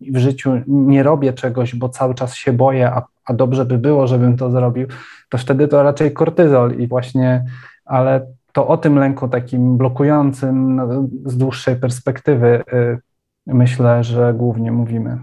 w 0.00 0.18
życiu 0.18 0.52
nie 0.66 1.02
robię 1.02 1.32
czegoś, 1.32 1.74
bo 1.74 1.88
cały 1.88 2.14
czas 2.14 2.34
się 2.34 2.52
boję, 2.52 2.90
a, 2.90 3.02
a 3.24 3.34
dobrze 3.34 3.64
by 3.64 3.78
było, 3.78 4.06
żebym 4.06 4.36
to 4.36 4.50
zrobił, 4.50 4.86
to 5.28 5.38
wtedy 5.38 5.68
to 5.68 5.82
raczej 5.82 6.12
kortyzol 6.12 6.74
i 6.78 6.86
właśnie, 6.86 7.44
ale 7.84 8.26
to 8.52 8.68
o 8.68 8.76
tym 8.76 8.98
lęku 8.98 9.28
takim 9.28 9.76
blokującym 9.76 10.76
no, 10.76 11.08
z 11.24 11.36
dłuższej 11.36 11.76
perspektywy 11.76 12.64
y, 12.72 12.98
myślę, 13.46 14.04
że 14.04 14.34
głównie 14.34 14.72
mówimy. 14.72 15.18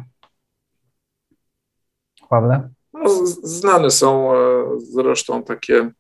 Pawle? 2.29 2.69
No, 2.93 3.09
znane 3.43 3.91
są 3.91 4.33
e, 4.33 4.37
zresztą 4.79 5.43
takie 5.43 5.91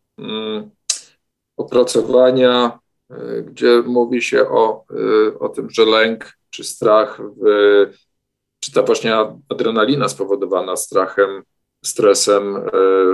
opracowania, 1.57 2.79
e, 3.09 3.41
gdzie 3.41 3.83
mówi 3.85 4.21
się 4.21 4.49
o, 4.49 4.85
e, 4.91 5.39
o 5.39 5.49
tym, 5.49 5.69
że 5.69 5.85
lęk 5.85 6.37
czy 6.49 6.63
strach, 6.63 7.21
w, 7.21 7.43
czy 8.59 8.71
ta 8.71 8.83
właśnie 8.83 9.15
adrenalina 9.49 10.09
spowodowana 10.09 10.75
strachem, 10.75 11.43
stresem 11.85 12.55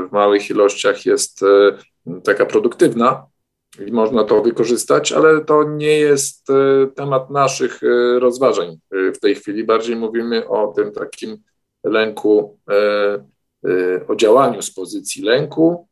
w 0.10 0.12
małych 0.12 0.50
ilościach 0.50 1.06
jest 1.06 1.42
taka 2.24 2.46
produktywna 2.46 3.26
i 3.88 3.92
można 3.92 4.24
to 4.24 4.42
wykorzystać, 4.42 5.12
ale 5.12 5.46
to 5.46 5.64
nie 5.64 6.00
jest 6.00 6.48
temat 6.96 7.30
naszych 7.30 7.80
rozważań 8.20 8.80
w 8.92 9.20
tej 9.20 9.36
chwili. 9.36 9.64
Bardziej 9.64 9.96
mówimy 9.96 10.48
o 10.48 10.74
tym 10.76 10.92
takim 10.92 11.38
lęku 11.84 12.60
Y, 13.66 14.08
o 14.08 14.16
działaniu 14.16 14.62
z 14.62 14.72
pozycji 14.72 15.24
lęku, 15.24 15.88
y, 15.88 15.89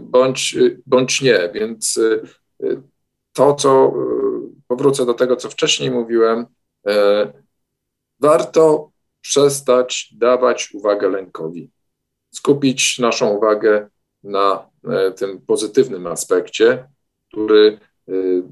bądź, 0.00 0.56
bądź 0.86 1.22
nie. 1.22 1.50
Więc 1.54 1.96
y, 1.96 2.22
to, 3.32 3.54
co 3.54 3.92
powrócę 4.68 5.06
do 5.06 5.14
tego, 5.14 5.36
co 5.36 5.50
wcześniej 5.50 5.90
mówiłem, 5.90 6.46
warto 8.20 8.90
przestać 9.20 10.14
dawać 10.16 10.74
uwagę 10.74 11.08
lękowi, 11.08 11.70
skupić 12.34 12.98
naszą 12.98 13.28
uwagę 13.28 13.88
na 14.22 14.70
tym 15.16 15.40
pozytywnym 15.40 16.06
aspekcie, 16.06 16.88
który 17.28 17.78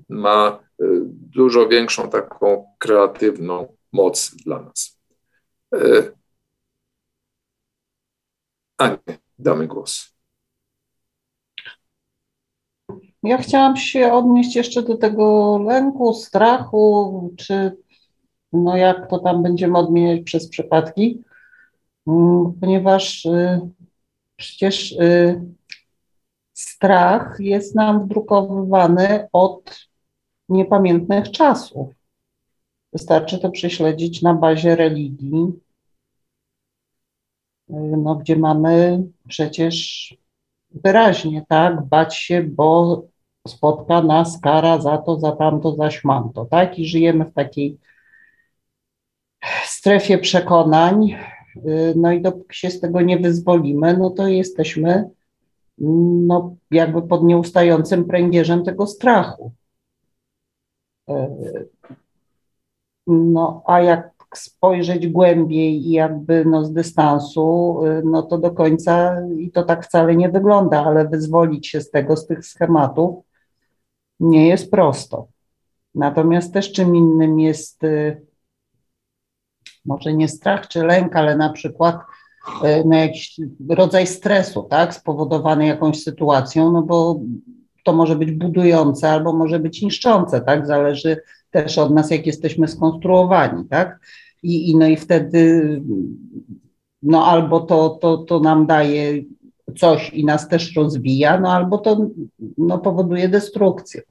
ma 0.08 0.58
dużo 1.08 1.68
większą 1.68 2.10
taką 2.10 2.64
kreatywną 2.78 3.76
moc 3.92 4.34
dla 4.34 4.62
nas. 4.62 5.00
Anię, 8.78 9.18
damy 9.38 9.66
głos. 9.66 10.13
Ja 13.24 13.38
chciałam 13.38 13.76
się 13.76 14.12
odnieść 14.12 14.56
jeszcze 14.56 14.82
do 14.82 14.96
tego 14.96 15.58
lęku, 15.58 16.14
strachu, 16.14 17.34
czy 17.36 17.76
no 18.52 18.76
jak 18.76 19.10
to 19.10 19.18
tam 19.18 19.42
będziemy 19.42 19.78
odmieniać 19.78 20.22
przez 20.22 20.48
przypadki, 20.48 21.22
mm, 22.06 22.52
ponieważ 22.60 23.24
y, 23.24 23.60
przecież 24.36 24.92
y, 24.92 25.42
strach 26.52 27.36
jest 27.40 27.74
nam 27.74 28.04
wdrukowywany 28.04 29.28
od 29.32 29.88
niepamiętnych 30.48 31.30
czasów. 31.30 31.88
Wystarczy 32.92 33.38
to 33.38 33.50
prześledzić 33.50 34.22
na 34.22 34.34
bazie 34.34 34.76
religii, 34.76 35.52
no, 37.68 38.14
gdzie 38.14 38.36
mamy 38.36 39.02
przecież 39.28 40.08
wyraźnie, 40.70 41.44
tak, 41.48 41.82
bać 41.82 42.16
się, 42.16 42.42
bo 42.42 43.02
spotka 43.48 44.02
nas 44.02 44.40
kara 44.40 44.80
za 44.80 44.98
to, 44.98 45.20
za 45.20 45.32
tamto, 45.32 45.74
za 45.74 45.90
śmanto, 45.90 46.44
tak, 46.44 46.78
i 46.78 46.86
żyjemy 46.86 47.24
w 47.24 47.32
takiej 47.32 47.78
strefie 49.64 50.18
przekonań, 50.18 51.16
no 51.96 52.12
i 52.12 52.22
dopóki 52.22 52.58
się 52.58 52.70
z 52.70 52.80
tego 52.80 53.00
nie 53.00 53.18
wyzwolimy, 53.18 53.96
no 53.96 54.10
to 54.10 54.26
jesteśmy 54.28 55.10
no, 55.78 56.56
jakby 56.70 57.02
pod 57.02 57.24
nieustającym 57.24 58.04
pręgierzem 58.04 58.64
tego 58.64 58.86
strachu. 58.86 59.52
No, 63.06 63.62
a 63.66 63.80
jak 63.80 64.14
spojrzeć 64.34 65.08
głębiej 65.08 65.86
i 65.86 65.90
jakby 65.90 66.44
no, 66.44 66.64
z 66.64 66.72
dystansu, 66.72 67.80
y, 67.84 68.02
no 68.04 68.22
to 68.22 68.38
do 68.38 68.50
końca 68.50 69.20
i 69.38 69.50
to 69.50 69.62
tak 69.62 69.86
wcale 69.86 70.16
nie 70.16 70.28
wygląda, 70.28 70.84
ale 70.84 71.08
wyzwolić 71.08 71.68
się 71.68 71.80
z 71.80 71.90
tego, 71.90 72.16
z 72.16 72.26
tych 72.26 72.46
schematów 72.46 73.23
nie 74.20 74.48
jest 74.48 74.70
prosto. 74.70 75.28
Natomiast 75.94 76.52
też 76.52 76.72
czym 76.72 76.96
innym 76.96 77.40
jest 77.40 77.84
y, 77.84 78.22
może 79.84 80.14
nie 80.14 80.28
strach 80.28 80.68
czy 80.68 80.82
lęk, 80.82 81.16
ale 81.16 81.36
na 81.36 81.52
przykład 81.52 81.96
y, 82.64 82.82
no, 82.86 82.96
jakiś 82.96 83.40
rodzaj 83.68 84.06
stresu, 84.06 84.62
tak, 84.62 84.94
spowodowany 84.94 85.66
jakąś 85.66 86.02
sytuacją, 86.02 86.72
no 86.72 86.82
bo 86.82 87.20
to 87.84 87.92
może 87.92 88.16
być 88.16 88.30
budujące 88.30 89.10
albo 89.10 89.32
może 89.32 89.58
być 89.58 89.82
niszczące, 89.82 90.40
tak, 90.40 90.66
zależy 90.66 91.16
też 91.50 91.78
od 91.78 91.94
nas, 91.94 92.10
jak 92.10 92.26
jesteśmy 92.26 92.68
skonstruowani, 92.68 93.64
tak 93.68 94.00
i, 94.42 94.70
i, 94.70 94.76
no 94.76 94.86
i 94.86 94.96
wtedy 94.96 95.80
no 97.02 97.26
albo 97.26 97.60
to, 97.60 97.88
to, 97.88 98.18
to 98.18 98.40
nam 98.40 98.66
daje 98.66 99.22
coś 99.74 100.10
i 100.10 100.24
nas 100.24 100.48
też 100.48 100.76
rozwija, 100.76 101.40
no 101.40 101.52
albo 101.52 101.78
to 101.78 102.06
no, 102.58 102.78
powoduje 102.78 103.28
destrukcję. 103.28 104.02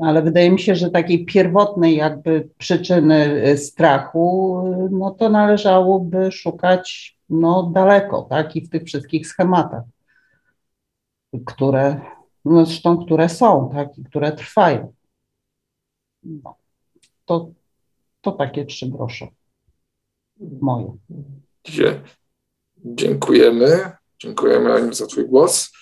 Ale 0.00 0.22
wydaje 0.22 0.50
mi 0.50 0.60
się, 0.60 0.74
że 0.74 0.90
takiej 0.90 1.24
pierwotnej 1.24 1.96
jakby 1.96 2.48
przyczyny 2.58 3.42
strachu, 3.56 4.62
no 4.90 5.10
to 5.10 5.28
należałoby 5.28 6.32
szukać 6.32 7.16
no, 7.30 7.62
daleko, 7.62 8.22
tak, 8.22 8.56
i 8.56 8.60
w 8.60 8.70
tych 8.70 8.82
wszystkich 8.84 9.26
schematach, 9.26 9.82
które, 11.46 12.00
no 12.44 12.66
zresztą, 12.66 13.04
które 13.04 13.28
są, 13.28 13.70
tak, 13.72 13.98
i 13.98 14.04
które 14.04 14.32
trwają. 14.32 14.92
No, 16.22 16.56
to, 17.24 17.50
to 18.20 18.32
takie 18.32 18.64
trzy 18.64 18.86
grosze 18.90 19.26
moje. 20.60 20.96
Dziękujemy. 22.84 23.97
Dziękujemy 24.22 24.72
Aniu 24.72 24.92
za 24.92 25.06
Twój 25.06 25.28
głos. 25.28 25.72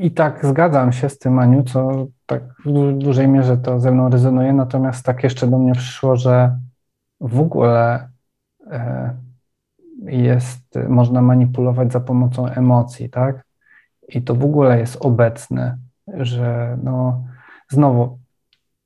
I 0.00 0.10
tak 0.10 0.46
zgadzam 0.46 0.92
się 0.92 1.08
z 1.08 1.18
tym, 1.18 1.38
Aniu, 1.38 1.62
co 1.62 2.06
tak 2.26 2.42
w 2.64 2.92
dużej 2.92 3.28
mierze 3.28 3.56
to 3.56 3.80
ze 3.80 3.92
mną 3.92 4.10
rezonuje, 4.10 4.52
natomiast 4.52 5.06
tak 5.06 5.24
jeszcze 5.24 5.46
do 5.46 5.58
mnie 5.58 5.72
przyszło, 5.72 6.16
że 6.16 6.58
w 7.20 7.40
ogóle 7.40 8.08
e, 8.70 9.14
jest, 10.02 10.78
można 10.88 11.22
manipulować 11.22 11.92
za 11.92 12.00
pomocą 12.00 12.46
emocji, 12.46 13.10
tak? 13.10 13.44
I 14.08 14.22
to 14.22 14.34
w 14.34 14.44
ogóle 14.44 14.78
jest 14.78 14.96
obecne, 15.00 15.78
że 16.08 16.78
no, 16.82 17.24
znowu, 17.68 18.18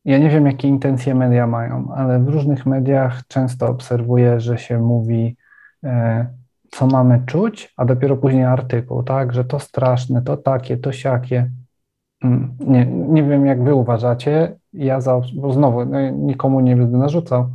ja 0.04 0.18
nie 0.18 0.30
wiem, 0.30 0.46
jakie 0.46 0.68
intencje 0.68 1.14
media 1.14 1.46
mają, 1.46 1.92
ale 1.94 2.18
w 2.18 2.28
różnych 2.28 2.66
mediach 2.66 3.26
często 3.28 3.68
obserwuję, 3.68 4.40
że 4.40 4.58
się 4.58 4.78
mówi, 4.78 5.36
e, 5.84 6.26
co 6.70 6.86
mamy 6.86 7.22
czuć, 7.26 7.74
a 7.76 7.84
dopiero 7.84 8.16
później 8.16 8.44
artykuł, 8.44 9.02
tak, 9.02 9.32
że 9.32 9.44
to 9.44 9.58
straszne, 9.58 10.22
to 10.22 10.36
takie, 10.36 10.76
to 10.76 10.92
siakie. 10.92 11.50
Mm, 12.24 12.56
nie, 12.60 12.86
nie 12.86 13.22
wiem, 13.22 13.46
jak 13.46 13.64
wy 13.64 13.74
uważacie. 13.74 14.56
Ja 14.72 15.00
za, 15.00 15.20
bo 15.34 15.52
znowu 15.52 15.84
no, 15.84 16.10
nikomu 16.10 16.60
nie 16.60 16.76
będę 16.76 16.98
narzucał, 16.98 17.50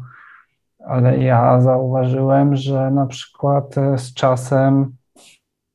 ale 0.86 1.18
ja 1.18 1.62
zauważyłem, 1.62 2.56
że 2.56 2.92
na 2.92 3.06
przykład 3.06 3.78
e, 3.78 3.98
z 3.98 4.14
czasem 4.14 4.96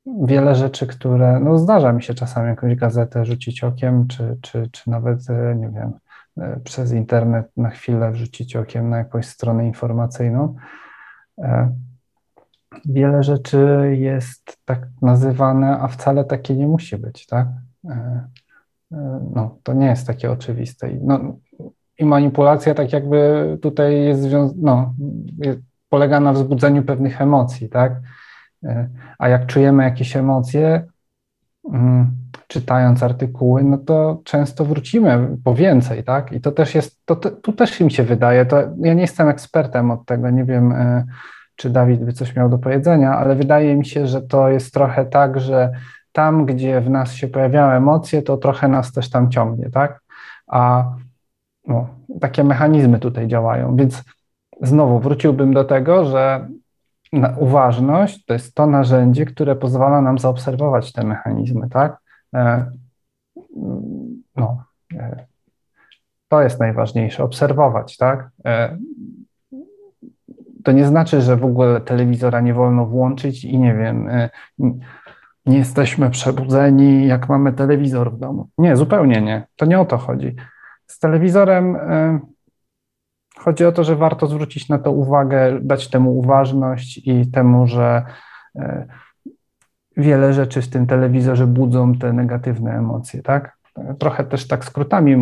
wiele 0.07 0.55
rzeczy, 0.55 0.87
które, 0.87 1.41
no 1.41 1.59
zdarza 1.59 1.93
mi 1.93 2.03
się 2.03 2.15
czasami 2.15 2.49
jakąś 2.49 2.75
gazetę 2.75 3.25
rzucić 3.25 3.65
okiem, 3.65 4.09
czy, 4.09 4.39
czy, 4.43 4.69
czy 4.73 4.91
nawet, 4.91 5.31
e, 5.31 5.55
nie 5.55 5.69
wiem, 5.69 5.93
e, 6.39 6.61
przez 6.65 6.93
internet 6.93 7.53
na 7.57 7.71
chwilę 7.71 8.13
wrzucić 8.13 8.57
okiem 8.57 8.91
na 8.91 8.99
jakąś 8.99 9.27
stronę 9.27 9.67
informacyjną. 9.67 10.55
Wiele 12.85 13.23
rzeczy 13.23 13.91
jest 13.99 14.59
tak 14.65 14.89
nazywane, 15.03 15.79
a 15.79 15.89
wcale 15.89 16.25
takie 16.25 16.57
nie 16.57 16.67
musi 16.67 16.97
być, 16.97 17.27
tak? 17.27 17.49
No, 19.35 19.59
to 19.63 19.73
nie 19.73 19.87
jest 19.87 20.07
takie 20.07 20.31
oczywiste. 20.31 20.89
No, 21.03 21.21
i 21.99 22.05
manipulacja 22.05 22.75
tak 22.75 22.93
jakby 22.93 23.59
tutaj 23.63 24.05
jest, 24.05 24.23
no, 24.57 24.95
jest, 25.39 25.59
polega 25.89 26.21
na 26.21 26.33
wzbudzeniu 26.33 26.83
pewnych 26.83 27.21
emocji, 27.21 27.69
tak? 27.69 27.93
E, 28.65 28.89
a 29.19 29.29
jak 29.29 29.47
czujemy 29.47 29.85
jakieś 29.85 30.17
emocje, 30.17 30.87
mm, 31.73 32.11
czytając 32.47 33.03
artykuły, 33.03 33.65
no 33.65 33.79
to 33.79 34.21
często 34.25 34.65
wrócimy 34.65 35.37
po 35.45 35.55
więcej, 35.55 36.05
tak? 36.05 36.33
I 36.33 36.41
to 36.41 36.53
też 36.53 36.75
jest, 36.75 37.01
to, 37.05 37.17
to, 37.17 37.31
tu 37.31 37.53
też 37.53 37.81
mi 37.81 37.91
się 37.91 38.03
wydaje, 38.03 38.47
to 38.47 38.57
ja 38.61 38.95
nie 38.95 39.01
jestem 39.01 39.29
ekspertem 39.29 39.91
od 39.91 40.07
tego, 40.07 40.31
nie 40.31 40.45
wiem, 40.45 40.73
e, 40.73 41.05
czy 41.61 41.71
Dawid 41.71 42.05
by 42.05 42.13
coś 42.13 42.37
miał 42.37 42.49
do 42.49 42.59
powiedzenia, 42.59 43.13
ale 43.13 43.35
wydaje 43.35 43.77
mi 43.77 43.87
się, 43.87 44.07
że 44.07 44.23
to 44.23 44.49
jest 44.49 44.75
trochę 44.75 45.05
tak, 45.05 45.41
że 45.41 45.73
tam, 46.13 46.47
gdzie 46.47 46.81
w 46.81 46.91
nas 46.91 47.13
się 47.13 47.29
pojawiają 47.29 47.71
emocje, 47.71 48.23
to 48.23 48.37
trochę 48.37 48.69
nas 48.69 48.93
też 48.93 49.11
tam 49.11 49.31
ciągnie, 49.31 49.71
tak? 49.71 50.01
A 50.47 50.85
no, 51.67 51.89
takie 52.21 52.45
mechanizmy 52.45 52.99
tutaj 52.99 53.29
działają. 53.29 53.77
Więc 53.77 54.05
znowu 54.61 54.99
wróciłbym 54.99 55.55
do 55.55 55.65
tego, 55.65 56.05
że 56.05 56.49
uważność 57.37 58.25
to 58.25 58.33
jest 58.33 58.55
to 58.55 58.67
narzędzie, 58.67 59.25
które 59.25 59.57
pozwala 59.57 60.01
nam 60.01 60.19
zaobserwować 60.19 60.93
te 60.93 61.05
mechanizmy, 61.05 61.69
tak? 61.69 61.97
E, 62.35 62.71
no, 64.37 64.65
e, 64.95 65.27
to 66.29 66.43
jest 66.43 66.61
najważniejsze, 66.61 67.25
obserwować, 67.25 67.97
tak? 67.97 68.31
To 70.65 70.73
nie 70.73 70.85
znaczy, 70.85 71.21
że 71.21 71.37
w 71.37 71.45
ogóle 71.45 71.81
telewizora 71.81 72.41
nie 72.41 72.55
wolno 72.55 72.87
włączyć 72.87 73.45
i 73.45 73.59
nie 73.59 73.75
wiem, 73.75 74.09
nie 75.47 75.59
jesteśmy 75.59 76.11
przebudzeni, 76.11 77.07
jak 77.07 77.29
mamy 77.29 77.53
telewizor 77.53 78.13
w 78.13 78.19
domu. 78.19 78.49
Nie, 78.59 78.77
zupełnie 78.77 79.21
nie. 79.21 79.47
To 79.57 79.67
nie 79.67 79.81
o 79.81 79.85
to 79.85 79.99
chodzi. 79.99 80.37
Z 80.87 80.99
telewizorem 80.99 81.77
y, 81.77 82.21
chodzi 83.39 83.65
o 83.65 83.73
to, 83.73 83.85
że 83.85 83.97
warto 83.97 84.27
zwrócić 84.27 84.69
na 84.69 84.79
to 84.79 84.93
uwagę, 84.93 85.59
dać 85.63 85.89
temu 85.89 86.19
uważność 86.19 87.01
i 87.05 87.31
temu, 87.31 87.67
że 87.67 88.03
y, 88.57 88.87
wiele 89.97 90.33
rzeczy 90.33 90.63
w 90.63 90.69
tym 90.69 90.87
telewizorze 90.87 91.47
budzą 91.47 91.95
te 91.95 92.13
negatywne 92.13 92.73
emocje, 92.73 93.23
tak? 93.23 93.57
Trochę 93.99 94.25
też 94.25 94.49
tak 94.49 94.65
skrótami 94.65 95.17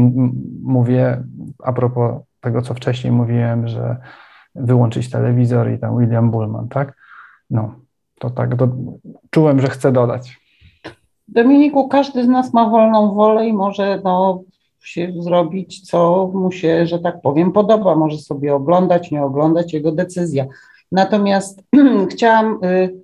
mówię 0.62 1.22
a 1.64 1.72
propos 1.72 2.22
tego, 2.40 2.62
co 2.62 2.74
wcześniej 2.74 3.12
mówiłem, 3.12 3.68
że 3.68 3.96
wyłączyć 4.60 5.10
telewizor 5.10 5.70
i 5.70 5.78
tam 5.78 5.98
William 5.98 6.30
Bullman, 6.30 6.68
tak? 6.68 6.96
No, 7.50 7.74
to 8.18 8.30
tak 8.30 8.56
do, 8.56 8.68
czułem, 9.30 9.60
że 9.60 9.68
chcę 9.68 9.92
dodać. 9.92 10.40
Dominiku, 11.28 11.88
każdy 11.88 12.24
z 12.24 12.28
nas 12.28 12.54
ma 12.54 12.70
wolną 12.70 13.14
wolę 13.14 13.48
i 13.48 13.52
może 13.52 14.00
no, 14.04 14.42
się 14.80 15.12
zrobić, 15.18 15.80
co 15.80 16.30
mu 16.34 16.52
się, 16.52 16.86
że 16.86 16.98
tak 16.98 17.20
powiem, 17.20 17.52
podoba. 17.52 17.96
Może 17.96 18.18
sobie 18.18 18.54
oglądać, 18.54 19.10
nie 19.10 19.22
oglądać, 19.22 19.72
jego 19.72 19.92
decyzja. 19.92 20.46
Natomiast 20.92 21.62
chciałam, 22.10 22.64
y, 22.64 23.02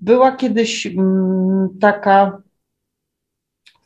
była 0.00 0.32
kiedyś 0.32 0.86
mm, 0.86 1.68
taka 1.80 2.38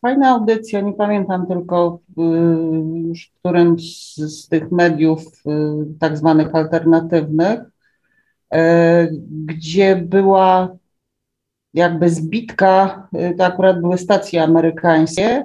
fajna 0.00 0.28
audycja, 0.28 0.80
nie 0.80 0.92
pamiętam 0.92 1.46
tylko 1.46 1.98
y, 2.10 2.22
już 3.08 3.28
w 3.28 3.38
którymś 3.38 4.14
z, 4.14 4.48
tych 4.48 4.72
mediów 4.72 5.22
y, 5.22 5.50
tak 6.00 6.18
zwanych 6.18 6.54
alternatywnych, 6.54 7.60
gdzie 9.44 9.96
była 9.96 10.76
jakby 11.74 12.10
zbitka, 12.10 13.08
to 13.38 13.44
akurat 13.44 13.80
były 13.80 13.98
stacje 13.98 14.42
amerykańskie, 14.42 15.44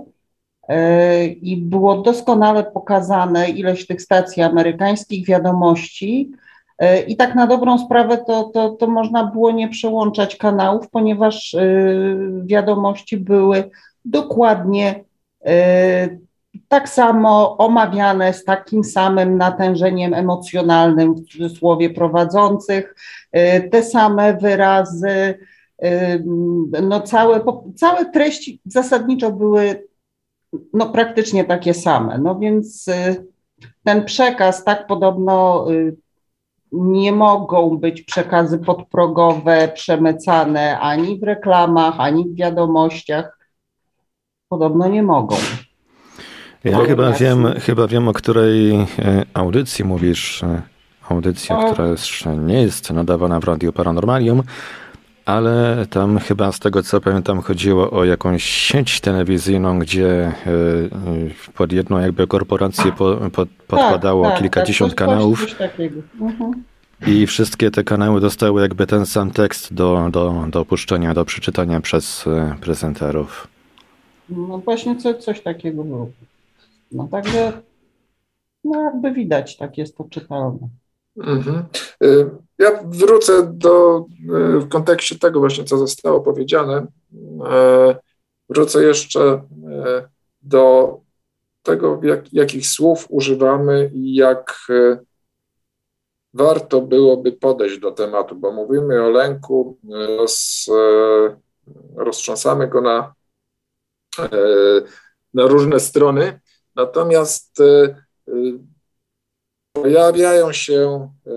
E, 0.68 1.26
i 1.26 1.58
było 1.58 2.02
doskonale 2.02 2.64
pokazane 2.64 3.50
ileś 3.50 3.88
tych 3.88 4.02
stacji 4.02 4.44
amerykańskich, 4.44 5.28
wiadomości. 5.28 6.32
E, 6.80 7.02
I 7.02 7.18
tak 7.18 7.36
na 7.36 7.48
dobrą 7.48 7.78
sprawę 7.78 8.18
to, 8.18 8.44
to, 8.44 8.70
to 8.70 8.88
można 8.88 9.26
było 9.26 9.52
nie 9.52 9.70
przełączać 9.70 10.36
kanałów, 10.36 10.90
ponieważ 10.90 11.54
e, 11.54 11.66
wiadomości 12.46 13.18
były 13.18 13.70
dokładnie 14.06 15.04
tak 16.68 16.90
samo 16.90 17.58
omawiane 17.58 18.34
z 18.34 18.44
takim 18.44 18.84
samym 18.84 19.38
natężeniem 19.38 20.14
emocjonalnym, 20.14 21.16
w 21.16 21.26
cudzysłowie 21.26 21.90
prowadzących, 21.90 22.96
te 23.72 23.84
same 23.84 24.38
wyrazy, 24.38 25.40
no 26.82 27.02
całe, 27.02 27.42
całe 27.76 28.06
treści 28.06 28.62
zasadniczo 28.66 29.32
były 29.32 29.88
no, 30.74 30.90
praktycznie 30.90 31.44
takie 31.44 31.74
same. 31.74 32.18
No 32.18 32.40
więc 32.40 32.86
ten 33.84 34.06
przekaz, 34.06 34.64
tak 34.64 34.88
podobno 34.88 35.66
nie 36.72 37.12
mogą 37.12 37.78
być 37.78 38.02
przekazy 38.02 38.58
podprogowe 38.58 39.68
przemycane 39.74 40.80
ani 40.80 41.20
w 41.20 41.24
reklamach, 41.24 41.96
ani 41.98 42.30
w 42.30 42.36
wiadomościach. 42.36 43.35
Podobno 44.56 44.88
nie 44.88 45.04
mogą. 45.04 45.36
Ja 46.64 46.80
chyba 46.86 47.12
wiem, 47.12 47.48
chyba 47.60 47.88
wiem, 47.88 48.08
o 48.08 48.14
której 48.14 48.72
e, 48.74 48.86
audycji 49.34 49.86
mówisz. 49.86 50.44
E, 50.44 50.62
audycja, 51.10 51.72
która 51.72 51.88
jeszcze 51.88 52.38
nie 52.38 52.62
jest 52.62 52.92
nadawana 52.92 53.40
w 53.40 53.44
Radio 53.44 53.72
Paranormalium, 53.74 54.44
ale 55.26 55.86
tam 55.90 56.20
chyba 56.20 56.52
z 56.52 56.60
tego 56.60 56.84
co 56.84 57.02
pamiętam 57.02 57.42
chodziło 57.42 57.92
o 57.92 58.06
jakąś 58.06 58.44
sieć 58.44 59.02
telewizyjną, 59.02 59.80
gdzie 59.80 60.08
e, 60.08 60.34
pod 61.56 61.72
jedną 61.72 62.00
jakby 62.00 62.28
korporację 62.28 62.92
po, 62.92 63.16
po, 63.16 63.46
podpadało 63.68 64.24
tak, 64.24 64.34
tak, 64.34 64.42
kilkadziesiąt 64.42 64.96
tak, 64.96 65.08
kanałów. 65.08 65.46
Mhm. 66.22 66.64
I 67.08 67.28
wszystkie 67.28 67.72
te 67.72 67.84
kanały 67.84 68.22
dostały 68.22 68.62
jakby 68.62 68.88
ten 68.88 69.06
sam 69.06 69.32
tekst 69.32 69.74
do, 69.74 70.08
do, 70.12 70.46
do 70.50 70.60
opuszczenia, 70.60 71.14
do 71.14 71.26
przeczytania 71.26 71.82
przez 71.82 72.26
prezenterów. 72.62 73.55
No 74.30 74.58
właśnie 74.58 74.96
co, 74.96 75.14
coś 75.14 75.42
takiego 75.42 75.84
było. 75.84 76.10
No 76.92 77.08
także, 77.12 77.62
no 78.64 78.82
jakby 78.82 79.12
widać, 79.12 79.58
tak 79.58 79.78
jest 79.78 79.98
to 79.98 80.04
czytelne. 80.10 80.70
Mhm. 81.18 81.64
Ja 82.60 82.84
wrócę 82.84 83.54
do, 83.54 83.98
e, 83.98 84.60
w 84.60 84.70
kontekście 84.70 85.20
tego 85.20 85.40
właśnie, 85.40 85.64
co 85.64 85.78
zostało 85.78 86.22
powiedziane, 86.22 86.88
e, 87.52 87.96
wrócę 88.50 88.84
jeszcze 88.84 89.42
do 90.42 90.98
tego, 91.64 92.00
jak, 92.04 92.34
jakich 92.34 92.68
słów 92.68 93.06
używamy 93.10 93.92
i 93.94 94.16
jak 94.16 94.68
warto 96.34 96.82
byłoby 96.82 97.32
podejść 97.32 97.80
do 97.80 97.92
tematu, 97.92 98.36
bo 98.36 98.52
mówimy 98.52 99.04
o 99.04 99.10
lęku, 99.10 99.78
roz, 100.18 100.66
roztrząsamy 101.96 102.68
go 102.68 102.82
na, 102.82 103.15
na 105.34 105.44
różne 105.48 105.80
strony, 105.80 106.40
natomiast 106.76 107.62
pojawiają 109.76 110.54
się 110.54 111.10
e, 111.28 111.32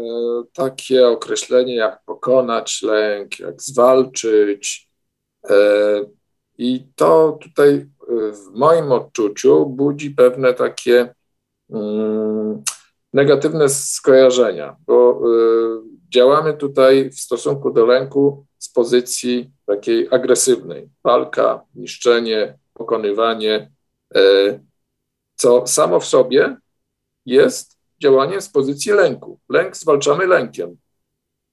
takie 0.53 1.09
określenia 1.09 1.75
jak 1.75 2.05
pokonać 2.05 2.83
lęk, 2.83 3.39
jak 3.39 3.63
zwalczyć. 3.63 4.91
E, 5.51 5.55
I 6.59 6.87
to 6.95 7.39
tutaj 7.43 7.75
e, 7.75 7.87
w 8.33 8.51
moim 8.55 8.93
odczuciu 8.93 9.67
budzi 9.67 10.11
pewne 10.11 10.55
takie 10.55 11.15
mm, 11.71 12.63
negatywne 13.13 13.69
skojarzenia, 13.69 14.77
bo 14.87 15.21
działamy 16.15 16.55
tutaj 16.55 17.11
w 17.11 17.21
stosunku 17.21 17.71
do 17.71 17.87
lęku 17.87 18.47
z 18.59 18.69
pozycji 18.73 19.51
takiej 19.67 20.09
agresywnej. 20.11 20.89
Walka, 21.05 21.65
niszczenie, 21.75 22.59
pokonywanie, 22.79 23.71
co 25.35 25.67
samo 25.67 26.01
w 26.01 26.05
sobie 26.05 26.57
jest 27.27 27.79
działanie 28.03 28.41
z 28.41 28.49
pozycji 28.49 28.93
lęku. 28.93 29.41
Lęk 29.49 29.77
zwalczamy 29.77 30.27
lękiem. 30.27 30.77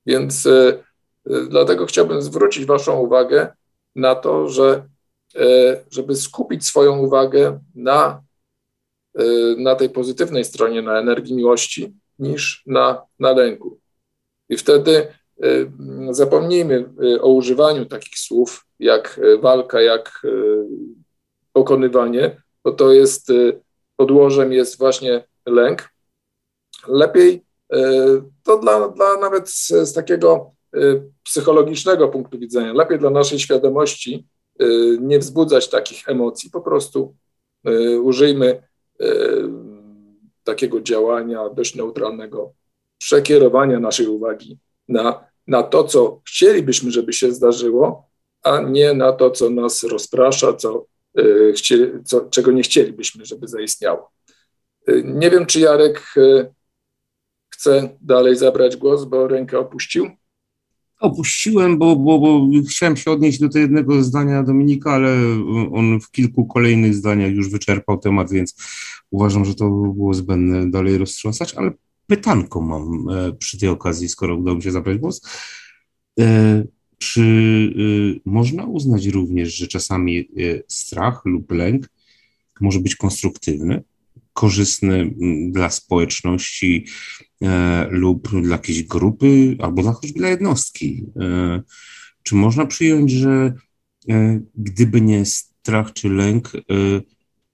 Więc 0.06 0.45
y, 0.45 0.84
y, 1.30 1.45
dlatego 1.49 1.85
chciałbym 1.85 2.22
zwrócić 2.22 2.65
Waszą 2.65 2.99
uwagę 2.99 3.53
na 3.95 4.15
to, 4.15 4.49
że 4.49 4.88
żeby 5.91 6.15
skupić 6.15 6.65
swoją 6.65 6.97
uwagę 6.97 7.60
na, 7.76 8.23
na 9.57 9.76
tej 9.76 9.89
pozytywnej 9.89 10.45
stronie, 10.45 10.81
na 10.81 10.99
energii 10.99 11.35
miłości, 11.35 11.93
niż 12.19 12.64
na, 12.65 13.02
na 13.19 13.31
lęku. 13.31 13.80
I 14.49 14.57
wtedy 14.57 15.07
zapomnijmy 16.11 16.89
o 17.22 17.30
używaniu 17.30 17.85
takich 17.85 18.19
słów 18.19 18.65
jak 18.80 19.19
walka, 19.41 19.81
jak 19.81 20.22
pokonywanie, 21.56 22.41
bo 22.64 22.72
to 22.72 22.94
jest 22.94 23.32
podłożem 23.95 24.53
jest 24.53 24.77
właśnie 24.77 25.23
lęk, 25.45 25.90
lepiej 26.88 27.45
e, 27.73 27.80
to 28.44 28.57
dla, 28.57 28.90
dla 28.90 29.18
nawet 29.18 29.49
z, 29.49 29.68
z 29.68 29.94
takiego 29.94 30.52
e, 30.73 30.80
psychologicznego 31.23 32.07
punktu 32.07 32.40
widzenia, 32.40 32.73
lepiej 32.73 32.99
dla 32.99 33.10
naszej 33.10 33.40
świadomości 33.40 34.27
nie 34.99 35.19
wzbudzać 35.19 35.69
takich 35.69 36.10
emocji, 36.10 36.49
po 36.49 36.61
prostu 36.61 37.15
użyjmy 38.03 38.64
takiego 40.44 40.82
działania 40.82 41.49
dość 41.49 41.76
neutralnego, 41.76 42.53
przekierowania 42.98 43.80
naszej 43.80 44.07
uwagi 44.07 44.57
na, 44.88 45.26
na 45.48 45.64
to, 45.64 45.84
co 45.84 46.22
chcielibyśmy, 46.27 46.91
żeby 46.91 47.14
się 47.14 47.32
zdarzyło, 47.32 48.10
a 48.44 48.61
nie 48.61 48.94
na 48.94 49.11
to, 49.11 49.32
co 49.32 49.49
nas 49.49 49.84
rozprasza, 49.84 50.53
co, 50.53 50.86
chcieli, 51.55 51.91
co, 52.03 52.21
czego 52.29 52.51
nie 52.51 52.63
chcielibyśmy, 52.63 53.25
żeby 53.25 53.47
zaistniało. 53.47 54.11
Nie 55.03 55.29
wiem, 55.29 55.45
czy 55.45 55.59
Jarek 55.59 56.13
chce 57.49 57.97
dalej 58.01 58.35
zabrać 58.35 58.77
głos, 58.77 59.05
bo 59.05 59.27
rękę 59.27 59.59
opuścił? 59.59 60.09
Opuściłem, 60.99 61.77
bo, 61.77 61.95
bo, 61.95 62.19
bo 62.19 62.47
chciałem 62.69 62.97
się 62.97 63.11
odnieść 63.11 63.39
do 63.39 63.49
tego 63.49 63.59
jednego 63.59 64.03
zdania 64.03 64.43
Dominika, 64.43 64.91
ale 64.91 65.09
on 65.73 65.99
w 66.01 66.11
kilku 66.11 66.45
kolejnych 66.45 66.93
zdaniach 66.93 67.31
już 67.31 67.49
wyczerpał 67.49 67.97
temat, 67.97 68.31
więc 68.31 68.55
uważam, 69.11 69.45
że 69.45 69.55
to 69.55 69.69
było 69.69 70.13
zbędne 70.13 70.71
dalej 70.71 70.97
roztrząsać, 70.97 71.53
ale 71.53 71.71
pytanko 72.07 72.61
mam 72.61 73.09
e, 73.09 73.33
przy 73.33 73.59
tej 73.59 73.69
okazji, 73.69 74.09
skoro 74.09 74.35
udało 74.35 74.57
mi 74.57 74.63
się 74.63 74.71
zabrać 74.71 74.97
głos. 74.97 75.21
Czy 77.14 77.22
e, 77.22 78.19
można 78.26 78.65
uznać 78.65 79.06
również, 79.06 79.56
że 79.56 79.68
czasami 79.68 80.30
strach 80.68 81.22
lub 81.26 81.52
lęk 81.52 81.90
może 82.61 82.80
być 82.80 82.95
konstruktywny? 82.95 83.84
korzystny 84.36 84.95
mm, 84.95 85.52
dla 85.52 85.69
społeczności 85.69 86.86
e, 87.41 87.88
lub 87.90 88.41
dla 88.41 88.56
jakiejś 88.56 88.84
grupy, 88.84 89.57
albo 89.60 89.82
dla 89.82 89.91
choćby 89.91 90.19
dla 90.19 90.30
jednostki. 90.30 91.06
E, 91.22 91.61
czy 92.23 92.36
można 92.36 92.65
przyjąć, 92.65 93.11
że 93.11 93.53
e, 94.10 94.41
gdyby 94.56 95.02
nie 95.02 95.26
strach 95.26 95.94
czy 95.94 96.10
lęk, 96.10 96.52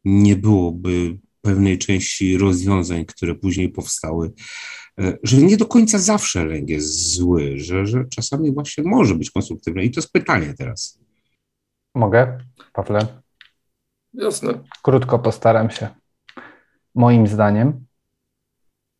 nie 0.05 0.35
byłoby 0.35 1.17
pewnej 1.41 1.77
części 1.77 2.37
rozwiązań, 2.37 3.05
które 3.05 3.35
później 3.35 3.69
powstały, 3.69 4.31
że 5.23 5.37
nie 5.37 5.57
do 5.57 5.65
końca 5.65 5.99
zawsze 5.99 6.45
lęk 6.45 6.69
jest 6.69 7.13
zły, 7.13 7.57
że, 7.57 7.85
że 7.85 8.05
czasami 8.05 8.51
właśnie 8.51 8.83
może 8.83 9.15
być 9.15 9.31
konstruktywny. 9.31 9.83
I 9.83 9.91
to 9.91 9.99
jest 9.99 10.11
pytanie 10.11 10.53
teraz. 10.57 10.99
Mogę, 11.95 12.37
Pawle? 12.73 13.07
Jasne. 14.13 14.53
Krótko 14.83 15.19
postaram 15.19 15.69
się 15.69 15.87
moim 16.95 17.27
zdaniem, 17.27 17.85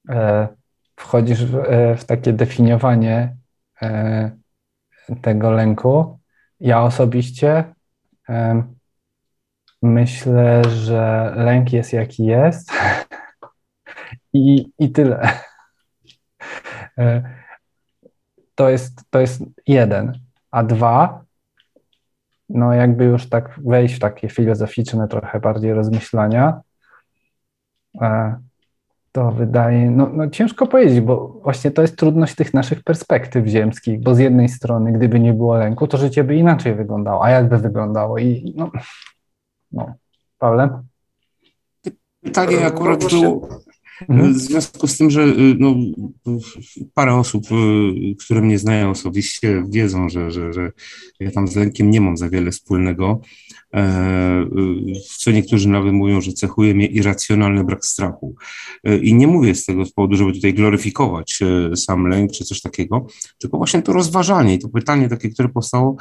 e, 0.10 0.48
wchodzisz 0.96 1.46
w, 1.46 1.56
e, 1.56 1.98
w 1.98 2.06
takie 2.06 2.34
definiowanie 2.34 3.38
e, 3.82 4.32
tego 5.22 5.52
lęku. 5.52 6.20
Ja 6.60 6.84
osobiście 6.84 7.74
myślę, 9.82 10.62
że 10.70 11.34
lęk 11.36 11.74
jest 11.74 11.94
jaki 11.94 12.26
jest 12.26 12.72
i, 14.34 14.72
i 14.80 14.92
tyle. 14.92 15.40
To 18.56 18.70
jest, 18.70 19.02
to 19.10 19.20
jest 19.20 19.44
jeden. 19.68 20.20
A 20.52 20.64
dwa, 20.64 21.24
no 22.50 22.74
jakby 22.74 23.04
już 23.04 23.30
tak 23.30 23.60
wejść 23.66 23.96
w 23.96 24.00
takie 24.00 24.30
filozoficzne 24.30 25.08
trochę 25.08 25.40
bardziej 25.40 25.74
rozmyślania, 25.74 26.62
to 29.12 29.32
wydaje, 29.32 29.92
no, 29.92 30.10
no 30.14 30.30
ciężko 30.30 30.68
powiedzieć, 30.68 31.02
bo 31.02 31.28
właśnie 31.28 31.72
to 31.72 31.82
jest 31.82 31.98
trudność 31.98 32.36
tych 32.36 32.54
naszych 32.54 32.84
perspektyw 32.84 33.48
ziemskich, 33.48 34.04
bo 34.04 34.16
z 34.16 34.20
jednej 34.20 34.50
strony, 34.50 34.92
gdyby 34.92 35.20
nie 35.20 35.34
było 35.34 35.58
lęku, 35.58 35.88
to 35.88 35.98
życie 35.98 36.24
by 36.24 36.36
inaczej 36.36 36.76
wyglądało, 36.76 37.24
a 37.26 37.30
jakby 37.30 37.58
wyglądało 37.58 38.18
i 38.18 38.54
no, 38.58 38.72
no. 39.72 39.94
Pawle? 40.40 40.84
Pytanie 42.24 42.66
akurat 42.66 43.00
było. 43.10 43.48
W 44.10 44.38
związku 44.38 44.88
z 44.88 44.98
tym, 44.98 45.10
że 45.10 45.24
y, 45.24 45.56
no, 45.60 45.76
parę 46.94 47.16
osób, 47.16 47.44
y, 47.52 48.16
które 48.26 48.42
mnie 48.42 48.60
znają 48.60 48.90
osobiście, 48.90 49.64
wiedzą, 49.70 50.10
że, 50.10 50.32
że, 50.32 50.54
że 50.54 50.72
ja 51.20 51.32
tam 51.32 51.48
z 51.48 51.56
lękiem 51.56 51.92
nie 51.92 52.02
mam 52.02 52.18
za 52.18 52.30
wiele 52.30 52.52
wspólnego. 52.52 53.22
E, 53.76 54.42
y, 54.42 55.00
co 55.18 55.32
niektórzy 55.32 55.70
nawet 55.70 55.94
mówią, 55.94 56.22
że 56.22 56.34
cechuje 56.34 56.76
mnie 56.76 56.86
irracjonalny 56.86 57.64
brak 57.64 57.86
strachu. 57.86 58.36
E, 58.84 58.98
I 58.98 59.14
nie 59.14 59.28
mówię 59.28 59.56
z 59.56 59.66
tego 59.66 59.86
z 59.86 59.92
powodu, 59.92 60.16
żeby 60.16 60.34
tutaj 60.34 60.54
gloryfikować 60.54 61.40
e, 61.42 61.76
sam 61.76 62.08
lęk 62.08 62.32
czy 62.32 62.46
coś 62.46 62.62
takiego, 62.62 63.08
tylko 63.40 63.58
właśnie 63.58 63.82
to 63.82 63.94
rozważanie 63.94 64.54
i 64.54 64.60
to 64.60 64.70
pytanie 64.70 65.10
takie, 65.10 65.30
które 65.30 65.50
powstało, 65.50 65.96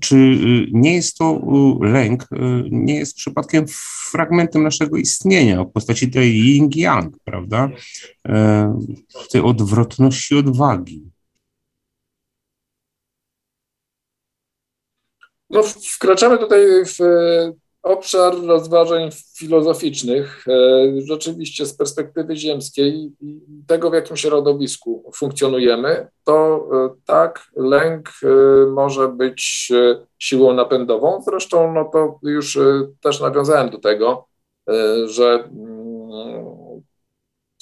czy 0.00 0.38
nie 0.72 0.94
jest 0.94 1.16
to 1.16 1.40
lęk, 1.80 2.28
nie 2.70 2.94
jest 2.94 3.16
przypadkiem 3.16 3.64
fragmentem 4.10 4.62
naszego 4.62 4.96
istnienia 4.96 5.64
w 5.64 5.72
postaci 5.72 6.10
tej 6.10 6.32
yin-yang, 6.32 7.08
prawda? 7.24 7.70
Tej 9.32 9.40
odwrotności 9.40 10.36
odwagi. 10.36 11.07
No, 15.50 15.62
wkraczamy 15.94 16.38
tutaj 16.38 16.60
w 16.84 17.00
e, 17.00 17.52
obszar 17.82 18.34
rozważań 18.46 19.10
filozoficznych, 19.36 20.44
e, 20.48 21.00
rzeczywiście 21.00 21.66
z 21.66 21.74
perspektywy 21.74 22.36
ziemskiej 22.36 23.12
i 23.20 23.40
tego, 23.66 23.90
w 23.90 23.94
jakim 23.94 24.16
środowisku 24.16 25.12
funkcjonujemy, 25.14 26.08
to 26.24 26.68
e, 26.72 26.88
tak, 27.04 27.50
lęk 27.56 28.10
może 28.70 29.08
być 29.08 29.72
siłą 30.18 30.54
napędową. 30.54 31.22
Zresztą, 31.22 31.72
no 31.72 31.84
to 31.84 32.18
już 32.22 32.58
też 33.00 33.20
nawiązałem 33.20 33.70
do 33.70 33.78
tego, 33.78 34.28
że 35.06 35.44
mm, 35.44 36.82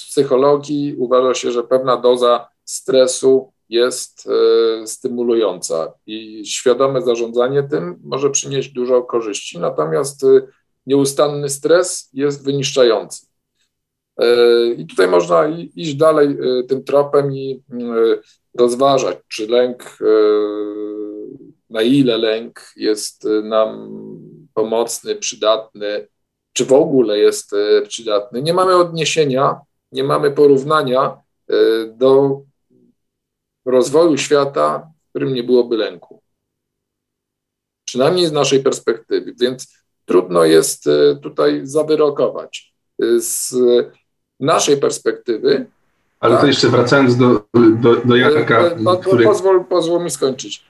w 0.00 0.04
psychologii 0.06 0.94
uważa 0.98 1.34
się, 1.34 1.52
że 1.52 1.62
pewna 1.62 1.96
doza 1.96 2.48
stresu 2.64 3.52
jest 3.68 4.28
e, 4.82 4.86
stymulująca 4.86 5.92
i 6.06 6.46
świadome 6.46 7.02
zarządzanie 7.02 7.62
tym 7.62 8.00
może 8.04 8.30
przynieść 8.30 8.68
dużo 8.68 9.02
korzyści, 9.02 9.58
natomiast 9.58 10.24
e, 10.24 10.40
nieustanny 10.86 11.48
stres 11.48 12.10
jest 12.12 12.44
wyniszczający. 12.44 13.26
E, 14.18 14.66
I 14.66 14.86
tutaj 14.86 15.08
można 15.08 15.48
iść 15.76 15.94
dalej 15.94 16.38
tym 16.68 16.84
tropem 16.84 17.32
i 17.32 17.62
rozważać, 18.58 19.18
czy 19.28 19.46
lęk, 19.46 19.98
na 21.70 21.82
ile 21.82 22.18
lęk 22.18 22.60
jest 22.76 23.28
nam 23.42 23.90
pomocny, 24.54 25.16
przydatny, 25.16 26.08
czy 26.52 26.64
w 26.64 26.72
ogóle 26.72 27.18
jest 27.18 27.50
przydatny. 27.88 28.42
Nie 28.42 28.54
mamy 28.54 28.76
odniesienia, 28.76 29.60
nie 29.92 30.04
mamy 30.04 30.30
porównania 30.30 31.16
do 31.96 32.40
rozwoju 33.66 34.18
świata, 34.18 34.90
w 35.06 35.08
którym 35.10 35.34
nie 35.34 35.42
byłoby 35.42 35.76
lęku. 35.76 36.22
Przynajmniej 37.84 38.26
z 38.26 38.32
naszej 38.32 38.62
perspektywy, 38.62 39.34
więc 39.40 39.74
trudno 40.04 40.44
jest 40.44 40.84
tutaj 41.22 41.60
zawyrokować. 41.64 42.74
Z 43.18 43.54
naszej 44.40 44.76
perspektywy. 44.76 45.66
Ale 46.20 46.32
tak, 46.32 46.40
to 46.40 46.46
jeszcze 46.46 46.68
wracając 46.68 47.16
do, 47.16 47.42
do, 47.80 47.96
do 47.96 48.16
Jarka. 48.16 48.70
który... 49.00 49.24
pozwól, 49.24 49.64
pozwól 49.64 50.04
mi 50.04 50.10
skończyć. 50.10 50.64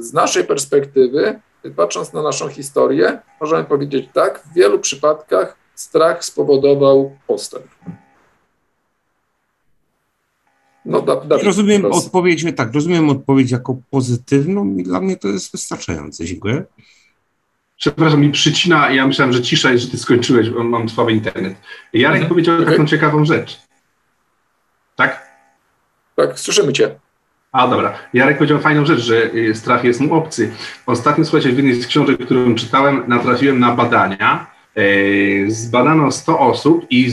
Z 0.00 0.12
naszej 0.12 0.44
perspektywy 0.44 1.40
patrząc 1.76 2.12
na 2.12 2.22
naszą 2.22 2.48
historię, 2.48 3.18
możemy 3.40 3.64
powiedzieć 3.64 4.08
tak, 4.12 4.42
w 4.42 4.54
wielu 4.54 4.78
przypadkach 4.78 5.56
strach 5.74 6.24
spowodował 6.24 7.16
postęp. 7.26 7.66
No, 10.84 11.02
da, 11.02 11.16
da, 11.16 11.36
rozumiem 11.36 11.82
teraz. 11.82 11.96
odpowiedź, 12.04 12.44
tak, 12.56 12.74
rozumiem 12.74 13.10
odpowiedź 13.10 13.50
jako 13.50 13.76
pozytywną 13.90 14.76
i 14.76 14.82
dla 14.82 15.00
mnie 15.00 15.16
to 15.16 15.28
jest 15.28 15.52
wystarczające. 15.52 16.24
Dziękuję. 16.24 16.64
Przepraszam, 17.76 18.20
mi 18.20 18.30
przycina, 18.30 18.90
ja 18.90 19.06
myślałem, 19.06 19.32
że 19.32 19.42
cisza 19.42 19.70
jest, 19.70 19.84
że 19.84 19.90
ty 19.90 19.98
skończyłeś, 19.98 20.50
bo 20.50 20.64
mam 20.64 20.88
słaby 20.88 21.12
internet. 21.12 21.54
Jarek 21.92 22.22
mhm. 22.22 22.28
powiedział 22.28 22.54
okay. 22.54 22.66
taką 22.66 22.86
ciekawą 22.86 23.24
rzecz. 23.24 23.60
Tak? 24.96 25.30
Tak, 26.16 26.40
słyszymy 26.40 26.72
cię. 26.72 26.94
A 27.52 27.68
dobra, 27.68 27.98
Jarek 28.14 28.38
powiedział 28.38 28.60
fajną 28.60 28.86
rzecz, 28.86 29.00
że 29.00 29.34
y, 29.34 29.54
strach 29.54 29.84
jest 29.84 30.00
mu 30.00 30.14
obcy. 30.14 30.52
Ostatnio, 30.86 31.24
słuchajcie, 31.24 31.52
w 31.52 31.56
jednej 31.56 31.82
z 31.82 31.86
książek, 31.86 32.24
którą 32.24 32.54
czytałem, 32.54 33.04
natrafiłem 33.08 33.58
na 33.60 33.74
badania. 33.74 34.46
Y, 34.78 35.46
zbadano 35.48 36.10
100 36.10 36.38
osób 36.38 36.86
i 36.90 37.12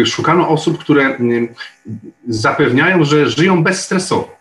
y, 0.00 0.06
szukano 0.06 0.48
osób, 0.48 0.78
które 0.78 1.18
zapewniają, 2.28 3.04
że 3.04 3.30
żyją 3.30 3.62
bezstresowo, 3.62 4.36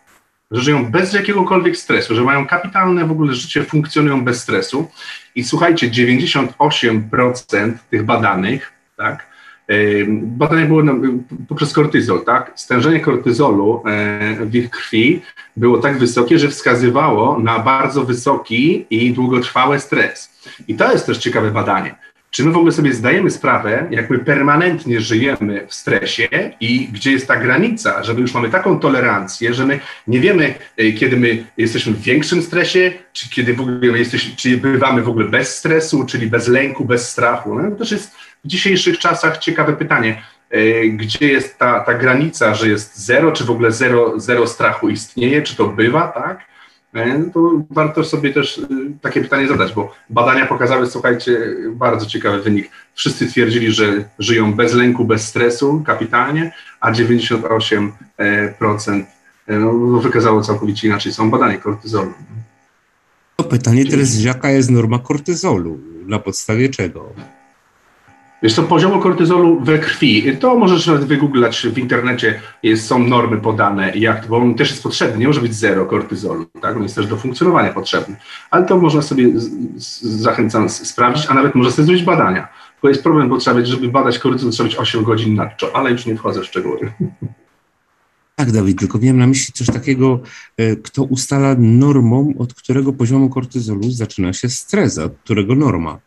że 0.51 0.61
żyją 0.61 0.91
bez 0.91 1.13
jakiegokolwiek 1.13 1.77
stresu, 1.77 2.15
że 2.15 2.23
mają 2.23 2.47
kapitalne 2.47 3.05
w 3.05 3.11
ogóle 3.11 3.33
życie, 3.33 3.63
funkcjonują 3.63 4.23
bez 4.23 4.41
stresu. 4.41 4.91
I 5.35 5.43
słuchajcie, 5.43 5.89
98% 5.89 7.73
tych 7.89 8.03
badanych, 8.03 8.71
tak, 8.97 9.29
Badanie 10.07 10.65
było 10.65 10.83
poprzez 11.47 11.73
kortyzol, 11.73 12.25
tak? 12.25 12.51
Stężenie 12.55 12.99
kortyzolu 12.99 13.83
e, 13.85 14.45
w 14.45 14.55
ich 14.55 14.69
krwi 14.69 15.21
było 15.57 15.77
tak 15.77 15.97
wysokie, 15.97 16.39
że 16.39 16.47
wskazywało 16.47 17.39
na 17.39 17.59
bardzo 17.59 18.03
wysoki 18.03 18.85
i 18.89 19.13
długotrwały 19.13 19.79
stres. 19.79 20.39
I 20.67 20.75
to 20.75 20.91
jest 20.91 21.05
też 21.05 21.17
ciekawe 21.17 21.51
badanie. 21.51 21.95
Czy 22.31 22.43
my 22.43 22.51
w 22.51 22.57
ogóle 22.57 22.71
sobie 22.71 22.93
zdajemy 22.93 23.31
sprawę, 23.31 23.87
jak 23.91 24.09
my 24.09 24.19
permanentnie 24.19 25.01
żyjemy 25.01 25.67
w 25.67 25.73
stresie 25.73 26.27
i 26.59 26.87
gdzie 26.87 27.11
jest 27.11 27.27
ta 27.27 27.35
granica, 27.35 28.03
że 28.03 28.13
my 28.13 28.21
już 28.21 28.33
mamy 28.33 28.49
taką 28.49 28.79
tolerancję, 28.79 29.53
że 29.53 29.65
my 29.65 29.79
nie 30.07 30.19
wiemy, 30.19 30.53
e, 30.77 30.91
kiedy 30.91 31.17
my 31.17 31.45
jesteśmy 31.57 31.93
w 31.93 32.01
większym 32.01 32.41
stresie, 32.41 32.91
czy 33.13 33.29
kiedy 33.29 33.53
w 33.53 33.61
ogóle 33.61 33.99
jesteśmy, 33.99 34.35
czy 34.35 34.57
bywamy 34.57 35.01
w 35.01 35.09
ogóle 35.09 35.25
bez 35.25 35.57
stresu, 35.57 36.05
czyli 36.05 36.27
bez 36.27 36.47
lęku, 36.47 36.85
bez 36.85 37.09
strachu. 37.09 37.55
No, 37.55 37.69
to 37.71 37.75
też 37.75 37.91
jest 37.91 38.15
w 38.45 38.47
dzisiejszych 38.47 38.99
czasach 38.99 39.37
ciekawe 39.37 39.73
pytanie, 39.73 40.21
e, 40.49 40.87
gdzie 40.87 41.27
jest 41.27 41.57
ta, 41.57 41.79
ta 41.79 41.93
granica, 41.93 42.53
że 42.55 42.69
jest 42.69 43.05
zero, 43.05 43.31
czy 43.31 43.43
w 43.43 43.51
ogóle 43.51 43.71
zero, 43.71 44.19
zero 44.19 44.47
strachu 44.47 44.89
istnieje, 44.89 45.41
czy 45.41 45.55
to 45.55 45.67
bywa, 45.67 46.07
tak? 46.07 46.48
E, 46.93 47.23
to 47.33 47.61
warto 47.69 48.03
sobie 48.03 48.33
też 48.33 48.57
e, 48.57 48.67
takie 49.01 49.21
pytanie 49.21 49.47
zadać, 49.47 49.73
bo 49.73 49.93
badania 50.09 50.45
pokazały, 50.45 50.87
słuchajcie, 50.87 51.55
bardzo 51.71 52.05
ciekawy 52.05 52.41
wynik. 52.41 52.69
Wszyscy 52.93 53.27
twierdzili, 53.27 53.71
że 53.71 54.05
żyją 54.19 54.53
bez 54.53 54.73
lęku, 54.73 55.05
bez 55.05 55.27
stresu, 55.27 55.83
kapitalnie, 55.85 56.51
a 56.79 56.91
98% 56.91 57.89
no, 59.47 59.99
wykazało 59.99 60.41
całkowicie 60.41 60.87
inaczej. 60.87 61.13
Są 61.13 61.31
badania 61.31 61.57
kortyzolu. 61.57 62.13
To 63.35 63.43
pytanie 63.43 63.85
teraz, 63.85 64.21
jaka 64.21 64.49
jest 64.49 64.69
norma 64.69 64.99
kortyzolu? 64.99 65.79
Na 66.05 66.19
podstawie 66.19 66.69
czego? 66.69 67.13
Wiesz 68.43 68.53
to 68.53 68.63
poziomu 68.63 68.99
kortyzolu 68.99 69.59
we 69.59 69.79
krwi, 69.79 70.37
to 70.37 70.55
możesz 70.55 70.87
nawet 70.87 71.03
wygooglać 71.03 71.67
w 71.67 71.77
internecie, 71.77 72.41
jest, 72.63 72.87
są 72.87 72.99
normy 72.99 73.37
podane, 73.37 73.95
jak, 73.95 74.27
bo 74.27 74.37
on 74.37 74.55
też 74.55 74.69
jest 74.69 74.83
potrzebny, 74.83 75.17
nie 75.17 75.27
może 75.27 75.41
być 75.41 75.55
zero 75.55 75.85
kortyzolu, 75.85 76.45
tak? 76.61 76.75
on 76.75 76.83
jest 76.83 76.95
też 76.95 77.07
do 77.07 77.17
funkcjonowania 77.17 77.73
potrzebny, 77.73 78.15
ale 78.51 78.65
to 78.65 78.77
można 78.77 79.01
sobie, 79.01 79.25
zachęcam, 80.01 80.69
sprawdzić, 80.69 81.25
a 81.29 81.33
nawet 81.33 81.55
można 81.55 81.71
sobie 81.71 81.85
zrobić 81.85 82.03
badania. 82.03 82.47
Tylko 82.73 82.89
jest 82.89 83.03
problem, 83.03 83.29
bo 83.29 83.37
trzeba 83.37 83.55
być, 83.55 83.67
żeby 83.67 83.87
badać 83.87 84.19
kortyzol, 84.19 84.51
trzeba 84.51 84.69
być 84.69 84.77
8 84.77 85.03
godzin 85.03 85.35
na 85.35 85.49
czo, 85.49 85.75
ale 85.75 85.91
już 85.91 86.05
nie 86.05 86.15
wchodzę 86.15 86.41
w 86.41 86.45
szczegóły. 86.45 86.91
Tak, 88.35 88.51
Dawid, 88.51 88.79
tylko 88.79 88.99
miałem 88.99 89.17
na 89.17 89.27
myśli 89.27 89.53
coś 89.53 89.67
takiego, 89.67 90.19
e, 90.57 90.75
kto 90.75 91.03
ustala 91.03 91.55
normą, 91.57 92.33
od 92.37 92.53
którego 92.53 92.93
poziomu 92.93 93.29
kortyzolu 93.29 93.91
zaczyna 93.91 94.33
się 94.33 94.49
stres, 94.49 94.97
od 94.97 95.13
którego 95.23 95.55
norma. 95.55 95.99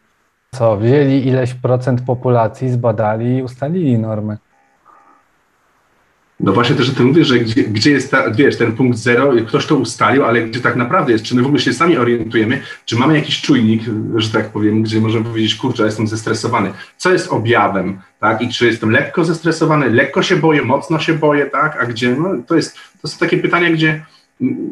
Co, 0.55 0.77
wzięli 0.77 1.27
ileś 1.27 1.55
procent 1.55 2.01
populacji, 2.01 2.71
zbadali 2.71 3.37
i 3.37 3.43
ustalili 3.43 3.99
normy. 3.99 4.39
No 6.41 6.53
właśnie 6.53 6.77
też 6.77 6.91
o 6.91 6.93
tym 6.93 7.07
mówię, 7.07 7.25
że 7.25 7.39
gdzie, 7.39 7.65
gdzie 7.65 7.91
jest 7.91 8.11
ta, 8.11 8.31
wiesz, 8.31 8.59
ten 8.59 8.73
punkt 8.73 8.99
zero, 8.99 9.33
ktoś 9.47 9.67
to 9.67 9.77
ustalił, 9.77 10.25
ale 10.25 10.43
gdzie 10.43 10.61
tak 10.61 10.77
naprawdę 10.77 11.13
jest, 11.13 11.25
czy 11.25 11.35
my 11.35 11.43
w 11.43 11.47
ogóle 11.47 11.61
się 11.61 11.73
sami 11.73 11.99
orientujemy, 11.99 12.63
czy 12.85 12.97
mamy 12.97 13.15
jakiś 13.15 13.41
czujnik, 13.41 13.83
że 14.17 14.31
tak 14.31 14.49
powiem, 14.49 14.83
gdzie 14.83 15.01
możemy 15.01 15.25
powiedzieć, 15.25 15.55
kurczę, 15.55 15.85
jestem 15.85 16.07
zestresowany. 16.07 16.73
Co 16.97 17.13
jest 17.13 17.33
objawem, 17.33 17.99
tak? 18.21 18.43
I 18.43 18.49
czy 18.49 18.67
jestem 18.67 18.91
lekko 18.91 19.25
zestresowany, 19.25 19.91
lekko 19.91 20.23
się 20.23 20.37
boję, 20.37 20.63
mocno 20.63 20.99
się 20.99 21.15
boję, 21.15 21.47
tak? 21.47 21.83
A 21.83 21.87
gdzie, 21.87 22.17
no 22.17 22.29
to 22.47 22.57
jest, 22.57 22.79
to 23.03 23.09
są 23.09 23.19
takie 23.19 23.39
pytania, 23.39 23.71
gdzie 23.71 24.05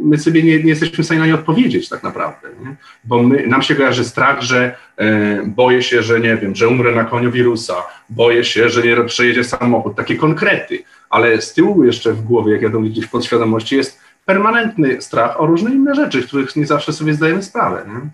my 0.02 0.18
sobie 0.18 0.42
nie, 0.42 0.62
nie, 0.62 0.68
jesteśmy 0.68 1.04
w 1.04 1.06
stanie 1.06 1.20
na 1.20 1.26
nie 1.26 1.34
odpowiedzieć 1.34 1.88
tak 1.88 2.02
naprawdę, 2.02 2.48
nie? 2.64 2.76
bo 3.04 3.22
my, 3.22 3.46
nam 3.46 3.62
się 3.62 3.74
kojarzy 3.74 4.04
strach, 4.04 4.42
że 4.42 4.76
e, 4.96 5.42
boję 5.46 5.82
się, 5.82 6.02
że 6.02 6.20
nie 6.20 6.36
wiem, 6.36 6.54
że 6.54 6.68
umrę 6.68 6.94
na 6.94 7.04
koniu 7.04 7.30
wirusa, 7.30 7.74
boję 8.08 8.44
się, 8.44 8.68
że 8.68 8.82
nie 8.82 9.04
przejedzie 9.04 9.44
samochód, 9.44 9.96
takie 9.96 10.16
konkrety, 10.16 10.78
ale 11.10 11.40
z 11.40 11.54
tyłu 11.54 11.84
jeszcze 11.84 12.12
w 12.12 12.22
głowie, 12.22 12.52
jak 12.52 12.62
ja 12.62 12.70
to 12.70 12.80
gdzieś 12.80 13.06
w 13.06 13.10
podświadomości, 13.10 13.76
jest 13.76 14.00
permanentny 14.24 15.02
strach 15.02 15.40
o 15.40 15.46
różne 15.46 15.70
inne 15.70 15.94
rzeczy, 15.94 16.22
których 16.22 16.56
nie 16.56 16.66
zawsze 16.66 16.92
sobie 16.92 17.14
zdajemy 17.14 17.42
sprawę. 17.42 17.84
Nie? 17.88 18.10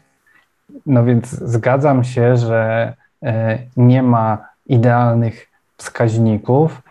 No 0.87 1.05
więc 1.05 1.29
zgadzam 1.29 2.05
się, 2.05 2.37
że 2.37 2.93
e, 3.23 3.59
nie 3.77 4.03
ma 4.03 4.39
idealnych 4.67 5.49
wskaźników, 5.77 6.83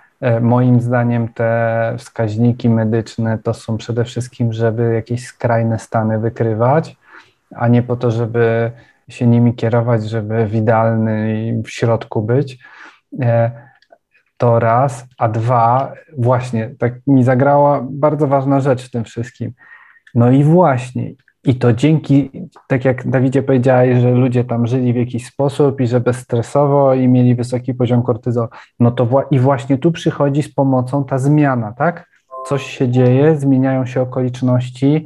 moim 0.42 0.82
zdaniem 0.82 1.28
te 1.28 1.96
wskaźniki 1.98 2.70
medyczne 2.70 3.38
to 3.38 3.54
są 3.54 3.78
przede 3.78 4.04
wszystkim, 4.04 4.54
żeby 4.54 4.94
jakieś 4.94 5.28
skrajne 5.28 5.80
stany 5.80 6.20
wykrywać, 6.20 6.98
a 7.56 7.68
nie 7.68 7.84
po 7.84 7.96
to, 7.96 8.12
żeby 8.12 8.72
się 9.10 9.28
nimi 9.28 9.56
kierować, 9.56 10.10
żeby 10.10 10.46
w 10.46 10.56
idealnym 10.56 11.64
środku 11.68 12.22
być. 12.22 12.60
E, 13.22 13.52
to 14.38 14.60
raz, 14.60 15.06
a 15.18 15.30
dwa, 15.30 15.94
właśnie, 16.18 16.76
tak 16.80 16.94
mi 17.08 17.24
zagrała 17.24 17.82
bardzo 17.90 18.28
ważna 18.28 18.60
rzecz 18.60 18.88
w 18.88 18.92
tym 18.92 19.04
wszystkim. 19.04 19.52
No 20.16 20.32
i 20.32 20.44
właśnie, 20.44 21.12
i 21.46 21.56
to 21.56 21.74
dzięki, 21.74 22.32
tak 22.68 22.86
jak 22.86 23.08
Dawidzie 23.08 23.44
powiedziałeś, 23.44 24.02
że 24.02 24.12
ludzie 24.12 24.44
tam 24.44 24.68
żyli 24.68 24.94
w 24.94 24.96
jakiś 24.96 25.26
sposób 25.26 25.82
i 25.82 25.88
że 25.88 26.00
bezstresowo 26.00 26.94
i 26.94 27.08
mieli 27.08 27.36
wysoki 27.36 27.74
poziom 27.74 28.04
kortyzolu, 28.04 28.48
no 28.80 28.92
to 28.92 29.06
wła 29.06 29.24
i 29.32 29.40
właśnie 29.40 29.78
tu 29.78 29.92
przychodzi 29.92 30.44
z 30.44 30.54
pomocą 30.54 31.06
ta 31.06 31.18
zmiana, 31.18 31.72
tak? 31.72 32.10
Coś 32.48 32.64
się 32.64 32.90
dzieje, 32.90 33.38
zmieniają 33.38 33.86
się 33.86 34.02
okoliczności, 34.02 35.06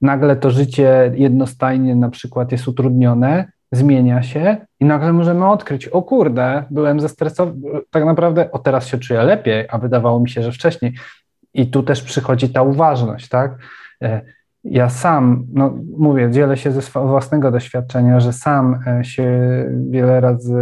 nagle 0.00 0.36
to 0.36 0.50
życie 0.50 1.12
jednostajnie 1.14 1.96
na 1.96 2.10
przykład 2.10 2.52
jest 2.52 2.68
utrudnione, 2.68 3.52
zmienia 3.72 4.22
się 4.22 4.56
i 4.80 4.84
nagle 4.84 5.12
możemy 5.12 5.48
odkryć, 5.48 5.88
o 5.88 6.02
kurde, 6.02 6.64
byłem 6.70 7.00
zestresowany, 7.00 7.58
tak 7.90 8.04
naprawdę 8.04 8.52
o 8.52 8.58
teraz 8.58 8.86
się 8.86 8.98
czuję 8.98 9.22
lepiej, 9.22 9.64
a 9.70 9.78
wydawało 9.78 10.20
mi 10.20 10.30
się, 10.30 10.42
że 10.42 10.52
wcześniej. 10.52 10.94
I 11.54 11.66
tu 11.70 11.82
też 11.82 12.02
przychodzi 12.02 12.48
ta 12.48 12.62
uważność, 12.62 13.28
tak? 13.28 13.58
Ja 14.70 14.88
sam, 14.88 15.46
no 15.52 15.78
mówię, 15.98 16.30
dzielę 16.30 16.56
się 16.56 16.72
ze 16.72 16.80
własnego 17.00 17.50
doświadczenia, 17.50 18.20
że 18.20 18.32
sam 18.32 18.78
e, 18.86 19.04
się 19.04 19.30
wiele 19.90 20.20
razy 20.20 20.54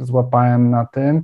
złapałem 0.00 0.70
na 0.70 0.86
tym, 0.86 1.22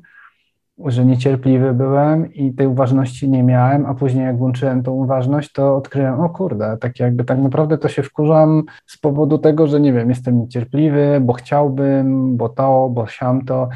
że 0.84 1.04
niecierpliwy 1.04 1.74
byłem 1.74 2.34
i 2.34 2.54
tej 2.54 2.66
uważności 2.66 3.30
nie 3.30 3.42
miałem, 3.42 3.86
a 3.86 3.94
później 3.94 4.24
jak 4.24 4.38
włączyłem 4.38 4.82
tą 4.82 4.92
uważność, 4.92 5.52
to 5.52 5.76
odkryłem, 5.76 6.20
o 6.20 6.28
kurde, 6.28 6.76
tak 6.80 7.00
jakby 7.00 7.24
tak 7.24 7.38
naprawdę 7.38 7.78
to 7.78 7.88
się 7.88 8.02
wkurzam 8.02 8.62
z 8.86 8.98
powodu 8.98 9.38
tego, 9.38 9.66
że 9.66 9.80
nie 9.80 9.92
wiem, 9.92 10.08
jestem 10.08 10.38
niecierpliwy, 10.38 11.18
bo 11.22 11.32
chciałbym, 11.32 12.36
bo 12.36 12.48
to, 12.48 12.88
bo 12.88 13.06
siam 13.06 13.44
to 13.44 13.68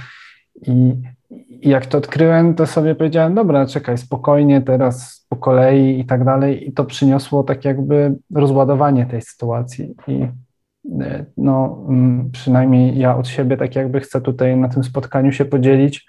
i 0.67 0.95
jak 1.62 1.87
to 1.87 1.99
odkryłem, 1.99 2.55
to 2.55 2.66
sobie 2.66 2.95
powiedziałem, 2.95 3.35
dobra, 3.35 3.66
czekaj, 3.66 3.99
spokojnie, 3.99 4.62
teraz 4.62 5.27
po 5.28 5.37
kolei 5.37 6.01
i 6.01 6.05
tak 6.05 6.24
dalej. 6.24 6.69
I 6.69 6.73
to 6.73 6.85
przyniosło 6.85 7.43
tak 7.43 7.65
jakby 7.65 8.16
rozładowanie 8.35 9.07
tej 9.07 9.23
sytuacji. 9.23 9.95
I 10.07 10.28
no, 11.37 11.85
mm, 11.89 12.31
przynajmniej 12.31 12.99
ja 12.99 13.16
od 13.16 13.28
siebie 13.28 13.57
tak 13.57 13.77
jakby 13.77 14.01
chcę 14.01 14.20
tutaj 14.20 14.57
na 14.57 14.69
tym 14.69 14.85
spotkaniu 14.85 15.32
się 15.32 15.45
podzielić, 15.45 16.07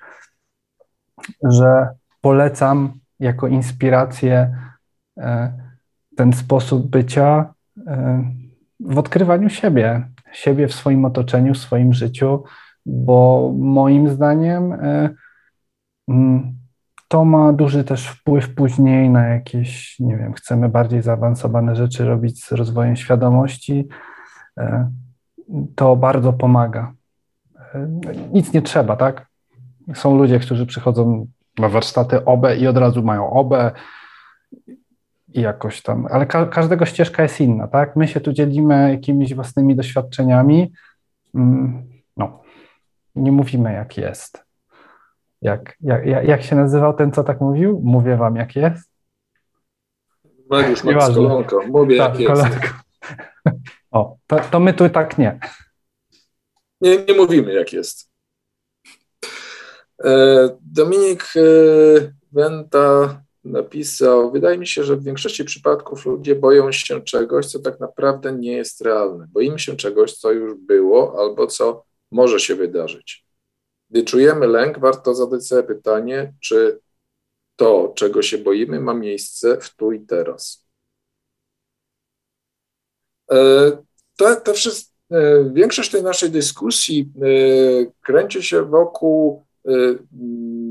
że 1.44 1.88
polecam 2.22 2.94
jako 3.20 3.48
inspirację 3.48 4.56
e, 5.18 5.54
ten 6.16 6.34
sposób 6.34 6.90
bycia 6.90 7.54
e, 7.88 8.24
w 8.80 8.98
odkrywaniu 8.98 9.50
siebie, 9.50 10.08
siebie 10.32 10.68
w 10.68 10.74
swoim 10.74 11.06
otoczeniu, 11.06 11.54
w 11.54 11.58
swoim 11.58 11.94
życiu, 11.94 12.44
bo 12.86 13.52
moim 13.58 14.10
zdaniem 14.10 14.74
e, 14.74 15.10
to 17.08 17.26
ma 17.26 17.54
duży 17.54 17.84
też 17.84 18.08
wpływ 18.08 18.56
później 18.56 19.10
na 19.10 19.28
jakieś, 19.28 20.00
nie 20.00 20.18
wiem, 20.18 20.34
chcemy 20.34 20.70
bardziej 20.70 21.02
zaawansowane 21.02 21.76
rzeczy 21.76 22.06
robić 22.06 22.44
z 22.44 22.52
rozwojem 22.52 22.96
świadomości. 22.96 23.88
To 25.76 25.96
bardzo 25.96 26.34
pomaga. 26.34 26.94
Nic 28.34 28.54
nie 28.54 28.62
trzeba, 28.62 28.96
tak? 28.96 29.28
Są 29.94 30.18
ludzie, 30.18 30.40
którzy 30.40 30.66
przychodzą 30.66 31.28
na 31.60 31.70
warsztaty 31.70 32.26
OB 32.26 32.46
i 32.60 32.68
od 32.68 32.78
razu 32.78 33.04
mają 33.04 33.30
OB 33.30 33.54
i 35.34 35.42
jakoś 35.42 35.82
tam, 35.82 36.08
ale 36.12 36.26
ka 36.26 36.46
każdego 36.46 36.86
ścieżka 36.86 37.24
jest 37.24 37.42
inna, 37.42 37.68
tak? 37.68 37.96
My 37.96 38.08
się 38.08 38.22
tu 38.22 38.34
dzielimy 38.34 38.92
jakimiś 38.92 39.34
własnymi 39.34 39.76
doświadczeniami. 39.76 40.72
Mm, 41.36 41.84
no, 42.18 42.42
nie 43.16 43.32
mówimy 43.32 43.74
jak 43.74 43.98
jest. 43.98 44.51
Jak, 45.42 45.76
jak, 45.82 46.28
jak 46.28 46.44
się 46.44 46.56
nazywał 46.56 46.94
ten, 46.94 47.12
co 47.12 47.24
tak 47.24 47.42
mówił? 47.42 47.82
Mówię 47.84 48.18
wam 48.18 48.36
jak 48.36 48.56
jest. 48.56 48.92
Mariusz 50.50 50.84
Max 50.84 51.06
Kolonko, 51.06 51.62
mówię 51.68 51.98
tak, 51.98 52.20
jak 52.20 52.38
jest. 52.38 52.58
O, 53.92 54.18
to, 54.28 54.40
to 54.52 54.60
my 54.60 54.74
tu 54.74 54.90
tak 54.90 55.18
nie. 55.18 55.40
Nie, 56.82 56.98
nie 56.98 57.14
mówimy 57.14 57.54
jak 57.54 57.74
jest. 57.74 58.12
E, 60.04 60.50
Dominik 60.62 61.24
e, 61.36 61.42
Wenta 62.32 63.22
napisał, 63.44 64.32
wydaje 64.32 64.58
mi 64.58 64.68
się, 64.68 64.84
że 64.84 64.96
w 64.96 65.04
większości 65.04 65.46
przypadków 65.46 66.06
ludzie 66.06 66.36
boją 66.36 66.72
się 66.72 67.02
czegoś, 67.02 67.46
co 67.46 67.60
tak 67.60 67.80
naprawdę 67.80 68.34
nie 68.34 68.52
jest 68.52 68.82
realne. 68.82 69.28
Boimy 69.32 69.60
się 69.60 69.76
czegoś, 69.76 70.14
co 70.14 70.32
już 70.32 70.54
było 70.54 71.22
albo 71.22 71.48
co 71.48 71.84
może 72.12 72.40
się 72.40 72.56
wydarzyć. 72.56 73.26
Gdy 73.92 74.04
czujemy 74.04 74.48
lęk, 74.48 74.80
warto 74.80 75.16
zadać 75.16 75.48
sobie 75.48 75.64
pytanie, 75.64 76.34
czy 76.40 76.80
to, 77.56 77.94
czego 77.96 78.22
się 78.22 78.38
boimy, 78.38 78.80
ma 78.80 78.94
miejsce 78.94 79.58
w 79.62 79.76
tu 79.76 79.92
i 79.92 80.00
teraz. 80.00 80.68
E, 83.32 83.72
to, 84.18 84.36
to 84.36 84.54
wszystko, 84.54 84.92
większość 85.54 85.92
tej 85.92 86.04
naszej 86.04 86.30
dyskusji 86.30 87.12
kręci 88.02 88.44
się 88.44 88.62
wokół 88.62 89.46
Y, 89.70 90.00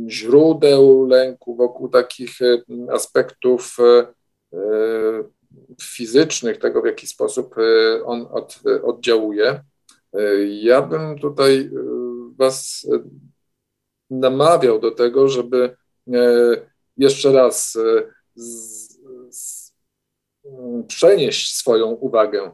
źródeł 0.08 1.06
lęku, 1.06 1.56
wokół 1.56 1.88
takich 1.88 2.38
aspektów 2.92 3.76
fizycznych, 5.82 6.58
tego 6.58 6.82
w 6.82 6.86
jaki 6.86 7.06
sposób 7.06 7.54
on 8.04 8.26
od, 8.30 8.60
oddziałuje. 8.82 9.60
Ja 10.60 10.82
bym 10.82 11.18
tutaj 11.18 11.70
Was 12.40 12.86
namawiał 14.10 14.78
do 14.78 14.90
tego, 14.90 15.28
żeby 15.28 15.76
jeszcze 16.96 17.32
raz 17.32 17.78
z, 18.34 18.98
z, 19.30 19.72
przenieść 20.88 21.56
swoją 21.56 21.86
uwagę, 21.86 22.52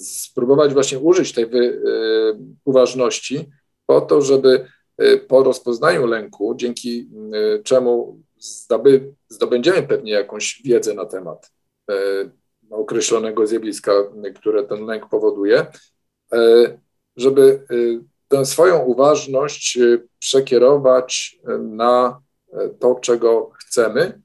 spróbować 0.00 0.72
właśnie 0.72 0.98
użyć 0.98 1.32
tej 1.32 1.46
wy, 1.46 1.82
uważności 2.64 3.50
po 3.86 4.00
to, 4.00 4.20
żeby 4.20 4.66
po 5.28 5.42
rozpoznaniu 5.42 6.06
lęku, 6.06 6.54
dzięki 6.54 7.10
czemu 7.64 8.20
zdoby, 8.38 9.14
zdobędziemy 9.28 9.82
pewnie 9.82 10.12
jakąś 10.12 10.62
wiedzę 10.64 10.94
na 10.94 11.06
temat 11.06 11.52
określonego 12.70 13.46
zjawiska, 13.46 13.92
które 14.34 14.64
ten 14.64 14.86
lęk 14.86 15.08
powoduje, 15.08 15.66
żeby 17.16 17.66
tę 18.28 18.46
swoją 18.46 18.78
uważność 18.78 19.78
przekierować 20.18 21.38
na 21.60 22.20
to, 22.80 22.94
czego 22.94 23.50
chcemy, 23.50 24.20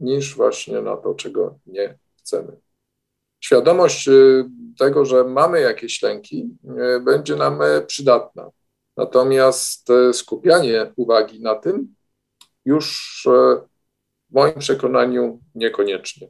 niż 0.00 0.34
właśnie 0.36 0.82
na 0.82 0.96
to, 0.96 1.14
czego 1.14 1.58
nie 1.66 1.98
chcemy. 2.18 2.56
Świadomość 3.40 4.08
tego, 4.78 5.04
że 5.04 5.24
mamy 5.24 5.60
jakieś 5.60 6.02
lęki, 6.02 6.48
będzie 7.04 7.36
nam 7.36 7.58
przydatna. 7.86 8.50
Natomiast 8.96 9.88
skupianie 10.12 10.92
uwagi 10.96 11.40
na 11.40 11.54
tym 11.54 11.94
już 12.64 13.22
w 14.30 14.34
moim 14.34 14.58
przekonaniu 14.58 15.40
niekoniecznie. 15.54 16.28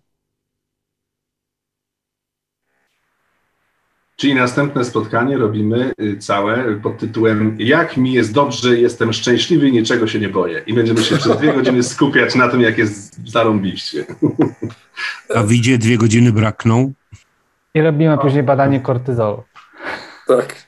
Czyli 4.16 4.34
następne 4.34 4.84
spotkanie 4.84 5.38
robimy 5.38 5.92
y, 6.00 6.18
całe 6.18 6.74
pod 6.74 6.98
tytułem 6.98 7.56
Jak 7.58 7.96
mi 7.96 8.12
jest 8.12 8.32
dobrze, 8.32 8.80
jestem 8.80 9.12
szczęśliwy, 9.12 9.72
niczego 9.72 10.06
się 10.06 10.18
nie 10.18 10.28
boję. 10.28 10.62
I 10.66 10.74
będziemy 10.74 11.02
się 11.02 11.16
przez 11.16 11.38
dwie 11.38 11.52
godziny 11.52 11.82
skupiać 11.82 12.34
na 12.34 12.48
tym, 12.48 12.60
jak 12.60 12.78
jest 12.78 13.30
zarąbiście. 13.30 14.04
A 15.34 15.42
widzie 15.42 15.78
dwie 15.78 15.98
godziny 15.98 16.32
brakną? 16.32 16.92
I 17.74 17.80
robimy 17.80 18.18
później 18.18 18.42
badanie 18.42 18.80
kortyzolu. 18.80 19.42
Tak. 20.28 20.65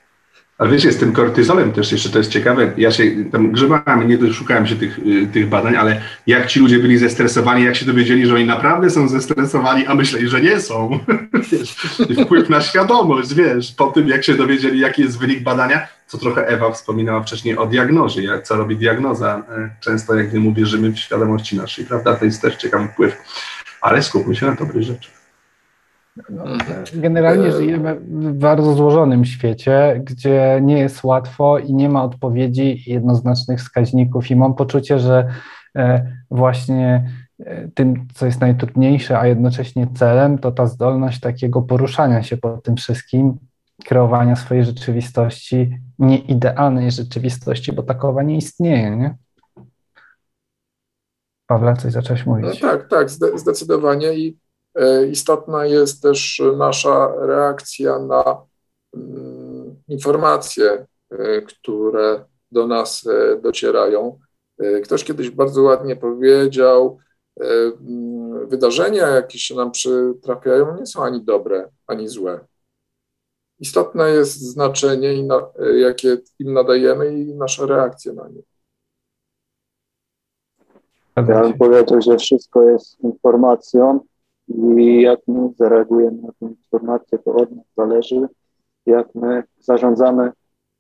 Ale 0.59 0.71
wiecie, 0.71 0.93
z 0.93 0.97
tym 0.97 1.13
kortyzolem 1.13 1.73
też 1.73 1.93
jeszcze 1.93 2.11
to 2.11 2.19
jest 2.19 2.31
ciekawe. 2.31 2.73
Ja 2.77 2.91
się 2.91 3.05
tam 3.33 3.53
grzebałem, 3.53 4.09
nie 4.09 4.19
doszukałem 4.19 4.67
się 4.67 4.77
tych, 4.77 4.99
y, 4.99 5.27
tych 5.33 5.49
badań, 5.49 5.77
ale 5.77 6.01
jak 6.27 6.47
ci 6.47 6.61
ludzie 6.61 6.79
byli 6.79 6.99
zestresowani, 6.99 7.65
jak 7.65 7.77
się 7.77 7.87
dowiedzieli, 7.87 8.27
że 8.27 8.35
oni 8.35 8.45
naprawdę 8.45 8.91
są 8.91 9.09
zestresowani, 9.09 9.87
a 9.87 9.95
myśleli, 9.95 10.29
że 10.29 10.41
nie 10.41 10.61
są. 10.61 10.99
wiesz, 11.53 11.77
wpływ 12.25 12.49
na 12.49 12.61
świadomość, 12.61 13.35
wiesz, 13.35 13.73
po 13.73 13.87
tym 13.87 14.09
jak 14.09 14.25
się 14.25 14.35
dowiedzieli, 14.35 14.81
jaki 14.81 15.03
jest 15.03 15.19
wynik 15.19 15.43
badania, 15.43 15.87
co 16.07 16.19
trochę 16.19 16.47
Ewa 16.47 16.73
wspominała 16.73 17.23
wcześniej 17.23 17.57
o 17.57 17.67
diagnozie, 17.67 18.23
jak, 18.23 18.43
co 18.43 18.57
robi 18.57 18.77
diagnoza. 18.77 19.43
E, 19.49 19.71
często 19.81 20.15
jak 20.15 20.33
nie 20.33 20.55
wierzymy 20.55 20.91
w 20.91 20.99
świadomości 20.99 21.57
naszej, 21.57 21.85
prawda? 21.85 22.15
To 22.15 22.25
jest 22.25 22.43
też 22.43 22.57
ciekawy 22.57 22.89
wpływ. 22.89 23.17
Ale 23.81 24.03
skupmy 24.03 24.37
się 24.37 24.47
na 24.47 24.55
dobrych 24.55 24.83
rzeczach. 24.83 25.18
No, 26.31 26.45
generalnie 26.95 27.53
żyjemy 27.53 27.95
w 27.95 28.39
bardzo 28.39 28.74
złożonym 28.74 29.24
świecie, 29.24 30.01
gdzie 30.05 30.61
nie 30.62 30.78
jest 30.78 31.05
łatwo 31.05 31.59
i 31.59 31.74
nie 31.74 31.89
ma 31.89 32.05
odpowiedzi 32.05 32.82
jednoznacznych 32.86 33.59
wskaźników, 33.59 34.31
i 34.31 34.36
mam 34.36 34.55
poczucie, 34.55 34.99
że 34.99 35.28
e, 35.77 36.12
właśnie 36.31 37.11
e, 37.40 37.69
tym, 37.69 38.07
co 38.15 38.27
jest 38.27 38.40
najtrudniejsze, 38.40 39.19
a 39.19 39.27
jednocześnie 39.27 39.86
celem, 39.95 40.39
to 40.39 40.53
ta 40.53 40.66
zdolność 40.66 41.20
takiego 41.20 41.62
poruszania 41.62 42.23
się 42.23 42.36
po 42.36 42.59
tym 42.59 42.77
wszystkim, 42.77 43.39
kreowania 43.85 44.36
swojej 44.36 44.65
rzeczywistości, 44.65 45.78
nieidealnej 45.99 46.90
rzeczywistości, 46.90 47.73
bo 47.73 47.82
takowa 47.82 48.23
nie 48.23 48.36
istnieje, 48.36 48.97
nie? 48.97 49.16
Pawle, 51.47 51.77
coś 51.77 51.93
zacząłeś 51.93 52.27
mówić? 52.27 52.62
No 52.62 52.69
tak, 52.69 52.89
tak, 52.89 53.11
zdecydowanie 53.11 54.15
i 54.15 54.39
istotna 55.11 55.67
jest 55.67 56.03
też 56.03 56.43
nasza 56.57 57.13
reakcja 57.17 57.99
na 57.99 58.43
mm, 58.95 59.77
informacje, 59.89 60.87
e, 61.11 61.43
które 61.43 62.25
do 62.51 62.67
nas 62.67 63.07
e, 63.07 63.41
docierają. 63.41 64.19
Ktoś 64.85 65.05
kiedyś 65.05 65.31
bardzo 65.31 65.63
ładnie 65.63 65.97
powiedział, 65.97 66.99
mm, 67.41 68.49
wydarzenia, 68.49 69.09
jakie 69.09 69.39
się 69.39 69.55
nam 69.55 69.71
przytrafiają, 69.71 70.77
nie 70.77 70.87
są 70.87 71.05
ani 71.05 71.25
dobre, 71.25 71.71
ani 71.87 72.09
złe. 72.09 72.41
Istotne 73.61 74.11
jest 74.11 74.41
znaczenie, 74.41 75.27
jakie 75.77 76.19
im 76.39 76.53
nadajemy 76.53 77.19
i 77.19 77.35
nasza 77.35 77.67
reakcja 77.67 78.13
na 78.13 78.29
nie. 78.29 78.43
Ja 81.17 81.43
bym 81.43 81.59
powiedział, 81.59 82.03
że 82.03 82.17
wszystko 82.17 82.63
jest 82.63 83.01
informacją, 83.01 84.01
i 84.49 85.03
jak 85.03 85.20
my 85.29 85.51
zareagujemy 85.57 86.23
na 86.23 86.29
tę 86.29 86.47
informację, 86.47 87.19
to 87.19 87.35
od 87.35 87.51
nas 87.51 87.66
zależy, 87.77 88.29
jak 88.87 89.15
my 89.15 89.43
zarządzamy 89.59 90.33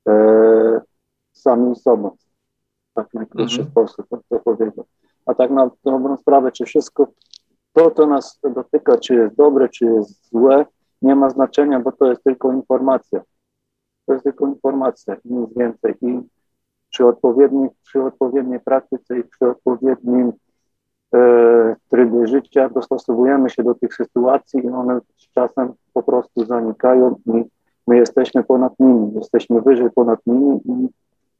e, 0.08 0.80
sami 1.32 1.76
sobą. 1.76 2.10
Tak 2.94 3.14
najkrótszy 3.14 3.60
mhm. 3.60 3.70
sposób, 3.70 4.06
tak 4.08 4.20
to 4.28 4.40
powiedział. 4.40 4.84
A 5.26 5.34
tak 5.34 5.50
na 5.50 5.70
dobrą 5.84 6.16
sprawę, 6.16 6.52
czy 6.52 6.64
wszystko 6.64 7.08
to, 7.72 7.90
co 7.90 8.06
nas 8.06 8.40
dotyka, 8.54 8.98
czy 8.98 9.14
jest 9.14 9.36
dobre, 9.36 9.68
czy 9.68 9.84
jest 9.84 10.28
złe, 10.30 10.66
nie 11.02 11.14
ma 11.14 11.30
znaczenia, 11.30 11.80
bo 11.80 11.92
to 11.92 12.10
jest 12.10 12.24
tylko 12.24 12.52
informacja. 12.52 13.22
To 14.06 14.12
jest 14.12 14.24
tylko 14.24 14.46
informacja, 14.46 15.16
nic 15.24 15.50
więcej. 15.56 15.94
I 16.02 16.20
przy 16.90 17.06
odpowiedniej, 17.06 17.68
przy 17.84 18.02
odpowiedniej 18.02 18.60
praktyce 18.60 19.18
i 19.18 19.24
przy 19.24 19.50
odpowiednim 19.50 20.32
tryby 21.88 22.26
życia, 22.26 22.68
dostosowujemy 22.68 23.50
się 23.50 23.62
do 23.62 23.74
tych 23.74 23.94
sytuacji 23.94 24.66
i 24.66 24.68
one 24.68 25.00
z 25.16 25.30
czasem 25.30 25.72
po 25.92 26.02
prostu 26.02 26.44
zanikają 26.44 27.14
i 27.26 27.44
my 27.86 27.96
jesteśmy 27.96 28.44
ponad 28.44 28.72
nimi, 28.78 29.12
jesteśmy 29.14 29.60
wyżej 29.60 29.90
ponad 29.90 30.20
nimi 30.26 30.60
i 30.64 30.88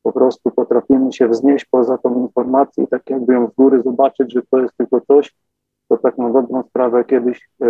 po 0.03 0.13
prostu 0.13 0.51
potrafimy 0.51 1.13
się 1.13 1.29
wznieść 1.29 1.65
poza 1.65 1.99
tą 1.99 2.23
informację 2.23 2.85
i 2.85 2.87
tak 2.87 3.11
jakby 3.11 3.35
ją 3.35 3.49
z 3.49 3.55
góry 3.55 3.83
zobaczyć, 3.83 4.33
że 4.33 4.43
to 4.51 4.59
jest 4.59 4.77
tylko 4.77 5.01
coś, 5.01 5.35
co 5.89 5.97
tak 5.97 6.19
na 6.19 6.31
dobrą 6.31 6.63
sprawę 6.63 7.05
kiedyś 7.05 7.49
e, 7.63 7.67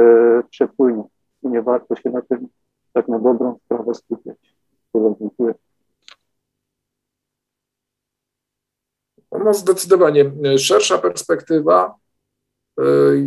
przepłynie 0.50 1.02
i 1.42 1.48
nie 1.48 1.62
warto 1.62 1.96
się 1.96 2.10
na 2.10 2.22
tym 2.22 2.48
tak 2.92 3.08
na 3.08 3.18
dobrą 3.18 3.56
sprawę 3.64 3.94
skupiać. 3.94 4.54
Dziękuję. 4.94 5.54
No 9.44 9.54
zdecydowanie 9.54 10.32
szersza 10.58 10.98
perspektywa 10.98 11.94
e, 12.78 12.82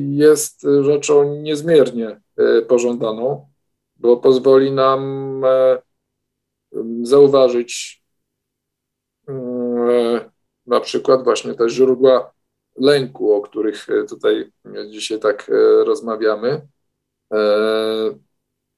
jest 0.09 0.61
rzeczą 0.81 1.35
niezmiernie 1.41 2.21
e, 2.37 2.61
pożądaną, 2.61 3.49
bo 3.95 4.17
pozwoli 4.17 4.71
nam 4.71 5.41
e, 5.45 5.81
zauważyć 7.03 8.01
na 10.65 10.79
przykład 10.79 11.23
właśnie 11.23 11.53
te 11.53 11.69
źródła 11.69 12.33
lęku, 12.77 13.33
o 13.33 13.41
których 13.41 13.87
tutaj 14.09 14.51
dzisiaj 14.89 15.19
tak 15.19 15.51
rozmawiamy. 15.85 16.67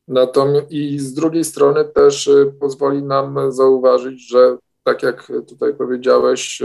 Natomiast 0.07 0.71
i 0.71 0.99
z 0.99 1.13
drugiej 1.13 1.43
strony 1.43 1.85
też 1.85 2.29
pozwoli 2.59 3.03
nam 3.03 3.51
zauważyć, 3.51 4.29
że 4.29 4.57
tak 4.83 5.03
jak 5.03 5.31
tutaj 5.47 5.73
powiedziałeś, 5.73 6.61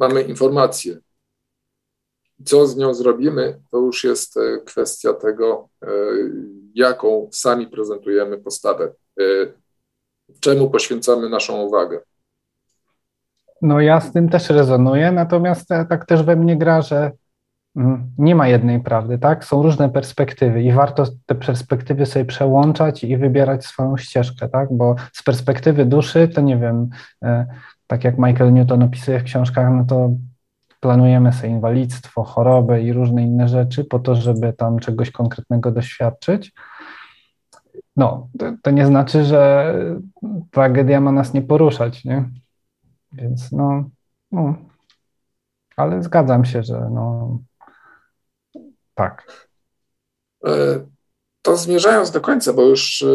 mamy 0.00 0.22
informację. 0.22 0.98
Co 2.44 2.66
z 2.66 2.76
nią 2.76 2.94
zrobimy, 2.94 3.60
to 3.70 3.78
już 3.78 4.04
jest 4.04 4.36
e, 4.36 4.58
kwestia 4.64 5.12
tego, 5.12 5.68
e, 5.82 5.88
jaką 6.74 7.28
sami 7.32 7.66
prezentujemy 7.66 8.38
postawę, 8.38 8.92
e, 9.20 9.24
czemu 10.40 10.70
poświęcamy 10.70 11.28
naszą 11.28 11.62
uwagę. 11.62 12.00
No 13.62 13.80
ja 13.80 14.00
z 14.00 14.12
tym 14.12 14.28
też 14.28 14.50
rezonuję, 14.50 15.12
natomiast 15.12 15.68
tak 15.68 16.06
też 16.06 16.22
we 16.22 16.36
mnie 16.36 16.56
gra, 16.56 16.82
że 16.82 17.12
mm, 17.76 18.10
nie 18.18 18.34
ma 18.34 18.48
jednej 18.48 18.80
prawdy, 18.80 19.18
tak? 19.18 19.44
Są 19.44 19.62
różne 19.62 19.90
perspektywy 19.90 20.62
i 20.62 20.72
warto 20.72 21.04
te 21.26 21.34
perspektywy 21.34 22.06
sobie 22.06 22.24
przełączać 22.24 23.04
i 23.04 23.16
wybierać 23.16 23.66
swoją 23.66 23.96
ścieżkę, 23.96 24.48
tak? 24.48 24.68
Bo 24.72 24.96
z 25.12 25.22
perspektywy 25.22 25.84
duszy, 25.84 26.28
to 26.28 26.40
nie 26.40 26.56
wiem, 26.56 26.90
tak 27.90 28.04
jak 28.04 28.18
Michael 28.18 28.52
Newton 28.52 28.82
opisuje 28.82 29.20
w 29.20 29.24
książkach, 29.24 29.68
no 29.72 29.84
to 29.84 30.10
planujemy 30.80 31.32
sobie 31.32 31.48
inwalidztwo, 31.48 32.24
chorobę 32.24 32.82
i 32.82 32.92
różne 32.92 33.22
inne 33.22 33.48
rzeczy 33.48 33.84
po 33.84 33.98
to, 33.98 34.14
żeby 34.14 34.52
tam 34.52 34.78
czegoś 34.78 35.10
konkretnego 35.10 35.70
doświadczyć. 35.70 36.52
No, 37.96 38.28
to, 38.38 38.52
to 38.62 38.70
nie 38.70 38.86
znaczy, 38.86 39.24
że 39.24 39.74
tragedia 40.50 41.00
ma 41.00 41.12
nas 41.12 41.34
nie 41.34 41.42
poruszać, 41.42 42.04
nie? 42.04 42.30
Więc 43.12 43.52
no, 43.52 43.84
no 44.32 44.54
ale 45.76 46.02
zgadzam 46.02 46.44
się, 46.44 46.62
że 46.62 46.88
no 46.92 47.38
tak. 48.94 49.48
E, 50.46 50.50
to 51.42 51.56
zmierzając 51.56 52.10
do 52.10 52.20
końca, 52.20 52.52
bo 52.52 52.62
już 52.62 53.02
e, 53.02 53.06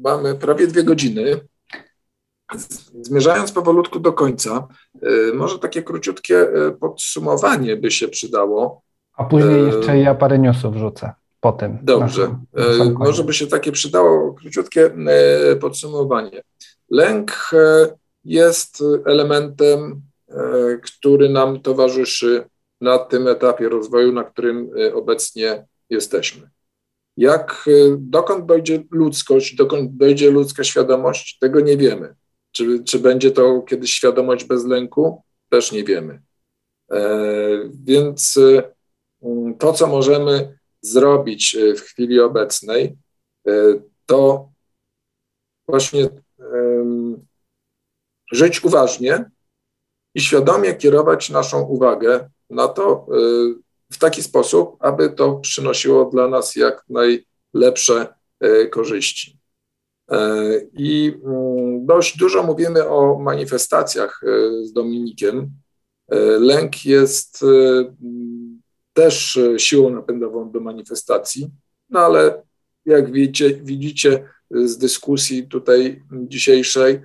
mamy 0.00 0.34
prawie 0.34 0.66
dwie 0.66 0.84
godziny, 0.84 1.40
Zmierzając 3.02 3.52
powolutku 3.52 4.00
do 4.00 4.12
końca, 4.12 4.68
y, 5.02 5.32
może 5.34 5.58
takie 5.58 5.82
króciutkie 5.82 6.36
y, 6.66 6.72
podsumowanie 6.80 7.76
by 7.76 7.90
się 7.90 8.08
przydało. 8.08 8.82
A 9.16 9.24
później 9.24 9.62
y, 9.62 9.66
jeszcze 9.66 9.98
ja 9.98 10.14
parę 10.14 10.38
newsów 10.38 10.74
wrzucę 10.74 11.12
po 11.40 11.52
tym. 11.52 11.78
Dobrze. 11.82 12.38
Może 12.94 13.24
by 13.24 13.34
się 13.34 13.46
takie 13.46 13.72
przydało 13.72 14.34
króciutkie 14.34 14.90
podsumowanie. 15.60 16.42
Lęk 16.90 17.50
jest 18.24 18.84
elementem, 19.06 20.02
który 20.82 21.28
nam 21.28 21.60
towarzyszy 21.60 22.44
na 22.80 22.98
tym 22.98 23.28
etapie 23.28 23.68
rozwoju, 23.68 24.12
na 24.12 24.24
którym 24.24 24.70
obecnie 24.94 25.66
jesteśmy. 25.90 26.50
Jak 27.16 27.68
dokąd 27.98 28.46
dojdzie 28.46 28.82
ludzkość, 28.90 29.54
dokąd 29.54 29.96
dojdzie 29.96 30.30
ludzka 30.30 30.64
świadomość, 30.64 31.38
tego 31.38 31.60
nie 31.60 31.76
wiemy. 31.76 32.14
Czy, 32.52 32.84
czy 32.84 32.98
będzie 32.98 33.30
to 33.30 33.62
kiedyś 33.62 33.92
świadomość 33.92 34.44
bez 34.44 34.64
lęku? 34.64 35.22
Też 35.48 35.72
nie 35.72 35.84
wiemy. 35.84 36.22
E, 36.92 37.08
więc 37.84 38.36
e, 38.36 38.72
to, 39.58 39.72
co 39.72 39.86
możemy 39.86 40.58
zrobić 40.80 41.54
e, 41.54 41.74
w 41.74 41.80
chwili 41.80 42.20
obecnej, 42.20 42.96
to 44.06 44.48
właśnie 45.68 46.08
żyć 48.32 48.64
uważnie 48.64 49.30
i 50.14 50.20
świadomie 50.20 50.74
kierować 50.74 51.30
naszą 51.30 51.62
uwagę 51.62 52.30
na 52.50 52.68
to 52.68 53.06
w 53.92 53.98
taki 53.98 54.22
sposób, 54.22 54.76
aby 54.78 55.10
to 55.10 55.36
przynosiło 55.36 56.04
dla 56.04 56.28
nas 56.28 56.56
jak 56.56 56.84
najlepsze 56.88 58.14
korzyści. 58.70 59.38
E, 60.10 60.60
I 60.72 61.14
mm, 61.24 61.86
dość 61.86 62.18
dużo 62.18 62.42
mówimy 62.42 62.88
o 62.88 63.18
manifestacjach 63.18 64.20
e, 64.24 64.64
z 64.64 64.72
Dominikiem. 64.72 65.50
E, 66.08 66.16
lęk 66.20 66.84
jest 66.84 67.44
też 68.92 69.38
siłą 69.56 69.90
napędową 69.90 70.50
do 70.50 70.60
manifestacji, 70.60 71.50
no 71.90 72.00
ale 72.00 72.42
jak 72.86 73.12
widzicie, 73.12 73.54
widzicie 73.54 74.28
z 74.50 74.78
dyskusji 74.78 75.48
tutaj 75.48 76.02
dzisiejszej, 76.12 77.00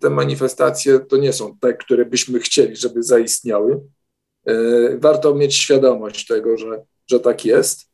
te 0.00 0.10
manifestacje 0.10 1.00
to 1.00 1.16
nie 1.16 1.32
są 1.32 1.58
te, 1.58 1.74
które 1.74 2.04
byśmy 2.04 2.38
chcieli, 2.38 2.76
żeby 2.76 3.02
zaistniały. 3.02 3.80
Warto 4.98 5.34
mieć 5.34 5.54
świadomość 5.54 6.26
tego, 6.26 6.56
że, 6.58 6.82
że 7.10 7.20
tak 7.20 7.44
jest. 7.44 7.90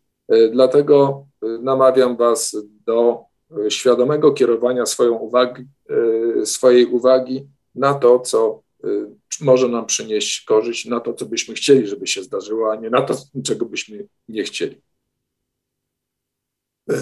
Dlatego 0.52 1.26
namawiam 1.42 2.16
Was 2.16 2.56
do 2.86 3.24
świadomego 3.68 4.32
kierowania 4.32 4.86
swoją 4.86 5.12
uwagi, 5.12 5.66
e, 6.43 6.47
swojej 6.47 6.86
uwagi 6.86 7.48
na 7.74 7.94
to, 7.94 8.20
co 8.20 8.62
e, 8.85 8.89
może 9.40 9.68
nam 9.68 9.86
przynieść 9.86 10.44
korzyść, 10.44 10.86
na 10.86 11.01
to, 11.01 11.14
co 11.14 11.26
byśmy 11.26 11.55
chcieli, 11.55 11.86
żeby 11.86 12.06
się 12.06 12.22
zdarzyło, 12.22 12.72
a 12.72 12.76
nie 12.76 12.90
na 12.90 13.02
to, 13.02 13.16
czego 13.44 13.66
byśmy 13.66 14.06
nie 14.28 14.43
chcieli. 14.43 14.82
E, 16.90 16.94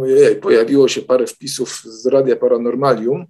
ojej, 0.00 0.36
pojawiło 0.36 0.88
się 0.88 1.02
parę 1.02 1.26
wpisów 1.26 1.82
z 1.84 2.06
Radia 2.06 2.36
Paranormalium. 2.36 3.26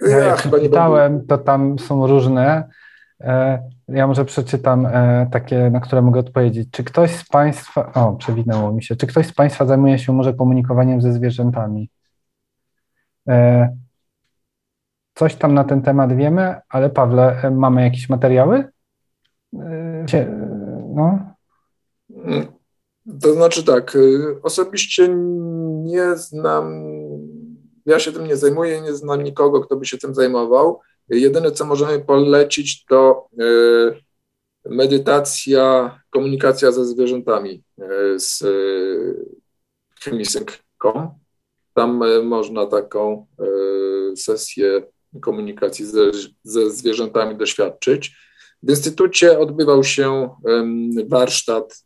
Ja, 0.00 0.18
ja 0.18 0.36
chyba 0.36 0.58
nie 0.58 0.64
czytałem, 0.64 1.26
to 1.26 1.38
tam 1.38 1.78
są 1.78 2.06
różne. 2.06 2.68
Ja 3.88 4.06
może 4.06 4.24
przeczytam 4.24 4.86
e, 4.86 5.28
takie, 5.32 5.70
na 5.70 5.80
które 5.80 6.02
mogę 6.02 6.20
odpowiedzieć. 6.20 6.68
Czy 6.70 6.84
ktoś 6.84 7.10
z 7.10 7.28
Państwa, 7.28 7.92
o, 7.92 8.12
przewinęło 8.12 8.72
mi 8.72 8.82
się, 8.82 8.96
czy 8.96 9.06
ktoś 9.06 9.26
z 9.26 9.32
Państwa 9.32 9.66
zajmuje 9.66 9.98
się 9.98 10.12
może 10.12 10.34
komunikowaniem 10.34 11.02
ze 11.02 11.12
zwierzętami? 11.12 11.90
E, 13.28 13.68
coś 15.14 15.34
tam 15.34 15.54
na 15.54 15.64
ten 15.64 15.82
temat 15.82 16.16
wiemy, 16.16 16.54
ale 16.68 16.90
Pawle, 16.90 17.42
e, 17.42 17.50
mamy 17.50 17.82
jakieś 17.82 18.08
materiały? 18.08 18.68
No. 20.94 21.18
To 23.22 23.34
znaczy 23.34 23.64
tak, 23.64 23.98
osobiście 24.42 25.08
nie 25.84 26.16
znam, 26.16 26.84
ja 27.86 27.98
się 27.98 28.12
tym 28.12 28.26
nie 28.26 28.36
zajmuję, 28.36 28.80
nie 28.80 28.94
znam 28.94 29.22
nikogo, 29.22 29.60
kto 29.60 29.76
by 29.76 29.86
się 29.86 29.98
tym 29.98 30.14
zajmował. 30.14 30.80
Jedyne, 31.08 31.52
co 31.52 31.64
możemy 31.64 32.04
polecić, 32.04 32.84
to 32.84 33.28
e, 33.40 33.44
medytacja, 34.70 36.00
komunikacja 36.10 36.72
ze 36.72 36.84
zwierzętami 36.84 37.62
e, 37.78 38.18
z 38.18 38.42
e, 38.42 38.46
chemisync.com. 40.00 41.10
Tam 41.74 42.24
można 42.24 42.66
taką 42.66 43.26
sesję 44.16 44.82
komunikacji 45.20 45.86
ze, 45.86 46.10
ze 46.42 46.70
zwierzętami 46.70 47.36
doświadczyć. 47.36 48.16
W 48.62 48.70
Instytucie 48.70 49.38
odbywał 49.38 49.84
się 49.84 50.30
warsztat 51.06 51.84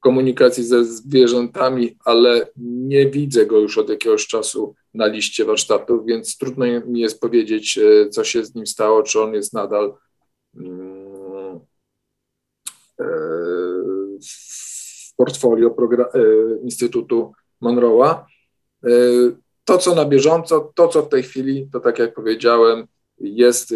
komunikacji 0.00 0.64
ze 0.64 0.84
zwierzętami, 0.84 1.96
ale 2.04 2.46
nie 2.56 3.06
widzę 3.06 3.46
go 3.46 3.58
już 3.58 3.78
od 3.78 3.88
jakiegoś 3.88 4.26
czasu 4.26 4.74
na 4.94 5.06
liście 5.06 5.44
warsztatów, 5.44 6.06
więc 6.06 6.38
trudno 6.38 6.64
mi 6.86 7.00
jest 7.00 7.20
powiedzieć, 7.20 7.78
e, 7.78 8.08
co 8.08 8.24
się 8.24 8.44
z 8.44 8.54
nim 8.54 8.66
stało, 8.66 9.02
czy 9.02 9.20
on 9.20 9.34
jest 9.34 9.52
nadal 9.52 9.94
mm, 10.56 11.60
e, 13.00 13.04
w 15.10 15.16
portfolio 15.16 15.76
e, 16.14 16.20
Instytutu 16.62 17.32
Monroe'a. 17.62 18.24
To, 19.64 19.78
co 19.78 19.94
na 19.94 20.04
bieżąco, 20.04 20.72
to, 20.74 20.88
co 20.88 21.02
w 21.02 21.08
tej 21.08 21.22
chwili, 21.22 21.68
to 21.72 21.80
tak 21.80 21.98
jak 21.98 22.14
powiedziałem, 22.14 22.86
jest 23.18 23.74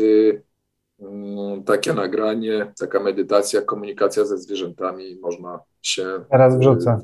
mm, 1.01 1.65
takie 1.65 1.93
nagranie, 1.93 2.73
taka 2.79 3.01
medytacja, 3.01 3.63
komunikacja 3.63 4.25
ze 4.25 4.39
zwierzętami, 4.39 5.19
można 5.21 5.61
się 5.83 6.25
Teraz 6.31 6.59
wrzucę. 6.59 7.01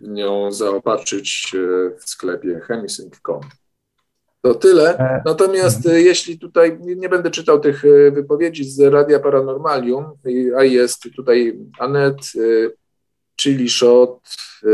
Nią 0.00 0.52
zaopatrzyć 0.52 1.52
e, 1.54 1.58
w 1.98 2.10
sklepie 2.10 2.60
chemisync.com. 2.60 3.40
To 4.44 4.54
tyle. 4.54 4.98
E, 4.98 5.22
Natomiast 5.24 5.76
mhm. 5.76 5.96
e, 5.96 6.00
jeśli 6.00 6.38
tutaj 6.38 6.78
nie 6.80 7.08
będę 7.08 7.30
czytał 7.30 7.60
tych 7.60 7.82
wypowiedzi 8.12 8.64
z 8.64 8.80
Radia 8.80 9.20
Paranormalium, 9.20 10.04
a 10.56 10.64
jest 10.64 11.02
tutaj 11.16 11.58
Anet, 11.78 12.16
Chili 13.36 13.70
Shot 13.70 14.20
e, 14.62 14.68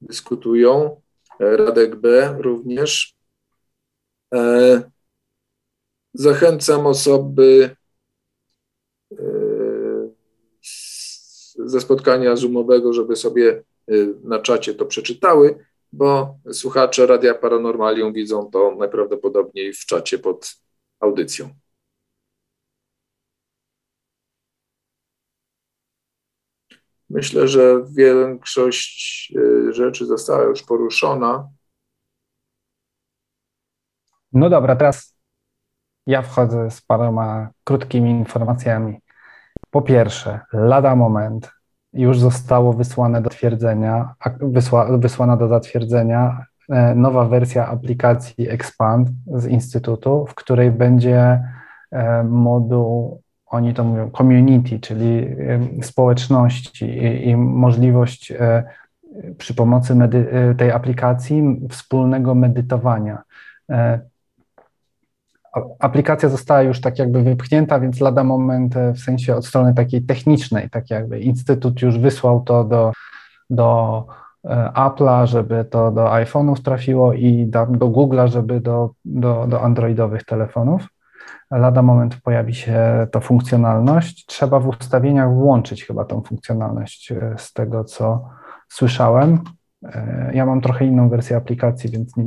dyskutują, 0.00 1.00
Radek 1.40 1.96
B 1.96 2.36
również. 2.40 3.16
Zachęcam 6.14 6.86
osoby 6.86 7.76
ze 11.56 11.80
spotkania 11.80 12.36
zoomowego, 12.36 12.92
żeby 12.92 13.16
sobie 13.16 13.62
na 14.24 14.38
czacie 14.38 14.74
to 14.74 14.86
przeczytały, 14.86 15.66
bo 15.92 16.38
słuchacze 16.52 17.06
Radia 17.06 17.34
Paranormalium 17.34 18.12
widzą 18.12 18.50
to 18.50 18.74
najprawdopodobniej 18.78 19.72
w 19.72 19.86
czacie 19.86 20.18
pod 20.18 20.54
audycją. 21.00 21.48
Myślę, 27.10 27.48
że 27.48 27.84
większość 27.90 29.32
e, 29.36 29.72
rzeczy 29.72 30.06
została 30.06 30.44
już 30.44 30.62
poruszona. 30.62 31.48
No 34.32 34.50
dobra, 34.50 34.76
teraz 34.76 35.16
ja 36.06 36.22
wchodzę 36.22 36.70
z 36.70 36.80
paroma 36.80 37.50
krótkimi 37.64 38.10
informacjami. 38.10 38.98
Po 39.70 39.82
pierwsze, 39.82 40.40
lada 40.52 40.96
moment 40.96 41.50
już 41.92 42.18
zostało 42.18 42.72
wysłane 42.72 43.22
do 43.22 43.30
twierdzenia, 43.30 44.14
wysła, 44.40 44.98
wysłana 44.98 45.36
do 45.36 45.48
zatwierdzenia 45.48 46.46
e, 46.68 46.94
nowa 46.94 47.24
wersja 47.24 47.68
aplikacji 47.68 48.48
Expand 48.50 49.08
z 49.26 49.46
Instytutu, 49.46 50.26
w 50.26 50.34
której 50.34 50.70
będzie 50.70 51.42
e, 51.90 52.24
moduł, 52.24 53.20
oni 53.46 53.74
to 53.74 53.84
mówią, 53.84 54.10
community, 54.10 54.80
czyli 54.80 55.36
społeczności 55.82 56.84
i, 56.84 57.28
i 57.28 57.36
możliwość 57.36 58.32
e, 58.32 58.64
przy 59.38 59.54
pomocy 59.54 59.96
tej 60.58 60.70
aplikacji 60.70 61.60
wspólnego 61.70 62.34
medytowania. 62.34 63.22
Aplikacja 65.78 66.28
została 66.28 66.62
już 66.62 66.80
tak 66.80 66.98
jakby 66.98 67.22
wypchnięta, 67.22 67.80
więc 67.80 68.00
lada 68.00 68.24
moment 68.24 68.76
e, 68.76 68.92
w 68.92 68.98
sensie 68.98 69.36
od 69.36 69.46
strony 69.46 69.74
takiej 69.74 70.02
technicznej, 70.02 70.70
tak 70.70 70.90
jakby 70.90 71.20
Instytut 71.20 71.82
już 71.82 71.98
wysłał 71.98 72.40
to 72.40 72.64
do, 72.64 72.92
do 73.50 74.06
e, 74.44 74.72
Apple'a, 74.74 75.26
żeby 75.26 75.64
to 75.64 75.90
do 75.90 76.04
iPhone'ów 76.04 76.62
trafiło 76.62 77.12
i 77.12 77.46
do, 77.46 77.66
Google'a, 77.66 78.28
żeby 78.28 78.60
do, 78.60 78.90
do, 79.04 79.46
do 79.48 79.62
androidowych 79.62 80.24
telefonów. 80.24 80.86
Lada 81.50 81.82
moment 81.82 82.16
pojawi 82.20 82.54
się 82.54 83.06
ta 83.10 83.20
funkcjonalność. 83.20 84.26
Trzeba 84.26 84.60
w 84.60 84.68
ustawieniach 84.68 85.34
włączyć 85.34 85.84
chyba 85.84 86.04
tą 86.04 86.22
funkcjonalność 86.22 87.12
e, 87.12 87.34
z 87.38 87.52
tego, 87.52 87.84
co 87.84 88.28
słyszałem. 88.68 89.40
Ja 90.32 90.46
mam 90.46 90.60
trochę 90.60 90.84
inną 90.84 91.08
wersję 91.08 91.36
aplikacji, 91.36 91.90
więc 91.90 92.16
nie, 92.16 92.24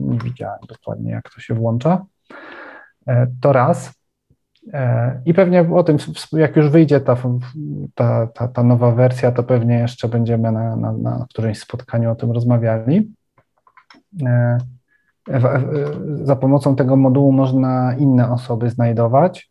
nie 0.00 0.18
widziałem 0.18 0.58
dokładnie, 0.68 1.10
jak 1.10 1.30
to 1.30 1.40
się 1.40 1.54
włącza. 1.54 2.04
E, 3.08 3.26
To 3.40 3.52
raz. 3.52 3.92
E, 4.72 5.20
I 5.26 5.34
pewnie 5.34 5.74
o 5.74 5.82
tym, 5.84 5.96
jak 6.32 6.56
już 6.56 6.68
wyjdzie 6.68 7.00
ta, 7.00 7.16
ta, 7.94 8.26
ta, 8.26 8.48
ta 8.48 8.62
nowa 8.62 8.90
wersja, 8.90 9.32
to 9.32 9.42
pewnie 9.42 9.78
jeszcze 9.78 10.08
będziemy 10.08 10.52
na, 10.52 10.76
na, 10.76 10.92
na 10.92 11.26
którymś 11.30 11.58
spotkaniu 11.58 12.10
o 12.10 12.14
tym 12.14 12.32
rozmawiali. 12.32 13.12
E, 14.26 14.58
Za 16.22 16.36
pomocą 16.36 16.76
tego 16.76 16.96
modułu 16.96 17.32
można 17.32 17.94
inne 17.98 18.32
osoby 18.32 18.70
znajdować, 18.70 19.50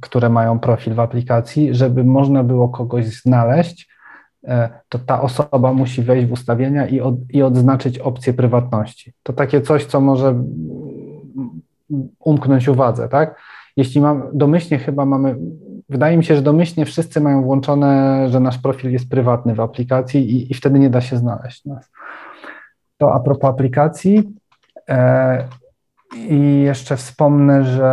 które 0.00 0.28
mają 0.28 0.58
profil 0.58 0.94
w 0.94 1.00
aplikacji. 1.00 1.74
Żeby 1.74 2.04
można 2.04 2.44
było 2.44 2.68
kogoś 2.68 3.06
znaleźć, 3.06 3.88
to 4.88 4.98
ta 4.98 5.22
osoba 5.22 5.72
musi 5.72 6.02
wejść 6.02 6.26
w 6.26 6.32
ustawienia 6.32 6.86
i, 6.86 7.00
od, 7.00 7.14
i 7.30 7.42
odznaczyć 7.42 7.98
opcję 7.98 8.32
prywatności. 8.32 9.12
To 9.22 9.32
takie 9.32 9.60
coś, 9.60 9.84
co 9.84 10.00
może 10.00 10.44
umknąć 12.18 12.68
uwadze, 12.68 13.08
tak? 13.08 13.40
Jeśli 13.76 14.00
mam, 14.00 14.22
domyślnie 14.32 14.78
chyba 14.78 15.04
mamy, 15.04 15.36
wydaje 15.88 16.16
mi 16.16 16.24
się, 16.24 16.36
że 16.36 16.42
domyślnie 16.42 16.86
wszyscy 16.86 17.20
mają 17.20 17.42
włączone, 17.42 18.24
że 18.28 18.40
nasz 18.40 18.58
profil 18.58 18.92
jest 18.92 19.10
prywatny 19.10 19.54
w 19.54 19.60
aplikacji 19.60 20.30
i, 20.30 20.52
i 20.52 20.54
wtedy 20.54 20.78
nie 20.78 20.90
da 20.90 21.00
się 21.00 21.16
znaleźć 21.16 21.64
nas. 21.64 21.90
To 22.98 23.14
a 23.14 23.20
propos 23.20 23.50
aplikacji. 23.50 24.34
E, 24.88 25.44
I 26.28 26.60
jeszcze 26.60 26.96
wspomnę, 26.96 27.64
że 27.64 27.86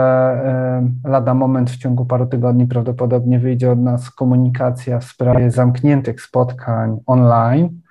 e, 1.05 1.09
lada 1.09 1.33
moment 1.33 1.71
w 1.71 1.77
ciągu 1.77 2.05
paru 2.05 2.25
tygodni 2.25 2.67
prawdopodobnie 2.67 3.39
wyjdzie 3.39 3.71
od 3.71 3.79
nas 3.79 4.11
komunikacja 4.11 4.99
w 4.99 5.03
sprawie 5.03 5.51
zamkniętych 5.51 6.21
spotkań 6.21 6.97
online, 7.05 7.81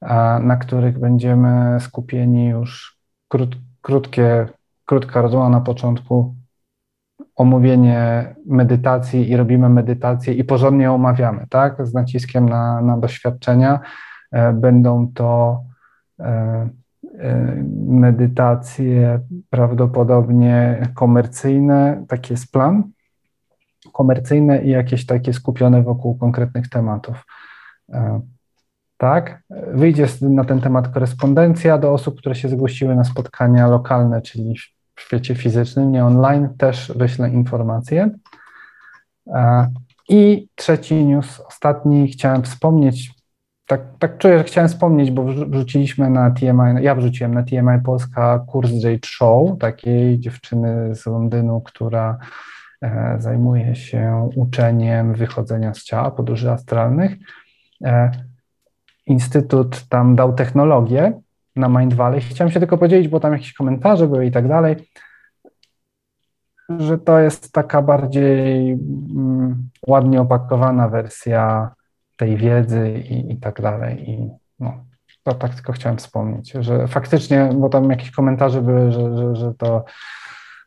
a, 0.00 0.38
na 0.42 0.56
których 0.56 0.98
będziemy 0.98 1.80
skupieni 1.80 2.48
już 2.48 2.98
krót, 3.28 3.56
krótkie, 3.82 4.46
krótka 4.86 5.22
rozmowa 5.22 5.48
na 5.48 5.60
początku, 5.60 6.34
omówienie 7.36 8.34
medytacji 8.46 9.30
i 9.30 9.36
robimy 9.36 9.68
medytację 9.68 10.34
i 10.34 10.44
porządnie 10.44 10.92
omawiamy, 10.92 11.46
tak? 11.50 11.86
Z 11.86 11.94
naciskiem 11.94 12.48
na, 12.48 12.82
na 12.82 12.98
doświadczenia. 12.98 13.80
E, 14.32 14.52
Będą 14.52 15.12
to 15.14 15.60
e, 16.20 16.24
e, 17.18 17.64
medytacje 17.86 19.20
prawdopodobnie 19.50 20.82
komercyjne, 20.94 22.04
taki 22.08 22.32
jest 22.32 22.52
plan, 22.52 22.82
komercyjne 23.92 24.62
i 24.62 24.70
jakieś 24.70 25.06
takie 25.06 25.32
skupione 25.32 25.82
wokół 25.82 26.18
konkretnych 26.18 26.68
tematów. 26.68 27.24
Tak, 28.96 29.42
wyjdzie 29.74 30.06
na 30.20 30.44
ten 30.44 30.60
temat 30.60 30.88
korespondencja 30.88 31.78
do 31.78 31.92
osób, 31.92 32.18
które 32.18 32.34
się 32.34 32.48
zgłosiły 32.48 32.94
na 32.94 33.04
spotkania 33.04 33.68
lokalne, 33.68 34.22
czyli 34.22 34.54
w 34.96 35.00
świecie 35.00 35.34
fizycznym, 35.34 35.92
nie 35.92 36.04
online, 36.04 36.48
też 36.58 36.92
wyślę 36.96 37.30
informacje. 37.30 38.10
E, 39.26 39.68
I 40.08 40.48
trzeci 40.54 40.94
news, 40.94 41.40
ostatni, 41.40 42.08
chciałem 42.08 42.42
wspomnieć, 42.42 43.10
tak, 43.66 43.80
tak 43.98 44.18
czuję, 44.18 44.38
że 44.38 44.44
chciałem 44.44 44.68
wspomnieć, 44.68 45.10
bo 45.10 45.22
wrzu- 45.22 45.50
wrzuciliśmy 45.50 46.10
na 46.10 46.30
TMI, 46.30 46.82
ja 46.82 46.94
wrzuciłem 46.94 47.34
na 47.34 47.42
TMI 47.42 47.82
Polska 47.84 48.44
kurs 48.46 48.70
Jade 48.70 49.06
Show, 49.06 49.58
takiej 49.58 50.18
dziewczyny 50.18 50.94
z 50.94 51.06
Londynu, 51.06 51.60
która 51.60 52.18
e, 52.82 53.16
zajmuje 53.18 53.74
się 53.74 54.30
uczeniem 54.36 55.14
wychodzenia 55.14 55.74
z 55.74 55.82
ciała, 55.82 56.10
podróży 56.10 56.50
astralnych. 56.50 57.12
E, 57.84 58.10
Instytut 59.06 59.88
tam 59.88 60.16
dał 60.16 60.32
technologię 60.32 61.20
na 61.56 61.68
Mind 61.68 61.94
Valley. 61.94 62.20
Chciałem 62.20 62.50
się 62.50 62.60
tylko 62.60 62.78
podzielić, 62.78 63.08
bo 63.08 63.20
tam 63.20 63.32
jakieś 63.32 63.52
komentarze 63.52 64.06
były 64.06 64.26
i 64.26 64.30
tak 64.30 64.48
dalej, 64.48 64.76
że 66.68 66.98
to 66.98 67.18
jest 67.18 67.52
taka 67.52 67.82
bardziej 67.82 68.72
mm, 68.72 69.68
ładnie 69.86 70.20
opakowana 70.20 70.88
wersja 70.88 71.74
tej 72.16 72.36
wiedzy 72.36 72.90
i, 72.90 73.32
i 73.32 73.36
tak 73.36 73.62
dalej. 73.62 74.10
I 74.10 74.30
no, 74.60 74.84
to 75.22 75.34
tak 75.34 75.54
tylko 75.54 75.72
chciałem 75.72 75.98
wspomnieć, 75.98 76.52
że 76.60 76.88
faktycznie, 76.88 77.50
bo 77.54 77.68
tam 77.68 77.90
jakieś 77.90 78.10
komentarze 78.10 78.62
były, 78.62 78.92
że, 78.92 79.16
że, 79.16 79.36
że 79.36 79.54
to 79.54 79.84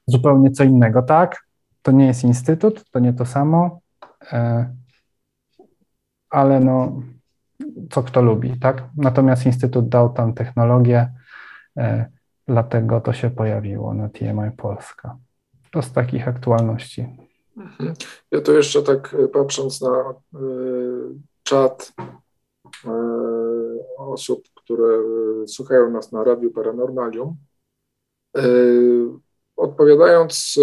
zupełnie 0.08 0.52
co 0.52 0.64
innego. 0.64 1.02
Tak, 1.02 1.44
to 1.82 1.92
nie 1.92 2.06
jest 2.06 2.24
instytut, 2.24 2.90
to 2.92 3.00
nie 3.00 3.14
to 3.14 3.26
samo, 3.26 3.80
e, 4.32 4.70
ale 6.30 6.60
no, 6.60 7.02
co 7.90 8.04
kto 8.04 8.22
lubi, 8.22 8.60
tak? 8.60 8.84
Natomiast 8.98 9.46
Instytut 9.46 9.90
dał 9.90 10.14
tam 10.14 10.34
technologię, 10.34 11.12
e, 11.78 12.06
dlatego 12.48 13.02
to 13.02 13.14
się 13.14 13.30
pojawiło 13.30 13.94
na 13.94 14.10
TMI 14.10 14.52
Polska. 14.58 15.18
To 15.72 15.82
z 15.82 15.92
takich 15.92 16.28
aktualności. 16.28 17.08
Mhm. 17.58 17.94
Ja 18.32 18.42
tu 18.42 18.54
jeszcze 18.54 18.84
tak 18.84 19.16
e, 19.20 19.28
patrząc 19.28 19.82
na 19.82 19.90
e, 19.90 20.40
czat 21.44 21.94
e, 22.86 22.92
osób, 23.98 24.44
które 24.56 24.88
słuchają 25.48 25.92
nas 25.92 26.12
na 26.12 26.24
Radiu 26.24 26.52
Paranormalium, 26.52 27.36
e, 28.38 28.42
odpowiadając 29.58 30.60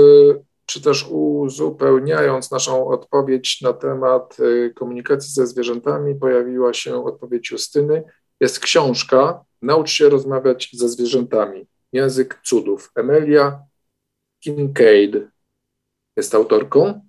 czy 0.67 0.83
też 0.83 1.07
uzupełniając 1.11 2.51
naszą 2.51 2.87
odpowiedź 2.87 3.61
na 3.63 3.73
temat 3.73 4.37
e, 4.41 4.71
komunikacji 4.71 5.33
ze 5.33 5.47
zwierzętami, 5.47 6.15
pojawiła 6.15 6.75
się 6.75 7.05
odpowiedź 7.05 7.51
Justyny. 7.51 8.03
Jest 8.41 8.61
książka 8.61 9.45
Naucz 9.63 9.91
się 9.91 10.09
rozmawiać 10.09 10.71
ze 10.73 10.89
zwierzętami. 10.89 11.67
Język 11.93 12.41
cudów. 12.45 12.91
Emelia 12.95 13.63
Kincaid. 14.41 15.17
jest 16.17 16.35
autorką. 16.35 17.01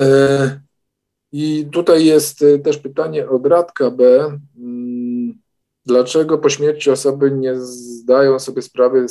E, 0.00 0.60
I 1.32 1.68
tutaj 1.72 2.04
jest 2.04 2.44
też 2.64 2.78
pytanie 2.78 3.28
od 3.28 3.46
Radka 3.46 3.90
B. 3.90 4.30
Dlaczego 5.86 6.38
po 6.38 6.48
śmierci 6.48 6.90
osoby 6.90 7.30
nie 7.30 7.54
zdają 7.60 8.38
sobie 8.38 8.62
sprawy, 8.62 9.06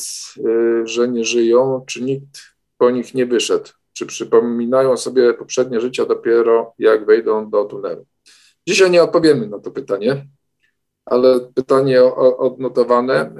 że 0.83 1.07
nie 1.07 1.25
żyją, 1.25 1.83
czy 1.87 2.03
nikt 2.03 2.41
po 2.77 2.91
nich 2.91 3.13
nie 3.13 3.25
wyszedł? 3.25 3.69
Czy 3.93 4.05
przypominają 4.05 4.97
sobie 4.97 5.33
poprzednie 5.33 5.81
życia 5.81 6.05
dopiero 6.05 6.73
jak 6.79 7.05
wejdą 7.05 7.49
do 7.49 7.65
tunelu? 7.65 8.05
Dzisiaj 8.67 8.91
nie 8.91 9.03
odpowiemy 9.03 9.47
na 9.47 9.59
to 9.59 9.71
pytanie, 9.71 10.27
ale 11.05 11.39
pytanie 11.39 12.03
odnotowane. 12.37 13.31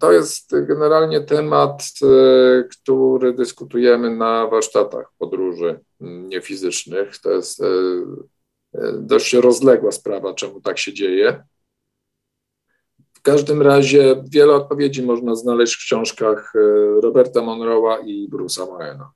To 0.00 0.12
jest 0.12 0.50
generalnie 0.66 1.20
temat, 1.20 1.82
e, 2.02 2.64
który 2.64 3.32
dyskutujemy 3.32 4.16
na 4.16 4.46
warsztatach 4.46 5.12
podróży 5.18 5.80
niefizycznych. 6.00 7.18
To 7.18 7.30
jest 7.30 7.62
e, 7.62 7.66
e, 8.74 8.92
dość 8.92 9.32
rozległa 9.32 9.92
sprawa, 9.92 10.34
czemu 10.34 10.60
tak 10.60 10.78
się 10.78 10.92
dzieje. 10.92 11.42
W 13.20 13.22
każdym 13.22 13.62
razie 13.62 14.24
wiele 14.28 14.52
odpowiedzi 14.52 15.02
można 15.02 15.34
znaleźć 15.34 15.74
w 15.74 15.78
książkach 15.78 16.52
Roberta 17.02 17.40
Monroe'a 17.40 18.06
i 18.06 18.28
Bruce'a 18.28 18.66
Moena. 18.66 19.12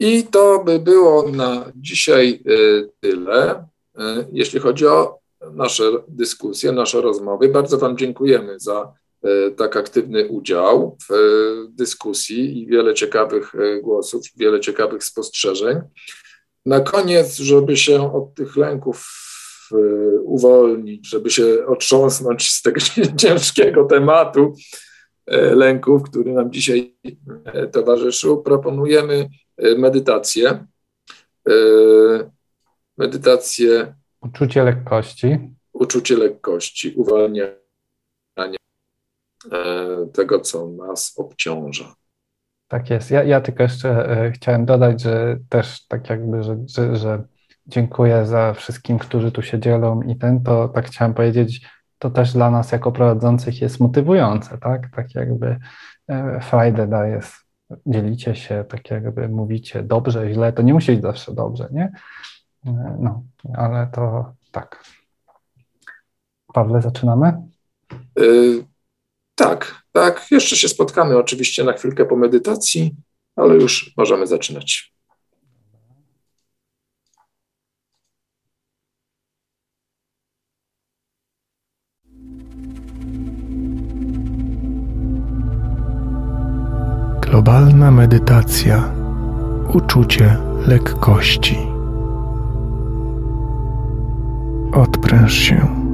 I 0.00 0.24
to 0.26 0.62
by 0.64 0.78
było 0.78 1.28
na 1.28 1.72
dzisiaj 1.76 2.42
tyle, 3.00 3.68
jeśli 4.32 4.60
chodzi 4.60 4.86
o 4.86 5.18
nasze 5.52 5.84
dyskusje, 6.08 6.72
nasze 6.72 7.00
rozmowy. 7.00 7.48
Bardzo 7.48 7.78
Wam 7.78 7.98
dziękujemy 7.98 8.60
za 8.60 8.92
e, 9.22 9.50
tak 9.50 9.76
aktywny 9.76 10.28
udział 10.28 10.96
w 11.08 11.12
e, 11.12 11.16
dyskusji 11.68 12.62
i 12.62 12.66
wiele 12.66 12.94
ciekawych 12.94 13.54
e, 13.54 13.80
głosów, 13.80 14.22
wiele 14.36 14.60
ciekawych 14.60 15.04
spostrzeżeń. 15.04 15.78
Na 16.66 16.80
koniec, 16.80 17.36
żeby 17.36 17.76
się 17.76 18.14
od 18.14 18.34
tych 18.34 18.56
lęków 18.56 19.20
uwolnić, 20.22 21.08
żeby 21.08 21.30
się 21.30 21.66
otrząsnąć 21.66 22.50
z 22.52 22.62
tego 22.62 22.80
ciężkiego 23.20 23.84
tematu 23.84 24.54
lęków, 25.54 26.02
który 26.02 26.32
nam 26.32 26.52
dzisiaj 26.52 26.96
towarzyszył, 27.72 28.42
proponujemy 28.42 29.28
medytację. 29.78 30.66
Medytację 32.98 33.94
Uczucie 34.24 34.64
lekkości. 34.64 35.38
Uczucie 35.72 36.16
lekkości, 36.16 36.94
uwalnianie 36.96 37.56
e, 39.52 40.06
tego, 40.12 40.40
co 40.40 40.68
nas 40.68 41.14
obciąża. 41.16 41.94
Tak 42.74 42.90
jest. 42.90 43.10
Ja, 43.10 43.22
ja 43.22 43.40
tylko 43.40 43.62
jeszcze 43.62 44.10
e, 44.10 44.30
chciałem 44.30 44.64
dodać, 44.64 45.02
że 45.02 45.38
też 45.48 45.86
tak 45.86 46.10
jakby, 46.10 46.42
że, 46.42 46.56
że, 46.66 46.96
że 46.96 47.22
dziękuję 47.66 48.26
za 48.26 48.54
wszystkim, 48.54 48.98
którzy 48.98 49.32
tu 49.32 49.42
się 49.42 49.58
dzielą 49.58 50.02
i 50.02 50.16
ten, 50.16 50.42
to 50.42 50.68
tak 50.68 50.86
chciałem 50.86 51.14
powiedzieć, 51.14 51.68
to 51.98 52.10
też 52.10 52.32
dla 52.32 52.50
nas 52.50 52.72
jako 52.72 52.92
prowadzących 52.92 53.60
jest 53.60 53.80
motywujące, 53.80 54.58
tak? 54.58 54.90
Tak 54.96 55.14
jakby 55.14 55.58
e, 56.08 56.40
frajdę 56.40 56.86
daje, 56.86 57.20
dzielicie 57.86 58.34
się, 58.34 58.64
tak 58.68 58.90
jakby 58.90 59.28
mówicie 59.28 59.82
dobrze, 59.82 60.32
źle, 60.32 60.52
to 60.52 60.62
nie 60.62 60.74
musi 60.74 60.92
być 60.92 61.02
zawsze 61.02 61.34
dobrze, 61.34 61.68
nie? 61.72 61.92
No, 62.98 63.22
ale 63.56 63.86
to 63.86 64.32
tak. 64.52 64.84
Pawle, 66.54 66.82
zaczynamy? 66.82 67.32
Yy, 68.16 68.64
tak, 69.34 69.82
tak. 69.92 70.26
Jeszcze 70.30 70.56
się 70.56 70.68
spotkamy 70.68 71.18
oczywiście 71.18 71.64
na 71.64 71.72
chwilkę 71.72 72.04
po 72.04 72.16
medytacji, 72.16 72.94
ale 73.36 73.54
już 73.54 73.92
możemy 73.96 74.26
zaczynać. 74.26 74.94
Globalna 87.20 87.90
medytacja. 87.90 88.94
Uczucie 89.74 90.36
lekkości. 90.66 91.56
Odpręż 94.72 95.34
się. 95.34 95.84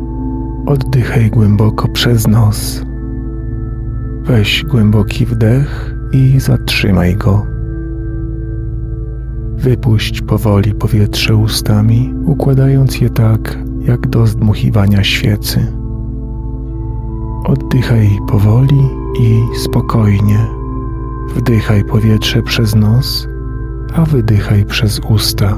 Oddychaj 0.67 1.31
głęboko 1.31 1.89
przez 1.89 2.27
nos. 2.27 2.90
Weź 4.31 4.65
głęboki 4.65 5.27
wdech 5.27 5.95
i 6.13 6.41
zatrzymaj 6.41 7.17
go. 7.17 7.47
Wypuść 9.57 10.21
powoli 10.21 10.75
powietrze 10.75 11.37
ustami, 11.37 12.15
układając 12.25 13.01
je 13.01 13.11
tak, 13.11 13.59
jak 13.81 14.07
do 14.07 14.27
zdmuchiwania 14.27 15.05
świecy. 15.05 15.73
Oddychaj 17.45 18.09
powoli 18.29 18.89
i 19.21 19.41
spokojnie. 19.59 20.39
Wdychaj 21.37 21.85
powietrze 21.85 22.43
przez 22.43 22.75
nos, 22.75 23.29
a 23.95 24.05
wydychaj 24.05 24.65
przez 24.65 25.01
usta. 25.09 25.57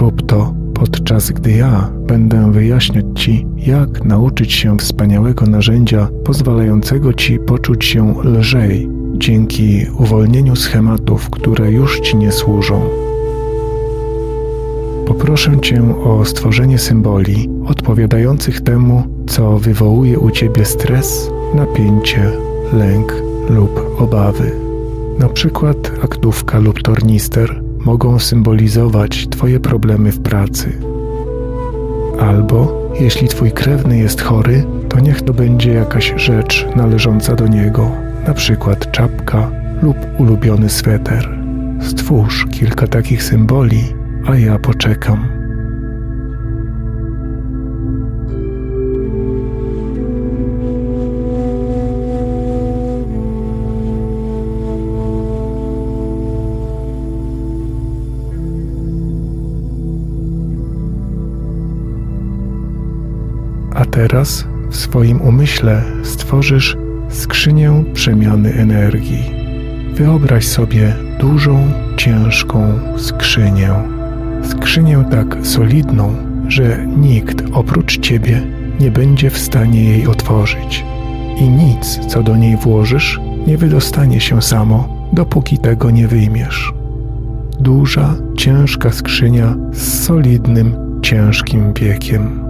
Rób 0.00 0.26
to, 0.26 0.61
podczas 0.82 1.30
gdy 1.30 1.52
ja 1.52 1.90
będę 2.06 2.52
wyjaśniać 2.52 3.04
Ci, 3.14 3.46
jak 3.56 4.04
nauczyć 4.04 4.52
się 4.52 4.78
wspaniałego 4.78 5.46
narzędzia 5.46 6.08
pozwalającego 6.24 7.12
Ci 7.12 7.38
poczuć 7.38 7.84
się 7.84 8.14
lżej 8.24 8.88
dzięki 9.14 9.86
uwolnieniu 9.98 10.56
schematów, 10.56 11.30
które 11.30 11.72
już 11.72 12.00
Ci 12.00 12.16
nie 12.16 12.32
służą. 12.32 12.82
Poproszę 15.06 15.60
Cię 15.60 16.02
o 16.04 16.24
stworzenie 16.24 16.78
symboli 16.78 17.48
odpowiadających 17.66 18.60
temu, 18.60 19.02
co 19.26 19.58
wywołuje 19.58 20.18
u 20.18 20.30
Ciebie 20.30 20.64
stres, 20.64 21.30
napięcie, 21.54 22.30
lęk 22.72 23.14
lub 23.50 24.00
obawy. 24.00 24.52
Na 25.18 25.28
przykład 25.28 25.92
aktówka 26.04 26.58
lub 26.58 26.82
tornister 26.82 27.61
mogą 27.84 28.18
symbolizować 28.18 29.28
Twoje 29.28 29.60
problemy 29.60 30.12
w 30.12 30.20
pracy. 30.20 30.78
Albo 32.20 32.82
jeśli 33.00 33.28
Twój 33.28 33.52
krewny 33.52 33.98
jest 33.98 34.20
chory, 34.20 34.64
to 34.88 35.00
niech 35.00 35.22
to 35.22 35.34
będzie 35.34 35.72
jakaś 35.72 36.14
rzecz 36.16 36.66
należąca 36.76 37.34
do 37.34 37.46
niego, 37.46 37.90
na 38.26 38.34
przykład 38.34 38.92
czapka 38.92 39.50
lub 39.82 39.96
ulubiony 40.18 40.68
sweter. 40.68 41.38
Stwórz 41.80 42.46
kilka 42.50 42.86
takich 42.86 43.22
symboli, 43.22 43.94
a 44.26 44.36
ja 44.36 44.58
poczekam. 44.58 45.41
Swoim 64.92 65.20
umyśle 65.20 65.82
stworzysz 66.02 66.76
skrzynię 67.08 67.84
przemiany 67.94 68.52
energii. 68.54 69.34
Wyobraź 69.94 70.46
sobie 70.46 70.94
dużą, 71.20 71.72
ciężką 71.96 72.78
skrzynię. 72.96 73.70
Skrzynię 74.42 75.04
tak 75.10 75.36
solidną, 75.42 76.14
że 76.48 76.86
nikt 76.86 77.42
oprócz 77.52 78.00
ciebie 78.00 78.42
nie 78.80 78.90
będzie 78.90 79.30
w 79.30 79.38
stanie 79.38 79.84
jej 79.84 80.06
otworzyć. 80.06 80.84
I 81.40 81.48
nic, 81.48 81.98
co 82.08 82.22
do 82.22 82.36
niej 82.36 82.56
włożysz, 82.56 83.20
nie 83.46 83.58
wydostanie 83.58 84.20
się 84.20 84.42
samo, 84.42 85.08
dopóki 85.12 85.58
tego 85.58 85.90
nie 85.90 86.08
wyjmiesz. 86.08 86.72
Duża, 87.60 88.14
ciężka 88.36 88.90
skrzynia 88.90 89.56
z 89.72 90.04
solidnym, 90.04 90.74
ciężkim 91.02 91.72
wiekiem. 91.72 92.41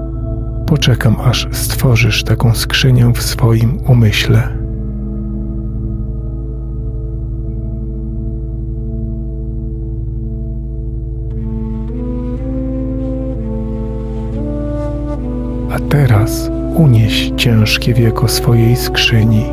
Poczekam, 0.66 1.16
aż 1.24 1.48
stworzysz 1.52 2.24
taką 2.24 2.54
skrzynię 2.54 3.12
w 3.14 3.22
swoim 3.22 3.78
umyśle. 3.88 4.48
A 15.70 15.78
teraz 15.88 16.50
unieś 16.74 17.32
ciężkie 17.36 17.94
wieko 17.94 18.28
swojej 18.28 18.76
skrzyni. 18.76 19.44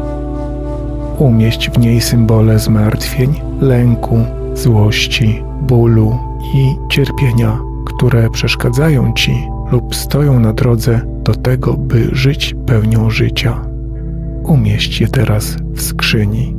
Umieść 1.18 1.70
w 1.70 1.80
niej 1.80 2.02
symbole 2.02 2.60
zmartwień, 2.60 3.42
lęku, 3.62 4.26
złości, 4.54 5.44
bólu 5.62 6.18
i 6.56 6.76
cierpienia, 6.90 7.60
które 7.86 8.30
przeszkadzają 8.30 9.14
ci 9.14 9.48
lub 9.72 9.96
stoją 9.96 10.40
na 10.40 10.54
drodze 10.54 11.02
do 11.24 11.36
tego, 11.36 11.74
by 11.74 12.10
żyć 12.12 12.56
pełnią 12.66 13.10
życia. 13.10 13.66
Umieść 14.44 15.02
je 15.02 15.08
teraz 15.08 15.58
w 15.74 15.82
skrzyni. 15.82 16.59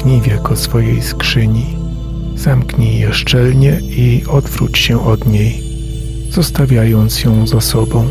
Zamknij 0.00 0.20
wieko 0.20 0.56
swojej 0.56 1.02
skrzyni. 1.02 1.76
Zamknij 2.36 2.98
je 2.98 3.12
szczelnie 3.12 3.80
i 3.80 4.24
odwróć 4.28 4.78
się 4.78 5.06
od 5.06 5.26
niej, 5.26 5.62
zostawiając 6.30 7.24
ją 7.24 7.46
za 7.46 7.60
sobą. 7.60 8.08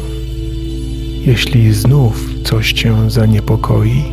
Jeśli 1.25 1.73
znów 1.73 2.29
coś 2.43 2.73
cię 2.73 2.95
zaniepokoi, 3.07 4.03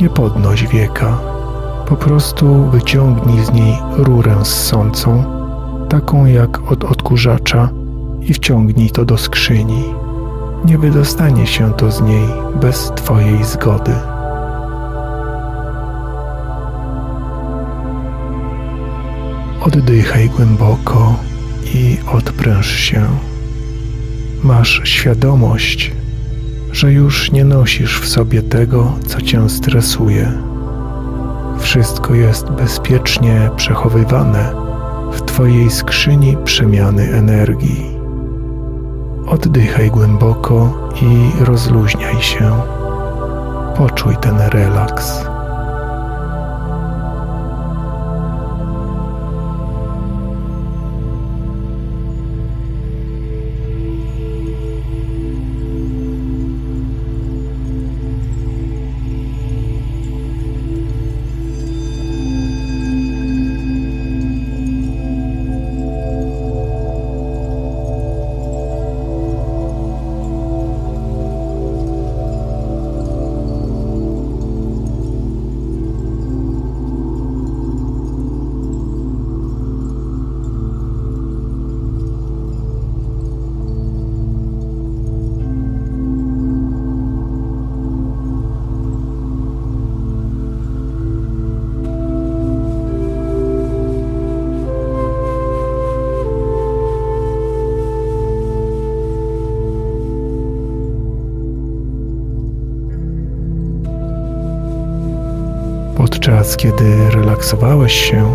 nie 0.00 0.08
podnoś 0.08 0.66
wieka. 0.66 1.20
Po 1.88 1.96
prostu 1.96 2.70
wyciągnij 2.70 3.44
z 3.44 3.52
niej 3.52 3.74
rurę 3.96 4.44
ssącą, 4.44 5.24
taką 5.88 6.26
jak 6.26 6.72
od 6.72 6.84
odkurzacza, 6.84 7.68
i 8.20 8.34
wciągnij 8.34 8.90
to 8.90 9.04
do 9.04 9.18
skrzyni. 9.18 9.84
Nie 10.64 10.78
wydostanie 10.78 11.46
się 11.46 11.72
to 11.72 11.90
z 11.90 12.00
niej 12.02 12.28
bez 12.60 12.92
Twojej 12.96 13.44
zgody. 13.44 14.13
Oddychaj 19.64 20.28
głęboko 20.28 21.14
i 21.74 21.96
odpręż 22.12 22.76
się. 22.76 23.06
Masz 24.42 24.80
świadomość, 24.84 25.92
że 26.72 26.92
już 26.92 27.32
nie 27.32 27.44
nosisz 27.44 28.00
w 28.00 28.08
sobie 28.08 28.42
tego, 28.42 28.92
co 29.06 29.20
cię 29.20 29.48
stresuje. 29.48 30.32
Wszystko 31.58 32.14
jest 32.14 32.50
bezpiecznie 32.50 33.50
przechowywane 33.56 34.52
w 35.12 35.22
Twojej 35.22 35.70
skrzyni 35.70 36.36
przemiany 36.44 37.12
energii. 37.12 37.96
Oddychaj 39.26 39.90
głęboko 39.90 40.90
i 41.02 41.44
rozluźniaj 41.44 42.22
się. 42.22 42.60
Poczuj 43.76 44.16
ten 44.16 44.40
relaks. 44.40 45.33
Podczas 106.24 106.56
kiedy 106.56 107.10
relaksowałeś 107.10 107.92
się, 107.92 108.34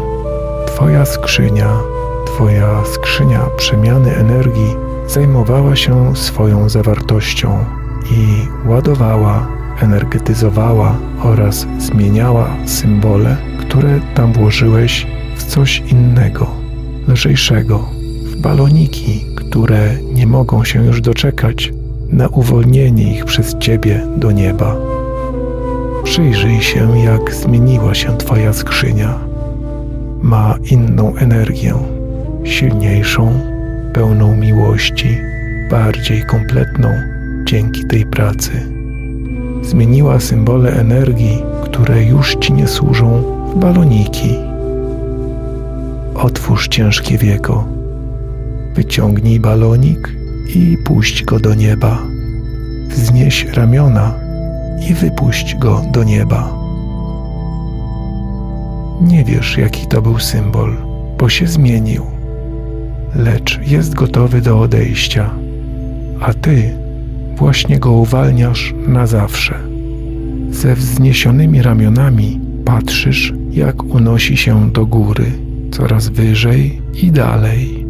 Twoja 0.68 1.06
skrzynia, 1.06 1.78
Twoja 2.26 2.86
skrzynia 2.86 3.40
przemiany 3.58 4.16
energii 4.16 4.76
zajmowała 5.08 5.76
się 5.76 6.16
swoją 6.16 6.70
zawartością 6.70 7.66
i 8.12 8.48
ładowała, 8.70 9.48
energetyzowała 9.82 10.98
oraz 11.24 11.68
zmieniała 11.80 12.50
symbole, 12.66 13.38
które 13.60 14.00
tam 14.16 14.34
włożyłeś 14.34 15.08
w 15.36 15.44
coś 15.44 15.84
innego, 15.92 16.48
lżejszego, 17.08 17.90
w 18.26 18.42
baloniki, 18.42 19.26
które 19.36 19.96
nie 20.14 20.28
mogą 20.28 20.64
się 20.64 20.86
już 20.86 21.02
doczekać 21.02 21.74
na 22.10 22.28
uwolnienie 22.28 23.14
ich 23.14 23.26
przez 23.26 23.58
Ciebie 23.58 24.08
do 24.18 24.32
nieba. 24.32 24.89
Przyjrzyj 26.04 26.62
się, 26.62 27.00
jak 27.00 27.34
zmieniła 27.34 27.94
się 27.94 28.18
Twoja 28.18 28.54
skrzynia. 28.54 29.20
Ma 30.22 30.56
inną 30.72 31.16
energię, 31.16 31.74
silniejszą, 32.44 33.34
pełną 33.94 34.36
miłości, 34.36 35.18
bardziej 35.72 36.26
kompletną 36.26 36.90
dzięki 37.46 37.88
tej 37.88 38.06
pracy. 38.06 38.52
Zmieniła 39.62 40.20
symbole 40.20 40.72
energii, 40.72 41.44
które 41.64 42.04
już 42.04 42.36
Ci 42.36 42.54
nie 42.54 42.68
służą, 42.68 43.24
w 43.56 43.60
baloniki. 43.60 44.36
Otwórz 46.16 46.68
ciężkie 46.68 47.18
wieko. 47.18 47.68
Wyciągnij 48.76 49.40
balonik 49.40 50.10
i 50.56 50.78
puść 50.86 51.24
go 51.24 51.40
do 51.40 51.54
nieba. 51.54 51.98
Wznieś 52.90 53.46
ramiona 53.46 54.29
i 54.90 54.94
wypuść 54.94 55.56
go 55.56 55.82
do 55.92 56.04
nieba. 56.04 56.54
Nie 59.02 59.24
wiesz, 59.24 59.58
jaki 59.58 59.88
to 59.88 60.02
był 60.02 60.20
symbol, 60.20 60.76
bo 61.18 61.30
się 61.30 61.48
zmienił, 61.48 62.06
lecz 63.16 63.60
jest 63.68 63.94
gotowy 63.94 64.42
do 64.42 64.60
odejścia, 64.60 65.30
a 66.22 66.34
ty 66.34 66.74
właśnie 67.36 67.80
go 67.80 67.92
uwalniasz 67.92 68.74
na 68.88 69.08
zawsze. 69.08 69.56
Ze 70.52 70.76
wzniesionymi 70.76 71.62
ramionami 71.62 72.40
patrzysz, 72.66 73.34
jak 73.52 73.84
unosi 73.84 74.38
się 74.38 74.72
do 74.72 74.86
góry, 74.86 75.26
coraz 75.72 76.08
wyżej 76.08 76.82
i 77.04 77.12
dalej. 77.12 77.86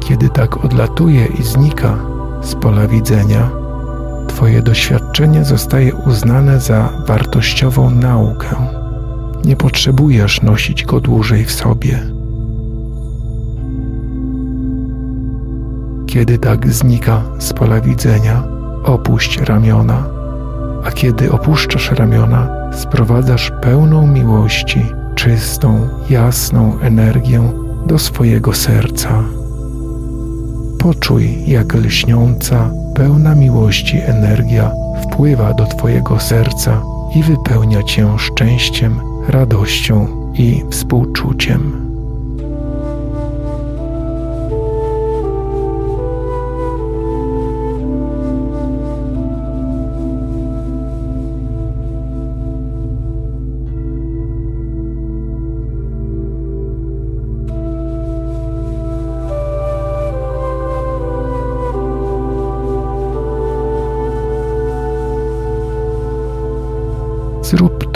Kiedy 0.00 0.28
tak 0.28 0.64
odlatuje 0.64 1.26
i 1.40 1.42
znika, 1.42 1.98
z 2.42 2.54
pola 2.54 2.88
widzenia, 2.88 3.50
Twoje 4.40 4.62
doświadczenie 4.62 5.44
zostaje 5.44 5.94
uznane 5.94 6.60
za 6.60 6.88
wartościową 7.06 7.90
naukę. 7.90 8.48
Nie 9.44 9.56
potrzebujesz 9.56 10.42
nosić 10.42 10.84
go 10.84 11.00
dłużej 11.00 11.44
w 11.44 11.52
sobie. 11.52 12.02
Kiedy 16.06 16.38
tak 16.38 16.72
znika 16.72 17.22
z 17.38 17.52
pola 17.52 17.80
widzenia, 17.80 18.42
opuść 18.84 19.40
ramiona, 19.40 20.04
a 20.84 20.90
kiedy 20.90 21.32
opuszczasz 21.32 21.90
ramiona, 21.90 22.70
sprowadzasz 22.72 23.52
pełną 23.62 24.06
miłości, 24.06 24.86
czystą, 25.14 25.88
jasną 26.10 26.78
energię 26.80 27.52
do 27.86 27.98
swojego 27.98 28.54
serca. 28.54 29.39
Poczuj, 30.80 31.38
jak 31.46 31.74
lśniąca, 31.74 32.70
pełna 32.94 33.34
miłości 33.34 33.98
energia 34.04 34.72
wpływa 35.02 35.54
do 35.54 35.66
Twojego 35.66 36.20
serca 36.20 36.82
i 37.14 37.22
wypełnia 37.22 37.82
Cię 37.82 38.18
szczęściem, 38.18 39.00
radością 39.28 40.06
i 40.34 40.62
współczuciem. 40.70 41.79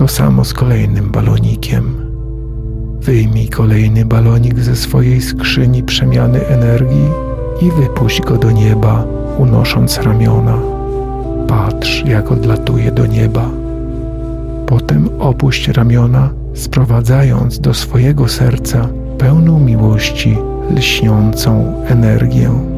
To 0.04 0.08
samo 0.08 0.44
z 0.44 0.52
kolejnym 0.52 1.10
balonikiem. 1.10 1.94
Wyjmij 3.00 3.48
kolejny 3.48 4.04
balonik 4.04 4.58
ze 4.58 4.76
swojej 4.76 5.22
skrzyni 5.22 5.82
przemiany 5.82 6.46
energii 6.46 7.08
i 7.60 7.70
wypuść 7.70 8.20
go 8.20 8.36
do 8.36 8.50
nieba, 8.50 9.04
unosząc 9.38 9.98
ramiona. 9.98 10.58
Patrz, 11.48 12.04
jak 12.04 12.32
odlatuje 12.32 12.92
do 12.92 13.06
nieba. 13.06 13.50
Potem 14.66 15.08
opuść 15.18 15.68
ramiona, 15.68 16.30
sprowadzając 16.54 17.60
do 17.60 17.74
swojego 17.74 18.28
serca 18.28 18.88
pełną 19.18 19.60
miłości, 19.60 20.36
lśniącą 20.76 21.74
energię. 21.86 22.73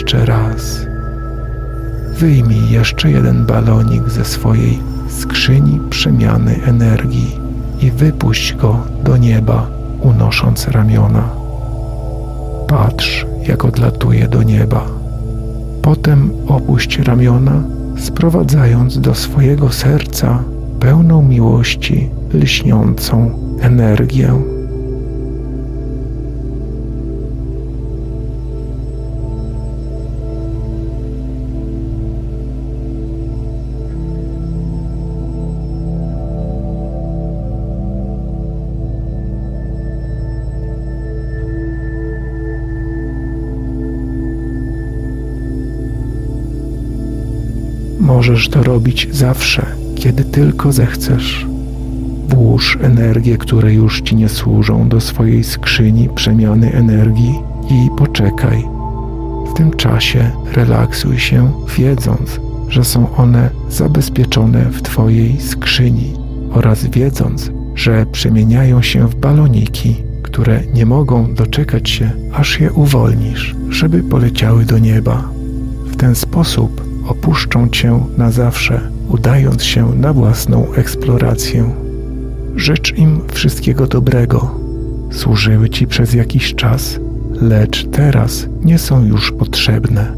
Jeszcze 0.00 0.26
raz. 0.26 0.86
Wyjmij 2.18 2.70
jeszcze 2.70 3.10
jeden 3.10 3.46
balonik 3.46 4.08
ze 4.08 4.24
swojej 4.24 4.78
skrzyni 5.08 5.80
przemiany 5.90 6.60
energii 6.66 7.36
i 7.80 7.90
wypuść 7.90 8.54
go 8.54 8.76
do 9.04 9.16
nieba, 9.16 9.66
unosząc 10.00 10.68
ramiona. 10.68 11.28
Patrz, 12.66 13.26
jak 13.48 13.64
odlatuje 13.64 14.28
do 14.28 14.42
nieba. 14.42 14.86
Potem 15.82 16.30
opuść 16.48 16.98
ramiona, 16.98 17.62
sprowadzając 17.98 19.00
do 19.00 19.14
swojego 19.14 19.72
serca 19.72 20.42
pełną 20.80 21.22
miłości, 21.22 22.10
lśniącą 22.34 23.30
energię. 23.60 24.34
Możesz 48.20 48.48
to 48.48 48.62
robić 48.62 49.08
zawsze, 49.12 49.66
kiedy 49.94 50.24
tylko 50.24 50.72
zechcesz. 50.72 51.46
Włóż 52.28 52.78
energię, 52.82 53.38
które 53.38 53.74
już 53.74 54.00
ci 54.00 54.16
nie 54.16 54.28
służą, 54.28 54.88
do 54.88 55.00
swojej 55.00 55.44
skrzyni 55.44 56.08
przemiany 56.14 56.72
energii 56.72 57.34
i 57.70 57.88
poczekaj. 57.98 58.64
W 59.50 59.54
tym 59.56 59.70
czasie 59.70 60.30
relaksuj 60.52 61.18
się, 61.18 61.52
wiedząc, 61.78 62.40
że 62.68 62.84
są 62.84 63.16
one 63.16 63.50
zabezpieczone 63.70 64.64
w 64.64 64.82
Twojej 64.82 65.40
skrzyni 65.40 66.12
oraz 66.52 66.86
wiedząc, 66.86 67.50
że 67.74 68.06
przemieniają 68.12 68.82
się 68.82 69.08
w 69.08 69.14
baloniki, 69.14 69.96
które 70.22 70.60
nie 70.74 70.86
mogą 70.86 71.34
doczekać 71.34 71.90
się, 71.90 72.10
aż 72.32 72.60
je 72.60 72.72
uwolnisz, 72.72 73.54
żeby 73.70 74.02
poleciały 74.02 74.64
do 74.64 74.78
nieba. 74.78 75.28
W 75.86 75.96
ten 75.96 76.14
sposób 76.14 76.89
opuszczą 77.10 77.68
cię 77.68 78.00
na 78.16 78.30
zawsze, 78.30 78.80
udając 79.08 79.64
się 79.64 79.94
na 79.94 80.12
własną 80.12 80.72
eksplorację. 80.74 81.70
Życz 82.56 82.98
im 82.98 83.20
wszystkiego 83.32 83.86
dobrego. 83.86 84.54
Służyły 85.10 85.68
ci 85.68 85.86
przez 85.86 86.14
jakiś 86.14 86.54
czas, 86.54 87.00
lecz 87.40 87.86
teraz 87.88 88.48
nie 88.64 88.78
są 88.78 89.04
już 89.04 89.32
potrzebne. 89.32 90.12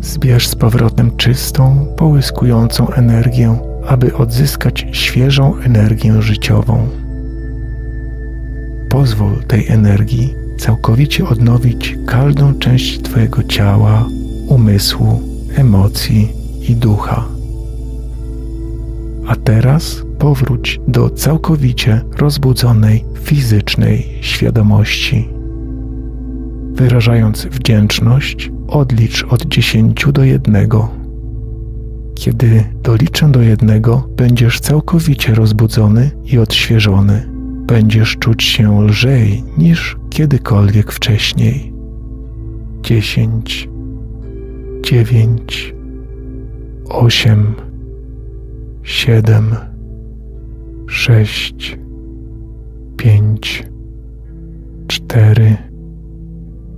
Zbierz 0.00 0.48
z 0.48 0.54
powrotem 0.54 1.16
czystą, 1.16 1.86
połyskującą 1.96 2.90
energię, 2.90 3.58
aby 3.86 4.16
odzyskać 4.16 4.86
świeżą 4.92 5.56
energię 5.56 6.22
życiową. 6.22 6.88
Pozwól 8.88 9.44
tej 9.44 9.68
energii 9.68 10.39
całkowicie 10.60 11.28
odnowić 11.28 11.96
każdą 12.06 12.54
część 12.54 13.02
Twojego 13.02 13.42
ciała, 13.42 14.08
umysłu, 14.48 15.20
emocji 15.56 16.32
i 16.68 16.76
ducha. 16.76 17.24
A 19.26 19.36
teraz 19.36 20.02
powróć 20.18 20.80
do 20.88 21.10
całkowicie 21.10 22.00
rozbudzonej 22.18 23.04
fizycznej 23.22 24.18
świadomości. 24.20 25.28
Wyrażając 26.72 27.46
wdzięczność, 27.46 28.50
odlicz 28.68 29.24
od 29.24 29.46
dziesięciu 29.46 30.12
do 30.12 30.24
jednego. 30.24 30.88
Kiedy 32.14 32.64
doliczę 32.82 33.32
do 33.32 33.42
jednego, 33.42 34.08
będziesz 34.16 34.60
całkowicie 34.60 35.34
rozbudzony 35.34 36.10
i 36.24 36.38
odświeżony 36.38 37.30
będziesz 37.66 38.16
czuć 38.16 38.42
się 38.42 38.86
lżej 38.86 39.44
niż 39.58 39.99
kiedykolwiek 40.20 40.92
wcześniej. 40.92 41.72
Dziesięć, 42.82 43.68
dziewięć, 44.82 45.74
osiem, 46.88 47.54
siedem, 48.82 49.44
sześć, 50.86 51.78
pięć, 52.96 53.64
cztery, 54.86 55.56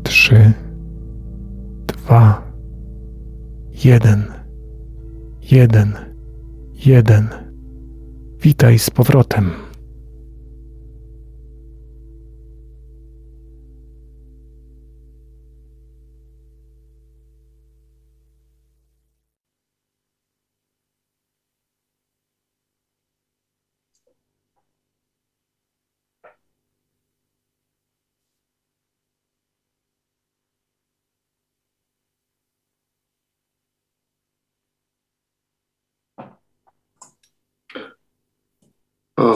trzy, 0.02 0.52
dwa, 1.86 2.42
jeden, 3.84 4.24
jeden, 5.50 5.92
jeden. 6.86 7.28
Witaj 8.42 8.78
z 8.78 8.90
powrotem. 8.90 9.50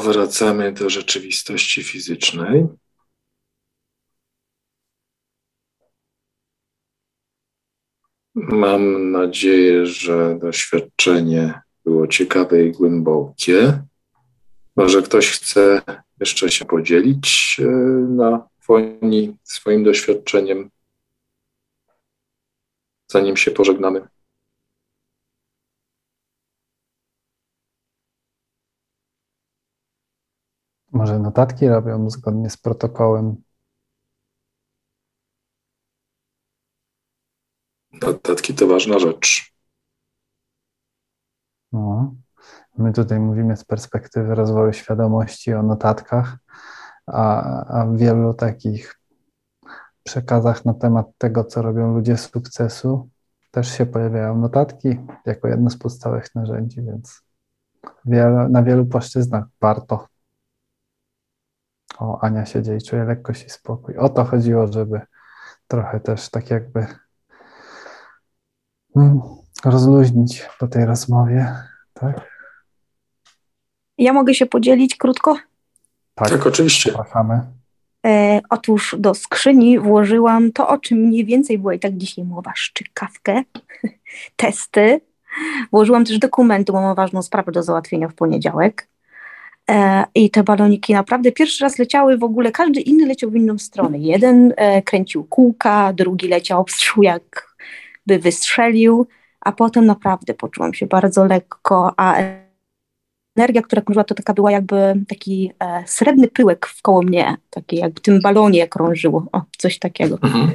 Powracamy 0.07 0.73
do 0.73 0.91
rzeczywistości 0.91 1.85
fizycznej. 1.85 2.67
Mam 8.35 9.11
nadzieję, 9.11 9.87
że 9.87 10.39
doświadczenie 10.41 11.61
było 11.85 12.07
ciekawe 12.07 12.65
i 12.65 12.73
głębokie. 12.73 13.83
Może 14.77 15.03
ktoś 15.03 15.31
chce 15.31 15.83
jeszcze 16.21 16.51
się 16.51 16.65
podzielić 16.65 17.57
e, 17.61 17.67
na 18.09 18.49
foni 18.61 19.37
swoim 19.43 19.85
doświadczeniem, 19.85 20.71
zanim 23.11 23.37
się 23.37 23.51
pożegnamy. 23.51 24.16
Może 30.97 31.19
notatki 31.19 31.69
robią 31.69 32.11
zgodnie 32.11 32.51
z 32.51 32.57
protokołem. 32.57 33.37
Notatki 38.03 38.55
to 38.55 38.67
ważna 38.67 38.99
rzecz. 38.99 39.53
No. 41.73 42.15
My 42.79 42.93
tutaj 42.93 43.21
mówimy 43.21 43.57
z 43.57 43.65
perspektywy 43.65 44.35
rozwoju 44.35 44.73
świadomości 44.73 45.55
o 45.55 45.63
notatkach, 45.63 46.37
a, 47.07 47.43
a 47.81 47.87
w 47.87 47.97
wielu 47.97 48.35
takich 48.35 49.01
przekazach 50.03 50.65
na 50.65 50.75
temat 50.75 51.07
tego, 51.19 51.45
co 51.45 51.63
robią 51.63 51.95
ludzie 51.95 52.17
sukcesu, 52.17 53.09
też 53.51 53.79
się 53.79 53.87
pojawiają 53.87 54.39
notatki 54.39 54.89
jako 55.27 55.49
jedno 55.49 55.71
z 55.71 55.79
podstawowych 55.79 56.35
narzędzi, 56.35 56.83
więc 56.83 57.23
wiele, 58.05 58.49
na 58.49 58.63
wielu 58.63 58.87
płaszczyznach 58.87 59.45
warto. 59.61 60.16
O, 61.99 62.19
Ania 62.21 62.47
siedzi 62.47 62.71
i 62.71 62.83
czuje 62.83 63.05
lekkość 63.05 63.45
i 63.45 63.51
spokój. 63.51 63.97
O 63.97 64.09
to 64.09 64.25
chodziło, 64.25 64.73
żeby 64.73 65.01
trochę 65.69 66.01
też 66.01 66.29
tak 66.29 66.51
jakby 66.51 66.87
hmm, 68.95 69.21
rozluźnić 69.65 70.49
po 70.59 70.69
tej 70.69 70.85
rozmowie, 70.85 71.57
tak? 71.95 72.37
Ja 73.99 74.13
mogę 74.13 74.35
się 74.35 74.47
podzielić 74.47 74.97
krótko? 74.97 75.37
Tak, 76.15 76.31
tak 76.31 76.47
oczywiście. 76.47 76.93
Zapraszamy. 76.93 77.41
E, 78.07 78.41
otóż 78.51 78.97
do 78.99 79.15
skrzyni 79.15 79.79
włożyłam 79.79 80.53
to, 80.53 80.69
o 80.69 80.79
czym 80.79 80.99
mniej 80.99 81.25
więcej 81.25 81.59
było 81.59 81.73
i 81.73 81.79
tak 81.79 81.97
dzisiaj 81.97 82.25
mowa, 82.25 82.53
szczykawkę, 82.55 83.43
testy. 84.37 85.01
Włożyłam 85.73 86.05
też 86.05 86.19
dokumenty, 86.19 86.73
bo 86.73 86.81
mam 86.81 86.95
ważną 86.95 87.23
sprawę 87.23 87.53
do 87.53 87.63
załatwienia 87.63 88.09
w 88.09 88.15
poniedziałek. 88.15 88.89
E, 89.71 90.05
I 90.15 90.31
te 90.31 90.43
baloniki 90.43 90.93
naprawdę 90.93 91.33
pierwszy 91.33 91.65
raz 91.65 91.79
leciały 91.79 92.19
w 92.19 92.25
ogóle, 92.25 92.53
każdy 92.53 92.81
inny 92.81 93.07
leciał 93.07 93.31
w 93.31 93.37
inną 93.37 93.59
stronę. 93.59 93.99
Jeden 93.99 94.55
e, 94.57 94.83
kręcił 94.83 95.25
kółka, 95.25 95.93
drugi 95.93 96.29
leciał 96.29 96.65
pstrzył 96.65 97.03
jakby 97.03 98.19
wystrzelił, 98.19 99.07
a 99.41 99.53
potem 99.53 99.87
naprawdę 99.87 100.35
poczułam 100.35 100.75
się 100.75 100.87
bardzo 100.87 101.25
lekko, 101.25 101.95
a 101.97 102.17
energia, 103.37 103.63
która 103.63 103.83
krążyła, 103.83 104.05
to 104.05 104.15
taka 104.15 104.35
była 104.35 104.53
jakby 104.53 105.05
taki 105.09 105.53
e, 105.61 105.85
srebrny 105.87 106.29
pyłek 106.29 106.67
wkoło 106.67 107.03
mnie, 107.03 107.37
taki 107.51 107.77
jakby 107.77 108.01
tym 108.01 108.21
balonie 108.21 108.69
krążyło, 108.69 109.27
o, 109.33 109.43
coś 109.59 109.79
takiego. 109.79 110.19
Mhm. 110.23 110.53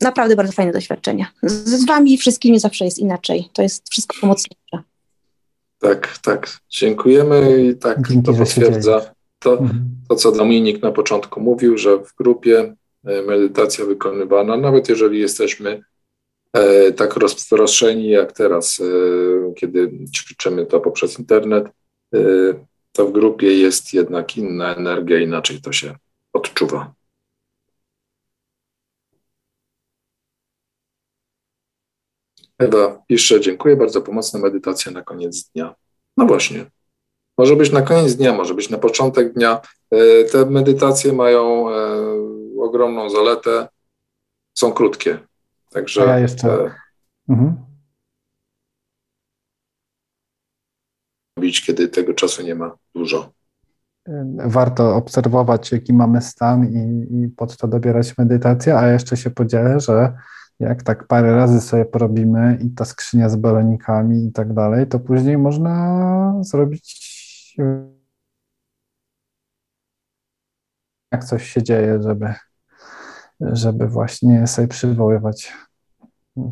Naprawdę 0.00 0.36
bardzo 0.36 0.52
fajne 0.52 0.72
doświadczenie. 0.72 1.26
Z, 1.42 1.68
z 1.68 1.86
wami 1.86 2.18
wszystkimi 2.18 2.58
zawsze 2.58 2.84
jest 2.84 2.98
inaczej. 2.98 3.48
To 3.52 3.62
jest 3.62 3.90
wszystko 3.90 4.16
pomocniejsze. 4.20 4.91
Tak, 5.82 6.18
tak. 6.18 6.58
Dziękujemy 6.70 7.66
i 7.66 7.76
tak 7.76 8.08
Dzięki, 8.08 8.26
to 8.26 8.32
potwierdza 8.32 9.14
to, 9.38 9.52
mhm. 9.52 9.84
to, 10.08 10.14
co 10.14 10.32
Dominik 10.32 10.82
na 10.82 10.92
początku 10.92 11.40
mówił, 11.40 11.78
że 11.78 11.98
w 11.98 12.14
grupie 12.14 12.74
e, 13.04 13.22
medytacja 13.22 13.84
wykonywana, 13.84 14.56
nawet 14.56 14.88
jeżeli 14.88 15.20
jesteśmy 15.20 15.82
E, 16.52 16.92
tak 16.92 17.16
rozproszeni 17.16 18.08
jak 18.08 18.32
teraz, 18.32 18.80
e, 18.80 19.54
kiedy 19.54 19.90
ćwiczymy 20.16 20.66
to 20.66 20.80
poprzez 20.80 21.18
internet, 21.18 21.64
e, 22.14 22.18
to 22.92 23.06
w 23.06 23.12
grupie 23.12 23.58
jest 23.58 23.94
jednak 23.94 24.36
inna 24.36 24.74
energia, 24.74 25.20
inaczej 25.20 25.60
to 25.60 25.72
się 25.72 25.96
odczuwa. 26.32 26.94
Ewa 32.64 33.02
pisze, 33.06 33.40
dziękuję 33.40 33.76
bardzo, 33.76 34.02
pomocna 34.02 34.40
medytacja 34.40 34.92
na 34.92 35.02
koniec 35.02 35.50
dnia. 35.54 35.74
No 36.16 36.26
właśnie, 36.26 36.66
może 37.38 37.56
być 37.56 37.72
na 37.72 37.82
koniec 37.82 38.14
dnia, 38.14 38.32
może 38.32 38.54
być 38.54 38.70
na 38.70 38.78
początek 38.78 39.32
dnia. 39.32 39.60
Te 40.32 40.46
medytacje 40.46 41.12
mają 41.12 41.66
ogromną 42.60 43.10
zaletę, 43.10 43.68
są 44.54 44.72
krótkie. 44.72 45.18
Także. 45.70 46.02
A 46.02 46.06
ja 46.06 46.18
jeszcze. 46.18 46.48
E, 46.48 46.74
mhm. 47.28 47.56
Robić, 51.36 51.66
kiedy 51.66 51.88
tego 51.88 52.14
czasu 52.14 52.42
nie 52.42 52.54
ma 52.54 52.76
dużo. 52.94 53.32
Warto 54.44 54.96
obserwować, 54.96 55.72
jaki 55.72 55.92
mamy 55.92 56.22
stan 56.22 56.64
i, 56.64 57.06
i 57.24 57.28
pod 57.28 57.56
to 57.56 57.68
dobierać 57.68 58.18
medytację, 58.18 58.78
a 58.78 58.88
jeszcze 58.88 59.16
się 59.16 59.30
podzielę, 59.30 59.80
że 59.80 60.12
jak 60.62 60.82
tak 60.82 61.06
parę 61.06 61.36
razy 61.36 61.60
sobie 61.60 61.84
porobimy 61.84 62.58
i 62.64 62.70
ta 62.70 62.84
skrzynia 62.84 63.28
z 63.28 63.36
balonikami 63.36 64.26
i 64.26 64.32
tak 64.32 64.54
dalej, 64.54 64.86
to 64.86 64.98
później 64.98 65.38
można 65.38 66.34
zrobić 66.40 67.12
jak 71.12 71.24
coś 71.24 71.50
się 71.50 71.62
dzieje, 71.62 72.02
żeby 72.02 72.34
żeby 73.40 73.88
właśnie 73.88 74.46
sobie 74.46 74.68
przywoływać 74.68 75.52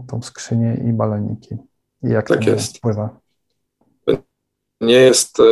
tą 0.09 0.23
skrzynię 0.23 0.85
i 0.89 0.93
baloniki. 0.93 1.57
I 2.03 2.09
jak 2.09 2.29
tak 2.29 2.45
to 2.45 2.51
jest. 2.51 2.79
wpływa. 2.79 3.21
Nie 4.81 4.95
jest 4.95 5.41
e, 5.41 5.43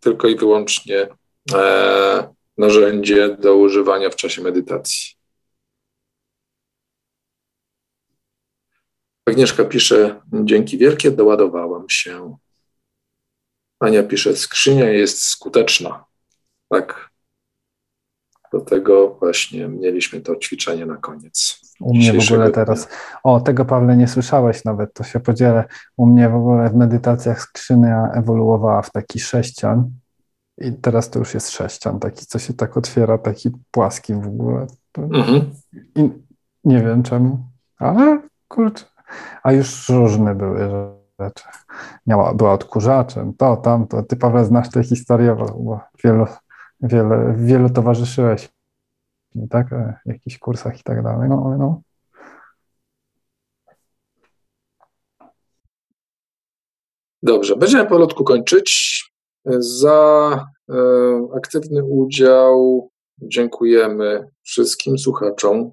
tylko 0.00 0.28
i 0.28 0.36
wyłącznie 0.36 1.08
e, 1.54 2.34
narzędzie 2.58 3.36
do 3.36 3.56
używania 3.56 4.10
w 4.10 4.16
czasie 4.16 4.42
medytacji. 4.42 5.19
Agnieszka 9.30 9.64
pisze, 9.64 10.20
dzięki 10.32 10.78
wielkie 10.78 11.10
doładowałam 11.10 11.84
się. 11.88 12.36
Ania 13.80 14.02
pisze, 14.02 14.36
skrzynia 14.36 14.90
jest 14.90 15.22
skuteczna. 15.22 16.04
Tak, 16.68 17.10
do 18.52 18.60
tego 18.60 19.16
właśnie 19.20 19.68
mieliśmy 19.68 20.20
to 20.20 20.36
ćwiczenie 20.36 20.86
na 20.86 20.96
koniec. 20.96 21.60
U 21.80 21.94
mnie 21.94 22.12
w 22.12 22.32
ogóle 22.32 22.50
teraz, 22.50 22.88
o 23.22 23.40
tego 23.40 23.64
Pawle 23.64 23.96
nie 23.96 24.08
słyszałeś 24.08 24.64
nawet, 24.64 24.94
to 24.94 25.04
się 25.04 25.20
podzielę. 25.20 25.64
U 25.96 26.06
mnie 26.06 26.28
w 26.28 26.34
ogóle 26.34 26.70
w 26.70 26.74
medytacjach 26.74 27.40
skrzynia 27.40 28.10
ewoluowała 28.14 28.82
w 28.82 28.92
taki 28.92 29.20
sześcian 29.20 29.90
i 30.58 30.72
teraz 30.72 31.10
to 31.10 31.18
już 31.18 31.34
jest 31.34 31.50
sześcian, 31.50 32.00
taki 32.00 32.26
co 32.26 32.38
się 32.38 32.54
tak 32.54 32.76
otwiera, 32.76 33.18
taki 33.18 33.50
płaski 33.70 34.14
w 34.14 34.26
ogóle. 34.26 34.66
Mhm. 34.98 35.50
I 35.96 36.10
nie 36.64 36.82
wiem 36.82 37.02
czemu, 37.02 37.38
ale 37.78 38.22
kurczę, 38.48 38.84
a 39.42 39.52
już 39.52 39.88
różne 39.88 40.34
były 40.34 40.58
rzeczy. 41.20 41.44
Miała, 42.06 42.34
była 42.34 42.52
odkurzaczem, 42.52 43.34
to, 43.34 43.56
tamto. 43.56 44.02
Ty 44.02 44.16
Paweł 44.16 44.44
znasz 44.44 44.70
tę 44.70 44.82
historię, 44.82 45.36
bo, 45.38 45.44
bo 45.46 45.80
wielu 46.04 46.26
wiele, 46.82 47.34
wielu 47.36 47.70
towarzyszyłeś, 47.70 48.48
tak? 49.50 49.72
E, 49.72 49.98
w 50.06 50.08
jakichś 50.08 50.38
kursach 50.38 50.80
i 50.80 50.82
tak 50.82 51.02
dalej, 51.02 51.28
no 51.28 51.56
no. 51.58 51.82
Dobrze, 57.22 57.56
będziemy 57.56 57.84
powolutku 57.84 58.24
kończyć. 58.24 59.00
Za 59.58 60.46
e, 60.70 60.74
aktywny 61.36 61.84
udział 61.84 62.90
dziękujemy 63.18 64.28
wszystkim 64.42 64.98
słuchaczom. 64.98 65.70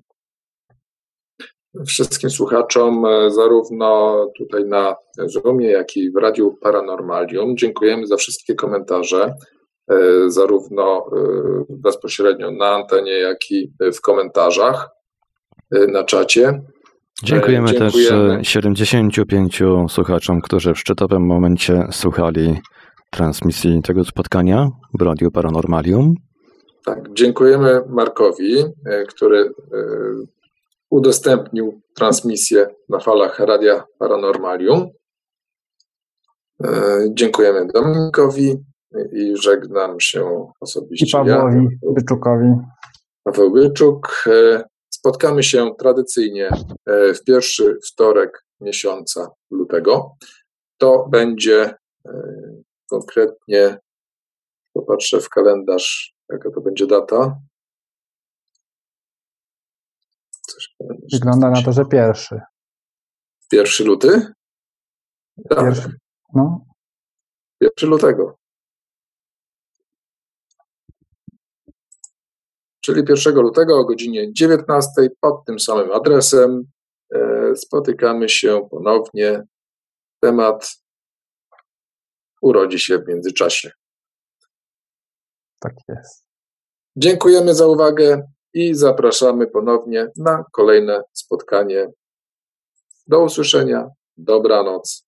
Wszystkim 1.85 2.29
słuchaczom, 2.29 3.05
e, 3.05 3.31
zarówno 3.31 4.17
tutaj 4.37 4.65
na 4.65 4.95
Zoomie, 5.25 5.67
jak 5.67 5.97
i 5.97 6.11
w 6.11 6.15
Radiu 6.15 6.57
Paranormalium. 6.61 7.57
Dziękujemy 7.57 8.07
za 8.07 8.15
wszystkie 8.15 8.55
komentarze. 8.55 9.33
E, 9.91 9.95
zarówno 10.27 10.97
e, 10.97 11.09
bezpośrednio 11.69 12.51
na 12.51 12.65
antenie, 12.65 13.11
jak 13.11 13.51
i 13.51 13.71
w 13.93 14.01
komentarzach 14.01 14.89
na 15.71 16.03
czacie. 16.03 16.61
Dziękujemy, 17.23 17.67
Dziękujemy, 17.67 18.37
też 18.37 18.47
75 18.47 19.61
słuchaczom, 19.89 20.41
którzy 20.41 20.73
w 20.73 20.79
szczytowym 20.79 21.25
momencie 21.25 21.87
słuchali 21.91 22.59
transmisji 23.11 23.81
tego 23.81 24.03
spotkania 24.03 24.69
w 24.99 25.01
Radiu 25.01 25.31
Paranormalium. 25.31 26.13
Tak, 26.85 27.13
dziękujemy 27.13 27.81
Markowi, 27.89 28.63
który 29.07 29.53
udostępnił 30.89 31.81
transmisję 31.95 32.67
na 32.89 32.99
falach 32.99 33.39
Radia 33.39 33.83
Paranormalium. 33.99 34.89
Dziękujemy 37.13 37.67
Dominikowi, 37.73 38.55
i 39.13 39.37
żegnam 39.37 39.99
się 39.99 40.51
osobiście. 40.59 41.05
I 41.07 41.11
Pawłowi 41.11 41.67
ja, 41.81 41.91
Byczukowi. 41.93 42.55
Paweł 43.23 43.51
Byczuk. 43.51 44.23
E, 44.27 44.63
spotkamy 44.89 45.43
się 45.43 45.75
tradycyjnie 45.79 46.49
e, 46.85 47.13
w 47.13 47.23
pierwszy 47.23 47.77
wtorek 47.85 48.45
miesiąca 48.61 49.31
lutego. 49.51 50.15
To 50.77 51.07
będzie 51.11 51.73
e, 52.05 52.11
konkretnie, 52.89 53.77
popatrzę 54.73 55.21
w 55.21 55.29
kalendarz, 55.29 56.13
jaka 56.29 56.51
to 56.51 56.61
będzie 56.61 56.87
data. 56.87 57.37
Coś 60.47 60.75
Wygląda 61.13 61.49
na 61.49 61.61
to, 61.61 61.71
że 61.71 61.85
pierwszy. 61.85 62.41
Pierwszy 63.51 63.83
luty? 63.83 64.33
Tak. 65.49 65.59
Pierwszy, 65.59 65.89
no. 66.33 66.65
pierwszy 67.61 67.85
lutego. 67.87 68.37
Czyli 72.81 73.03
1 73.09 73.35
lutego 73.35 73.79
o 73.79 73.85
godzinie 73.85 74.33
19 74.33 74.91
pod 75.21 75.45
tym 75.45 75.59
samym 75.59 75.91
adresem 75.91 76.63
e, 77.13 77.55
spotykamy 77.55 78.29
się 78.29 78.67
ponownie. 78.71 79.43
Temat 80.21 80.69
urodzi 82.41 82.79
się 82.79 82.97
w 82.97 83.07
międzyczasie. 83.07 83.71
Tak 85.59 85.73
jest. 85.87 86.25
Dziękujemy 86.95 87.55
za 87.55 87.67
uwagę 87.67 88.27
i 88.53 88.75
zapraszamy 88.75 89.47
ponownie 89.47 90.07
na 90.17 90.43
kolejne 90.51 91.01
spotkanie. 91.13 91.87
Do 93.07 93.23
usłyszenia. 93.23 93.87
Dobranoc. 94.17 95.05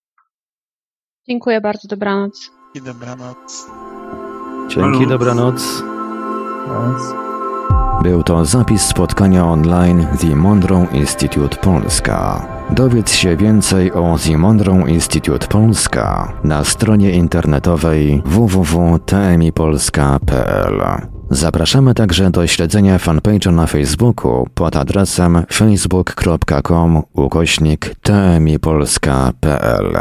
Dziękuję 1.28 1.60
bardzo. 1.60 1.88
Dobranoc. 1.88 2.50
I 2.74 2.82
dobranoc. 2.82 3.66
Dzięki, 4.68 5.06
dobranoc. 5.06 5.82
Był 8.02 8.22
to 8.22 8.44
zapis 8.44 8.82
spotkania 8.82 9.46
online 9.46 10.06
The 10.20 10.36
Monroe 10.36 10.86
Institute 10.92 11.56
Polska. 11.56 12.46
Dowiedz 12.70 13.12
się 13.12 13.36
więcej 13.36 13.92
o 13.92 14.16
The 14.26 14.38
Monroe 14.38 14.90
Institute 14.90 15.46
Polska 15.46 16.32
na 16.44 16.64
stronie 16.64 17.10
internetowej 17.10 18.22
www.tmipolska.pl. 18.24 21.19
Zapraszamy 21.30 21.94
także 21.94 22.30
do 22.30 22.46
śledzenia 22.46 22.98
fanpage'a 22.98 23.52
na 23.52 23.66
Facebooku 23.66 24.46
pod 24.54 24.76
adresem 24.76 25.42
facebook.com 25.52 27.02
ukośnik 27.12 27.94
tmipolska.pl. 28.02 29.96